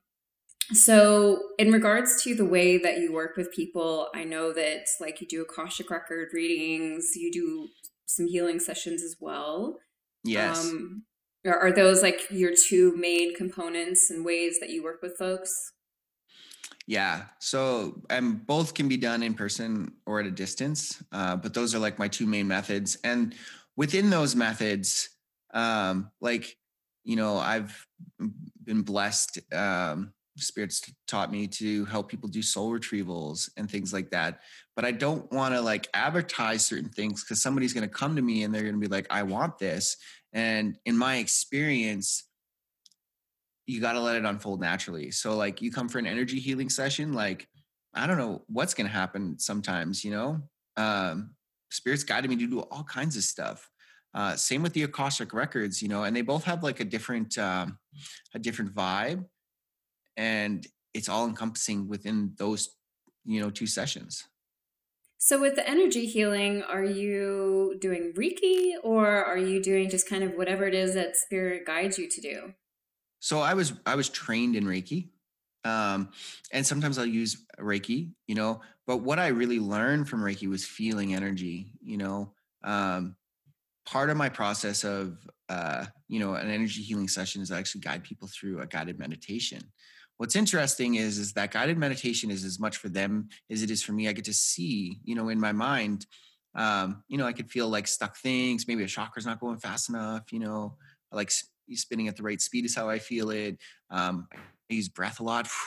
so 0.73 1.43
in 1.59 1.73
regards 1.73 2.23
to 2.23 2.35
the 2.35 2.45
way 2.45 2.79
that 2.79 2.99
you 2.99 3.13
work 3.13 3.37
with 3.37 3.53
people, 3.53 4.09
I 4.15 4.25
know 4.25 4.53
that 4.53 4.87
like 5.01 5.21
you 5.21 5.27
do 5.27 5.43
Akashic 5.43 5.91
record 5.91 6.29
readings, 6.33 7.13
you 7.17 7.33
do 7.33 7.69
some 8.07 8.27
healing 8.27 8.59
sessions 8.59 9.03
as 9.03 9.17
well. 9.21 9.79
Yes. 10.25 10.69
Um, 10.69 11.05
are, 11.47 11.59
are 11.59 11.73
those 11.73 12.03
like 12.03 12.21
your 12.31 12.53
two 12.55 12.97
main 12.97 13.35
components 13.35 14.11
and 14.11 14.25
ways 14.25 14.59
that 14.61 14.71
you 14.71 14.83
work 14.83 15.03
with 15.03 15.17
folks? 15.17 15.73
Yeah. 16.87 17.27
So, 17.39 18.03
and 18.11 18.45
both 18.47 18.75
can 18.75 18.89
be 18.89 18.97
done 18.97 19.23
in 19.23 19.35
person 19.35 19.93
or 20.07 20.21
at 20.21 20.27
a 20.27 20.31
distance. 20.31 21.03
Uh, 21.13 21.37
but 21.37 21.55
those 21.55 21.75
are 21.75 21.79
like 21.79 21.99
my 21.99 22.09
two 22.09 22.27
main 22.27 22.49
methods. 22.49 22.97
And 23.05 23.35
within 23.77 24.11
those 24.11 24.35
methods, 24.35 25.09
um, 25.55 26.11
like, 26.21 26.57
you 27.05 27.17
know, 27.17 27.39
I've 27.39 27.87
been 28.65 28.83
blessed. 28.83 29.39
Um, 29.53 30.13
spirits 30.37 30.83
taught 31.07 31.33
me 31.33 31.47
to 31.47 31.85
help 31.87 32.09
people 32.09 32.29
do 32.29 32.43
soul 32.43 32.71
retrievals 32.71 33.51
and 33.57 33.71
things 33.71 33.93
like 33.93 34.11
that. 34.11 34.41
But 34.77 34.85
I 34.85 34.93
don't 34.93 35.31
want 35.33 35.55
to 35.55 35.61
like 35.61 35.89
advertise 35.95 36.65
certain 36.65 36.89
things 36.89 37.23
because 37.23 37.43
somebody's 37.43 37.73
going 37.73 37.89
to 37.89 37.95
come 37.95 38.17
to 38.17 38.23
me 38.23 38.45
and 38.45 38.55
they're 38.55 38.63
going 38.63 38.75
to 38.75 38.81
be 38.81 38.87
like, 38.87 39.07
I 39.11 39.23
want 39.23 39.59
this. 39.59 39.97
And 40.33 40.79
in 40.85 40.97
my 40.97 41.17
experience, 41.17 42.25
you 43.67 43.81
got 43.81 43.93
to 43.93 44.01
let 44.01 44.17
it 44.17 44.25
unfold 44.25 44.61
naturally. 44.61 45.11
So, 45.11 45.37
like, 45.37 45.63
you 45.63 45.71
come 45.71 45.89
for 45.89 45.99
an 45.99 46.07
energy 46.07 46.41
healing 46.41 46.69
session, 46.69 47.13
like, 47.13 47.47
I 47.95 48.07
don't 48.07 48.19
know 48.19 48.43
what's 48.49 48.75
going 48.75 48.87
to 48.87 48.93
happen 48.93 49.39
sometimes, 49.39 50.05
you 50.05 50.11
know? 50.11 50.41
Um, 50.77 51.35
spirits 51.71 52.05
guided 52.05 52.31
me 52.31 52.37
to 52.37 52.47
do 52.47 52.61
all 52.61 52.85
kinds 52.85 53.17
of 53.17 53.23
stuff. 53.23 53.69
Uh, 54.13 54.35
same 54.35 54.63
with 54.63 54.73
the 54.73 54.83
Akashic 54.83 55.33
records, 55.33 55.81
you 55.81 55.89
know, 55.89 56.03
and 56.03 56.17
they 56.17 56.23
both 56.23 56.43
have 56.45 56.65
like 56.65 56.81
a 56.81 56.85
different, 56.85 57.39
um, 57.39 57.79
a 58.35 58.41
different 58.41 58.75
vibe, 58.75 59.25
and 60.17 60.67
it's 60.95 61.09
all 61.09 61.27
encompassing 61.27 61.89
within 61.89 62.33
those, 62.37 62.71
you 63.25 63.41
know, 63.41 63.51
two 63.51 63.67
sessions. 63.67 64.25
So, 65.23 65.39
with 65.39 65.55
the 65.55 65.69
energy 65.69 66.07
healing, 66.07 66.63
are 66.63 66.85
you 66.85 67.77
doing 67.79 68.15
Reiki 68.17 68.73
or 68.83 69.07
are 69.07 69.37
you 69.37 69.63
doing 69.63 69.91
just 69.91 70.09
kind 70.09 70.25
of 70.25 70.33
whatever 70.35 70.67
it 70.67 70.75
is 70.75 70.95
that 70.95 71.17
spirit 71.17 71.67
guides 71.67 71.99
you 71.99 72.09
to 72.09 72.21
do? 72.21 72.55
So, 73.21 73.41
I 73.41 73.53
was 73.53 73.75
I 73.85 73.97
was 73.97 74.09
trained 74.09 74.57
in 74.57 74.65
Reiki, 74.65 75.11
um, 75.65 76.09
and 76.53 76.67
sometimes 76.67 76.99
I'll 76.99 77.05
use 77.05 77.45
Reiki, 77.59 78.13
you 78.27 78.35
know. 78.35 78.63
But 78.87 79.03
what 79.03 79.19
I 79.19 79.29
really 79.29 79.61
learned 79.61 80.09
from 80.09 80.23
Reiki 80.23 80.49
was 80.49 80.65
feeling 80.65 81.15
energy. 81.15 81.73
You 81.83 81.99
know, 81.99 82.33
um, 82.65 83.15
part 83.85 84.09
of 84.09 84.17
my 84.17 84.31
process 84.31 84.85
of 84.85 85.19
uh, 85.51 85.85
you 86.09 86.19
know 86.19 86.33
an 86.33 86.51
energy 86.51 86.81
healing 86.81 87.09
session 87.09 87.43
is 87.43 87.53
I 87.53 87.59
actually 87.59 87.83
guide 87.83 88.05
people 88.05 88.27
through 88.27 88.63
a 88.63 88.67
guided 88.67 88.99
meditation 88.99 89.71
what's 90.21 90.37
interesting 90.37 90.97
is 90.97 91.17
is 91.17 91.33
that 91.33 91.51
guided 91.51 91.79
meditation 91.79 92.31
is 92.31 92.45
as 92.45 92.61
much 92.61 92.77
for 92.77 92.91
them 92.91 93.27
as 93.51 93.63
it 93.63 93.71
is 93.71 93.83
for 93.83 93.93
me. 93.93 94.07
I 94.07 94.13
get 94.13 94.27
to 94.27 94.35
see 94.35 94.99
you 95.03 95.15
know 95.15 95.31
in 95.31 95.41
my 95.41 95.53
mind 95.53 96.05
um 96.55 97.03
you 97.09 97.17
know 97.17 97.27
i 97.27 97.33
could 97.33 97.51
feel 97.51 97.71
like 97.71 97.89
stuck 97.89 98.19
things. 98.19 98.69
Maybe 98.69 98.85
a 98.85 98.87
chakra's 98.87 99.25
not 99.25 99.41
going 99.41 99.59
fast 99.59 99.89
enough 99.89 100.31
you 100.31 100.39
know 100.39 100.77
like 101.11 101.33
spinning 101.73 102.09
at 102.09 102.19
the 102.19 102.23
right 102.23 102.39
speed 102.39 102.67
is 102.67 102.77
how 102.77 102.91
i 102.91 102.99
feel 102.99 103.31
it. 103.31 103.57
Um 103.89 104.29
i 104.71 104.75
use 104.75 104.91
breath 104.91 105.21
a 105.21 105.25
lot. 105.25 105.49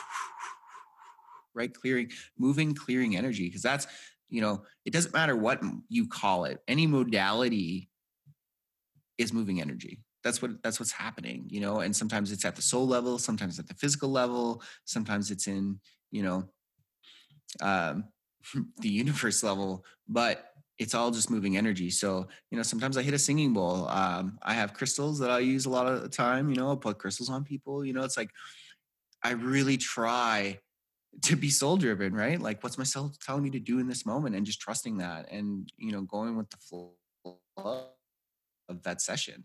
Right? 1.56 1.72
Clearing 1.72 2.10
moving 2.36 2.74
clearing 2.74 3.16
energy 3.16 3.46
because 3.46 3.62
that's 3.62 3.86
you 4.28 4.40
know 4.40 4.64
it 4.84 4.92
doesn't 4.92 5.14
matter 5.14 5.36
what 5.36 5.60
you 5.88 6.08
call 6.08 6.46
it. 6.46 6.58
Any 6.66 6.88
modality 6.88 7.90
is 9.18 9.32
moving 9.32 9.60
energy 9.60 10.00
that's 10.24 10.42
what 10.42 10.62
that's 10.62 10.80
what's 10.80 10.92
happening 10.92 11.44
you 11.48 11.60
know 11.60 11.80
and 11.80 11.94
sometimes 11.94 12.32
it's 12.32 12.44
at 12.44 12.56
the 12.56 12.62
soul 12.62 12.86
level 12.86 13.18
sometimes 13.18 13.58
at 13.58 13.68
the 13.68 13.74
physical 13.74 14.10
level 14.10 14.62
sometimes 14.84 15.30
it's 15.30 15.46
in 15.46 15.78
you 16.10 16.22
know 16.22 16.48
um 17.60 18.04
the 18.80 18.88
universe 18.88 19.42
level 19.42 19.84
but 20.08 20.50
it's 20.78 20.94
all 20.94 21.12
just 21.12 21.30
moving 21.30 21.56
energy. 21.56 21.88
So 21.88 22.26
you 22.50 22.56
know 22.56 22.62
sometimes 22.62 22.96
i 22.98 23.02
hit 23.02 23.14
a 23.14 23.18
singing 23.18 23.52
bowl. 23.52 23.88
Um 23.88 24.38
i 24.42 24.54
have 24.54 24.74
crystals 24.74 25.18
that 25.20 25.30
i 25.30 25.38
use 25.38 25.66
a 25.66 25.70
lot 25.70 25.86
of 25.86 26.02
the 26.02 26.08
time 26.08 26.48
you 26.48 26.56
know 26.56 26.68
i'll 26.68 26.76
put 26.76 26.98
crystals 26.98 27.30
on 27.30 27.44
people 27.44 27.84
you 27.84 27.92
know 27.92 28.02
it's 28.02 28.16
like 28.16 28.30
i 29.22 29.30
really 29.30 29.76
try 29.76 30.58
to 31.22 31.36
be 31.36 31.48
soul 31.48 31.76
driven 31.76 32.12
right? 32.12 32.40
Like 32.40 32.62
what's 32.62 32.76
my 32.76 32.84
soul 32.84 33.12
telling 33.24 33.44
me 33.44 33.50
to 33.50 33.60
do 33.60 33.78
in 33.78 33.86
this 33.86 34.04
moment? 34.04 34.34
And 34.34 34.44
just 34.44 34.60
trusting 34.60 34.98
that 34.98 35.30
and 35.30 35.70
you 35.78 35.92
know 35.92 36.02
going 36.02 36.36
with 36.36 36.50
the 36.50 36.56
flow 36.56 36.94
of 38.68 38.82
that 38.82 39.00
session 39.00 39.44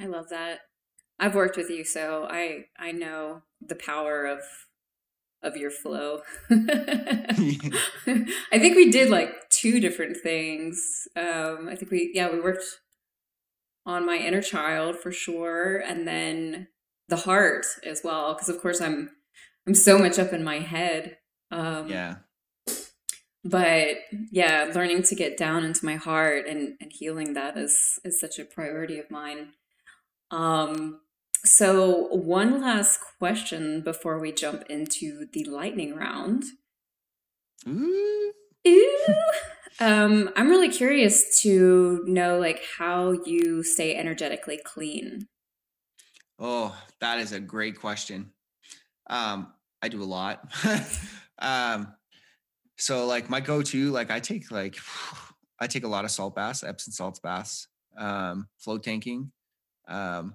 I 0.00 0.06
love 0.06 0.30
that. 0.30 0.60
I've 1.18 1.34
worked 1.34 1.56
with 1.56 1.68
you, 1.68 1.84
so 1.84 2.26
I 2.30 2.66
I 2.78 2.92
know 2.92 3.42
the 3.60 3.74
power 3.74 4.24
of 4.24 4.40
of 5.42 5.56
your 5.56 5.70
flow. 5.70 6.20
I 6.50 7.34
think 8.52 8.76
we 8.76 8.90
did 8.90 9.10
like 9.10 9.50
two 9.50 9.80
different 9.80 10.16
things. 10.16 11.06
Um, 11.14 11.68
I 11.70 11.76
think 11.76 11.90
we 11.90 12.10
yeah 12.14 12.30
we 12.32 12.40
worked 12.40 12.64
on 13.84 14.06
my 14.06 14.16
inner 14.16 14.42
child 14.42 14.96
for 14.96 15.12
sure, 15.12 15.76
and 15.76 16.08
then 16.08 16.68
the 17.08 17.16
heart 17.16 17.66
as 17.84 18.00
well. 18.02 18.32
Because 18.34 18.48
of 18.48 18.60
course 18.60 18.80
I'm 18.80 19.10
I'm 19.66 19.74
so 19.74 19.98
much 19.98 20.18
up 20.18 20.32
in 20.32 20.42
my 20.42 20.60
head. 20.60 21.18
Um, 21.50 21.88
yeah. 21.88 22.16
But 23.42 23.96
yeah, 24.30 24.70
learning 24.74 25.02
to 25.04 25.14
get 25.14 25.38
down 25.38 25.64
into 25.64 25.84
my 25.84 25.96
heart 25.96 26.46
and, 26.46 26.74
and 26.80 26.92
healing 26.92 27.34
that 27.34 27.56
is 27.56 27.98
is 28.04 28.20
such 28.20 28.38
a 28.38 28.44
priority 28.44 28.98
of 28.98 29.10
mine. 29.10 29.52
Um, 30.30 31.00
so, 31.44 32.06
one 32.08 32.60
last 32.60 33.00
question 33.18 33.80
before 33.80 34.18
we 34.18 34.32
jump 34.32 34.64
into 34.68 35.26
the 35.32 35.44
lightning 35.44 35.94
round. 35.94 36.44
Ooh. 37.66 38.32
Ooh. 38.66 39.14
um, 39.80 40.30
I'm 40.36 40.48
really 40.48 40.68
curious 40.68 41.40
to 41.42 42.04
know 42.06 42.38
like 42.38 42.62
how 42.78 43.12
you 43.24 43.62
stay 43.62 43.96
energetically 43.96 44.60
clean. 44.62 45.28
Oh, 46.38 46.76
that 47.00 47.18
is 47.18 47.32
a 47.32 47.40
great 47.40 47.78
question. 47.78 48.32
Um, 49.08 49.52
I 49.82 49.88
do 49.88 50.02
a 50.02 50.04
lot. 50.04 50.50
um, 51.38 51.94
so 52.76 53.06
like 53.06 53.28
my 53.28 53.40
go-to, 53.40 53.90
like 53.90 54.10
I 54.10 54.20
take 54.20 54.50
like 54.50 54.76
I 55.58 55.66
take 55.66 55.84
a 55.84 55.88
lot 55.88 56.04
of 56.04 56.10
salt 56.10 56.34
baths, 56.34 56.64
Epsom 56.64 56.92
salts 56.92 57.18
baths, 57.18 57.68
um, 57.98 58.48
float 58.58 58.82
tanking. 58.82 59.32
Um, 59.90 60.34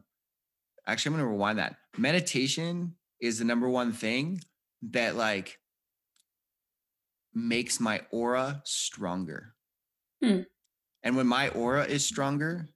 actually, 0.86 1.16
I'm 1.16 1.20
gonna 1.20 1.32
rewind 1.32 1.60
that. 1.60 1.78
Meditation 1.98 2.96
is 3.20 3.40
the 3.40 3.46
number 3.46 3.70
one 3.70 3.92
thing 3.92 4.42
that 4.92 5.16
like 5.16 5.58
makes 7.34 7.80
my 7.80 8.02
aura 8.12 8.62
stronger. 8.66 9.54
Hmm. 10.24 10.42
And 11.04 11.16
when 11.16 11.28
my 11.28 11.50
aura 11.50 11.86
is 11.86 12.06
stronger, 12.06 12.68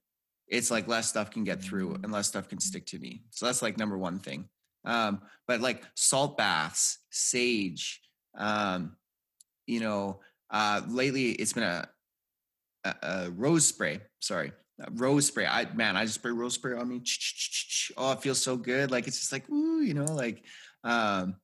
it's 0.46 0.70
like 0.70 0.88
less 0.88 1.08
stuff 1.08 1.30
can 1.30 1.44
get 1.44 1.62
through 1.62 1.94
and 2.02 2.12
less 2.12 2.28
stuff 2.28 2.48
can 2.48 2.60
stick 2.60 2.86
to 2.86 2.98
me. 2.98 3.22
So 3.30 3.46
that's 3.46 3.62
like 3.62 3.78
number 3.78 3.96
one 3.96 4.18
thing. 4.18 4.48
Um, 4.84 5.22
but 5.46 5.60
like 5.60 5.82
salt 5.94 6.36
baths, 6.36 6.98
sage, 7.10 8.00
um, 8.36 8.96
you 9.66 9.80
know, 9.80 10.20
uh, 10.50 10.82
lately 10.88 11.30
it's 11.32 11.52
been 11.52 11.62
a, 11.62 11.88
a, 12.84 12.94
a 13.02 13.30
rose 13.30 13.66
spray. 13.66 14.00
Sorry, 14.20 14.52
rose 14.92 15.26
spray. 15.26 15.46
I 15.46 15.72
man, 15.74 15.96
I 15.96 16.04
just 16.04 16.16
spray 16.16 16.32
rose 16.32 16.54
spray 16.54 16.78
on 16.78 16.88
me. 16.88 17.02
Oh, 17.96 18.12
it 18.12 18.22
feels 18.22 18.42
so 18.42 18.56
good. 18.56 18.90
Like 18.90 19.06
it's 19.06 19.18
just 19.18 19.32
like 19.32 19.48
ooh, 19.50 19.82
you 19.82 19.94
know, 19.94 20.04
like 20.04 20.44
um, 20.84 21.36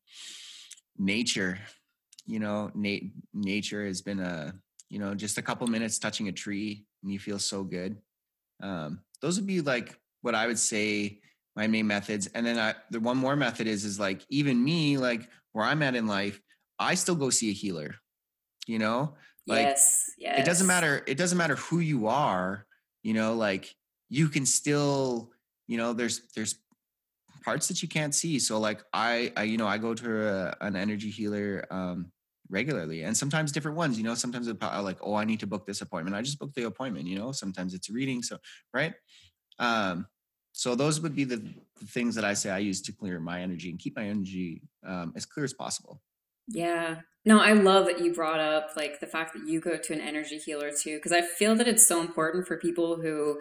nature 0.98 1.58
you 2.26 2.40
know, 2.40 2.70
na- 2.74 3.08
nature 3.32 3.86
has 3.86 4.02
been 4.02 4.20
a, 4.20 4.52
you 4.90 4.98
know, 4.98 5.14
just 5.14 5.38
a 5.38 5.42
couple 5.42 5.66
minutes 5.66 5.98
touching 5.98 6.28
a 6.28 6.32
tree 6.32 6.84
and 7.02 7.12
you 7.12 7.18
feel 7.18 7.38
so 7.38 7.62
good. 7.62 7.96
Um, 8.62 9.00
those 9.22 9.36
would 9.36 9.46
be 9.46 9.60
like 9.60 9.98
what 10.22 10.34
I 10.34 10.46
would 10.46 10.58
say 10.58 11.20
my 11.54 11.66
main 11.66 11.86
methods. 11.86 12.26
And 12.28 12.44
then 12.44 12.58
I, 12.58 12.74
the 12.90 13.00
one 13.00 13.16
more 13.16 13.36
method 13.36 13.66
is, 13.66 13.84
is 13.84 13.98
like 13.98 14.22
even 14.28 14.62
me, 14.62 14.98
like 14.98 15.28
where 15.52 15.64
I'm 15.64 15.82
at 15.82 15.94
in 15.94 16.06
life, 16.06 16.40
I 16.78 16.94
still 16.94 17.14
go 17.14 17.30
see 17.30 17.50
a 17.50 17.54
healer, 17.54 17.94
you 18.66 18.78
know, 18.78 19.14
like 19.46 19.62
yes, 19.62 20.10
yes. 20.18 20.40
it 20.40 20.44
doesn't 20.44 20.66
matter. 20.66 21.02
It 21.06 21.16
doesn't 21.16 21.38
matter 21.38 21.56
who 21.56 21.78
you 21.78 22.08
are, 22.08 22.65
you 23.06 23.14
know, 23.14 23.34
like 23.34 23.74
you 24.08 24.28
can 24.28 24.44
still, 24.44 25.30
you 25.68 25.78
know, 25.78 25.92
there's, 25.92 26.22
there's 26.34 26.56
parts 27.44 27.68
that 27.68 27.80
you 27.82 27.88
can't 27.88 28.14
see. 28.14 28.38
So 28.40 28.58
like 28.58 28.82
I, 28.92 29.32
I 29.36 29.44
you 29.44 29.58
know, 29.58 29.68
I 29.68 29.78
go 29.78 29.94
to 29.94 30.28
a, 30.28 30.56
an 30.60 30.74
energy 30.74 31.10
healer 31.10 31.64
um, 31.70 32.10
regularly 32.50 33.02
and 33.02 33.16
sometimes 33.16 33.50
different 33.50 33.76
ones 33.76 33.98
you 33.98 34.04
know 34.04 34.14
sometimes 34.14 34.46
it's 34.46 34.62
like 34.62 34.98
oh 35.02 35.14
i 35.14 35.24
need 35.24 35.40
to 35.40 35.48
book 35.48 35.66
this 35.66 35.80
appointment 35.80 36.14
i 36.14 36.22
just 36.22 36.38
book 36.38 36.52
the 36.54 36.62
appointment 36.64 37.06
you 37.06 37.18
know 37.18 37.32
sometimes 37.32 37.74
it's 37.74 37.90
reading 37.90 38.22
so 38.22 38.38
right 38.72 38.94
um 39.58 40.06
so 40.52 40.74
those 40.74 41.00
would 41.00 41.14
be 41.14 41.24
the, 41.24 41.38
the 41.80 41.86
things 41.86 42.14
that 42.14 42.24
i 42.24 42.32
say 42.32 42.50
i 42.50 42.58
use 42.58 42.80
to 42.80 42.92
clear 42.92 43.18
my 43.18 43.40
energy 43.40 43.70
and 43.70 43.80
keep 43.80 43.96
my 43.96 44.04
energy 44.04 44.62
um, 44.86 45.12
as 45.16 45.26
clear 45.26 45.44
as 45.44 45.52
possible 45.52 46.00
yeah 46.48 47.01
no 47.24 47.40
i 47.40 47.52
love 47.52 47.86
that 47.86 48.01
you 48.01 48.12
brought 48.12 48.40
up 48.40 48.70
like 48.77 49.01
the 49.01 49.06
fact 49.06 49.32
that 49.35 49.47
you 49.47 49.60
go 49.60 49.77
to 49.77 49.93
an 49.93 50.01
energy 50.01 50.39
healer 50.39 50.70
too 50.70 50.97
because 50.97 51.12
i 51.12 51.20
feel 51.20 51.55
that 51.55 51.68
it's 51.68 51.86
so 51.86 52.01
important 52.01 52.47
for 52.47 52.56
people 52.56 52.97
who 52.97 53.39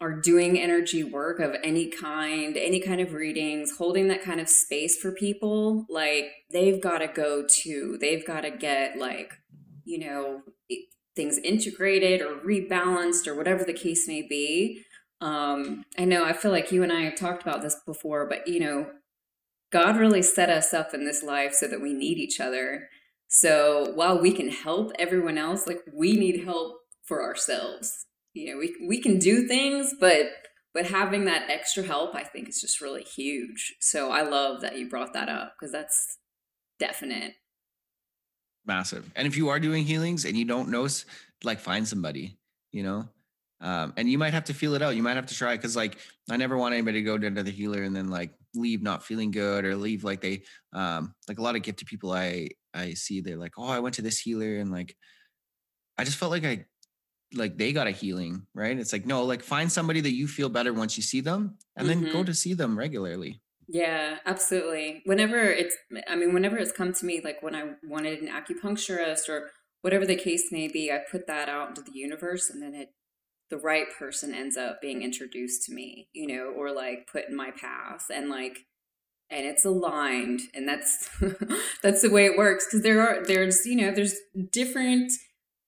are 0.00 0.18
doing 0.18 0.58
energy 0.58 1.04
work 1.04 1.40
of 1.40 1.54
any 1.62 1.88
kind, 1.88 2.56
any 2.56 2.80
kind 2.80 3.02
of 3.02 3.12
readings, 3.12 3.76
holding 3.76 4.08
that 4.08 4.22
kind 4.22 4.40
of 4.40 4.48
space 4.48 4.96
for 4.96 5.12
people, 5.12 5.84
like 5.90 6.30
they've 6.50 6.80
got 6.80 6.98
to 6.98 7.06
go 7.06 7.44
to, 7.46 7.98
they've 8.00 8.26
got 8.26 8.40
to 8.40 8.50
get 8.50 8.96
like, 8.96 9.34
you 9.84 9.98
know, 9.98 10.40
things 11.14 11.38
integrated 11.38 12.22
or 12.22 12.36
rebalanced 12.36 13.26
or 13.26 13.34
whatever 13.34 13.62
the 13.62 13.74
case 13.74 14.08
may 14.08 14.22
be. 14.22 14.82
Um, 15.20 15.84
I 15.98 16.06
know 16.06 16.24
I 16.24 16.32
feel 16.32 16.50
like 16.50 16.72
you 16.72 16.82
and 16.82 16.92
I 16.92 17.02
have 17.02 17.16
talked 17.16 17.42
about 17.42 17.60
this 17.60 17.76
before, 17.84 18.26
but 18.26 18.48
you 18.48 18.60
know, 18.60 18.86
God 19.70 19.96
really 19.96 20.22
set 20.22 20.50
us 20.50 20.74
up 20.74 20.94
in 20.94 21.04
this 21.04 21.22
life 21.22 21.54
so 21.54 21.68
that 21.68 21.80
we 21.80 21.92
need 21.92 22.18
each 22.18 22.40
other. 22.40 22.88
So 23.28 23.92
while 23.94 24.20
we 24.20 24.32
can 24.32 24.48
help 24.48 24.92
everyone 24.98 25.38
else, 25.38 25.66
like 25.66 25.80
we 25.94 26.14
need 26.14 26.44
help 26.44 26.80
for 27.04 27.22
ourselves. 27.22 28.06
You 28.32 28.52
know 28.52 28.58
we 28.58 28.74
we 28.86 29.00
can 29.00 29.18
do 29.18 29.48
things 29.48 29.92
but 29.98 30.26
but 30.72 30.86
having 30.86 31.24
that 31.24 31.50
extra 31.50 31.82
help 31.82 32.14
i 32.14 32.22
think 32.22 32.48
is 32.48 32.60
just 32.60 32.80
really 32.80 33.02
huge. 33.02 33.74
So 33.80 34.10
i 34.10 34.22
love 34.22 34.60
that 34.60 34.78
you 34.78 34.88
brought 34.88 35.12
that 35.14 35.28
up 35.28 35.54
because 35.58 35.72
that's 35.72 36.18
definite. 36.78 37.34
Massive. 38.64 39.10
And 39.16 39.26
if 39.26 39.36
you 39.36 39.48
are 39.48 39.58
doing 39.58 39.84
healings 39.84 40.24
and 40.24 40.36
you 40.36 40.44
don't 40.44 40.68
know 40.68 40.86
like 41.42 41.58
find 41.58 41.88
somebody 41.88 42.36
you 42.70 42.82
know 42.82 43.08
um, 43.62 43.92
and 43.96 44.08
you 44.08 44.16
might 44.16 44.32
have 44.32 44.44
to 44.44 44.54
feel 44.54 44.74
it 44.74 44.80
out. 44.80 44.96
You 44.96 45.02
might 45.02 45.16
have 45.16 45.26
to 45.26 45.34
try 45.34 45.56
because 45.56 45.76
like 45.76 45.98
i 46.30 46.36
never 46.36 46.56
want 46.56 46.74
anybody 46.74 47.00
to 47.00 47.04
go 47.04 47.18
to 47.18 47.26
another 47.26 47.50
healer 47.50 47.82
and 47.82 47.94
then 47.94 48.08
like 48.08 48.32
leave 48.54 48.82
not 48.82 49.04
feeling 49.04 49.30
good 49.30 49.64
or 49.64 49.76
leave 49.76 50.02
like 50.02 50.20
they 50.20 50.42
um 50.72 51.14
like 51.28 51.38
a 51.38 51.42
lot 51.42 51.54
of 51.54 51.62
gifted 51.62 51.86
people 51.86 52.12
i 52.12 52.48
i 52.74 52.92
see 52.94 53.20
they're 53.20 53.36
like 53.36 53.52
oh 53.56 53.68
i 53.68 53.78
went 53.78 53.94
to 53.94 54.02
this 54.02 54.18
healer 54.18 54.56
and 54.56 54.72
like 54.72 54.96
i 55.98 56.04
just 56.04 56.16
felt 56.16 56.32
like 56.32 56.44
i 56.44 56.64
like 57.34 57.56
they 57.56 57.72
got 57.72 57.86
a 57.86 57.92
healing, 57.92 58.46
right? 58.54 58.78
It's 58.78 58.92
like, 58.92 59.06
no, 59.06 59.24
like 59.24 59.42
find 59.42 59.70
somebody 59.70 60.00
that 60.00 60.14
you 60.14 60.26
feel 60.26 60.48
better 60.48 60.72
once 60.72 60.96
you 60.96 61.02
see 61.02 61.20
them 61.20 61.56
and 61.76 61.88
mm-hmm. 61.88 62.02
then 62.02 62.12
go 62.12 62.18
mm-hmm. 62.18 62.26
to 62.26 62.34
see 62.34 62.54
them 62.54 62.78
regularly. 62.78 63.40
Yeah, 63.68 64.18
absolutely. 64.26 65.02
Whenever 65.04 65.38
it's, 65.38 65.76
I 66.08 66.16
mean, 66.16 66.34
whenever 66.34 66.56
it's 66.56 66.72
come 66.72 66.92
to 66.92 67.04
me, 67.04 67.20
like 67.22 67.40
when 67.42 67.54
I 67.54 67.74
wanted 67.84 68.20
an 68.20 68.28
acupuncturist 68.28 69.28
or 69.28 69.50
whatever 69.82 70.04
the 70.04 70.16
case 70.16 70.50
may 70.50 70.66
be, 70.66 70.90
I 70.90 70.98
put 71.10 71.28
that 71.28 71.48
out 71.48 71.68
into 71.68 71.82
the 71.82 71.96
universe 71.96 72.50
and 72.50 72.60
then 72.60 72.74
it, 72.74 72.88
the 73.50 73.58
right 73.58 73.86
person 73.98 74.34
ends 74.34 74.56
up 74.56 74.80
being 74.80 75.02
introduced 75.02 75.64
to 75.64 75.74
me, 75.74 76.08
you 76.12 76.26
know, 76.26 76.52
or 76.56 76.72
like 76.72 77.08
put 77.10 77.28
in 77.28 77.36
my 77.36 77.50
path 77.50 78.06
and 78.12 78.30
like, 78.30 78.60
and 79.28 79.46
it's 79.46 79.64
aligned 79.64 80.40
and 80.54 80.68
that's, 80.68 81.08
that's 81.82 82.02
the 82.02 82.10
way 82.10 82.26
it 82.26 82.38
works. 82.38 82.66
Cause 82.70 82.82
there 82.82 83.00
are, 83.00 83.24
there's, 83.24 83.66
you 83.66 83.76
know, 83.76 83.92
there's 83.92 84.14
different, 84.50 85.12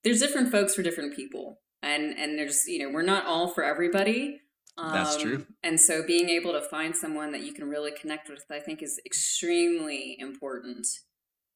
there's 0.03 0.19
different 0.19 0.51
folks 0.51 0.75
for 0.75 0.81
different 0.81 1.15
people 1.15 1.59
and 1.83 2.17
and 2.17 2.39
there's 2.39 2.65
you 2.65 2.79
know 2.79 2.89
we're 2.89 3.03
not 3.03 3.25
all 3.27 3.47
for 3.47 3.63
everybody 3.63 4.39
um, 4.77 4.93
that's 4.93 5.17
true 5.17 5.45
and 5.61 5.79
so 5.79 6.03
being 6.03 6.29
able 6.29 6.53
to 6.53 6.61
find 6.61 6.95
someone 6.95 7.31
that 7.31 7.43
you 7.43 7.53
can 7.53 7.69
really 7.69 7.91
connect 7.91 8.29
with 8.29 8.43
i 8.49 8.59
think 8.59 8.81
is 8.81 8.99
extremely 9.05 10.15
important 10.19 10.87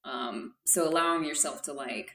um, 0.03 0.53
so 0.65 0.87
allowing 0.87 1.25
yourself 1.25 1.63
to 1.63 1.73
like 1.73 2.11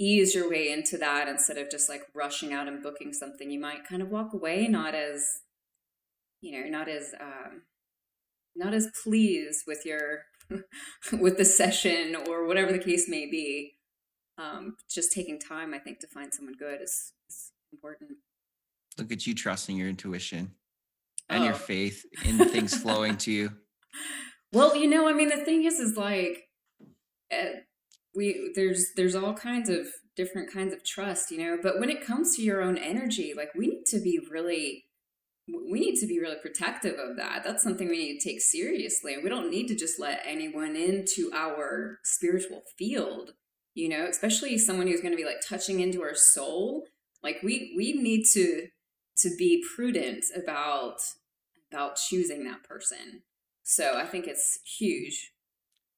ease 0.00 0.34
your 0.34 0.50
way 0.50 0.72
into 0.72 0.96
that 0.96 1.28
instead 1.28 1.58
of 1.58 1.70
just 1.70 1.88
like 1.88 2.02
rushing 2.14 2.52
out 2.52 2.66
and 2.66 2.82
booking 2.82 3.12
something 3.12 3.50
you 3.50 3.60
might 3.60 3.86
kind 3.86 4.02
of 4.02 4.08
walk 4.08 4.32
away 4.32 4.66
not 4.66 4.94
as 4.94 5.26
you 6.40 6.50
know 6.50 6.68
not 6.68 6.88
as 6.88 7.12
um, 7.20 7.62
not 8.56 8.72
as 8.72 8.88
pleased 9.04 9.64
with 9.66 9.84
your 9.84 10.24
with 11.20 11.36
the 11.36 11.44
session 11.44 12.16
or 12.28 12.46
whatever 12.46 12.72
the 12.72 12.78
case 12.78 13.08
may 13.08 13.30
be 13.30 13.74
um, 14.40 14.76
just 14.88 15.12
taking 15.12 15.38
time, 15.38 15.74
I 15.74 15.78
think, 15.78 16.00
to 16.00 16.06
find 16.06 16.32
someone 16.32 16.54
good 16.58 16.80
is, 16.80 17.12
is 17.28 17.52
important. 17.72 18.12
Look 18.98 19.12
at 19.12 19.26
you 19.26 19.34
trusting 19.34 19.76
your 19.76 19.88
intuition 19.88 20.52
and 21.28 21.42
oh. 21.42 21.46
your 21.46 21.54
faith 21.54 22.04
in 22.24 22.38
things 22.48 22.76
flowing 22.76 23.16
to 23.18 23.30
you. 23.30 23.52
Well, 24.52 24.74
you 24.74 24.88
know, 24.88 25.08
I 25.08 25.12
mean, 25.12 25.28
the 25.28 25.44
thing 25.44 25.62
is, 25.62 25.78
is 25.78 25.96
like, 25.96 26.48
uh, 27.32 27.60
we 28.14 28.52
there's 28.54 28.88
there's 28.96 29.14
all 29.14 29.34
kinds 29.34 29.68
of 29.68 29.86
different 30.16 30.52
kinds 30.52 30.72
of 30.72 30.84
trust, 30.84 31.30
you 31.30 31.38
know. 31.38 31.58
But 31.62 31.78
when 31.78 31.90
it 31.90 32.04
comes 32.04 32.36
to 32.36 32.42
your 32.42 32.62
own 32.62 32.76
energy, 32.76 33.32
like 33.36 33.54
we 33.54 33.68
need 33.68 33.86
to 33.86 34.00
be 34.00 34.20
really 34.30 34.84
we 35.48 35.80
need 35.80 35.98
to 36.00 36.06
be 36.06 36.20
really 36.20 36.36
protective 36.40 36.94
of 36.98 37.16
that. 37.16 37.42
That's 37.44 37.62
something 37.62 37.88
we 37.88 37.98
need 37.98 38.20
to 38.20 38.28
take 38.28 38.40
seriously. 38.40 39.16
We 39.22 39.28
don't 39.28 39.50
need 39.50 39.66
to 39.68 39.74
just 39.74 39.98
let 39.98 40.22
anyone 40.24 40.76
into 40.76 41.30
our 41.34 41.98
spiritual 42.04 42.62
field 42.78 43.32
you 43.74 43.88
know, 43.88 44.06
especially 44.06 44.58
someone 44.58 44.86
who's 44.86 45.00
going 45.00 45.12
to 45.12 45.16
be 45.16 45.24
like 45.24 45.40
touching 45.46 45.80
into 45.80 46.02
our 46.02 46.14
soul. 46.14 46.84
Like 47.22 47.36
we 47.42 47.72
we 47.76 47.92
need 47.92 48.24
to 48.32 48.66
to 49.18 49.30
be 49.36 49.64
prudent 49.74 50.24
about 50.34 50.96
about 51.70 51.96
choosing 51.96 52.44
that 52.44 52.64
person. 52.64 53.22
So 53.62 53.96
I 53.96 54.06
think 54.06 54.26
it's 54.26 54.58
huge. 54.78 55.32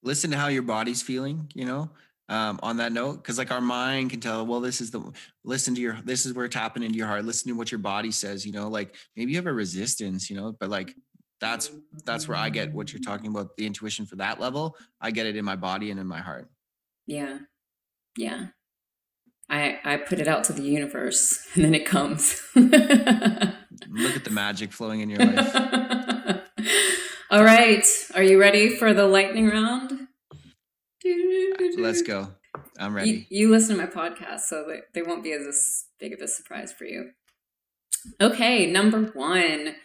Listen 0.02 0.30
to 0.32 0.36
how 0.36 0.48
your 0.48 0.62
body's 0.62 1.02
feeling, 1.02 1.50
you 1.54 1.64
know, 1.64 1.90
um, 2.28 2.58
on 2.62 2.78
that 2.78 2.92
note, 2.92 3.16
because 3.16 3.38
like 3.38 3.50
our 3.50 3.60
mind 3.60 4.10
can 4.10 4.20
tell, 4.20 4.44
well, 4.46 4.60
this 4.60 4.80
is 4.80 4.90
the 4.90 5.12
listen 5.44 5.74
to 5.74 5.80
your 5.80 5.98
this 6.04 6.26
is 6.26 6.32
where 6.32 6.44
it's 6.46 6.56
happening 6.56 6.86
into 6.86 6.98
your 6.98 7.06
heart. 7.06 7.24
Listen 7.24 7.48
to 7.50 7.56
what 7.56 7.70
your 7.70 7.78
body 7.78 8.10
says, 8.10 8.44
you 8.46 8.52
know, 8.52 8.68
like 8.68 8.94
maybe 9.16 9.32
you 9.32 9.38
have 9.38 9.46
a 9.46 9.52
resistance, 9.52 10.30
you 10.30 10.36
know, 10.36 10.56
but 10.58 10.70
like 10.70 10.94
that's 11.40 11.70
that's 12.04 12.28
where 12.28 12.38
I 12.38 12.48
get 12.48 12.72
what 12.72 12.92
you're 12.92 13.02
talking 13.02 13.26
about, 13.26 13.56
the 13.56 13.66
intuition 13.66 14.06
for 14.06 14.16
that 14.16 14.40
level. 14.40 14.76
I 15.00 15.10
get 15.10 15.26
it 15.26 15.36
in 15.36 15.44
my 15.44 15.56
body 15.56 15.90
and 15.90 16.00
in 16.00 16.06
my 16.06 16.20
heart. 16.20 16.48
Yeah. 17.06 17.38
Yeah. 18.16 18.46
I, 19.50 19.78
I 19.84 19.96
put 19.98 20.18
it 20.18 20.28
out 20.28 20.44
to 20.44 20.52
the 20.52 20.62
universe 20.62 21.46
and 21.54 21.64
then 21.64 21.74
it 21.74 21.84
comes. 21.84 22.40
Look 22.54 22.72
at 24.16 24.24
the 24.24 24.30
magic 24.30 24.72
flowing 24.72 25.00
in 25.00 25.10
your 25.10 25.18
life. 25.24 25.54
All 27.32 27.44
right. 27.44 27.82
Are 28.14 28.22
you 28.22 28.38
ready 28.38 28.68
for 28.76 28.92
the 28.92 29.06
lightning 29.06 29.48
round? 29.48 30.08
Let's 31.78 32.02
go. 32.02 32.34
I'm 32.78 32.92
ready. 32.94 33.26
You, 33.30 33.44
you 33.46 33.50
listen 33.50 33.78
to 33.78 33.86
my 33.86 33.88
podcast, 33.88 34.40
so 34.40 34.66
they, 34.68 34.80
they 34.92 35.00
won't 35.00 35.24
be 35.24 35.32
as 35.32 35.86
big 35.98 36.12
of 36.12 36.20
a 36.20 36.28
surprise 36.28 36.74
for 36.74 36.84
you. 36.84 37.12
Okay, 38.20 38.70
number 38.70 39.04
one. 39.14 39.76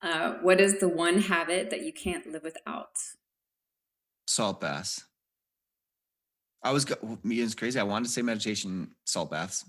Uh, 0.00 0.36
what 0.40 0.62
is 0.62 0.80
the 0.80 0.88
one 0.88 1.20
habit 1.20 1.68
that 1.68 1.82
you 1.82 1.92
can't 1.92 2.26
live 2.26 2.42
without? 2.42 2.96
Salt 4.26 4.62
baths. 4.62 5.04
I 6.62 6.70
was 6.70 6.86
it's 7.22 7.54
crazy. 7.54 7.78
I 7.78 7.82
wanted 7.82 8.06
to 8.06 8.12
say 8.12 8.22
meditation, 8.22 8.92
salt 9.04 9.30
baths. 9.30 9.66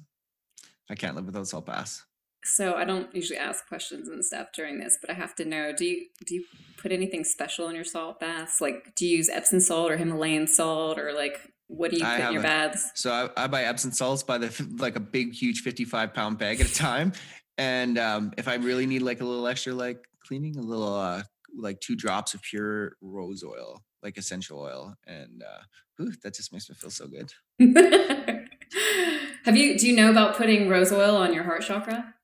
I 0.90 0.96
can't 0.96 1.18
live 1.18 1.26
without 1.26 1.50
salt 1.50 1.66
baths. 1.66 2.06
So 2.46 2.76
I 2.76 2.86
don't 2.86 3.14
usually 3.14 3.40
ask 3.40 3.68
questions 3.68 4.08
and 4.08 4.24
stuff 4.24 4.50
during 4.54 4.80
this, 4.80 4.98
but 5.02 5.10
I 5.10 5.14
have 5.14 5.36
to 5.36 5.46
know: 5.46 5.74
do 5.74 5.86
you 5.86 6.06
do 6.26 6.36
you 6.36 6.46
put 6.78 6.92
anything 6.92 7.24
special 7.24 7.68
in 7.70 7.76
your 7.76 7.84
salt 7.84 8.20
baths? 8.20 8.62
Like, 8.62 8.94
do 8.96 9.06
you 9.06 9.18
use 9.18 9.30
Epsom 9.30 9.60
salt 9.60 9.92
or 9.92 9.98
Himalayan 9.98 10.48
salt, 10.48 11.00
or 11.00 11.12
like 11.12 11.40
what 11.68 11.92
do 11.92 11.98
you 11.98 12.06
put 12.06 12.20
in 12.20 12.34
your 12.34 12.44
baths? 12.44 12.92
So 12.96 13.12
I, 13.12 13.46
I, 13.46 13.48
buy 13.48 13.64
Epsom 13.64 13.92
salts 13.92 14.22
by 14.24 14.38
the 14.38 14.68
like 14.80 14.96
a 14.96 15.00
big, 15.00 15.34
huge 15.34 15.62
fifty-five 15.62 16.14
pound 16.14 16.38
bag 16.38 16.62
at 16.62 16.70
a 16.70 16.74
time, 16.74 17.14
and 17.58 17.98
um, 17.98 18.32
if 18.38 18.48
I 18.48 18.56
really 18.56 18.86
need 18.86 19.02
like 19.02 19.22
a 19.22 19.26
little 19.26 19.48
extra 19.48 19.74
like 19.74 20.06
cleaning, 20.26 20.58
a 20.58 20.62
little 20.62 20.94
uh, 20.94 21.24
like 21.58 21.80
two 21.80 21.96
drops 21.96 22.34
of 22.34 22.42
pure 22.42 22.94
rose 23.02 23.44
oil, 23.44 23.82
like 24.04 24.18
essential 24.18 24.60
oil, 24.60 24.96
and 25.08 25.44
uh, 25.44 25.64
whew, 25.98 26.14
that 26.24 26.36
just 26.36 26.54
makes 26.54 26.70
me 26.70 26.76
feel 26.76 26.92
so 26.92 27.08
good. 27.08 27.32
Have 29.46 29.56
you? 29.56 29.78
Do 29.78 29.88
you 29.88 29.96
know 29.96 30.10
about 30.10 30.36
putting 30.36 30.70
rose 30.70 30.92
oil 30.92 31.16
on 31.16 31.34
your 31.34 31.44
heart 31.44 31.62
chakra? 31.62 32.15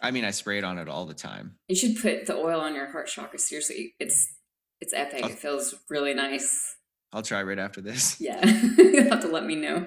I 0.00 0.10
mean, 0.10 0.24
I 0.24 0.30
spray 0.30 0.58
it 0.58 0.64
on 0.64 0.78
it 0.78 0.88
all 0.88 1.06
the 1.06 1.14
time. 1.14 1.56
You 1.68 1.76
should 1.76 1.96
put 1.96 2.26
the 2.26 2.36
oil 2.36 2.60
on 2.60 2.74
your 2.74 2.90
heart 2.90 3.08
chakra. 3.08 3.38
Seriously, 3.38 3.94
it's 3.98 4.34
it's 4.80 4.92
epic. 4.92 5.24
I'll, 5.24 5.30
it 5.30 5.38
feels 5.38 5.74
really 5.88 6.14
nice. 6.14 6.76
I'll 7.12 7.22
try 7.22 7.42
right 7.42 7.58
after 7.58 7.80
this. 7.80 8.20
Yeah, 8.20 8.44
you'll 8.78 9.10
have 9.10 9.22
to 9.22 9.28
let 9.28 9.44
me 9.44 9.54
know. 9.54 9.86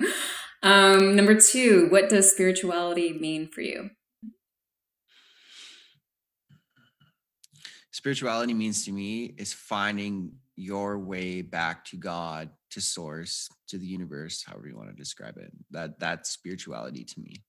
Um, 0.64 1.15
number 1.15 1.40
two, 1.40 1.88
what 1.90 2.10
does 2.10 2.31
spirituality 2.31 3.14
mean 3.14 3.48
for 3.48 3.61
you? 3.61 3.91
Spirituality 7.91 8.53
means 8.53 8.86
to 8.86 8.91
me 8.91 9.36
is 9.38 9.53
finding 9.53 10.31
your 10.56 10.99
way 10.99 11.41
back 11.41 11.86
to 11.86 11.98
God, 11.98 12.49
to 12.72 12.81
source, 12.81 13.49
to 13.68 13.77
the 13.77 13.86
universe, 13.86 14.44
however 14.45 14.68
you 14.68 14.77
want 14.77 14.90
to 14.90 14.95
describe 14.95 15.38
it. 15.38 15.52
That 15.72 15.99
that's 15.99 16.30
spirituality 16.30 17.03
to 17.03 17.19
me. 17.19 17.44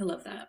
I 0.00 0.04
love 0.04 0.24
that. 0.24 0.48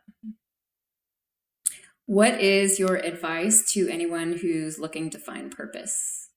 What 2.10 2.42
is 2.42 2.80
your 2.80 2.96
advice 2.96 3.72
to 3.74 3.88
anyone 3.88 4.34
who's 4.34 4.80
looking 4.80 5.12
to 5.12 5.20
find 5.20 5.56
purpose? 5.56 6.30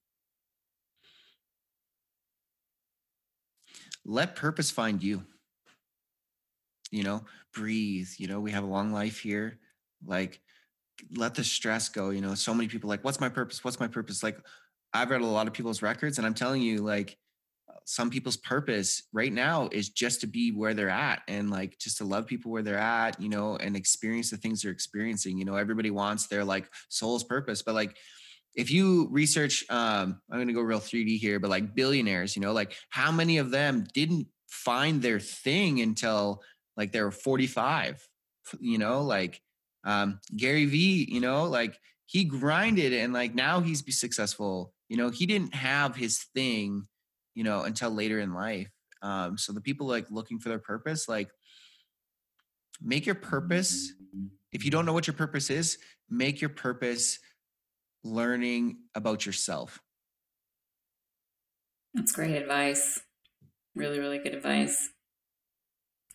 Let 4.04 4.36
purpose 4.36 4.70
find 4.70 5.02
you. 5.02 5.22
You 6.90 7.04
know, 7.04 7.24
breathe. 7.54 8.10
You 8.18 8.28
know, 8.28 8.38
we 8.38 8.50
have 8.50 8.64
a 8.64 8.66
long 8.66 8.92
life 8.92 9.20
here. 9.20 9.60
Like, 10.04 10.42
let 11.16 11.34
the 11.34 11.42
stress 11.42 11.88
go. 11.88 12.10
You 12.10 12.20
know, 12.20 12.34
so 12.34 12.52
many 12.52 12.68
people 12.68 12.90
like, 12.90 13.02
what's 13.02 13.18
my 13.18 13.30
purpose? 13.30 13.64
What's 13.64 13.80
my 13.80 13.88
purpose? 13.88 14.22
Like, 14.22 14.36
I've 14.92 15.08
read 15.08 15.22
a 15.22 15.26
lot 15.26 15.46
of 15.46 15.54
people's 15.54 15.80
records, 15.80 16.18
and 16.18 16.26
I'm 16.26 16.34
telling 16.34 16.60
you, 16.60 16.82
like, 16.82 17.16
some 17.86 18.10
people's 18.10 18.36
purpose 18.36 19.02
right 19.12 19.32
now 19.32 19.68
is 19.72 19.88
just 19.88 20.20
to 20.20 20.26
be 20.26 20.50
where 20.50 20.74
they're 20.74 20.88
at 20.88 21.22
and 21.28 21.50
like 21.50 21.78
just 21.78 21.98
to 21.98 22.04
love 22.04 22.26
people 22.26 22.50
where 22.50 22.62
they're 22.62 22.78
at, 22.78 23.20
you 23.20 23.28
know, 23.28 23.56
and 23.56 23.76
experience 23.76 24.30
the 24.30 24.36
things 24.36 24.62
they're 24.62 24.72
experiencing. 24.72 25.38
You 25.38 25.44
know, 25.44 25.56
everybody 25.56 25.90
wants 25.90 26.26
their 26.26 26.44
like 26.44 26.68
soul's 26.88 27.24
purpose, 27.24 27.62
but 27.62 27.74
like 27.74 27.96
if 28.54 28.70
you 28.70 29.08
research, 29.10 29.64
um, 29.70 30.20
I'm 30.30 30.38
gonna 30.38 30.52
go 30.52 30.60
real 30.60 30.80
3D 30.80 31.18
here, 31.18 31.40
but 31.40 31.50
like 31.50 31.74
billionaires, 31.74 32.36
you 32.36 32.42
know, 32.42 32.52
like 32.52 32.74
how 32.90 33.10
many 33.10 33.38
of 33.38 33.50
them 33.50 33.86
didn't 33.94 34.26
find 34.48 35.00
their 35.00 35.20
thing 35.20 35.80
until 35.80 36.42
like 36.76 36.92
they 36.92 37.02
were 37.02 37.10
45, 37.10 38.06
you 38.60 38.78
know, 38.78 39.02
like 39.02 39.40
um 39.84 40.20
Gary 40.36 40.66
Vee, 40.66 41.08
you 41.10 41.20
know, 41.20 41.44
like 41.44 41.78
he 42.06 42.24
grinded 42.24 42.92
and 42.92 43.12
like 43.12 43.34
now 43.34 43.60
he's 43.60 43.82
be 43.82 43.92
successful. 43.92 44.74
You 44.88 44.98
know, 44.98 45.08
he 45.08 45.24
didn't 45.24 45.54
have 45.54 45.96
his 45.96 46.24
thing 46.34 46.86
you 47.34 47.44
know, 47.44 47.62
until 47.62 47.90
later 47.90 48.20
in 48.20 48.32
life. 48.32 48.70
Um, 49.02 49.36
so 49.36 49.52
the 49.52 49.60
people 49.60 49.86
like 49.86 50.10
looking 50.10 50.38
for 50.38 50.48
their 50.48 50.58
purpose, 50.58 51.08
like 51.08 51.28
make 52.80 53.06
your 53.06 53.14
purpose. 53.14 53.92
If 54.52 54.64
you 54.64 54.70
don't 54.70 54.86
know 54.86 54.92
what 54.92 55.06
your 55.06 55.14
purpose 55.14 55.50
is, 55.50 55.78
make 56.08 56.40
your 56.40 56.50
purpose 56.50 57.18
learning 58.04 58.78
about 58.94 59.26
yourself. 59.26 59.80
That's 61.94 62.12
great 62.12 62.34
advice. 62.34 63.00
Really, 63.74 63.98
really 63.98 64.18
good 64.18 64.34
advice. 64.34 64.90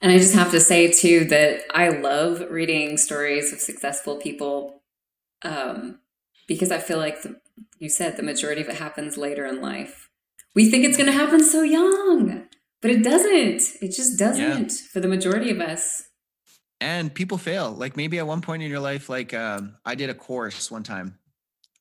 And 0.02 0.12
I 0.12 0.18
just 0.18 0.36
have 0.36 0.52
to 0.52 0.60
say, 0.60 0.92
too, 0.92 1.26
that 1.26 1.62
I 1.74 1.90
love 1.90 2.52
reading 2.52 2.98
stories 2.98 3.52
of 3.52 3.60
successful 3.60 4.18
people 4.18 4.84
um, 5.42 6.00
because 6.48 6.72
I 6.72 6.78
feel 6.78 6.98
like 6.98 7.24
the, 7.24 7.40
you 7.80 7.90
said 7.90 8.16
the 8.16 8.24
majority 8.24 8.62
of 8.62 8.70
it 8.70 8.76
happens 8.76 9.18
later 9.18 9.46
in 9.46 9.60
life. 9.62 10.07
We 10.56 10.70
think 10.70 10.86
it's 10.86 10.98
going 10.98 11.12
to 11.12 11.18
happen 11.18 11.44
so 11.44 11.62
young, 11.62 12.48
but 12.82 12.92
it 12.92 13.04
doesn't. 13.04 13.62
It 13.82 13.92
just 13.92 14.18
doesn't 14.18 14.72
yeah. 14.72 14.78
for 14.92 15.00
the 15.00 15.08
majority 15.08 15.52
of 15.52 15.60
us. 15.60 16.04
And 16.80 17.14
people 17.14 17.38
fail. 17.38 17.72
Like 17.72 17.98
maybe 17.98 18.20
at 18.20 18.28
one 18.28 18.42
point 18.42 18.64
in 18.64 18.70
your 18.70 18.80
life, 18.80 19.10
like 19.10 19.34
um, 19.34 19.78
I 19.86 19.96
did 19.96 20.10
a 20.10 20.14
course 20.14 20.70
one 20.70 20.84
time 20.84 21.18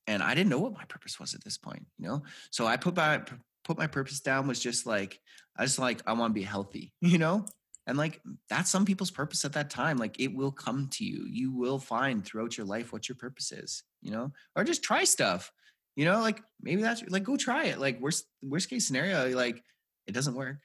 and 0.07 0.23
I 0.23 0.33
didn't 0.33 0.49
know 0.49 0.59
what 0.59 0.73
my 0.73 0.85
purpose 0.85 1.19
was 1.19 1.35
at 1.35 1.43
this 1.43 1.57
point, 1.57 1.85
you 1.97 2.07
know? 2.07 2.23
So 2.49 2.65
I 2.65 2.77
put 2.77 2.95
my, 2.95 3.21
put 3.63 3.77
my 3.77 3.87
purpose 3.87 4.19
down 4.21 4.47
was 4.47 4.59
just 4.59 4.85
like, 4.85 5.19
I 5.55 5.65
just 5.65 5.79
like, 5.79 6.01
I 6.07 6.13
want 6.13 6.31
to 6.31 6.39
be 6.39 6.45
healthy, 6.45 6.93
you 7.01 7.17
know? 7.17 7.45
And 7.85 7.97
like, 7.97 8.21
that's 8.49 8.69
some 8.69 8.85
people's 8.85 9.11
purpose 9.11 9.45
at 9.45 9.53
that 9.53 9.69
time. 9.69 9.97
Like 9.97 10.19
it 10.19 10.35
will 10.35 10.51
come 10.51 10.89
to 10.93 11.05
you. 11.05 11.25
You 11.29 11.51
will 11.51 11.79
find 11.79 12.23
throughout 12.23 12.57
your 12.57 12.67
life 12.67 12.91
what 12.91 13.07
your 13.07 13.15
purpose 13.15 13.51
is, 13.51 13.83
you 14.01 14.11
know, 14.11 14.33
or 14.55 14.63
just 14.63 14.83
try 14.83 15.03
stuff 15.05 15.51
you 15.97 16.05
know 16.05 16.21
like 16.21 16.39
maybe 16.61 16.81
that's 16.81 17.03
like 17.09 17.23
go 17.23 17.35
try 17.35 17.65
it 17.65 17.79
like 17.79 17.99
worst 17.99 18.27
worst 18.41 18.69
case 18.69 18.87
scenario 18.87 19.35
like 19.35 19.61
it 20.05 20.13
doesn't 20.13 20.35
work. 20.35 20.57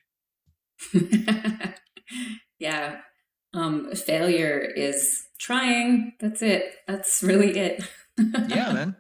Yeah 2.59 3.01
um 3.55 3.93
failure 3.93 4.61
is 4.61 5.27
trying 5.41 6.13
that's 6.21 6.43
it 6.43 6.77
that's 6.87 7.23
really 7.23 7.59
it. 7.59 7.83
Yeah 8.49 8.73
man. 8.79 8.97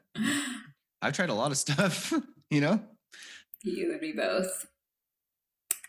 I've 1.00 1.12
tried 1.12 1.30
a 1.30 1.34
lot 1.34 1.52
of 1.52 1.58
stuff 1.58 2.12
you 2.50 2.60
know? 2.60 2.80
You 3.62 3.92
and 3.92 4.00
me 4.00 4.12
both. 4.12 4.66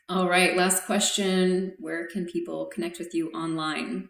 All 0.07 0.29
right 0.29 0.55
last 0.55 0.85
question 0.85 1.73
where 1.79 2.05
can 2.05 2.25
people 2.25 2.67
connect 2.67 2.99
with 2.99 3.15
you 3.15 3.31
online 3.31 4.09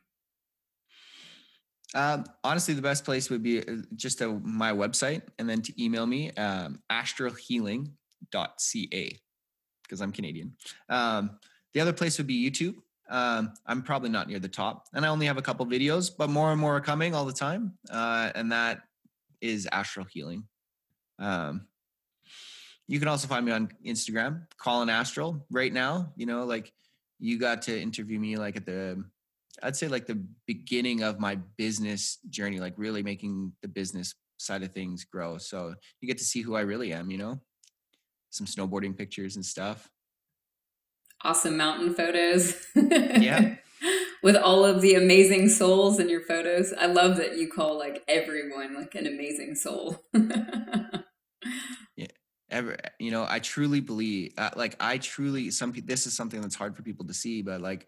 um, 1.93 2.25
honestly, 2.43 2.73
the 2.73 2.81
best 2.81 3.05
place 3.05 3.29
would 3.29 3.43
be 3.43 3.59
uh, 3.59 3.75
just 3.95 4.21
my 4.21 4.71
website 4.71 5.21
and 5.37 5.49
then 5.49 5.61
to 5.61 5.83
email 5.83 6.05
me, 6.05 6.31
um, 6.31 6.79
astralhealing.ca 6.91 9.19
because 9.83 10.01
I'm 10.01 10.11
Canadian. 10.11 10.53
Um, 10.89 11.37
the 11.73 11.81
other 11.81 11.93
place 11.93 12.17
would 12.17 12.27
be 12.27 12.49
YouTube. 12.49 12.75
Um, 13.09 13.53
I'm 13.65 13.83
probably 13.83 14.09
not 14.09 14.27
near 14.27 14.39
the 14.39 14.47
top 14.47 14.87
and 14.93 15.05
I 15.05 15.09
only 15.09 15.27
have 15.27 15.37
a 15.37 15.41
couple 15.41 15.65
videos, 15.65 16.09
but 16.17 16.29
more 16.29 16.51
and 16.51 16.59
more 16.59 16.77
are 16.77 16.81
coming 16.81 17.13
all 17.13 17.25
the 17.25 17.33
time. 17.33 17.77
Uh, 17.91 18.31
and 18.33 18.51
that 18.51 18.81
is 19.41 19.67
Astral 19.71 20.07
Healing. 20.09 20.45
Um, 21.19 21.67
you 22.87 22.99
can 22.99 23.07
also 23.07 23.27
find 23.27 23.45
me 23.45 23.51
on 23.51 23.69
Instagram, 23.85 24.47
Colin 24.57 24.89
Astral 24.89 25.45
right 25.51 25.71
now, 25.71 26.11
you 26.15 26.25
know, 26.25 26.45
like 26.45 26.73
you 27.19 27.37
got 27.37 27.61
to 27.63 27.79
interview 27.79 28.19
me 28.19 28.35
like 28.35 28.57
at 28.57 28.65
the 28.65 29.03
I'd 29.61 29.75
say 29.75 29.87
like 29.87 30.07
the 30.07 30.23
beginning 30.47 31.03
of 31.03 31.19
my 31.19 31.35
business 31.57 32.17
journey, 32.29 32.59
like 32.59 32.73
really 32.77 33.03
making 33.03 33.53
the 33.61 33.67
business 33.67 34.15
side 34.37 34.63
of 34.63 34.73
things 34.73 35.03
grow. 35.03 35.37
So 35.37 35.73
you 36.01 36.07
get 36.07 36.17
to 36.17 36.23
see 36.23 36.41
who 36.41 36.55
I 36.55 36.61
really 36.61 36.93
am, 36.93 37.11
you 37.11 37.17
know, 37.17 37.41
some 38.29 38.47
snowboarding 38.47 38.97
pictures 38.97 39.35
and 39.35 39.45
stuff. 39.45 39.89
Awesome 41.23 41.55
mountain 41.55 41.93
photos. 41.93 42.55
yeah. 42.75 43.55
With 44.23 44.37
all 44.37 44.63
of 44.63 44.81
the 44.81 44.95
amazing 44.95 45.49
souls 45.49 45.99
in 45.99 46.07
your 46.07 46.21
photos. 46.21 46.73
I 46.73 46.85
love 46.85 47.17
that 47.17 47.37
you 47.37 47.49
call 47.49 47.77
like 47.77 48.03
everyone 48.07 48.73
like 48.73 48.95
an 48.95 49.05
amazing 49.05 49.55
soul. 49.55 50.01
yeah. 50.13 52.07
Ever, 52.49 52.77
you 52.99 53.11
know, 53.11 53.25
I 53.27 53.39
truly 53.39 53.81
believe, 53.81 54.33
uh, 54.37 54.51
like, 54.55 54.75
I 54.79 54.99
truly, 54.99 55.49
some, 55.51 55.73
this 55.85 56.07
is 56.07 56.13
something 56.13 56.39
that's 56.39 56.55
hard 56.55 56.75
for 56.75 56.83
people 56.83 57.05
to 57.07 57.13
see, 57.13 57.41
but 57.41 57.61
like, 57.61 57.87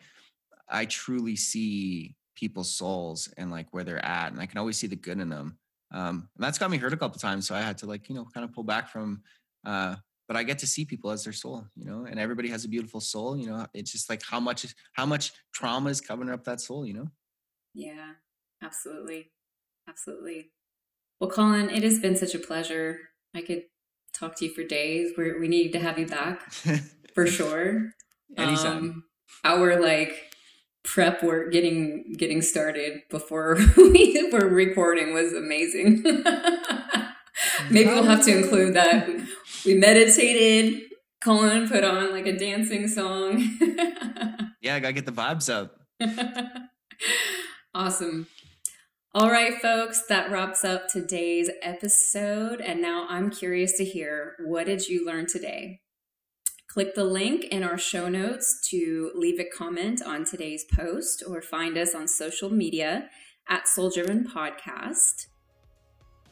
I 0.70 0.86
truly 0.86 1.36
see 1.36 2.16
people's 2.36 2.74
souls 2.74 3.30
and 3.38 3.52
like 3.52 3.68
where 3.72 3.84
they're 3.84 4.04
at, 4.04 4.32
and 4.32 4.42
I 4.42 4.46
can 4.46 4.58
always 4.58 4.78
see 4.78 4.88
the 4.88 4.96
good 4.96 5.20
in 5.20 5.30
them. 5.30 5.58
Um, 5.92 6.30
and 6.36 6.44
that's 6.44 6.58
got 6.58 6.72
me 6.72 6.78
hurt 6.78 6.94
a 6.94 6.98
couple 6.98 7.20
times, 7.20 7.48
so 7.48 7.56
I 7.56 7.62
had 7.62 7.78
to 7.80 7.86
like 7.86 8.10
you 8.10 8.16
know 8.16 8.26
kind 8.34 8.44
of 8.44 8.54
pull 8.54 8.64
back 8.64 8.90
from 8.90 9.22
uh, 9.66 9.96
but 10.28 10.38
I 10.38 10.44
get 10.44 10.60
to 10.60 10.68
see 10.68 10.86
people 10.86 11.12
as 11.12 11.24
their 11.24 11.34
soul, 11.34 11.66
you 11.76 11.86
know, 11.86 12.06
and 12.06 12.20
everybody 12.20 12.50
has 12.50 12.66
a 12.66 12.70
beautiful 12.70 13.00
soul, 13.00 13.38
you 13.38 13.48
know. 13.48 13.68
It's 13.74 13.92
just 13.92 14.10
like 14.10 14.24
how 14.24 14.40
much 14.40 14.66
how 14.94 15.06
much 15.06 15.32
trauma 15.54 15.90
is 15.90 16.02
covering 16.02 16.30
up 16.32 16.44
that 16.46 16.62
soul, 16.62 16.86
you 16.86 16.94
know? 16.94 17.08
Yeah, 17.74 18.14
absolutely. 18.64 19.32
Absolutely. 19.88 20.52
Well, 21.20 21.30
Colin, 21.30 21.70
it 21.70 21.84
has 21.84 22.00
been 22.00 22.16
such 22.16 22.34
a 22.34 22.40
pleasure. 22.40 23.00
I 23.36 23.42
could 23.42 23.64
talk 24.14 24.36
to 24.38 24.46
you 24.46 24.52
for 24.52 24.64
days. 24.64 25.12
We 25.18 25.38
we 25.40 25.48
need 25.48 25.72
to 25.74 25.80
have 25.80 26.00
you 26.00 26.08
back 26.08 26.52
for 27.14 27.28
sure. 27.28 27.92
Anytime. 28.38 28.78
Um, 28.78 29.04
our 29.44 29.80
like 29.80 30.25
prep 30.86 31.24
work 31.24 31.52
getting 31.52 32.14
getting 32.18 32.42
started 32.42 33.02
before 33.10 33.58
we 33.78 34.30
were 34.32 34.48
recording 34.48 35.14
was 35.14 35.34
amazing. 35.34 36.04
Maybe 37.70 37.90
we'll 37.90 38.04
have 38.04 38.24
to 38.26 38.38
include 38.38 38.76
that. 38.76 39.10
We, 39.66 39.76
meditated. 39.76 40.84
Colin 41.22 41.68
put 41.68 41.84
on 41.84 42.12
like 42.12 42.28
a 42.28 42.38
dancing 42.38 42.88
song. 42.88 43.40
yeah, 44.62 44.76
I 44.76 44.80
gotta 44.80 44.94
get 44.94 45.06
the 45.06 45.12
vibes 45.12 45.52
up. 45.52 45.80
awesome. 47.74 48.28
All 49.14 49.32
right, 49.32 49.60
folks, 49.62 50.06
that 50.08 50.30
wraps 50.30 50.64
up 50.64 50.88
today's 50.88 51.50
episode. 51.62 52.62
And 52.62 52.82
now 52.82 53.08
I'm 53.10 53.32
curious 53.32 53.78
to 53.78 53.86
hear 53.86 54.36
what 54.46 54.66
did 54.66 54.88
you 54.88 55.06
learn 55.06 55.26
today? 55.26 55.80
Click 56.76 56.94
the 56.94 57.06
link 57.06 57.46
in 57.46 57.64
our 57.64 57.78
show 57.78 58.10
notes 58.10 58.60
to 58.70 59.10
leave 59.16 59.40
a 59.40 59.46
comment 59.46 60.02
on 60.06 60.26
today's 60.26 60.66
post 60.76 61.24
or 61.26 61.42
find 61.42 61.78
us 61.78 61.96
on 61.96 62.06
social 62.06 62.50
media 62.50 63.10
at 63.48 63.66
Soul 63.66 63.90
Driven 63.90 64.28
Podcast. 64.28 65.28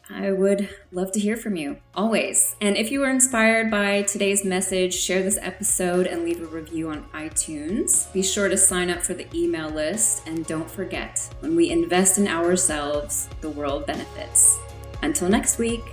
I 0.09 0.33
would 0.33 0.67
love 0.91 1.13
to 1.13 1.19
hear 1.21 1.37
from 1.37 1.55
you 1.55 1.77
always. 1.95 2.57
And 2.59 2.75
if 2.75 2.91
you 2.91 2.99
were 2.99 3.09
inspired 3.09 3.71
by 3.71 4.01
today's 4.01 4.43
message, 4.43 4.93
share 4.93 5.23
this 5.23 5.39
episode 5.41 6.07
and 6.07 6.25
leave 6.25 6.41
a 6.41 6.45
review 6.47 6.89
on 6.89 7.05
iTunes. 7.13 8.11
Be 8.11 8.21
sure 8.21 8.49
to 8.49 8.57
sign 8.57 8.89
up 8.89 9.01
for 9.01 9.13
the 9.13 9.33
email 9.33 9.69
list 9.69 10.27
and 10.27 10.45
don't 10.45 10.69
forget 10.69 11.21
when 11.39 11.55
we 11.55 11.69
invest 11.69 12.17
in 12.17 12.27
ourselves, 12.27 13.29
the 13.39 13.49
world 13.49 13.85
benefits. 13.85 14.59
Until 15.03 15.29
next 15.29 15.57
week. 15.57 15.83